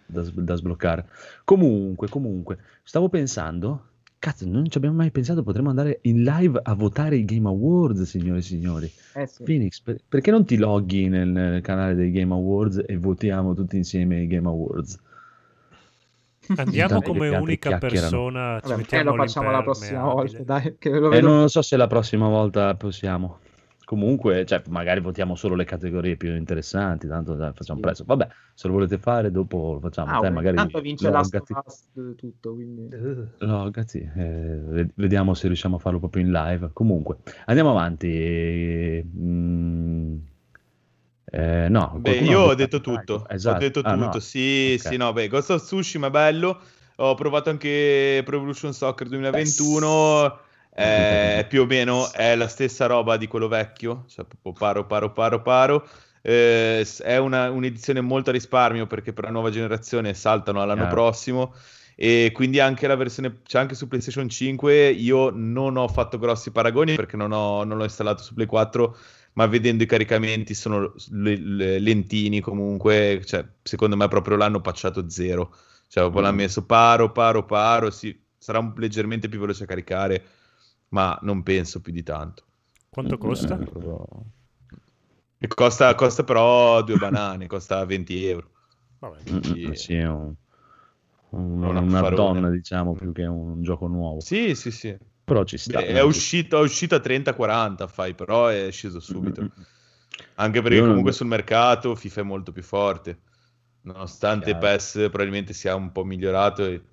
[0.06, 1.06] da da sbloccare.
[1.44, 3.86] Comunque, comunque, stavo pensando,
[4.20, 8.04] cazzo, non ci abbiamo mai pensato, potremmo andare in live a votare i Game Awards,
[8.04, 8.92] signore e signori.
[9.16, 9.44] Eh sì.
[9.44, 13.76] Phoenix, per- perché non ti loghi nel, nel canale dei Game Awards e votiamo tutti
[13.78, 14.98] insieme i Game Awards?
[16.58, 20.90] Andiamo Intanto come unica persona, ci Vabbè, eh, lo facciamo la prossima volta, dai, che
[20.90, 21.28] lo E vedo.
[21.28, 23.40] non so se la prossima volta possiamo.
[23.94, 27.86] Comunque, cioè, magari votiamo solo le categorie più interessanti, tanto dai, facciamo Sì.
[27.86, 28.04] presto.
[28.06, 30.18] Vabbè, se lo volete fare, dopo lo facciamo.
[30.18, 31.54] Ah, Te magari tanto vince la logati.
[32.16, 32.88] tutto, quindi...
[32.92, 36.72] Eh, Logati, eh, ved- vediamo se riusciamo a farlo proprio in live.
[36.74, 39.08] Comunque, andiamo avanti.
[39.16, 40.18] Mm,
[41.26, 43.56] eh, no, Beh, io ho detto tutto, esatto.
[43.56, 44.20] ho detto Ah, tutto, no.
[44.20, 44.88] sì, Ok.
[44.88, 46.60] sì, no, beh, Ghost of Tsushima è bello,
[46.96, 50.40] ho provato anche Pro Evolution Soccer 2021,
[50.76, 55.12] eh, più o meno è la stessa roba di quello vecchio, cioè proprio paro, paro,
[55.12, 55.88] paro, paro,
[56.22, 60.96] eh, è una- un'edizione molto a risparmio perché per la nuova generazione saltano all'anno Chiaro.
[60.96, 61.54] prossimo.
[61.96, 66.50] E quindi anche la versione c'è anche su PlayStation 5 io non ho fatto grossi
[66.50, 68.98] paragoni perché non, ho- non l'ho installato su Play 4
[69.34, 73.22] ma vedendo i caricamenti sono le- le- lentini comunque.
[73.24, 75.54] Cioè, secondo me proprio l'hanno patchato zero.
[75.88, 76.38] Cioè proprio l'hanno Mm.
[76.40, 77.92] messo paro paro paro.
[77.92, 80.24] Sì, sarà un- leggermente più veloce a caricare
[80.94, 82.44] ma non penso più di tanto
[82.90, 83.56] Quanto costa?
[83.56, 83.68] Eh,
[85.40, 88.50] e costa, costa però due banane costa 20 euro
[89.00, 89.22] Vabbè.
[89.32, 90.34] Mm, Quindi- mm, sì, è un,
[91.32, 92.40] un, Un un affarone.
[92.40, 94.20] add-on, diciamo, più che un gioco nuovo.
[94.20, 94.96] sì sì sì
[95.26, 95.80] Però ci sta.
[95.80, 99.48] Beh, è uscito, è uscito a 30-40 fai però è sceso subito Mm,
[100.36, 103.22] Anche perché Io non- comunque sul mercato FIFA è molto più forte,
[103.82, 104.60] nonostante Chiaro.
[104.60, 106.84] PES probabilmente sia un po' migliorato, e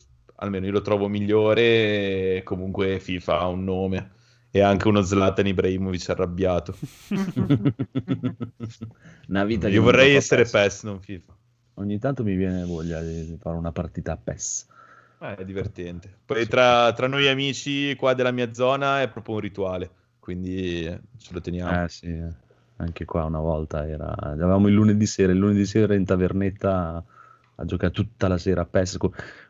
[0.40, 4.10] almeno io lo trovo migliore, e comunque FIFA ha un nome
[4.50, 6.76] e anche uno Zlatan Ibrahimovic arrabbiato.
[9.28, 10.50] Una vita Io vorrei essere PES.
[10.50, 11.36] PES, non FIFA.
[11.74, 14.66] Ogni tanto mi viene voglia di fare una partita a PES.
[15.20, 16.12] Eh, è divertente.
[16.24, 21.00] Poi tra, tra noi amici qua della mia zona è proprio un rituale, quindi eh,
[21.16, 21.84] ce lo teniamo.
[21.84, 22.20] Eh sì,
[22.76, 24.12] anche qua una volta era...
[24.16, 27.04] Avevamo il lunedì sera, il lunedì sera in tavernetta
[27.60, 28.96] a giocare tutta la sera a PES.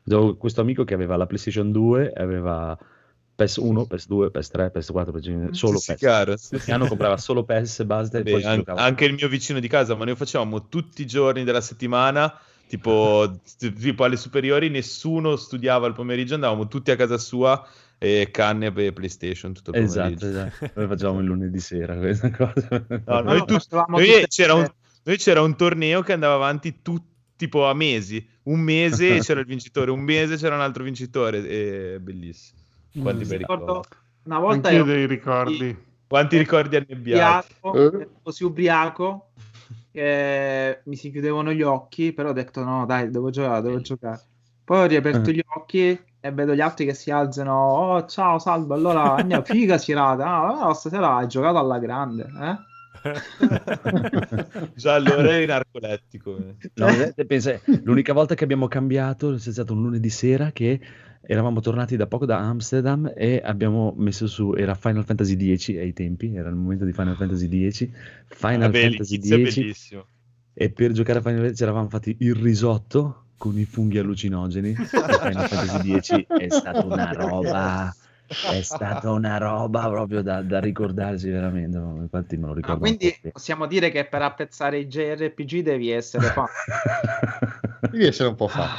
[0.06, 2.76] Avevo questo amico che aveva la PlayStation 2, aveva
[3.34, 5.98] PES 1, PES 2, PES 3, PES 4, PES 5, solo Sì, sì, PES.
[5.98, 9.14] chiaro, sì, piano comprava solo PES e basta e Beh, poi si an- anche il
[9.14, 14.16] mio vicino di casa, ma noi facevamo tutti i giorni della settimana, tipo, tipo alle
[14.16, 17.64] superiori, nessuno studiava il pomeriggio, andavamo tutti a casa sua
[17.96, 20.26] e canne per PlayStation tutto il Esatto, pomeriggio.
[20.26, 20.70] esatto.
[20.74, 22.86] Noi facevamo il lunedì sera questa cosa.
[23.04, 23.56] No, noi, tu-
[23.88, 24.66] noi c'era, un,
[25.04, 27.02] noi c'era un torneo che andava avanti tu-
[27.40, 31.98] tipo a mesi, un mese c'era il vincitore, un mese c'era un altro vincitore, e
[32.00, 32.58] bellissimo.
[33.00, 33.88] Quanti bei Ricordo ricordi.
[34.24, 35.76] una volta Anch'io ero dei ricordi.
[36.06, 37.54] Quanti ricordi annebbiati.
[37.62, 39.30] ubriaco, ero così ubriaco
[39.92, 44.20] che mi si chiudevano gli occhi, però ho detto no, dai, devo giocare, devo giocare.
[44.64, 45.34] Poi ho riaperto Eh.
[45.34, 47.52] gli occhi e vedo gli altri che si alzano.
[47.54, 48.74] Oh, ciao, salve.
[48.74, 50.26] Allora, andiamo, figa serata.
[50.26, 52.56] Ah, no, stasera hai giocato alla grande, eh?
[54.74, 56.36] Già allora eri narcolettico.
[56.74, 60.80] No, vedete, pensa, l'unica volta che abbiamo cambiato è stato un lunedì sera che
[61.22, 65.92] eravamo tornati da poco da Amsterdam e abbiamo messo su, era Final Fantasy X ai
[65.92, 67.88] tempi, era il momento di Final Fantasy X,
[68.26, 70.06] Final Vabbè, Fantasy X bellissimo.
[70.54, 74.74] e per giocare a Final Fantasy ci eravamo fatti il risotto con i funghi allucinogeni
[74.76, 77.94] Final Fantasy X è stata una roba
[78.48, 83.06] è stata una roba proprio da, da ricordarsi veramente infatti me lo Ah, ricordo quindi
[83.06, 83.30] ancora.
[83.32, 86.46] possiamo dire che per apprezzare i JRPG devi essere fan.
[87.90, 88.78] Devi essere un po' fan.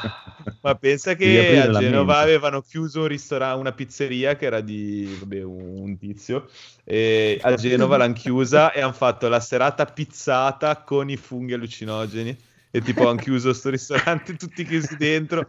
[0.62, 5.42] Ma pensa che a Genova avevano chiuso un ristorante, una pizzeria che era di vabbè,
[5.44, 6.48] un tizio.
[6.84, 12.38] E a Genova l'hanno chiusa e hanno fatto la serata pizzata con i funghi allucinogeni.
[12.74, 15.48] E tipo hanno chiuso sto ristorante, tutti chiusi dentro,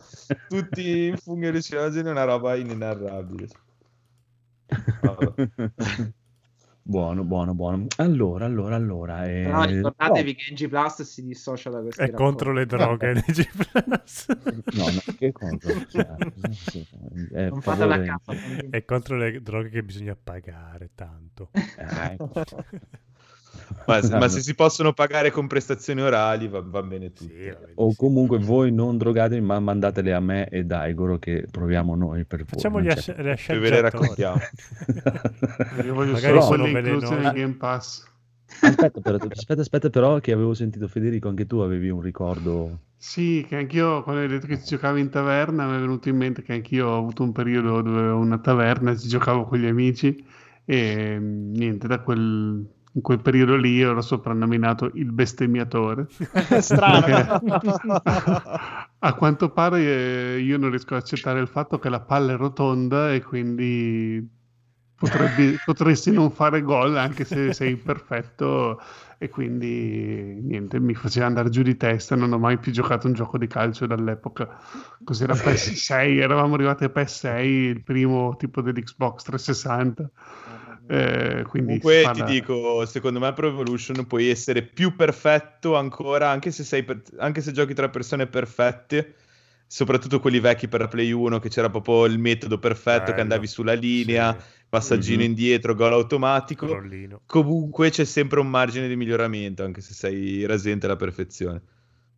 [0.48, 3.48] tutti i funghi allucinogeni, una roba inenarrabile.
[6.84, 7.86] Buono, buono, buono.
[7.98, 9.28] Allora, allora, allora.
[9.30, 13.12] eh, Però ricordatevi che NG Plus si dissocia da questi È contro le droghe.
[13.14, 14.26] NG Plus.
[14.74, 15.70] No, no, che contro?
[15.88, 16.84] Sì,
[17.32, 18.32] è Non fate la cazzo.
[18.68, 21.50] È contro le droghe che bisogna pagare tanto.
[21.52, 22.42] Eh, ecco.
[23.86, 24.28] Ma, se- ma Sanno.
[24.28, 27.32] se si possono pagare con prestazioni orali va, va bene tutto.
[27.32, 32.24] Sì, O comunque voi non drogatevi, ma mandatele a me e Daigoro che proviamo noi
[32.24, 32.48] per voi.
[32.48, 34.38] Facciamo gli Poi ve le raccontiamo.
[35.84, 38.10] Io voglio Magari solo sono quelle incluse nel Game Pass.
[38.60, 42.78] Aspetta, però, aspetta, aspetta, però, che avevo sentito Federico, anche tu avevi un ricordo.
[42.96, 46.16] Sì, che anch'io quando hai detto che si giocava in taverna mi è venuto in
[46.16, 49.66] mente che anch'io ho avuto un periodo dove avevo una taverna, ci giocavo con gli
[49.66, 50.24] amici
[50.64, 56.06] e mm, niente, da quel, in quel periodo lì ero soprannominato il bestemmiatore.
[56.60, 57.40] Strano.
[58.98, 62.36] A quanto pare eh, io non riesco ad accettare il fatto che la palla è
[62.36, 64.28] rotonda e quindi
[64.94, 68.80] potrebbe- potresti non fare gol anche se sei imperfetto
[69.18, 73.12] e quindi niente, mi faceva andare giù di testa, non ho mai più giocato un
[73.12, 74.60] gioco di calcio dall'epoca.
[75.04, 80.10] Cos'era PS6, eravamo arrivati a PS6, il primo tipo dell'Xbox 360.
[80.94, 85.74] Eh, quindi Comunque si ti parla- dico, secondo me Pro Evolution puoi essere più perfetto
[85.74, 89.14] ancora, anche se, sei per- anche se giochi tra persone perfette,
[89.66, 93.22] soprattutto quelli vecchi per la Play 1, che c'era proprio il metodo perfetto, che Bello.
[93.22, 94.44] andavi sulla linea, Sì.
[94.68, 95.28] passaggino Mhm.
[95.28, 96.66] indietro, gol automatico.
[96.66, 97.22] Rollino.
[97.24, 101.62] Comunque c'è sempre un margine di miglioramento, anche se sei rasente alla perfezione.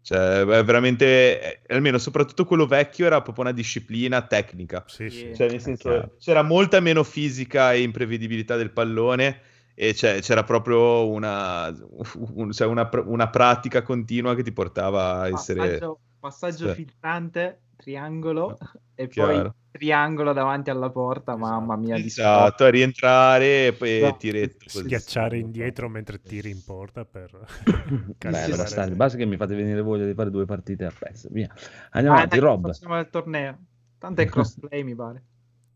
[0.04, 4.84] Cioè, è veramente, eh, almeno soprattutto quello vecchio era proprio una disciplina tecnica.
[4.86, 5.34] Sì, sì.
[5.34, 9.40] Cioè, nel senso, c'era molta meno fisica e imprevedibilità del pallone
[9.74, 11.68] e c'è- c'era proprio una,
[12.34, 15.78] un- cioè una, una pratica continua che ti portava a essere...
[15.78, 18.56] Passaggio, passaggio filtrante, triangolo
[18.94, 19.32] e Chiaro.
[19.42, 21.96] poi triangolo davanti alla porta, mamma mia.
[21.96, 24.16] Esatto, a rientrare e poi Esatto.
[24.16, 24.84] tiretto così.
[24.84, 27.30] Schiacciare indietro mentre tiri in porta per
[27.64, 31.30] Beh, cancellare- basta, basta che mi fate venire voglia di fare due partite a PES.
[31.30, 31.52] Via.
[31.90, 32.66] Andiamo Ah, avanti, dai, Rob.
[32.72, 33.58] Facciamo il torneo.
[33.98, 35.22] Tanto è crossplay, mi pare.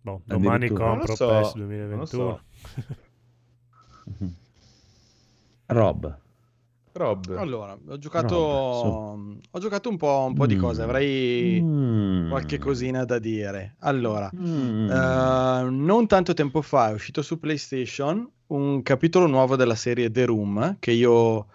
[0.01, 2.41] Boh, domani compro so, PES non lo 2021.
[5.67, 6.19] Rob.
[6.99, 7.35] Rob.
[7.37, 10.61] Allora, ho giocato, Rob, ho giocato un po', un po' di Mm.
[10.61, 12.29] cose, avrei Mm.
[12.29, 13.77] qualche cosina da dire.
[13.81, 14.91] Allora, Mm.
[14.91, 20.25] eh, non tanto tempo fa è uscito su PlayStation un capitolo nuovo della serie The
[20.27, 21.47] Room che io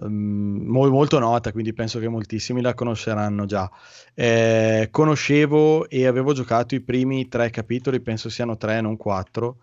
[0.00, 3.68] mo- molto nota, quindi penso che moltissimi la conosceranno già.
[4.14, 9.56] Eh, conoscevo e avevo giocato i primi tre capitoli, penso siano tre, non quattro,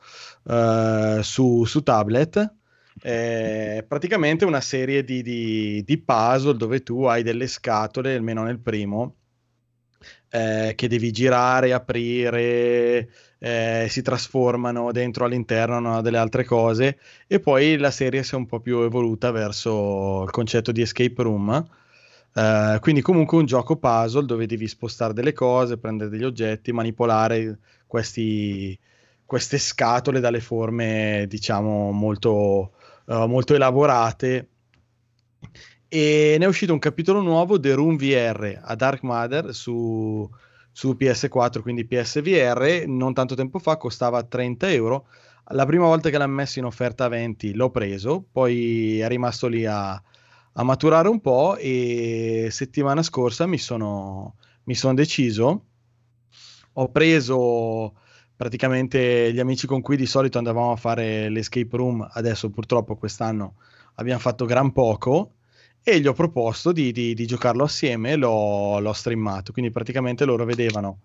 [0.48, 2.54] eh, su, su tablet.
[3.00, 8.60] È praticamente una serie di, di- di puzzle dove tu hai delle scatole, almeno nel
[8.60, 9.16] primo,
[10.30, 13.10] eh, che devi girare, aprire,
[13.40, 18.38] eh, si trasformano dentro all'interno no, delle altre cose e poi la serie si è
[18.38, 21.66] un po' più evoluta verso il concetto di escape room.
[22.34, 27.60] Eh, quindi comunque un gioco puzzle dove devi spostare delle cose, prendere degli oggetti, manipolare
[27.88, 28.78] questi,
[29.26, 32.74] queste scatole dalle forme diciamo molto,
[33.06, 34.50] eh, molto elaborate.
[35.88, 40.30] E ne è uscito un capitolo nuovo The Room VR a Dark Matter su,
[40.72, 45.08] su PS4 quindi PSVR non tanto tempo fa costava 30 euro.
[45.50, 49.48] La prima volta che l'hanno messo in offerta a 20 l'ho preso poi è rimasto
[49.48, 55.66] lì a, a maturare un po' e settimana scorsa mi sono, mi sono deciso.
[56.74, 57.94] Ho preso
[58.36, 63.56] praticamente gli amici con cui di solito andavamo a fare l'escape room adesso purtroppo quest'anno
[63.96, 65.32] abbiamo fatto gran poco
[65.88, 69.52] e gli ho proposto di, di- di giocarlo assieme e l'ho, l'ho streamato.
[69.52, 71.00] Quindi praticamente loro vedevano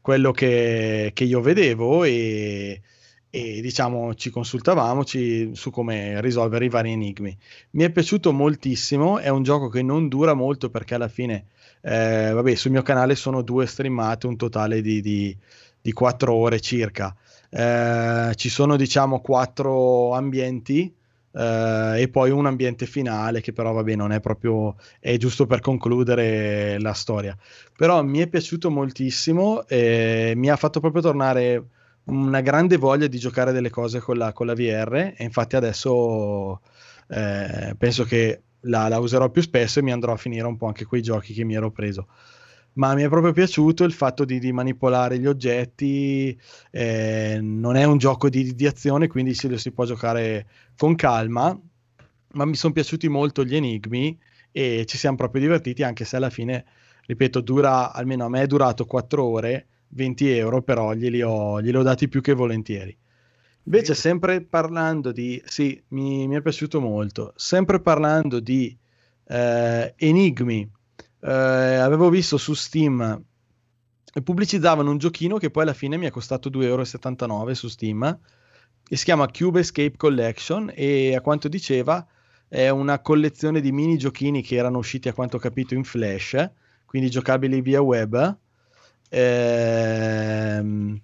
[0.00, 2.80] quello che, che io vedevo e,
[3.28, 7.36] e, diciamo ci consultavamo ci- su come risolvere i vari enigmi.
[7.70, 11.46] Mi è piaciuto moltissimo, è un gioco che non dura molto perché alla fine,
[11.82, 15.36] eh, vabbè, sul mio canale sono due streamate, un totale di, di,
[15.80, 17.14] di 4 ore circa.
[17.50, 20.94] Eh, ci sono diciamo quattro ambienti
[21.32, 25.60] eh, e poi un ambiente finale che però vabbè non è proprio è giusto per
[25.60, 27.36] concludere la storia.
[27.76, 31.64] Però mi è piaciuto moltissimo e mi ha fatto proprio tornare
[32.04, 36.60] una grande voglia di giocare delle cose con la, con la VR e infatti adesso
[37.08, 40.66] eh, penso che la, la userò più spesso e mi andrò a finire un po'
[40.66, 42.08] anche quei giochi che mi ero preso
[42.74, 46.38] ma mi è proprio piaciuto il fatto di, di manipolare gli oggetti,
[46.70, 50.94] eh, non è un gioco di, di azione, quindi si, lo si può giocare con
[50.94, 51.58] calma,
[52.32, 54.18] ma mi sono piaciuti molto gli enigmi
[54.52, 56.64] e ci siamo proprio divertiti, anche se alla fine,
[57.06, 61.76] ripeto, dura, almeno a me è durato 4 ore, 20 euro, però glieli ho, glieli
[61.76, 62.96] ho dati più che volentieri.
[63.64, 68.76] Invece, sempre parlando di, sì, mi, mi è piaciuto molto, sempre parlando di
[69.26, 70.70] eh, enigmi,
[71.20, 73.24] eh, avevo visto su Steam
[74.24, 76.62] pubblicizzavano un giochino che poi alla fine mi è costato 2,79
[77.30, 78.18] euro su Steam
[78.88, 82.04] e si chiama Cube Escape Collection e a quanto diceva
[82.48, 86.50] è una collezione di mini giochini che erano usciti a quanto ho capito in flash
[86.84, 88.36] quindi giocabili via web.
[89.10, 90.98] Ehm,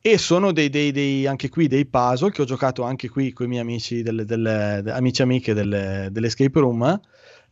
[0.00, 3.44] e sono dei, dei- dei- anche qui dei puzzle che ho giocato anche qui con
[3.44, 6.98] i miei amici delle, delle- de- amici amiche delle, dell'escape room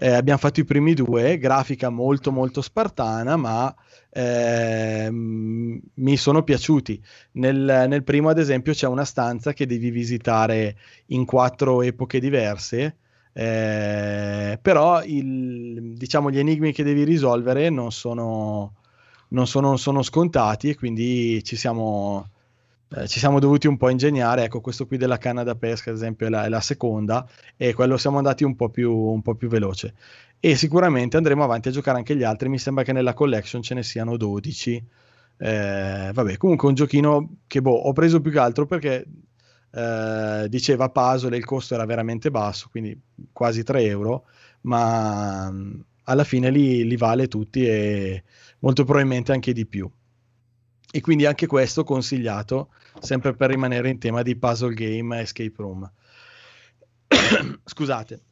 [0.01, 3.75] Eh, abbiamo fatto i primi due grafica molto molto spartana ma
[4.11, 7.03] ehm, mi sono piaciuti.
[7.33, 12.97] Nel, nel primo ad esempio c'è una stanza che devi visitare in quattro epoche diverse
[13.33, 18.75] eh, però il- diciamo gli enigmi che devi risolvere non sono,
[19.31, 22.31] non sono, sono scontati e quindi ci siamo,
[22.91, 24.45] eh, ci siamo dovuti un po' ingegnare.
[24.45, 27.75] Ecco, questo qui della canna da pesca, ad esempio, è la, è la seconda e
[27.75, 29.95] quello siamo andati un po' più, un po' più veloce.
[30.41, 32.49] E sicuramente andremo avanti a giocare anche gli altri.
[32.49, 34.85] Mi sembra che nella collection ce ne siano 12.
[35.41, 39.07] Eh, vabbè, comunque un giochino che boh, ho preso più che altro perché
[39.71, 42.99] eh, diceva puzzle e il costo era veramente basso, quindi
[43.33, 44.25] quasi 3 euro,
[44.63, 48.25] ma mh, alla fine li, li vale tutti e
[48.61, 49.89] molto probabilmente anche di più.
[50.91, 55.91] E quindi anche questo consigliato, sempre per rimanere in tema di puzzle game escape room.
[57.65, 58.23] Scusate.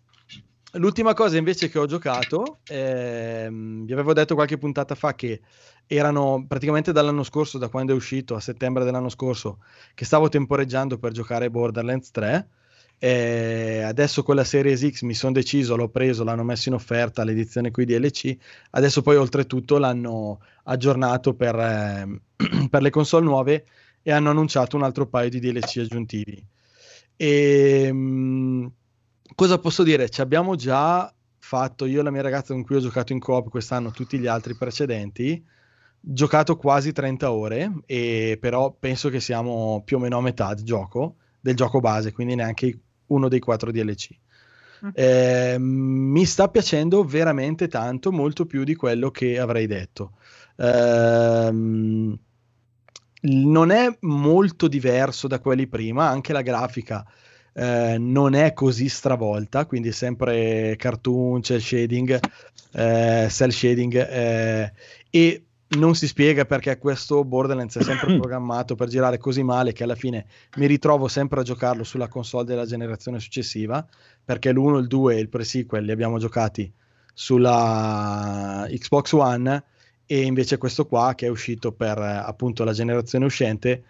[0.73, 5.41] L'ultima cosa invece che ho giocato, ehm, vi avevo detto qualche puntata fa che
[5.87, 9.59] erano praticamente dall'anno scorso, da quando è uscito a settembre dell'anno scorso,
[9.95, 12.49] che stavo temporeggiando per giocare Borderlands 3
[12.99, 17.25] Eh, adesso con la Series X mi sono deciso, l'ho preso, l'hanno messo in offerta
[17.25, 18.37] l'edizione qui DLC.
[18.71, 22.21] Adesso poi oltretutto l'hanno aggiornato per, eh,
[22.71, 23.67] per le console nuove
[24.03, 26.43] e hanno annunciato un altro paio di DLC aggiuntivi.
[27.17, 28.73] E, mh,
[29.35, 30.09] cosa posso dire?
[30.09, 33.49] Ci abbiamo già fatto, io e la mia ragazza con cui ho giocato in coop
[33.49, 35.45] quest'anno, tutti gli altri precedenti,
[36.01, 40.65] giocato quasi 30 ore, e però penso che siamo più o meno a metà del
[40.65, 44.11] gioco, del gioco base, quindi neanche uno dei quattro DLC.
[44.93, 50.13] Eh, mi sta piacendo veramente tanto, molto più di quello che avrei detto.
[50.57, 52.19] Ehm,
[53.23, 57.05] non è molto diverso da quelli prima, anche la grafica
[57.57, 62.21] eh, non è così stravolta, quindi sempre cartoon, cel shading,
[62.73, 64.73] eh, cell shading eh,
[65.09, 69.83] e non si spiega perché questo Borderlands è sempre programmato per girare così male che
[69.83, 73.87] alla fine mi ritrovo sempre a giocarlo sulla console della generazione successiva,
[74.25, 76.73] perché l'1, il 2 e il pre-sequel li abbiamo giocati
[77.13, 79.65] sulla Xbox One
[80.07, 83.83] e invece questo qua che è uscito per eh, appunto la generazione uscente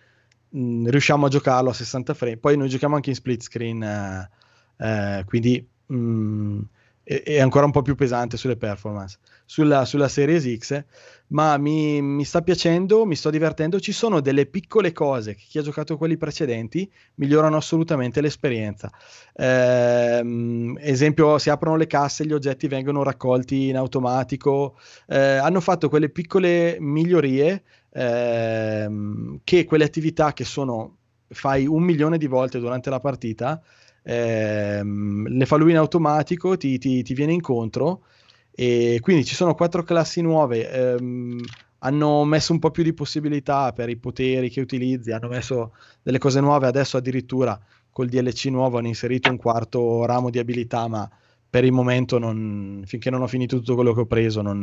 [0.48, 2.36] mh, riusciamo a giocarlo a 60 frame.
[2.38, 4.30] Poi noi giochiamo anche in split screen eh,
[4.78, 6.60] eh, quindi mh,
[7.06, 10.84] è ancora un po' più pesante sulle performance sulla, sulla Series X
[11.28, 13.80] ma mi, mi, sta piacendo, mi sto divertendo.
[13.80, 18.90] Ci sono delle piccole cose che chi ha giocato quelli precedenti migliorano assolutamente l'esperienza.
[19.34, 24.78] Ehm, esempio, si aprono le casse, gli oggetti vengono raccolti in automatico.
[25.06, 30.96] Eh, hanno fatto quelle piccole migliorie ehm, che quelle attività che sono
[31.28, 33.60] fai un milione di volte durante la partita.
[34.08, 38.04] Ehm, le fa lui in automatico, ti, ti, ti viene incontro
[38.52, 40.70] e quindi ci sono quattro classi nuove.
[40.70, 41.40] Ehm,
[41.80, 46.18] hanno messo un po' più di possibilità per i poteri che utilizzi, hanno messo delle
[46.18, 46.66] cose nuove.
[46.66, 47.58] Adesso addirittura
[47.90, 51.08] col DLC nuovo hanno inserito un quarto ramo di abilità, ma
[51.48, 54.62] per il momento, non, finché non ho finito tutto quello che ho preso, non,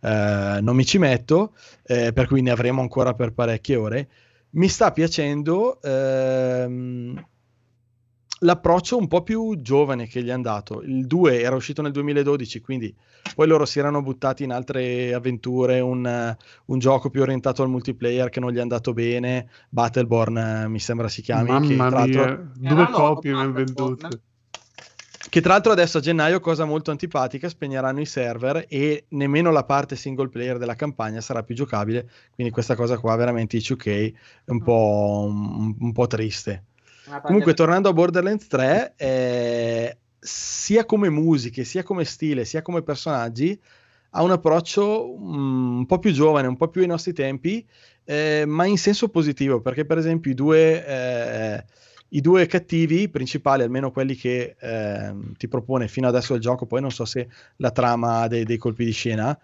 [0.00, 1.54] eh, non mi ci metto,
[1.84, 4.08] eh, per cui ne avremo ancora per parecchie ore.
[4.50, 5.80] Mi sta piacendo.
[5.82, 7.22] Ehm,
[8.46, 10.80] l'approccio un po' più giovane che gli hanno dato.
[10.82, 12.94] Il 2 era uscito nel 2012, quindi
[13.34, 18.30] poi loro si erano buttati in altre avventure, un, un gioco più orientato al multiplayer
[18.30, 21.50] che non gli è andato bene, Battleborn eh, mi sembra si chiami.
[21.50, 24.08] Mamma che, tra mia, l'altro, due copie hanno vendute.
[25.28, 29.64] che tra l'altro adesso a gennaio, cosa molto antipatica, spegneranno i server e nemmeno la
[29.64, 34.12] parte single player della campagna sarà più giocabile, quindi questa cosa qua veramente i 2K
[34.44, 36.62] è un po', un, un po' triste.
[37.22, 43.58] Comunque, tornando a Borderlands 3, eh, sia come musiche, sia come stile, sia come personaggi,
[44.10, 47.64] ha un approccio um, un po' più giovane, un po' più ai nostri tempi,
[48.04, 51.64] eh, ma in senso positivo, perché per esempio i due, eh,
[52.10, 56.80] i due cattivi principali, almeno quelli che ehm, ti propone fino adesso il gioco, poi
[56.80, 59.38] non so se la trama dei, dei colpi di scena,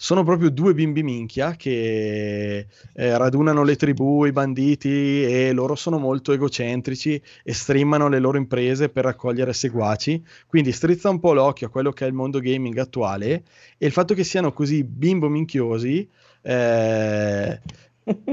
[0.00, 5.98] sono proprio due bimbi minchia che eh, radunano le tribù, i banditi e loro sono
[5.98, 10.24] molto egocentrici e streamano le loro imprese per raccogliere seguaci.
[10.46, 13.42] Quindi strizza un po' l'occhio a quello che è il mondo gaming attuale
[13.76, 16.08] e il fatto che siano così bimbo minchiosi
[16.42, 17.60] eh,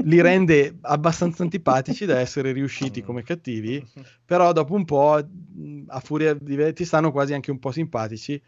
[0.04, 3.84] li rende abbastanza antipatici da essere riusciti come cattivi,
[4.24, 8.40] però dopo un po' a furia di ti stanno quasi anche un po' simpatici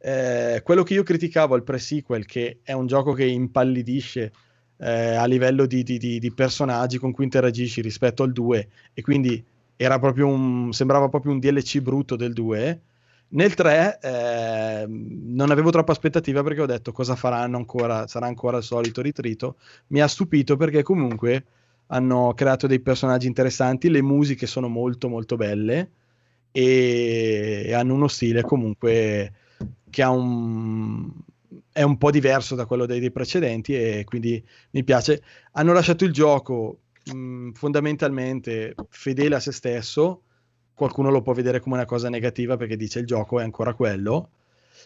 [0.00, 4.32] eh, quello che io criticavo al pre-sequel, che è un gioco che impallidisce
[4.78, 9.02] eh, a livello di, di, di, di, personaggi con cui interagisci rispetto al 2, e
[9.02, 9.44] quindi
[9.76, 12.80] proprio un, sembrava proprio un DLC brutto del 2.
[13.30, 18.56] Nel 3 eh, non avevo troppa aspettativa perché ho detto cosa faranno ancora, sarà ancora
[18.58, 19.56] il solito ritrito.
[19.88, 21.44] Mi ha stupito perché comunque
[21.88, 25.90] hanno creato dei personaggi interessanti, le musiche sono molto molto belle
[26.50, 29.32] e, e hanno uno stile comunque
[29.90, 31.10] che ha un,
[31.72, 35.22] è un po' diverso da quello dei, dei, precedenti e quindi mi piace.
[35.52, 36.80] Hanno lasciato il gioco
[37.12, 40.22] mh, fondamentalmente fedele a se stesso,
[40.74, 44.30] qualcuno lo può vedere come una cosa negativa perché dice il gioco è ancora quello,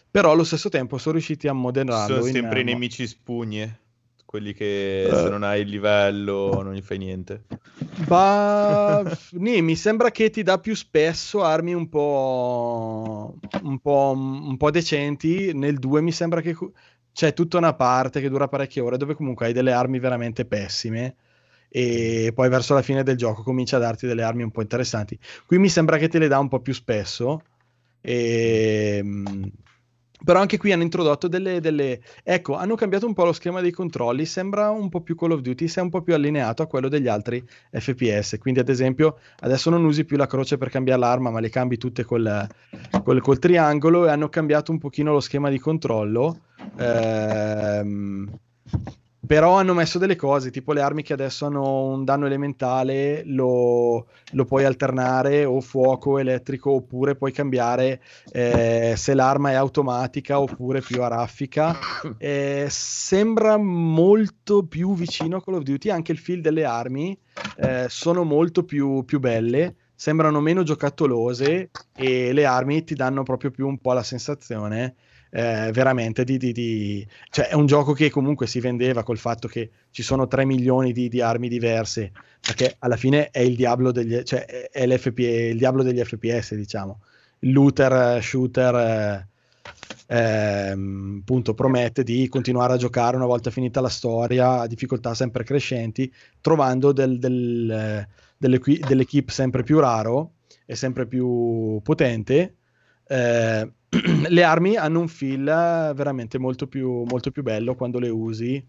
[0.09, 2.21] però allo stesso tempo sono riusciti a moderarlo.
[2.21, 3.81] Sono sempre in, i nemici spugne
[4.33, 7.43] quelli che uh, se non hai il livello non gli fai niente.
[8.07, 9.03] Bah,
[9.33, 14.71] nì, mi sembra che ti dà più spesso armi un po', un po', un po'
[14.71, 15.53] decenti.
[15.53, 16.55] Nel 2 mi sembra che
[17.13, 21.15] c'è tutta una parte che dura parecchie ore dove comunque hai delle armi veramente pessime
[21.69, 25.15] e poi verso la fine del gioco comincia a darti delle armi un po' interessanti.
[25.45, 27.43] Qui mi sembra che te le dà un po' più spesso
[28.01, 28.99] e
[30.23, 33.71] Però anche qui hanno introdotto delle, delle- Ecco, hanno cambiato un po' lo schema dei
[33.71, 36.67] controlli, sembra un po' più Call of Duty, si è un po' più allineato a
[36.67, 38.37] quello degli altri FPS.
[38.39, 41.77] Quindi, ad esempio, adesso non usi più la croce per cambiare l'arma, ma le cambi
[41.77, 42.47] tutte col,
[43.03, 46.39] col- col triangolo e hanno cambiato un pochino lo schema di controllo.
[46.77, 48.29] Ehm,
[49.25, 54.07] però hanno messo delle cose, tipo le armi che adesso hanno un danno elementale, lo,
[54.31, 60.81] lo puoi alternare o fuoco, elettrico, oppure puoi cambiare eh, se l'arma è automatica oppure
[60.81, 61.77] più a raffica.
[62.17, 67.17] Eh, sembra molto più vicino a Call of Duty, anche il feel delle armi
[67.57, 73.51] eh, sono molto più, più belle, sembrano meno giocattolose e le armi ti danno proprio
[73.51, 74.95] più un po' la sensazione
[75.35, 79.47] eh, veramente di, di- di- cioè è un gioco che comunque si vendeva col fatto
[79.47, 83.91] che ci sono 3 milioni di, di armi diverse perché alla fine è il diavolo
[83.91, 86.99] degli, cioè è- il diavolo degli FPS diciamo.
[87.39, 88.75] Looter eh, shooter
[90.07, 95.13] eh, ehm, appunto promette di continuare a giocare una volta finita la storia a difficoltà
[95.15, 100.33] sempre crescenti trovando del, del, eh, dell'equi- dell'equipe sempre più raro
[100.65, 102.55] e sempre più potente
[103.07, 103.71] eh,
[104.27, 105.43] le armi hanno un feel
[105.95, 108.65] veramente molto più, molto più bello quando le usi.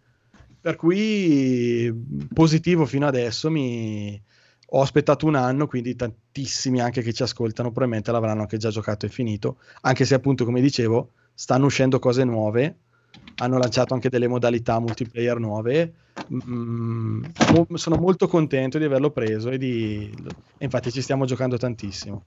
[0.60, 1.92] Per cui
[2.32, 3.50] positivo fino adesso.
[3.50, 4.20] Mi...
[4.68, 9.06] Ho aspettato un anno, quindi tantissimi anche che ci ascoltano probabilmente l'avranno anche già giocato
[9.06, 9.58] e finito.
[9.82, 12.78] Anche se appunto, come dicevo, stanno uscendo cose nuove.
[13.36, 15.94] Hanno lanciato anche delle modalità multiplayer nuove.
[16.32, 17.24] Mm,
[17.74, 20.12] sono molto contento di averlo preso e, di...
[20.58, 22.24] infatti ci stiamo giocando tantissimo.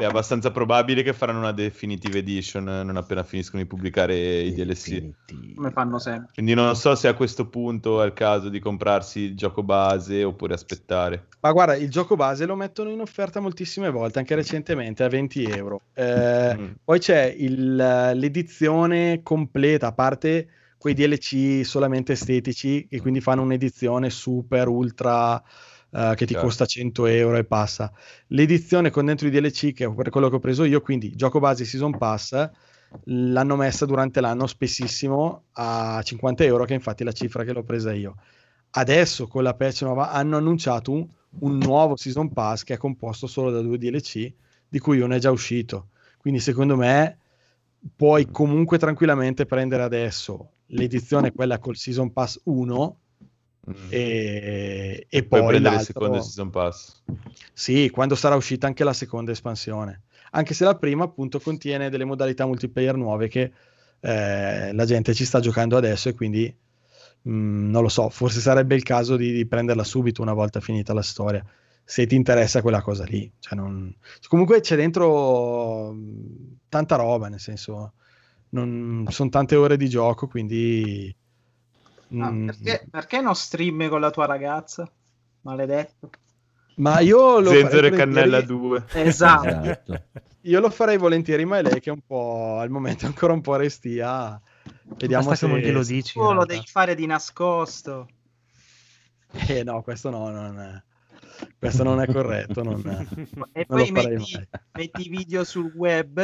[0.00, 4.52] È abbastanza probabile che faranno una definitive edition eh, non appena finiscono di pubblicare i
[4.54, 5.10] DLC.
[5.54, 6.30] Come fanno sempre.
[6.34, 10.24] Quindi non so se a questo punto è il caso di comprarsi il gioco base
[10.24, 11.26] oppure aspettare.
[11.40, 15.44] Ma guarda, il gioco base lo mettono in offerta moltissime volte, anche recentemente a 20
[15.44, 15.82] euro.
[15.94, 16.70] Eh, Mm.
[16.84, 17.76] Poi c'è il-
[18.14, 20.48] l'edizione completa, a parte
[20.78, 25.42] quei DLC solamente estetici, che quindi fanno un'edizione super, ultra,
[25.92, 26.46] eh, che ti Chiaro.
[26.46, 27.92] costa 100 euro e passa.
[28.28, 31.38] L'edizione con dentro i DLC, che è per quello che ho preso io, quindi gioco
[31.38, 32.50] base Season Pass,
[33.04, 37.62] l'hanno messa durante l'anno spessissimo a 50 euro, che è infatti la cifra che l'ho
[37.62, 38.16] presa io.
[38.70, 41.06] Adesso con la patch nuova hanno annunciato un,
[41.40, 44.32] un nuovo Season Pass che è composto solo da due DLC,
[44.68, 45.88] di cui uno è già uscito.
[46.18, 47.18] Quindi secondo me
[47.96, 52.98] puoi comunque tranquillamente prendere adesso l'edizione quella col Season Pass 1
[53.88, 55.26] e, e Mm.
[55.26, 57.02] Puoi poi prendere il secondo Season Pass.
[57.52, 60.02] sì, quando sarà uscita anche la seconda espansione.
[60.32, 63.52] Anche se la prima appunto contiene delle modalità multiplayer nuove che
[64.00, 66.54] eh, la gente ci sta giocando adesso e quindi
[67.22, 70.92] mh, non lo so, forse sarebbe il caso di, di prenderla subito una volta finita
[70.94, 71.44] la storia,
[71.84, 73.30] se ti interessa quella cosa lì.
[73.38, 73.94] Cioè, non-
[74.28, 77.94] Comunque c'è dentro mh, tanta roba, nel senso,
[78.50, 79.04] non...
[79.10, 81.14] sono tante ore di gioco, quindi...
[82.12, 84.90] Ah, mh, perché, perché non stream con la tua ragazza?
[85.42, 86.10] Maledetto.
[86.76, 89.04] Ma io lo Zenzero farei e Cannella volentieri- 2.
[89.04, 90.02] Esatto.
[90.42, 93.32] Io lo farei volentieri, ma è lei che è un po' al momento è ancora
[93.34, 94.40] un po' restia.
[94.96, 96.14] Vediamo Basta se che non glielo dici.
[96.14, 98.08] Tu lo devi fare di nascosto.
[99.48, 100.82] Eh no, questo no, non è...
[101.58, 102.80] questo non è corretto, non,
[103.52, 104.48] E non lo poi farei metti, mai.
[104.72, 106.18] metti i video sul web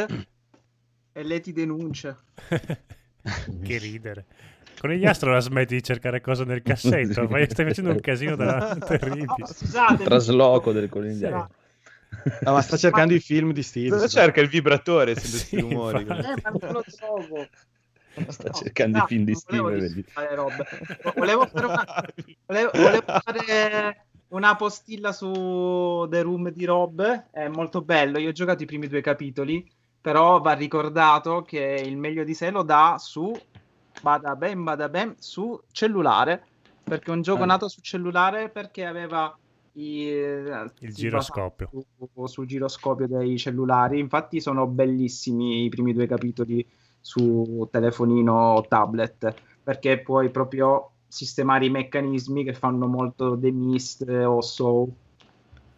[1.13, 2.17] e lei ti denuncia.
[3.63, 4.27] che ridere.
[4.79, 8.37] Con gli astro la smetti di cercare cose nel cassetto, fai- stai facendo un casino
[8.37, 9.47] da terribile.
[9.47, 11.49] Scusate, Trasloco del conigliaio.
[12.41, 13.91] No, ma sta cercando i film di Steve.
[13.91, 15.15] Cosa cerca il vibratore?
[15.17, 16.01] Sì, questi rumori.
[16.03, 16.27] infatti.
[16.27, 17.49] Eh, ma non lo trovo.
[18.29, 19.61] Sta No, cercando no, i film di Steve.
[21.15, 22.11] Volevo fare una,
[22.47, 27.29] volevo, volevo fare una postilla su The Room di Rob.
[27.31, 28.19] È molto bello.
[28.19, 29.69] Io ho giocato i primi due capitoli.
[30.01, 33.33] Però va ricordato che il meglio di sé lo dà su
[34.03, 36.43] bada bem, bada bem, su cellulare.
[36.83, 37.47] Perché è un gioco Ah.
[37.47, 39.37] nato su cellulare perché aveva
[39.73, 41.69] i, Il si giroscopio.
[41.71, 43.99] Su, sul giroscopio dei cellulari.
[43.99, 46.65] Infatti sono bellissimi i primi due capitoli
[47.01, 54.09] su telefonino o tablet perché puoi proprio sistemare i meccanismi che fanno molto The Mist
[54.09, 54.91] o Soul.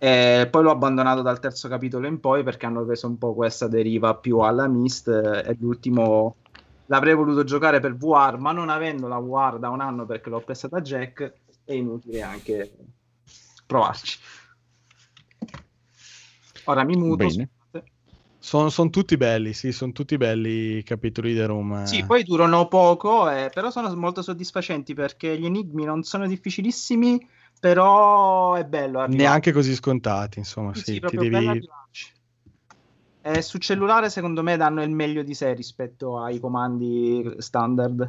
[0.01, 3.67] E poi l'ho abbandonato dal terzo capitolo in poi perché hanno preso un po' questa
[3.67, 6.37] deriva più alla Mist eh, e l'ultimo
[6.89, 10.41] l'avrei voluto giocare per VR ma non avendo la VR da un anno perché l'ho
[10.41, 11.33] prestata a Jack
[11.65, 12.73] è inutile anche
[13.67, 14.19] provarci.
[16.65, 17.27] Ora mi muto.
[17.27, 17.51] Bene.
[17.71, 18.71] scusate.
[18.71, 21.83] Sono tutti belli, sì, sono tutti belli i capitoli di Room.
[21.83, 21.87] eh.
[21.87, 27.27] Sì, poi durano poco, eh, però sono molto soddisfacenti perché gli enigmi non sono difficilissimi,
[27.61, 29.01] però è bello.
[29.01, 29.23] arrivare.
[29.23, 31.37] Neanche così scontati, insomma, Sì, sì, sì, ti proprio devi...
[31.47, 32.13] arrivarci.
[33.21, 38.09] E su cellulare secondo me danno il meglio di sé rispetto ai comandi standard.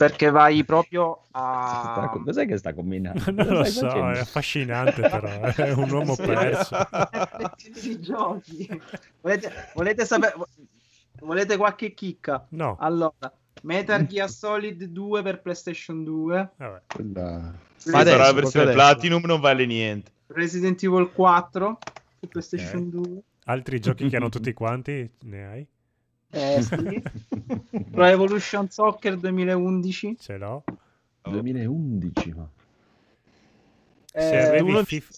[0.00, 2.20] Perché vai proprio Sta- a...
[2.24, 3.22] Cos'è che sta combinando?
[3.32, 4.10] Non lo so, facendo?
[4.12, 6.74] è affascinante però, è un uomo perso.
[7.82, 8.80] di giochi.
[9.20, 10.34] Volete, volete sapere...
[11.20, 12.46] Volete qualche chicca?
[12.50, 12.78] No.
[12.80, 13.30] Allora,
[13.62, 16.50] Metal Gear Solid 2 per PlayStation 2.
[16.56, 16.80] Ma
[17.76, 18.72] Sì, adesso, la versione.
[18.72, 20.10] Platinum non vale niente.
[20.28, 21.78] Resident Evil 4
[22.20, 23.22] su PlayStation 2.
[23.50, 25.66] Altri giochi che hanno tutti quanti ne hai?
[26.32, 27.02] Eh, sì.
[27.90, 30.16] Pro Evolution Soccer 2011.
[30.18, 30.62] Ce l'ho.
[31.22, 32.48] 2011, ma...
[34.12, 35.12] Se Eh, avevi uno- FIFA...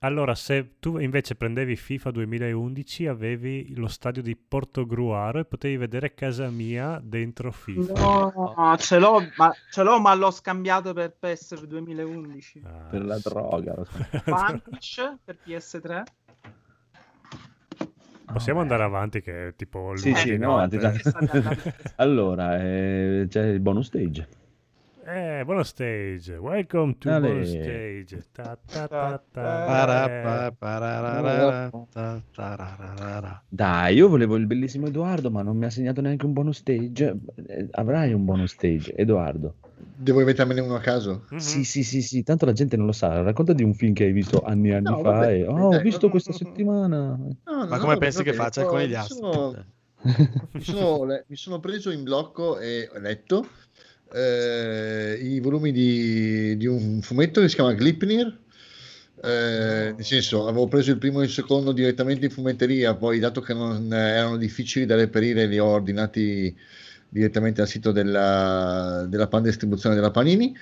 [0.00, 6.14] Allora, se tu invece prendevi FIFA 2011, avevi lo stadio di Portogruaro e potevi vedere
[6.14, 7.92] casa mia dentro FIFA.
[8.00, 12.62] No, ce l'ho, ma, ce l'ho, ma l'ho scambiato per PS 2011.
[12.90, 13.74] Per la droga.
[13.76, 14.22] lo so.
[14.24, 16.02] Vanquish per PS3.
[18.32, 20.78] Possiamo andare avanti che è tipo Sì, sì, l'ultimo, no, avanti,
[21.96, 24.28] allora, eh, c'è il bonus stage.
[25.06, 26.36] Eh, buono stage.
[26.36, 27.28] Welcome to Ale.
[27.28, 28.24] bonus stage.
[28.30, 29.64] Ta, ta, ta, ta.
[29.66, 31.70] Parappa, Eh.
[31.90, 33.42] ta.
[33.48, 37.16] Dai, io volevo il bellissimo Edoardo, ma non mi ha segnato neanche un bonus stage.
[37.46, 39.54] Eh, Avrai un bonus stage, Edoardo.
[39.96, 41.24] Devo inventarmene uno a caso?
[41.30, 41.38] Mhm.
[41.38, 43.22] Sì, sì, sì, sì, tanto la gente non lo sa.
[43.22, 45.52] Racconta di un film che hai visto anni e anni No, fa vabbè, e oh,
[45.54, 47.16] ho visto non- questa settimana.
[47.16, 49.16] No, no, Ma come no, pensi che faccia il ho- conigliastro?
[49.18, 49.32] Mi
[50.02, 53.46] sono, mi sono- le- mi sono preso in blocco e ho letto
[54.12, 58.46] eh, i volumi di, di un fumetto che si chiama Glipnir.
[59.20, 63.40] Eh, nel senso, avevo preso il primo e il secondo direttamente in fumetteria, poi dato
[63.40, 66.56] che non erano difficili da reperire, li ho ordinati
[67.08, 70.56] direttamente al sito della, della pan distribuzione della Panini.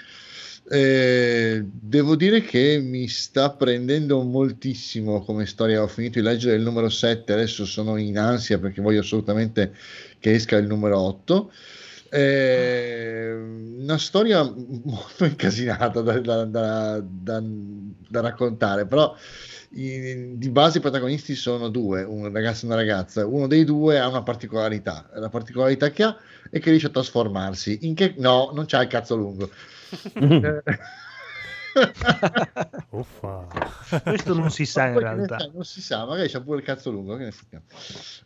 [0.69, 5.83] Eh, devo dire che mi sta prendendo moltissimo come storia.
[5.83, 9.75] Ho finito di leggere il numero 7, adesso sono in ansia perché voglio assolutamente
[10.19, 11.53] che esca il numero 8.
[12.17, 13.33] Eh,
[13.81, 14.43] una storia
[14.85, 19.15] molto incasinata da, da- da- da- raccontare, però
[19.71, 23.27] i- di base i protagonisti sono due, un ragazzo e una ragazza.
[23.27, 26.17] Uno dei due ha una particolarità, la particolarità che ha
[26.51, 27.81] è che riesce a trasformarsi.
[27.83, 28.15] In che...
[28.19, 29.51] No, non c'ha il cazzo lungo.
[32.91, 33.47] Uffa.
[34.03, 35.51] Questo non si sa in realtà.
[35.53, 37.17] non si sa, magari c'ha pure il cazzo lungo.
[37.17, 37.63] che ne frega.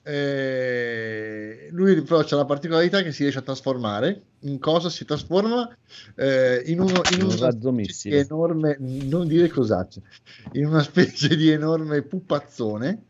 [0.03, 4.23] Eh, lui però c'ha la particolarità che si riesce a trasformare.
[4.41, 5.69] In cosa si trasforma?
[6.15, 8.21] Eh, in uno, in Un razzo missile.
[8.21, 10.03] enorme, non dire cosacce,
[10.53, 13.05] in una specie di enorme pupazzone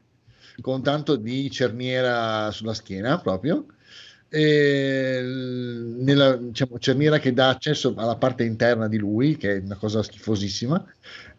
[0.61, 3.67] con tanto di cerniera sulla schiena proprio.
[4.33, 10.03] Nella diciamo, cerniera che dà accesso alla parte interna di lui, che è una cosa
[10.03, 10.85] schifosissima,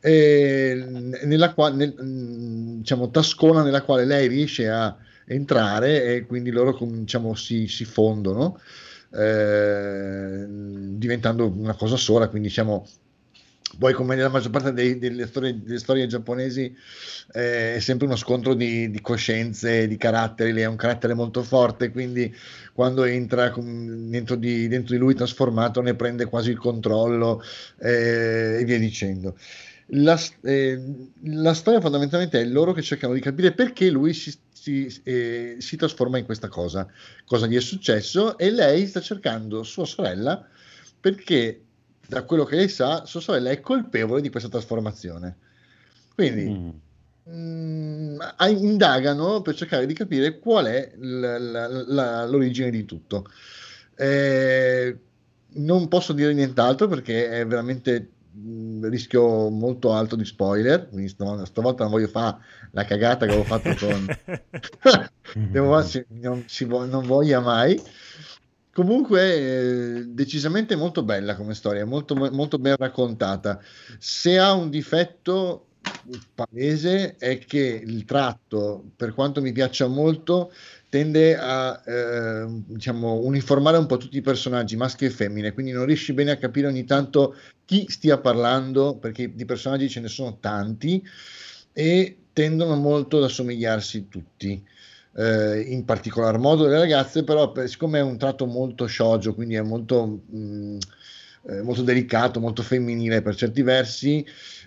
[0.01, 4.95] nella quale, nel- diciamo, tascona nella quale lei riesce a
[5.25, 8.59] entrare e quindi loro diciamo, si, si fondono,
[9.13, 12.85] eh, diventando una cosa sola, quindi diciamo
[13.77, 16.75] poi come nella maggior parte dei- delle, storie, delle storie giapponesi
[17.33, 21.43] eh, è sempre uno scontro di, di coscienze, di caratteri, lei ha un carattere molto
[21.43, 22.33] forte, quindi
[22.73, 27.41] quando entra dentro di, dentro di lui trasformato ne prende quasi il controllo
[27.79, 29.35] eh, e via dicendo.
[29.93, 30.81] La, eh,
[31.23, 35.75] la storia fondamentalmente è loro che cercano di capire perché lui si, si- eh, si
[35.75, 36.87] trasforma in questa cosa,
[37.25, 40.47] cosa gli è successo e lei sta cercando sua sorella
[40.99, 41.61] perché
[42.11, 45.37] da quello che lei sa, sua sorella è colpevole di questa trasformazione.
[46.13, 46.43] Quindi
[47.29, 51.19] mm, a- indagano per cercare di capire qual è l-
[51.51, 53.25] la- la- l'origine di tutto.
[53.95, 54.97] Eh,
[55.53, 60.89] non posso dire nient'altro perché è veramente mm, rischio molto alto di spoiler.
[60.89, 62.37] Quindi stav- stavolta non voglio fare
[62.71, 64.17] la cagata che avevo fatto con
[65.33, 67.81] Devo- si- non, si vo- non voglia mai.
[68.73, 73.61] Comunque, eh, decisamente molto bella come storia, molto, molto ben raccontata.
[73.99, 75.65] Se ha un difetto
[76.33, 80.53] palese è che il tratto, per quanto mi piaccia molto,
[80.87, 85.85] tende a eh, diciamo, uniformare un po' tutti i personaggi, maschi e femmine, quindi non
[85.85, 87.35] riesci bene a capire ogni tanto
[87.65, 91.03] chi stia parlando, perché di personaggi ce ne sono tanti
[91.73, 94.63] e tendono molto ad assomigliarsi tutti
[95.15, 99.55] eh, in particolar modo le ragazze, però per- siccome è un tratto molto shoujo, quindi
[99.55, 100.77] è molto, mh,
[101.43, 104.25] eh, molto delicato, molto femminile per certi versi,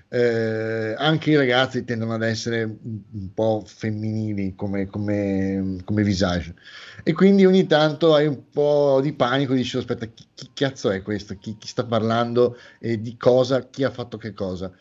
[0.09, 6.55] eh, anche i ragazzi tendono ad essere un, un po' femminili come, come, come visage.
[7.03, 11.03] E quindi ogni tanto hai un po' di panico, dici aspetta, chi, chi cazzo è
[11.03, 11.37] questo?
[11.39, 13.69] Chi, chi sta parlando e di cosa?
[13.69, 14.73] Chi ha fatto che cosa?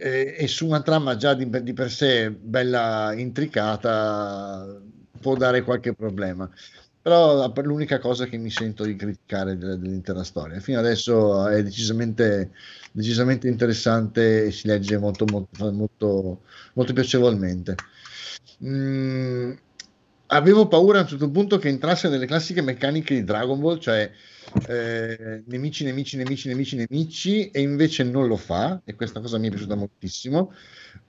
[0.00, 4.80] E, e su una trama già di, di per sé bella intricata
[5.20, 6.48] può dare qualche problema.
[7.02, 10.60] Però la- l'unica cosa che mi sento di criticare dell'intera storia.
[10.60, 12.52] Fino adesso è decisamente,
[12.92, 16.42] decisamente interessante e si legge molto, molto, molto,
[16.74, 17.74] molto piacevolmente.
[18.64, 19.52] Mm,
[20.26, 24.10] avevo paura a un certo punto che entrasse nelle classiche meccaniche di Dragon Ball, cioè
[24.68, 29.46] eh, nemici, nemici, nemici, nemici, nemici, e invece non lo fa, e questa cosa mi
[29.46, 30.52] è piaciuta moltissimo,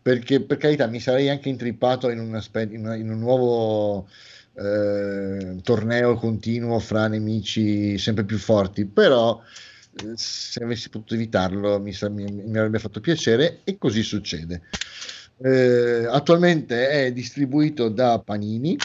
[0.01, 4.07] perché per carità mi sarei anche intrippato in, un aspe- in una- in un nuovo
[4.53, 9.41] eh, torneo continuo fra nemici sempre più forti, però
[10.03, 14.61] eh, se avessi potuto evitarlo mi, sa- mi- mi avrebbe fatto piacere e così succede.
[15.43, 18.77] Eh, attualmente è distribuito da Panini,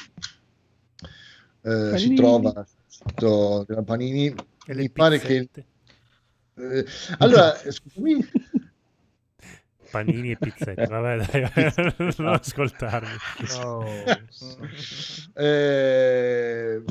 [1.63, 2.15] Eh, si Panini.
[2.15, 4.35] trova sul sito della Panini.
[4.67, 5.67] E Mi pare che pizzette.
[6.55, 6.85] eh,
[7.19, 8.19] allora, scusami,
[9.91, 10.87] Panini e pizzette.
[10.87, 13.09] Vabbè, dai, non ascoltarmi.
[15.35, 16.83] Eh,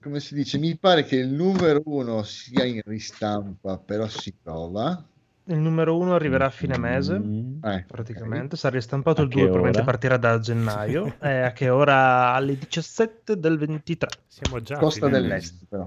[0.00, 5.04] come si dice, mi pare che il numero uno sia in ristampa, però si trova.
[5.46, 7.20] Il numero uno arriverà a fine mese,
[7.62, 8.56] Eh, praticamente.
[8.56, 11.16] Sarà ristampato A il che 2, probabilmente partirà da gennaio.
[11.20, 12.32] e a che ora?
[12.32, 14.08] Alle 17 del 23.
[14.26, 15.86] Siamo già a Costa dell'Est, però.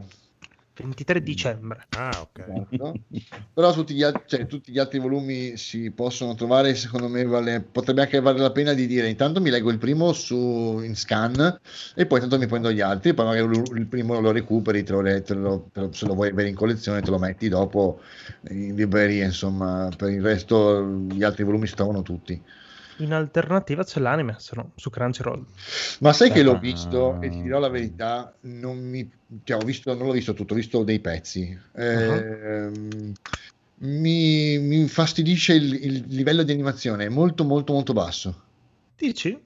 [0.78, 1.88] 23 dicembre.
[1.92, 2.40] Ah, ok.
[2.70, 3.00] Esatto.
[3.54, 6.76] Però tutti gli, al- cioè, tutti gli altri volumi si possono trovare.
[6.76, 10.14] Secondo me vale- potrebbe anche valere la pena di dire: intanto mi leggo il primo
[10.14, 11.60] su, in scan
[11.96, 13.14] e poi intanto mi prendo gli altri.
[13.14, 16.30] Poi magari il primo lo recuperi, te lo, te lo- te lo- se lo vuoi
[16.30, 18.02] avere in collezione, te lo metti dopo
[18.50, 19.26] in libreria.
[19.26, 22.42] Insomma, per il resto, gli altri volumi si trovano tutti.
[23.00, 25.46] In alternativa c'è l'anime, sono su Crunchyroll.
[26.00, 26.60] Ma sai che l'ho Ah.
[26.60, 29.08] visto e ti dirò la verità, non, mi,
[29.44, 31.58] cioè, ho visto, non l'ho visto tutto, ho visto dei pezzi.
[31.76, 33.14] Ehm,
[33.80, 38.44] mi, mi infastidisce il, il livello di animazione, è molto molto molto basso.
[38.98, 39.38] Dici?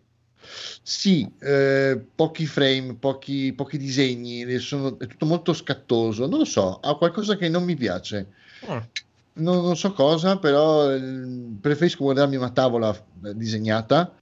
[0.84, 6.46] Sì, eh, pochi frame, pochi, pochi disegni, eh, sono- è tutto molto scattoso, non lo
[6.46, 8.34] so, ha qualcosa che non mi piace.
[8.68, 8.88] Ah.
[9.34, 11.00] Non, non so cosa, però eh,
[11.62, 12.94] preferisco guardarmi una tavola
[13.24, 14.14] eh, disegnata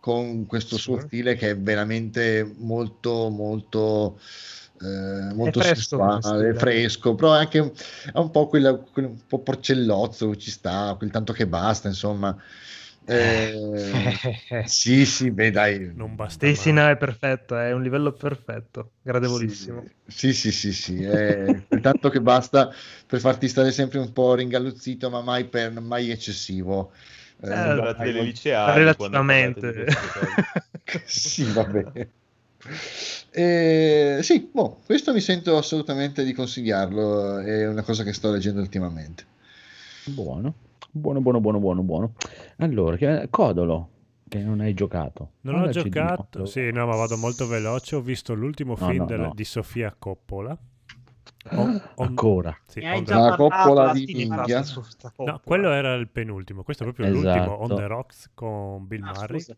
[0.00, 0.82] con questo Sì.
[0.82, 4.18] suo stile che è veramente molto, molto,
[4.80, 7.72] eh, molto fresco come sensuale, fresco, però è anche
[8.12, 12.36] è un po' quella, quel un po' porcellozzo, ci sta, quel tanto che basta, insomma.
[13.10, 15.92] Eh, sì, sì, beh, dai.
[15.94, 19.84] Non basta Sì, sì, no, è perfetto, è un livello perfetto, gradevolissimo.
[20.06, 22.72] Sì, sì, sì, sì, è quel tanto che basta
[23.06, 26.92] per farti stare sempre un po' ringalluzzito, ma mai, per, mai eccessivo.
[27.42, 29.86] Eh, Eh, non Guardate mai- le liceali Relativamente.
[31.06, 32.08] sì, vabbè.
[33.32, 38.60] Eh, sì, boh, questo mi sento assolutamente di consigliarlo, è una cosa che sto leggendo
[38.60, 39.24] ultimamente.
[40.04, 40.54] Buono,
[40.90, 42.12] buono, buono, buono, buono, buono.
[42.58, 42.96] Allora,
[43.28, 43.88] Codolo,
[44.28, 45.32] che non hai giocato.
[45.42, 47.96] Non ho Parlaci di giocato, sì, no, ma vado molto veloce.
[47.96, 49.32] Ho visto l'ultimo No, film no, del- no.
[49.34, 50.56] di Sofia Coppola.
[51.52, 52.54] On- Ancora.
[52.66, 54.62] sì, on the- La coppola di minchia.
[55.24, 56.62] No, quello era il penultimo.
[56.62, 57.38] Questo è proprio Esatto.
[57.38, 59.40] l'ultimo, On the Rocks con Bill Ah, Murray.
[59.40, 59.56] scusa.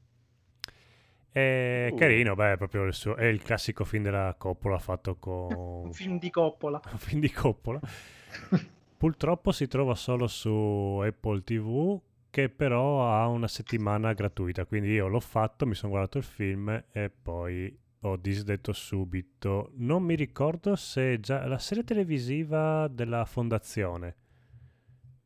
[1.33, 1.97] È Uh.
[1.97, 5.53] carino, beh, è proprio il, suo, è il classico film della Coppola fatto con
[5.87, 6.81] Un film di coppola.
[6.93, 7.81] un film di Coppola.
[9.03, 12.01] Purtroppo si trova solo su Apple TV,
[12.31, 14.65] che però ha una settimana gratuita.
[14.65, 19.73] Quindi io l'ho fatto, mi sono guardato il film e poi ho disdetto subito.
[19.75, 24.15] Non mi ricordo se già la serie televisiva della Fondazione.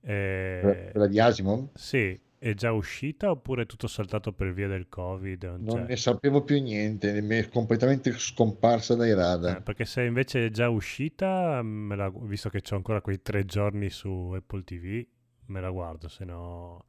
[0.01, 1.69] eh, Quella di Asimov?
[1.75, 5.45] sì, è già uscita oppure è tutto saltato per via del Covid?
[5.45, 9.63] Non Non ne sapevo più niente, mi è completamente scomparsa dai Eh, radar.
[9.63, 14.33] perché se invece è già uscita, la- visto che c'ho ancora quei tre giorni su
[14.35, 15.07] Apple TV,
[15.47, 16.85] me la guardo, se no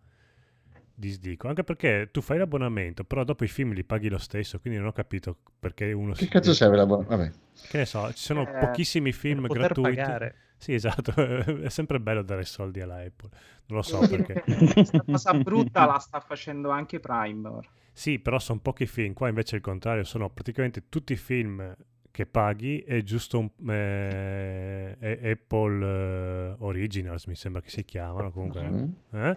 [0.97, 1.47] disdico.
[1.47, 4.87] Anche perché tu fai l'abbonamento, però dopo i film li paghi lo stesso, quindi non
[4.87, 6.27] ho capito perché uno Che si...
[6.27, 7.31] cazzo serve la bo- Vabbè.
[7.69, 9.95] Che ne so, ci sono Eh, pochissimi film gratuiti.
[9.95, 10.35] pagare.
[10.57, 11.13] Sì, esatto,
[11.61, 13.29] è sempre bello dare soldi alla Apple.
[13.67, 14.41] Non lo so perché.
[14.73, 17.67] Questa cosa brutta la sta facendo anche Prime ora.
[17.93, 19.13] Sì, però sono pochi film.
[19.13, 21.75] Qua invece è il contrario, sono praticamente tutti i film
[22.11, 28.31] che paghi e giusto un, eh, è Apple eh, Originals, mi sembra che si chiamano
[28.31, 28.63] comunque.
[28.63, 28.93] Mhm.
[29.11, 29.35] eh?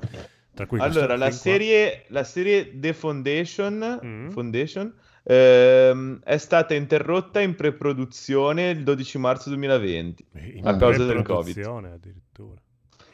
[0.55, 4.29] Tra cui questo Allora, la serie, la serie The Foundation, Mm.
[4.29, 11.23] Foundation, ehm, è stata interrotta in preproduzione il 12 marzo 2020 In a causa del
[11.23, 11.65] Covid.
[11.93, 12.61] addirittura.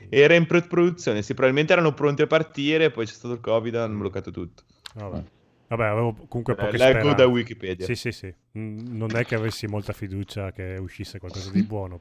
[0.09, 3.79] Era in preproduzione, sì, probabilmente erano pronti a partire, poi c'è stato il Covid e
[3.79, 4.63] hanno bloccato tutto.
[4.95, 5.23] Vabbè.
[5.69, 7.15] Vabbè, avevo comunque Eh, poche leggo speranze.
[7.17, 7.87] da Wikipedia.
[7.87, 8.33] Sì, sì, sì.
[8.57, 12.01] Mm, Non è che avessi molta fiducia che uscisse qualcosa di buono,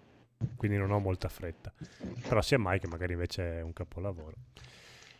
[0.55, 1.73] quindi non ho molta fretta.
[2.27, 4.35] Però sia mai che magari invece è un capolavoro.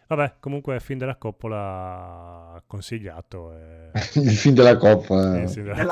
[0.08, 3.53] Vabbè, comunque film della Coppola consigliato.
[3.58, 3.92] eh.
[4.14, 5.40] Il film della Coppa.
[5.40, 5.75] Eh, il film della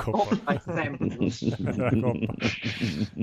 [1.57, 2.33] Della Coppola.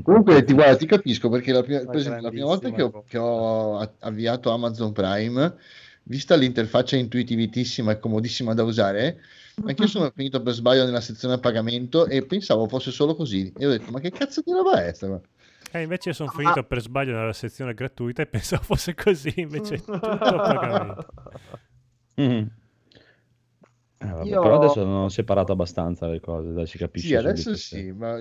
[0.02, 3.18] Comunque ti, guarda, ti capisco perché la prima, esempio, la prima volta che ho, che
[3.18, 5.54] ho avviato Amazon Prime,
[6.04, 9.20] vista l'interfaccia intuitivitissima e comodissima da usare,
[9.64, 13.52] anche io sono finito per sbaglio nella sezione a pagamento e pensavo fosse solo così.
[13.56, 15.20] E ho detto, ma che cazzo di roba è sta?
[15.70, 16.36] Qua?" Eh, invece io sono Ah.
[16.36, 21.06] finito per sbaglio nella sezione gratuita e pensavo fosse così, invece è tutto a pagamento.
[22.20, 22.46] Mm.
[24.02, 27.54] Eh, vabbè, Io- Però adesso hanno separato abbastanza le cose, dai, si capisce Sì, adesso
[27.54, 28.16] sì, ma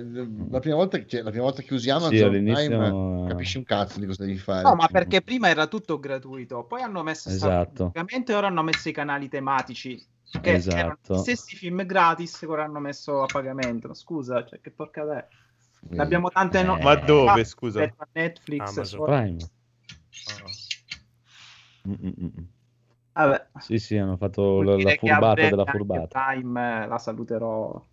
[0.49, 3.63] la prima volta, che- la prima volta che usi Amazon Sì, all'inizio, eh, capisci un
[3.63, 4.63] cazzo di cosa devi fare.
[4.63, 7.93] No, ma perché prima era tutto gratuito, poi hanno messo Esatto.
[7.93, 10.05] e ora hanno messo i canali tematici.
[10.31, 11.13] Che erano Esatto.
[11.15, 13.93] gli stessi film gratis che ora hanno messo a pagamento.
[13.95, 15.27] Scusa, cioè, che porca è?
[15.81, 17.93] Ne abbiamo tante Eh, no- Ma dove, Ah, scusa?
[18.11, 18.77] Netflix.
[18.77, 19.37] Amazon Prime.
[21.87, 22.43] Mm, mm, mm.
[23.13, 23.47] Vabbè.
[23.59, 26.07] Sì, sì, hanno fatto la, la furbata della furbata.
[26.31, 27.85] Prime eh, la saluterò.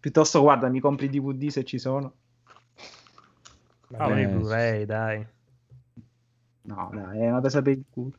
[0.00, 2.14] Piuttosto, guarda, mi compri i DVD se ci sono.
[3.88, 5.26] Bene, Eh, Blu-ray, dai.
[6.62, 8.12] No, dai, è una presa per il culo.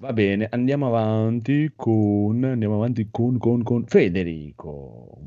[0.00, 5.18] Va bene, andiamo avanti con, andiamo avanti con, con, con Federico.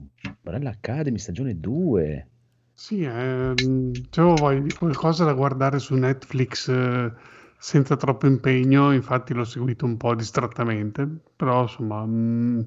[0.44, 2.28] Umbrella Academy stagione 2.
[2.74, 7.14] Sì, ehm, avevo qualcosa da guardare su Netflix eh,
[7.58, 12.60] senza troppo impegno, infatti l'ho seguito un po' distrattamente, però insomma mm,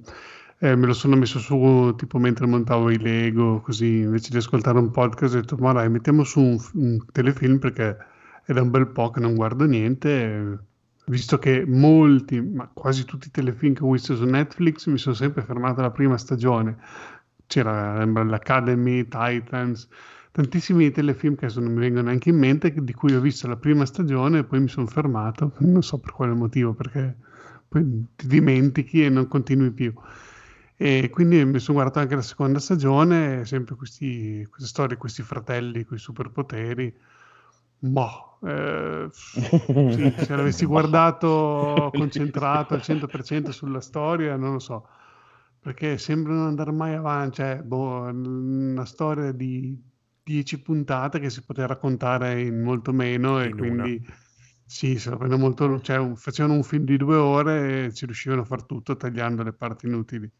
[0.58, 4.78] eh, me lo sono messo su tipo mentre montavo i Lego, così invece di ascoltare
[4.78, 7.96] un podcast ho detto ma dai mettiamo su un, un telefilm perché
[8.44, 10.58] è da un bel po' che non guardo niente,
[11.06, 15.16] visto che molti, ma quasi tutti i telefilm che ho visto su Netflix mi sono
[15.16, 16.76] sempre fermato alla prima stagione
[17.46, 19.88] c'era Umbrella Academy, Titans,
[20.32, 23.56] tantissimi telefilm che adesso non mi vengono neanche in mente, di cui ho visto la
[23.56, 27.16] prima stagione e poi mi sono fermato, non so per quale motivo, perché
[27.68, 29.92] poi ti dimentichi e non continui più.
[30.76, 35.84] E quindi mi sono guardato anche la seconda stagione, sempre questi, queste storie, questi fratelli
[35.84, 36.92] con i superpoteri.
[37.78, 44.88] Boh, eh, sì, se l'avessi guardato concentrato al 100% sulla storia, non lo so
[45.64, 49.74] perché sembra non andare mai avanti, cioè, boh, una storia di
[50.22, 54.04] 10 puntate che si poteva raccontare in molto meno e In quindi
[54.66, 54.98] sì,
[55.38, 58.96] molto, cioè, un- facevano un film di due ore e ci riuscivano a far tutto
[58.96, 60.30] tagliando le parti inutili.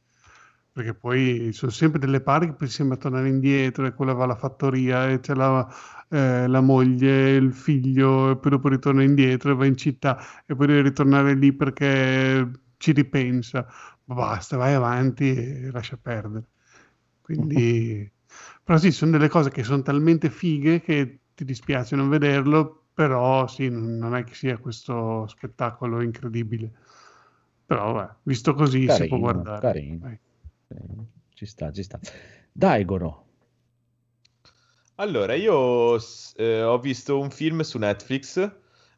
[0.73, 4.35] Perché poi sono sempre delle parti che poi sembra tornare indietro e quella va alla
[4.37, 5.67] fattoria e c'è la,
[6.11, 10.57] eh, la moglie, il figlio e poi dopo ritorna indietro e va in città e
[10.57, 13.67] poi deve ritornare lì perché ci ripensa
[14.05, 16.45] basta, vai avanti e lascia perdere.
[17.21, 18.11] Quindi,
[18.63, 23.47] però sì, sono delle cose che sono talmente fighe che ti dispiace non vederlo, però
[23.47, 26.71] sì, non è che sia questo spettacolo incredibile.
[27.67, 29.61] Però, vabbè, visto così si può Carino, guardare.
[29.61, 29.99] carino.
[30.01, 30.19] Vai.
[31.33, 31.99] Ci sta, ci sta.
[32.53, 33.23] Daigoro.
[34.97, 35.97] Allora, io
[36.37, 38.51] eh, ho visto un film su Netflix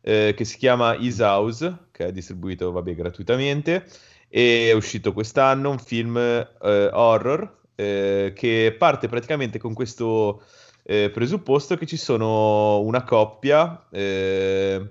[0.02, 3.86] eh, che si chiama Is House, che è distribuito, vabbè, gratuitamente,
[4.28, 10.42] e è uscito quest'anno un film eh, horror eh, che parte praticamente con questo
[10.82, 14.90] eh, presupposto che ci sono una coppia eh,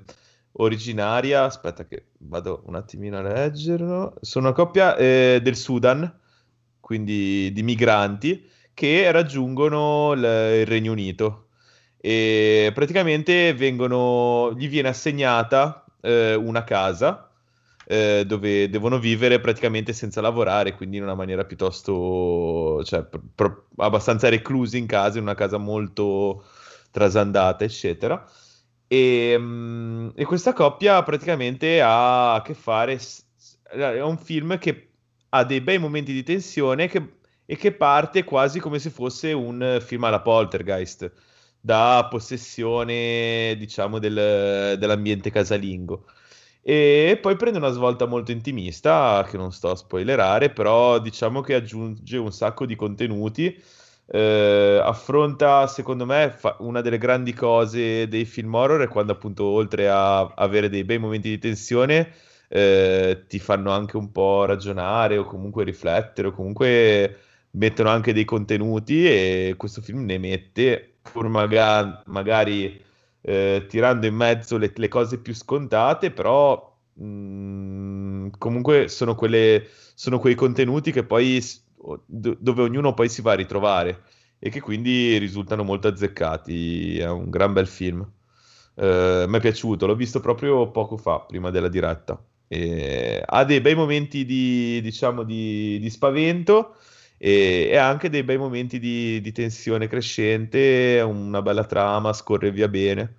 [0.53, 6.19] originaria, aspetta che vado un attimino a leggerlo, sono una coppia eh, del Sudan,
[6.79, 11.47] quindi di migranti, che raggiungono il, il Regno Unito.
[11.97, 17.24] E praticamente vengono, gli viene assegnata eh, una casa
[17.87, 23.63] eh, dove devono vivere praticamente senza lavorare, quindi in una maniera piuttosto, cioè, pr- pr-
[23.77, 26.43] abbastanza reclusi in casa, in una casa molto
[26.91, 28.23] trasandata, eccetera.
[28.87, 32.97] E, mm, e questa coppia praticamente ha a che fare,
[33.69, 34.89] è un film che
[35.29, 37.13] ha dei bei momenti di tensione che-
[37.45, 41.11] e che parte quasi come se fosse un film alla Poltergeist,
[41.59, 46.05] da possessione, diciamo, del- dell'ambiente casalingo.
[46.67, 51.53] E poi prende una svolta molto intimista, che non sto a spoilerare, però diciamo che
[51.53, 53.61] aggiunge un sacco di contenuti.
[54.07, 59.89] eh, affronta, secondo me, una delle grandi cose dei film horror è quando appunto oltre
[59.89, 62.13] a avere dei bei momenti di tensione,
[62.49, 67.19] eh, ti fanno anche un po' ragionare o comunque riflettere o comunque
[67.51, 72.79] mettono anche dei contenuti e questo film ne mette, pur maga- magari
[73.27, 80.19] eh, tirando in mezzo le, le cose più scontate, però mh, comunque sono quelle, sono
[80.19, 81.43] quei contenuti poi
[82.05, 84.03] dove ognuno poi si va a ritrovare
[84.39, 86.99] e che quindi risultano molto azzeccati.
[86.99, 88.07] È un gran bel film.
[88.75, 92.23] Eh, mi è piaciuto, l'ho visto proprio poco fa, prima della diretta.
[92.47, 96.75] E ha dei bei momenti di, diciamo, di, di spavento
[97.17, 102.67] e, e anche dei bei momenti di, di tensione crescente, una bella trama, scorre via
[102.67, 103.15] bene.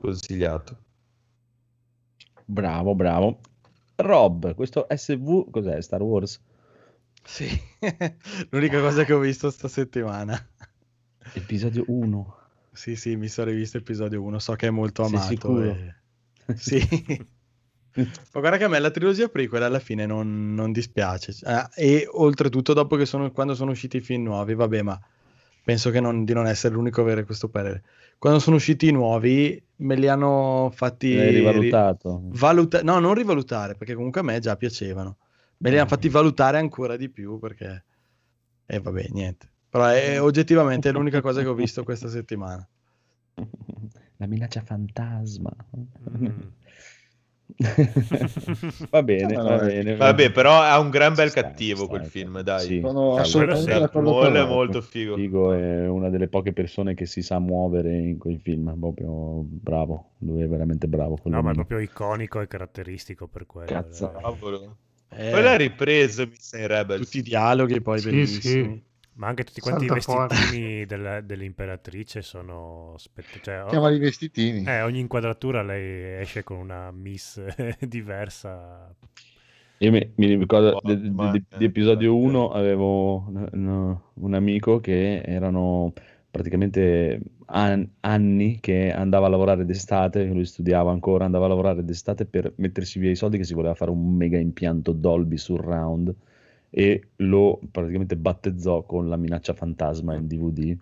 [0.00, 0.78] Consigliato.
[2.46, 3.40] Bravo, bravo.
[3.96, 5.80] Rob, questo SV cos'è?
[5.80, 6.40] Star Wars?
[7.22, 7.48] Sì,
[8.50, 10.34] l'unica cosa che ho visto sta settimana.
[11.32, 12.36] Episodio 1.
[12.72, 15.30] Sì, sì, mi sono rivisto episodio 1, so che è molto Sei amato.
[15.30, 15.62] sicuro?
[15.62, 15.94] e-
[16.56, 16.80] Sì.
[17.96, 21.32] Ma guarda che a me la trilogia prequel alla fine non, non dispiace.
[21.44, 25.00] Ah, e oltretutto dopo che sono, quando sono usciti i film nuovi, vabbè, ma
[25.62, 27.82] penso che non- di non essere l'unico a avere questo parere.
[28.18, 31.14] Quando sono usciti i nuovi, me li hanno fatti...
[31.14, 32.22] L'hai rivalutato?
[32.30, 35.18] ri- valuta- no, non rivalutare, perché comunque a me già piacevano.
[35.58, 37.84] Me li hanno fatti valutare ancora di più perché...
[38.66, 39.48] E vabbè, niente.
[39.68, 42.66] Però è, oggettivamente è l'unica cosa che ho visto questa settimana.
[44.18, 45.50] La minaccia fantasma.
[46.18, 46.26] Mm.
[48.90, 49.96] va bene, No, va no, bene.
[49.96, 52.42] Vabbè, però ha un gran bel cattivo quel film, sì.
[52.42, 52.66] dai.
[52.66, 52.80] Sì.
[52.80, 53.78] Sono Ah, assolutamente quello sì.
[53.80, 55.14] d'accordo con Molto, è molto figo.
[55.14, 60.12] Figo è una delle poche persone che si sa muovere in quei film, proprio bravo,
[60.18, 61.16] lui è veramente bravo.
[61.16, 63.66] quello No, ma è proprio iconico e caratteristico per quello.
[63.66, 64.10] Cazzo.
[64.16, 64.20] eh.
[64.20, 64.76] Cavolo.
[65.10, 67.04] Eh, Poi l'ha ripreso Missing Rebels.
[67.04, 68.84] tutti i dialoghi poi Sì, bellissimi.
[69.16, 70.28] Ma anche tutti quanti i Salta fuori.
[70.28, 74.64] vestitini della- dell'imperatrice sono spett- cioè, o- Chiama i vestitini.
[74.66, 77.40] eh, ogni inquadratura lei esce con una miss
[77.86, 78.92] diversa.
[79.78, 84.34] Io mi, mi ricordo Oh, de- ma- de- di episodio 1 avevo un, un- un
[84.34, 85.92] amico che erano
[86.30, 92.24] praticamente an- anni che andava a lavorare d'estate, lui studiava ancora, andava a lavorare d'estate
[92.26, 96.14] per mettersi via i soldi che si voleva fare un mega impianto Dolby Surround
[96.76, 100.76] e lo praticamente battezzò con la minaccia fantasma in DVD.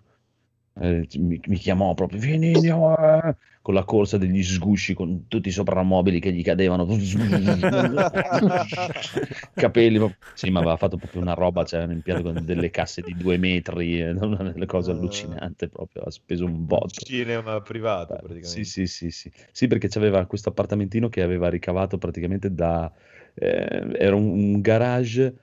[0.75, 5.49] Eh, mi, mi chiamò proprio, vieni, andiamo, eh", con la corsa degli sgusci con tutti
[5.49, 6.87] i soprammobili che gli cadevano
[9.55, 13.03] capelli proprio- sì ma aveva fatto proprio una roba c'era un impianto con delle casse
[13.03, 14.95] di due metri eh, una delle cose Eh.
[14.95, 18.47] allucinanti proprio ha speso un botto Cinema privato, praticamente.
[18.47, 19.31] sì, sì, sì, sì.
[19.51, 22.91] Sì, perché c'aveva questo appartamentino che aveva ricavato praticamente da...
[23.33, 25.33] eh, era un, un garage,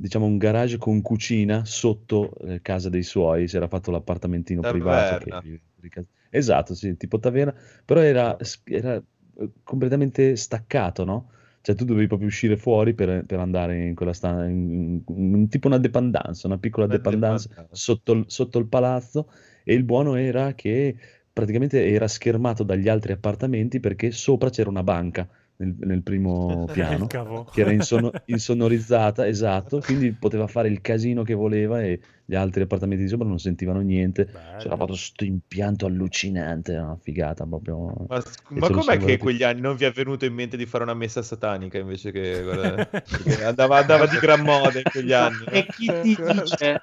[0.00, 5.26] diciamo un garage con cucina sotto eh, casa dei suoi, si era fatto l'appartamentino privato.
[5.26, 5.40] Taverna.
[5.40, 7.54] che- rica- Esatto, sì, tipo taverna,
[7.84, 11.30] però era, era eh, completamente staccato, no?
[11.60, 15.48] Cioè tu dovevi proprio uscire fuori per, per andare in quella stanza, in, in- in-
[15.48, 17.68] tipo una dependance, una piccola Una dependance dependance.
[17.70, 19.30] sotto sotto il palazzo
[19.64, 20.96] e il buono era che
[21.32, 27.06] praticamente era schermato dagli altri appartamenti perché sopra c'era una banca nel, nel primo piano
[27.06, 32.62] che era insono- insonorizzata, esatto, quindi poteva fare il casino che voleva e gli altri
[32.62, 34.26] appartamenti di sopra non sentivano niente.
[34.26, 34.58] Bello.
[34.58, 38.06] C'era fatto questo impianto allucinante, era una figata proprio.
[38.08, 40.84] Ma, ma com'è che in quegli anni non vi è venuto in mente di fare
[40.84, 42.88] una messa satanica invece che guarda,
[43.46, 45.44] andava, andava di gran moda in quegli anni?
[45.46, 46.82] E chi ti dice?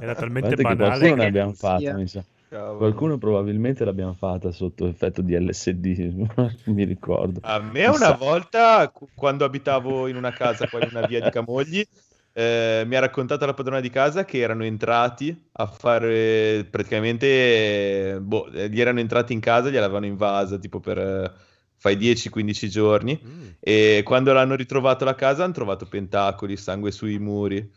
[0.00, 1.26] Era talmente Guardate che banale qualcuno ne che...
[1.26, 1.94] abbiamo fatta, sia.
[1.94, 2.24] mi sa.
[2.48, 2.78] Cavolo.
[2.78, 6.26] Qualcuno probabilmente l'abbiamo fatta sotto effetto di LSD,
[6.66, 7.40] mi ricordo.
[7.42, 7.90] A me Chissà.
[8.08, 11.84] una volta, quando abitavo in una casa qua in una via di Camogli,
[12.32, 18.50] eh, mi ha raccontato la padrona di casa che erano entrati a fare praticamente, boh,
[18.52, 21.32] eh, gli erano entrati in casa, gliel'avevano invasa tipo per eh,
[21.78, 23.46] fai 10-15 giorni Mm.
[23.60, 27.70] e quando l'hanno ritrovato la casa hanno trovato pentacoli, sangue sui muri.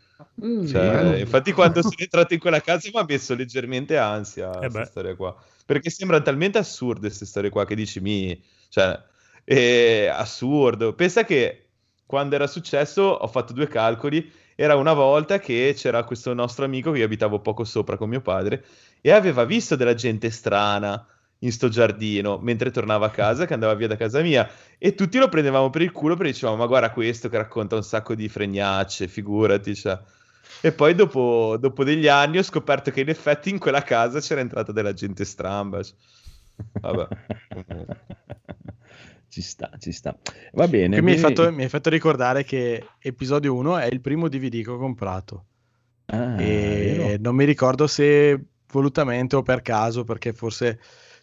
[0.44, 4.58] Mm, Cioè, infatti quando sono entrato in quella casa mi ha messo leggermente ansia Eh
[4.58, 5.36] questa storia qua.
[5.66, 8.40] Perché sembrano talmente assurde queste storie qua che dici mi...
[8.68, 9.00] Cioè,
[9.44, 10.94] è assurdo.
[10.94, 11.66] Pensa che
[12.06, 14.30] quando era successo ho fatto due calcoli.
[14.54, 18.20] Era una volta che c'era questo nostro amico che io abitavo poco sopra con mio
[18.20, 18.62] padre
[19.00, 21.02] e aveva visto della gente strana
[21.42, 25.18] in sto giardino mentre tornava a casa, che andava via da casa mia e tutti
[25.18, 28.28] lo prendevamo per il culo perché dicevamo ma guarda questo che racconta un sacco di
[28.28, 29.98] fregnacce, figurati, cioè.
[30.62, 34.40] E poi dopo, dopo degli anni ho scoperto che in effetti in quella casa c'era
[34.40, 35.82] entrata della gente stramba.
[35.82, 35.94] cioè.
[36.80, 37.08] Vabbè.
[39.28, 40.14] ci sta, ci sta.
[40.52, 40.96] Va bene.
[40.96, 44.62] Che mi, hai fatto, mi hai fatto ricordare che episodio 1 è il primo DVD
[44.62, 45.44] che ho comprato.
[46.06, 48.38] Ah, e non mi ricordo se
[48.70, 50.78] volutamente o per caso, perché forse...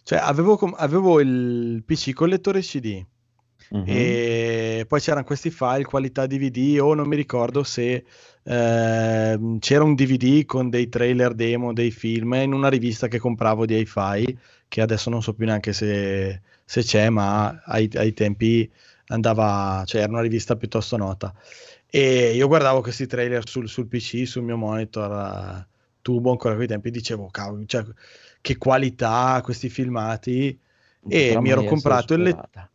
[0.08, 3.06] Cioè, avevo, com- avevo il PC con lettore CD
[3.72, 3.84] Mhm.
[3.86, 8.06] e poi c'erano questi file qualità DVD o non mi ricordo se
[8.44, 13.66] ehm, c'era un DVD con dei trailer demo dei film in una rivista che compravo
[13.66, 14.38] di hi-fi
[14.70, 18.72] che adesso non so più neanche se, se c'è ma ai, ai tempi
[19.08, 21.34] andava cioè era una rivista piuttosto nota
[21.90, 25.68] e io guardavo questi trailer sul, sul PC sul mio monitor eh,
[26.02, 27.84] tubo ancora quei tempi dicevo cavolo cioè,
[28.42, 30.58] che qualità questi filmati
[31.08, 32.72] e mi ero il essere le- superata.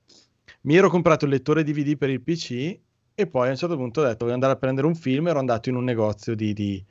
[0.63, 2.79] mi ero comprato il lettore DVD per il PC
[3.15, 5.39] e poi a un certo punto ho detto voglio andare a prendere un film ero
[5.39, 6.83] andato in un negozio di, di,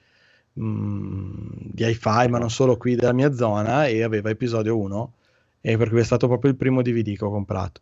[0.59, 5.14] mm, di hi-fi ma non solo qui della mia zona e aveva episodio 1
[5.61, 7.82] e per cui è stato proprio il primo DVD che ho comprato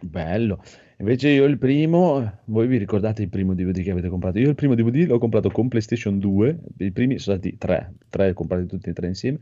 [0.00, 0.62] Bello.
[0.98, 4.38] Invece io il primo, voi vi ricordate il primo DVD che avete comprato?
[4.38, 8.32] Io il primo DVD l'ho comprato con PlayStation 2, i primi sono stati tre, tre
[8.32, 9.38] comprati tutti e tre insieme,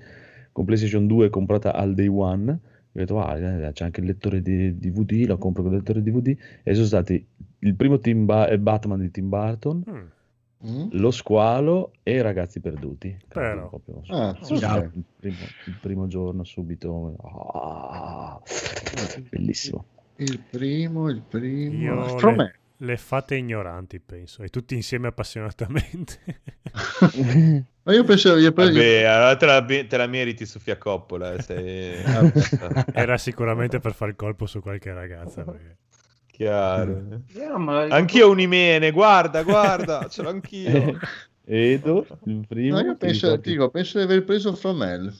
[0.52, 2.58] con PlayStation 2 comprata al day one, ho
[2.92, 6.36] detto ah, eh, c'è anche il lettore di DVD, lo compro con il lettore DVD,
[6.62, 7.26] e sono stati
[7.60, 10.10] il primo Tim Ba- eh, Batman di Tim Burton,
[10.64, 10.90] Mm.
[10.92, 13.16] Lo Squalo e I Ragazzi Perduti.
[13.26, 13.68] Però.
[13.68, 14.90] Proprio, Ah, sì, ok.
[14.94, 18.40] il, primo, il primo giorno subito, ah,
[19.28, 19.86] bellissimo.
[20.16, 21.74] Il primo, il primo.
[21.74, 26.20] Io le, le fate ignoranti, penso, e tutti insieme appassionatamente.
[27.84, 31.32] Ma io penso, io penso- Vabbè, allora te la, te la meriti Sofia Coppola.
[31.34, 32.02] eh, sei-
[32.94, 35.42] Era sicuramente per fare il colpo su qualche ragazza.
[35.42, 35.76] perché-
[36.26, 37.02] Chiaro.
[37.26, 37.94] Ricordo.
[37.94, 40.98] Anch'io un imene, guarda, guarda, ce l'ho anch'io.
[41.44, 42.80] Edo, il primo.
[42.80, 45.12] no, io penso, ti dico, penso di aver preso From Hell.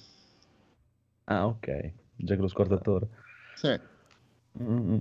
[1.24, 1.91] Ah, ok.
[2.16, 3.08] Già che lo scordatore.
[3.57, 3.78] Sì.
[4.62, 4.97] Mm,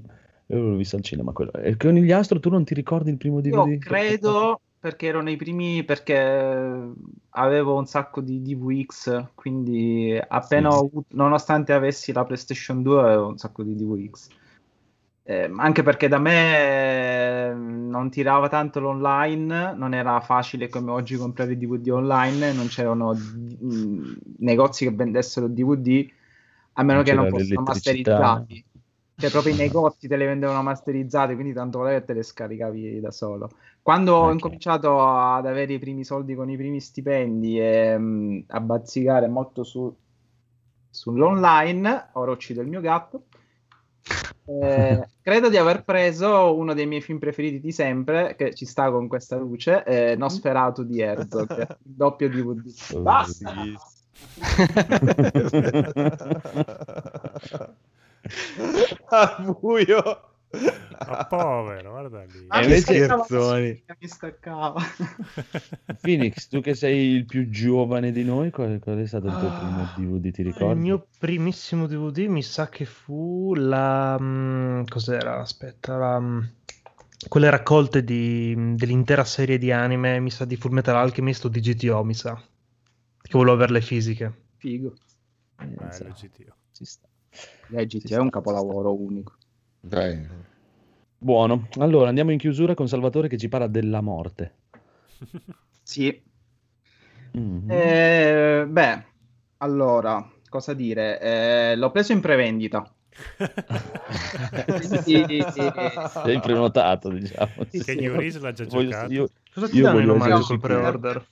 [0.48, 1.51] Io l'ho visto al cinema quello.
[1.53, 3.67] E il conigliastro, tu non ti ricordi il primo DVD?
[3.67, 6.91] Io credo perché erano i primi, perché
[7.29, 10.75] avevo un sacco di DVX, quindi appena Sì.
[10.75, 14.29] ho avuto, nonostante avessi la PlayStation 2, avevo un sacco di DVX.
[15.23, 21.15] Eh, anche perché da me eh, non tirava tanto l'online, non era facile come oggi
[21.15, 26.09] comprare DVD online, non c'erano mm, negozi che vendessero DVD,
[26.73, 28.65] a meno Non che non fossero masterizzati.
[29.15, 33.11] Cioè, proprio i negozi te le vendevano masterizzate, quindi tanto che te le scaricavi da
[33.11, 33.51] solo.
[33.81, 34.33] Quando ho Ok.
[34.33, 39.63] incominciato ad avere i primi soldi con i primi stipendi e mm, a bazzicare molto
[39.63, 39.91] su,
[40.89, 43.25] sull'online, ora uccido il mio gatto.
[44.43, 48.91] Eh, credo di aver preso uno dei miei film preferiti di sempre, che ci sta
[48.91, 52.99] con questa luce, eh, Nosferatu di Herzog, il doppio DVD.
[53.01, 53.53] Basta!
[59.09, 60.30] Al buio.
[61.07, 62.45] Ma povero, guarda lì.
[62.49, 63.83] Ah, E mi invece- scherzoni.
[63.99, 64.80] mi staccava.
[66.01, 69.49] Phoenix, tu che sei il più giovane di noi, qual, qual è stato il tuo
[69.51, 70.80] primo Ah, DVD, ti Il ricordi?
[70.80, 74.17] mio primissimo DVD mi sa che fu la...
[74.19, 75.39] mm, cos'era?
[75.39, 76.39] Aspetta, la, mm,
[77.27, 82.03] quelle raccolte di- dell'intera serie di anime, mi sa di Fullmetal Alchemist o di GTO,
[82.03, 82.35] mi sa.
[82.35, 84.33] Che volevo avere le fisiche.
[84.57, 84.93] Figo.
[85.59, 86.55] Eh, Bello GTO.
[86.73, 87.07] ci sta.
[87.67, 89.35] Legit, Ci è un sta, ci capolavoro unico.
[89.81, 90.27] Dai.
[91.17, 94.55] Buono, allora andiamo in chiusura con Salvatore che ci parla della morte.
[95.83, 96.23] Sì.
[97.33, 97.69] Mhm.
[97.69, 99.03] Eh, beh,
[99.57, 101.19] allora, cosa dire?
[101.19, 102.89] Eh, l'ho preso in prevendita.
[105.03, 107.51] Quindi, Sei prenotato, diciamo.
[107.69, 109.11] Che Yuris l'ha già Voglio- giocato.
[109.11, 110.59] io- Cosa ti Io danno in omaggio sicuro.
[110.59, 111.25] pre-order?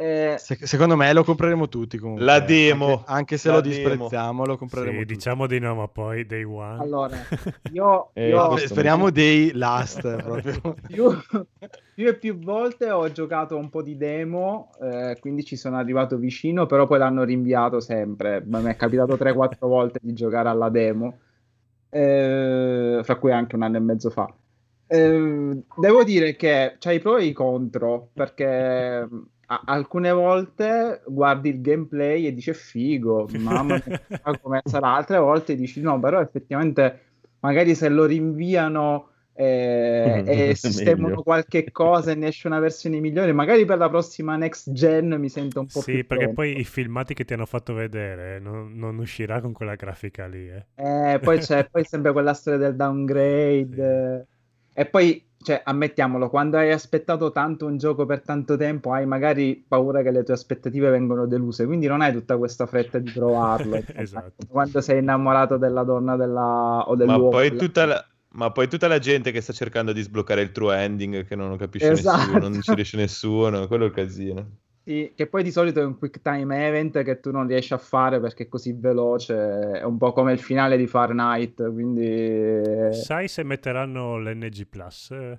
[0.00, 2.86] Eh, Se- secondo me lo compreremo tutti comunque La demo.
[2.98, 3.74] anche, anche se lo demo.
[3.74, 5.14] disprezziamo lo compreremo Sì, tutti.
[5.14, 6.80] diciamo di no, ma poi day one.
[6.80, 7.16] allora,
[7.72, 11.10] io, Eh, io speriamo dei last proprio più,
[11.94, 16.16] più e più volte ho giocato un po' di demo, eh, quindi ci sono arrivato
[16.16, 18.42] vicino, però poi l'hanno rinviato sempre.
[18.46, 21.18] Ma Mi è capitato 3-4 volte di giocare alla demo,
[21.90, 24.32] eh, fra cui anche un anno e mezzo fa.
[24.86, 29.08] Eh, devo dire che c'hai i pro e i contro, perché
[29.50, 33.78] a- alcune volte guardi il gameplay e dici "È figo, mamma
[34.40, 37.08] come sarà, altre volte dici no, però effettivamente
[37.40, 43.32] magari se lo rinviano eh, e sistemano qualche cosa e ne esce una versione migliore,
[43.32, 46.28] magari per la prossima next gen mi sento un po' Sì, più perché pronto.
[46.28, 50.26] poi i filmati che ti hanno fatto vedere eh, non, non uscirà con quella grafica
[50.26, 50.50] lì.
[50.50, 50.66] Eh.
[50.74, 54.26] Eh, poi c'è poi sempre quella storia del downgrade.
[54.72, 54.80] eh.
[54.82, 59.64] E poi, cioè, ammettiamolo, quando hai aspettato tanto un gioco per tanto tempo, hai magari
[59.66, 63.82] paura che le tue aspettative vengano deluse, quindi non hai tutta questa fretta di provarlo.
[63.94, 64.46] Esatto.
[64.48, 66.84] Quando sei innamorato della donna della...
[66.86, 67.28] o Ma dell'uomo.
[67.30, 70.52] poi, della- tutta la, ma poi tutta la gente che sta cercando di sbloccare il
[70.52, 72.18] true ending che non capisce Esatto.
[72.18, 74.50] nessuno, non ci riesce nessuno, quello è il casino.
[74.90, 77.78] Sì, che poi di solito è un quick time event che tu non riesci a
[77.78, 82.92] fare perché è così veloce, è un po' come il finale di Fahrenheit, quindi...
[82.92, 85.12] Sai se metteranno l'NG Plus?
[85.12, 85.38] Eh,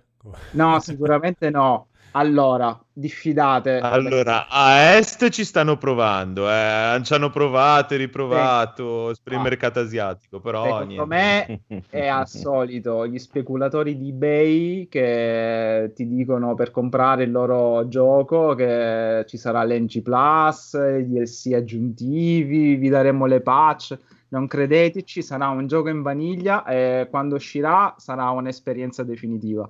[0.52, 1.88] No, sicuramente no.
[2.14, 3.78] Allora, diffidate.
[3.80, 9.42] Allora, a Est ci stanno provando, eh, ci hanno provato e riprovato per il Ah.
[9.44, 11.62] mercato asiatico, però Secondo niente.
[11.70, 17.88] me è al solito gli speculatori di eBay che ti dicono per comprare il loro
[17.88, 23.98] gioco che ci sarà l'NG Plus, i DLC aggiuntivi, vi daremo le patch.
[24.30, 29.66] Non credeteci, sarà un gioco in vaniglia e quando uscirà sarà un'esperienza definitiva.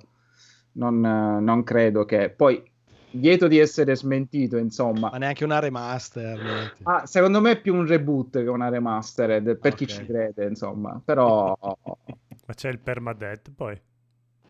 [0.74, 2.62] Non, non credo che poi,
[3.10, 6.72] lieto di essere smentito, insomma, Ma neanche una remaster.
[6.84, 9.90] Ah, secondo me è più un reboot che una remastered, per chi Ok.
[9.90, 11.00] ci crede, insomma.
[11.04, 11.54] Però
[12.46, 13.80] Ma c'è il permadeath poi.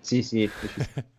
[0.00, 0.50] sì, sì.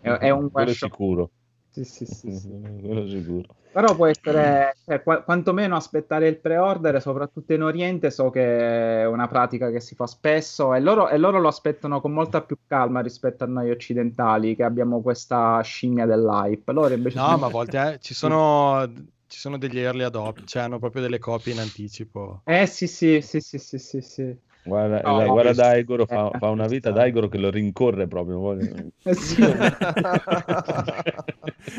[0.00, 0.90] È, è un Quello one shot.
[0.90, 1.30] sicuro.
[1.72, 2.48] Sì, sì, sì, sì.
[2.80, 3.54] Quello sicuro.
[3.72, 9.06] Però può essere, cioè, qua- quantomeno aspettare il pre-order, soprattutto in Oriente, so che è
[9.06, 12.58] una pratica che si fa spesso e loro, e loro lo aspettano con molta più
[12.66, 16.70] calma rispetto a noi occidentali, che abbiamo questa scimmia dell'hype.
[16.70, 18.86] Loro invece No, ma a volte eh, ci, sono,
[19.26, 22.42] ci sono degli early adopt, cioè hanno proprio delle copie in anticipo.
[22.44, 24.36] Eh sì, sì, sì, sì, sì, sì, sì.
[24.64, 28.60] Guarda, No, la- no, guarda Daigoro, fa, fa una vita Daigoro che lo rincorre proprio.
[29.04, 29.36] Eh, sì.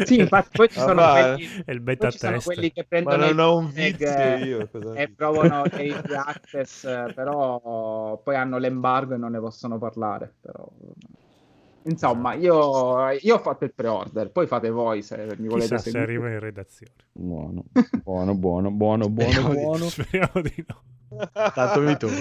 [0.01, 2.41] Sì, infatti poi ci Ah, sono ma- quelli, il poi beta ci sono test.
[2.41, 5.13] quelli che Ma prendono non ho e dici?
[5.15, 6.81] provano Early Access,
[7.13, 10.33] però poi hanno l'embargo e non ne possono parlare.
[10.41, 10.67] Però...
[11.85, 15.91] Insomma, io, io ho fatto il pre-order, poi fate voi se mi volete Chissà se
[15.91, 15.99] seguire.
[15.99, 16.93] arriva in redazione.
[17.13, 17.63] Buono,
[18.03, 19.89] buono, buono, buono, buono, Speriamo buono.
[19.89, 20.81] Speriamo di no.
[21.53, 22.13] Tanto mi tocca.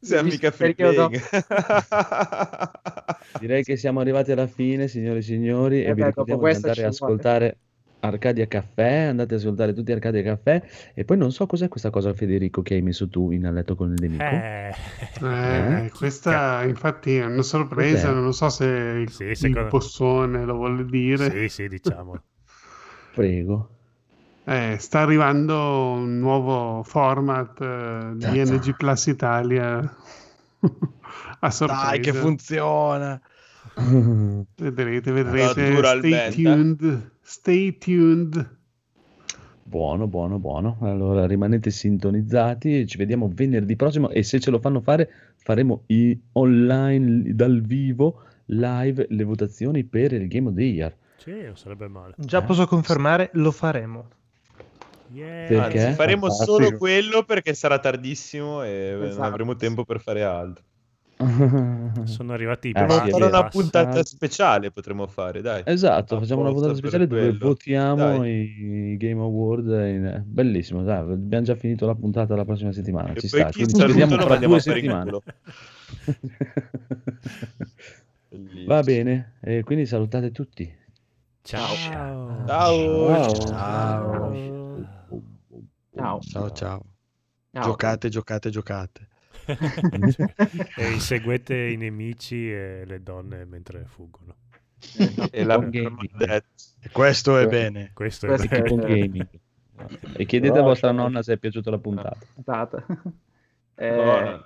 [0.00, 1.20] Sei mica playing.
[3.40, 6.50] Direi che siamo arrivati alla fine, signori e signori, e Eh vi beh, ricordiamo dopo
[6.50, 7.12] di andare a vuole.
[7.14, 7.58] ascoltare
[8.00, 10.62] Arcadia Caffè, andate ad ascoltare tutti Arcadia Caffè,
[10.94, 13.74] e poi non so cos'è questa cosa, Federico, che hai messo tu in a letto
[13.74, 14.22] con il nemico.
[14.24, 14.72] Eh,
[15.22, 15.90] Eh, Eh?
[15.90, 18.20] questa infatti è una sorpresa, Cos'è?
[18.20, 21.30] non so se il, Sì, il secondo- bossone lo vuole dire.
[21.30, 22.22] sì, sì, diciamo.
[23.14, 23.70] Prego.
[24.48, 28.44] Eh, sta arrivando un nuovo format eh, di.
[28.44, 29.78] NG Plus Italia
[31.40, 31.84] a sorpresa.
[31.90, 33.20] Dai, che funziona.
[34.56, 35.50] Vedrete, vedrete.
[35.50, 36.30] Stay Naturalmente.
[36.42, 37.10] tuned.
[37.20, 38.54] Stay tuned.
[39.64, 40.78] Buono, buono, buono.
[40.82, 46.18] Allora rimanete sintonizzati, ci vediamo venerdì prossimo e se ce lo fanno fare faremo i
[46.32, 50.96] online dal vivo live le votazioni per il Game of the Year.
[51.16, 52.14] Sì, non sarebbe male.
[52.16, 52.44] Già Eh?
[52.44, 54.08] posso confermare, lo faremo.
[55.12, 55.64] Yeah.
[55.64, 56.52] Anzi, faremo Fantastico.
[56.64, 59.22] solo quello perché sarà tardissimo e non Esatto.
[59.26, 60.62] avremo tempo per fare altro.
[62.04, 65.62] Sono arrivati i Ah, Potremmo sì, fare una puntata speciale, potremmo fare, dai.
[65.64, 67.46] Esatto, facciamo una puntata speciale dove quello.
[67.46, 68.30] votiamo Dai.
[68.92, 69.66] i Game Award.
[69.66, 73.12] in- Bellissimo, dai, abbiamo già finito la puntata la prossima settimana.
[73.14, 75.10] E Ci sta, ci vediamo fra due a fare in settimane.
[78.66, 80.70] Va bene, e quindi salutate tutti.
[81.46, 81.74] Ciao.
[81.76, 82.44] Ciao.
[82.44, 83.34] Ciao.
[83.38, 84.34] Ciao.
[85.94, 86.20] Ciao.
[86.20, 86.50] Ciao, ciao.
[86.50, 86.84] Ciao.
[87.52, 89.08] Giocate, giocate, giocate.
[90.76, 94.34] e inseguete i nemici e le donne mentre fuggono.
[95.30, 95.64] E la.
[95.70, 96.42] E
[96.90, 97.92] questo è bene.
[97.94, 99.28] Questo è gaming.
[100.16, 102.18] E chiedete a vostra nonna se è piaciuta la puntata.
[102.34, 102.84] Puntata.
[103.78, 104.40] Eh,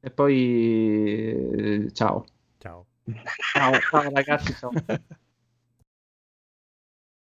[0.00, 2.26] e poi ciao.
[2.58, 2.84] Ciao.
[3.54, 4.70] Ciao, ciao ragazzi, ciao.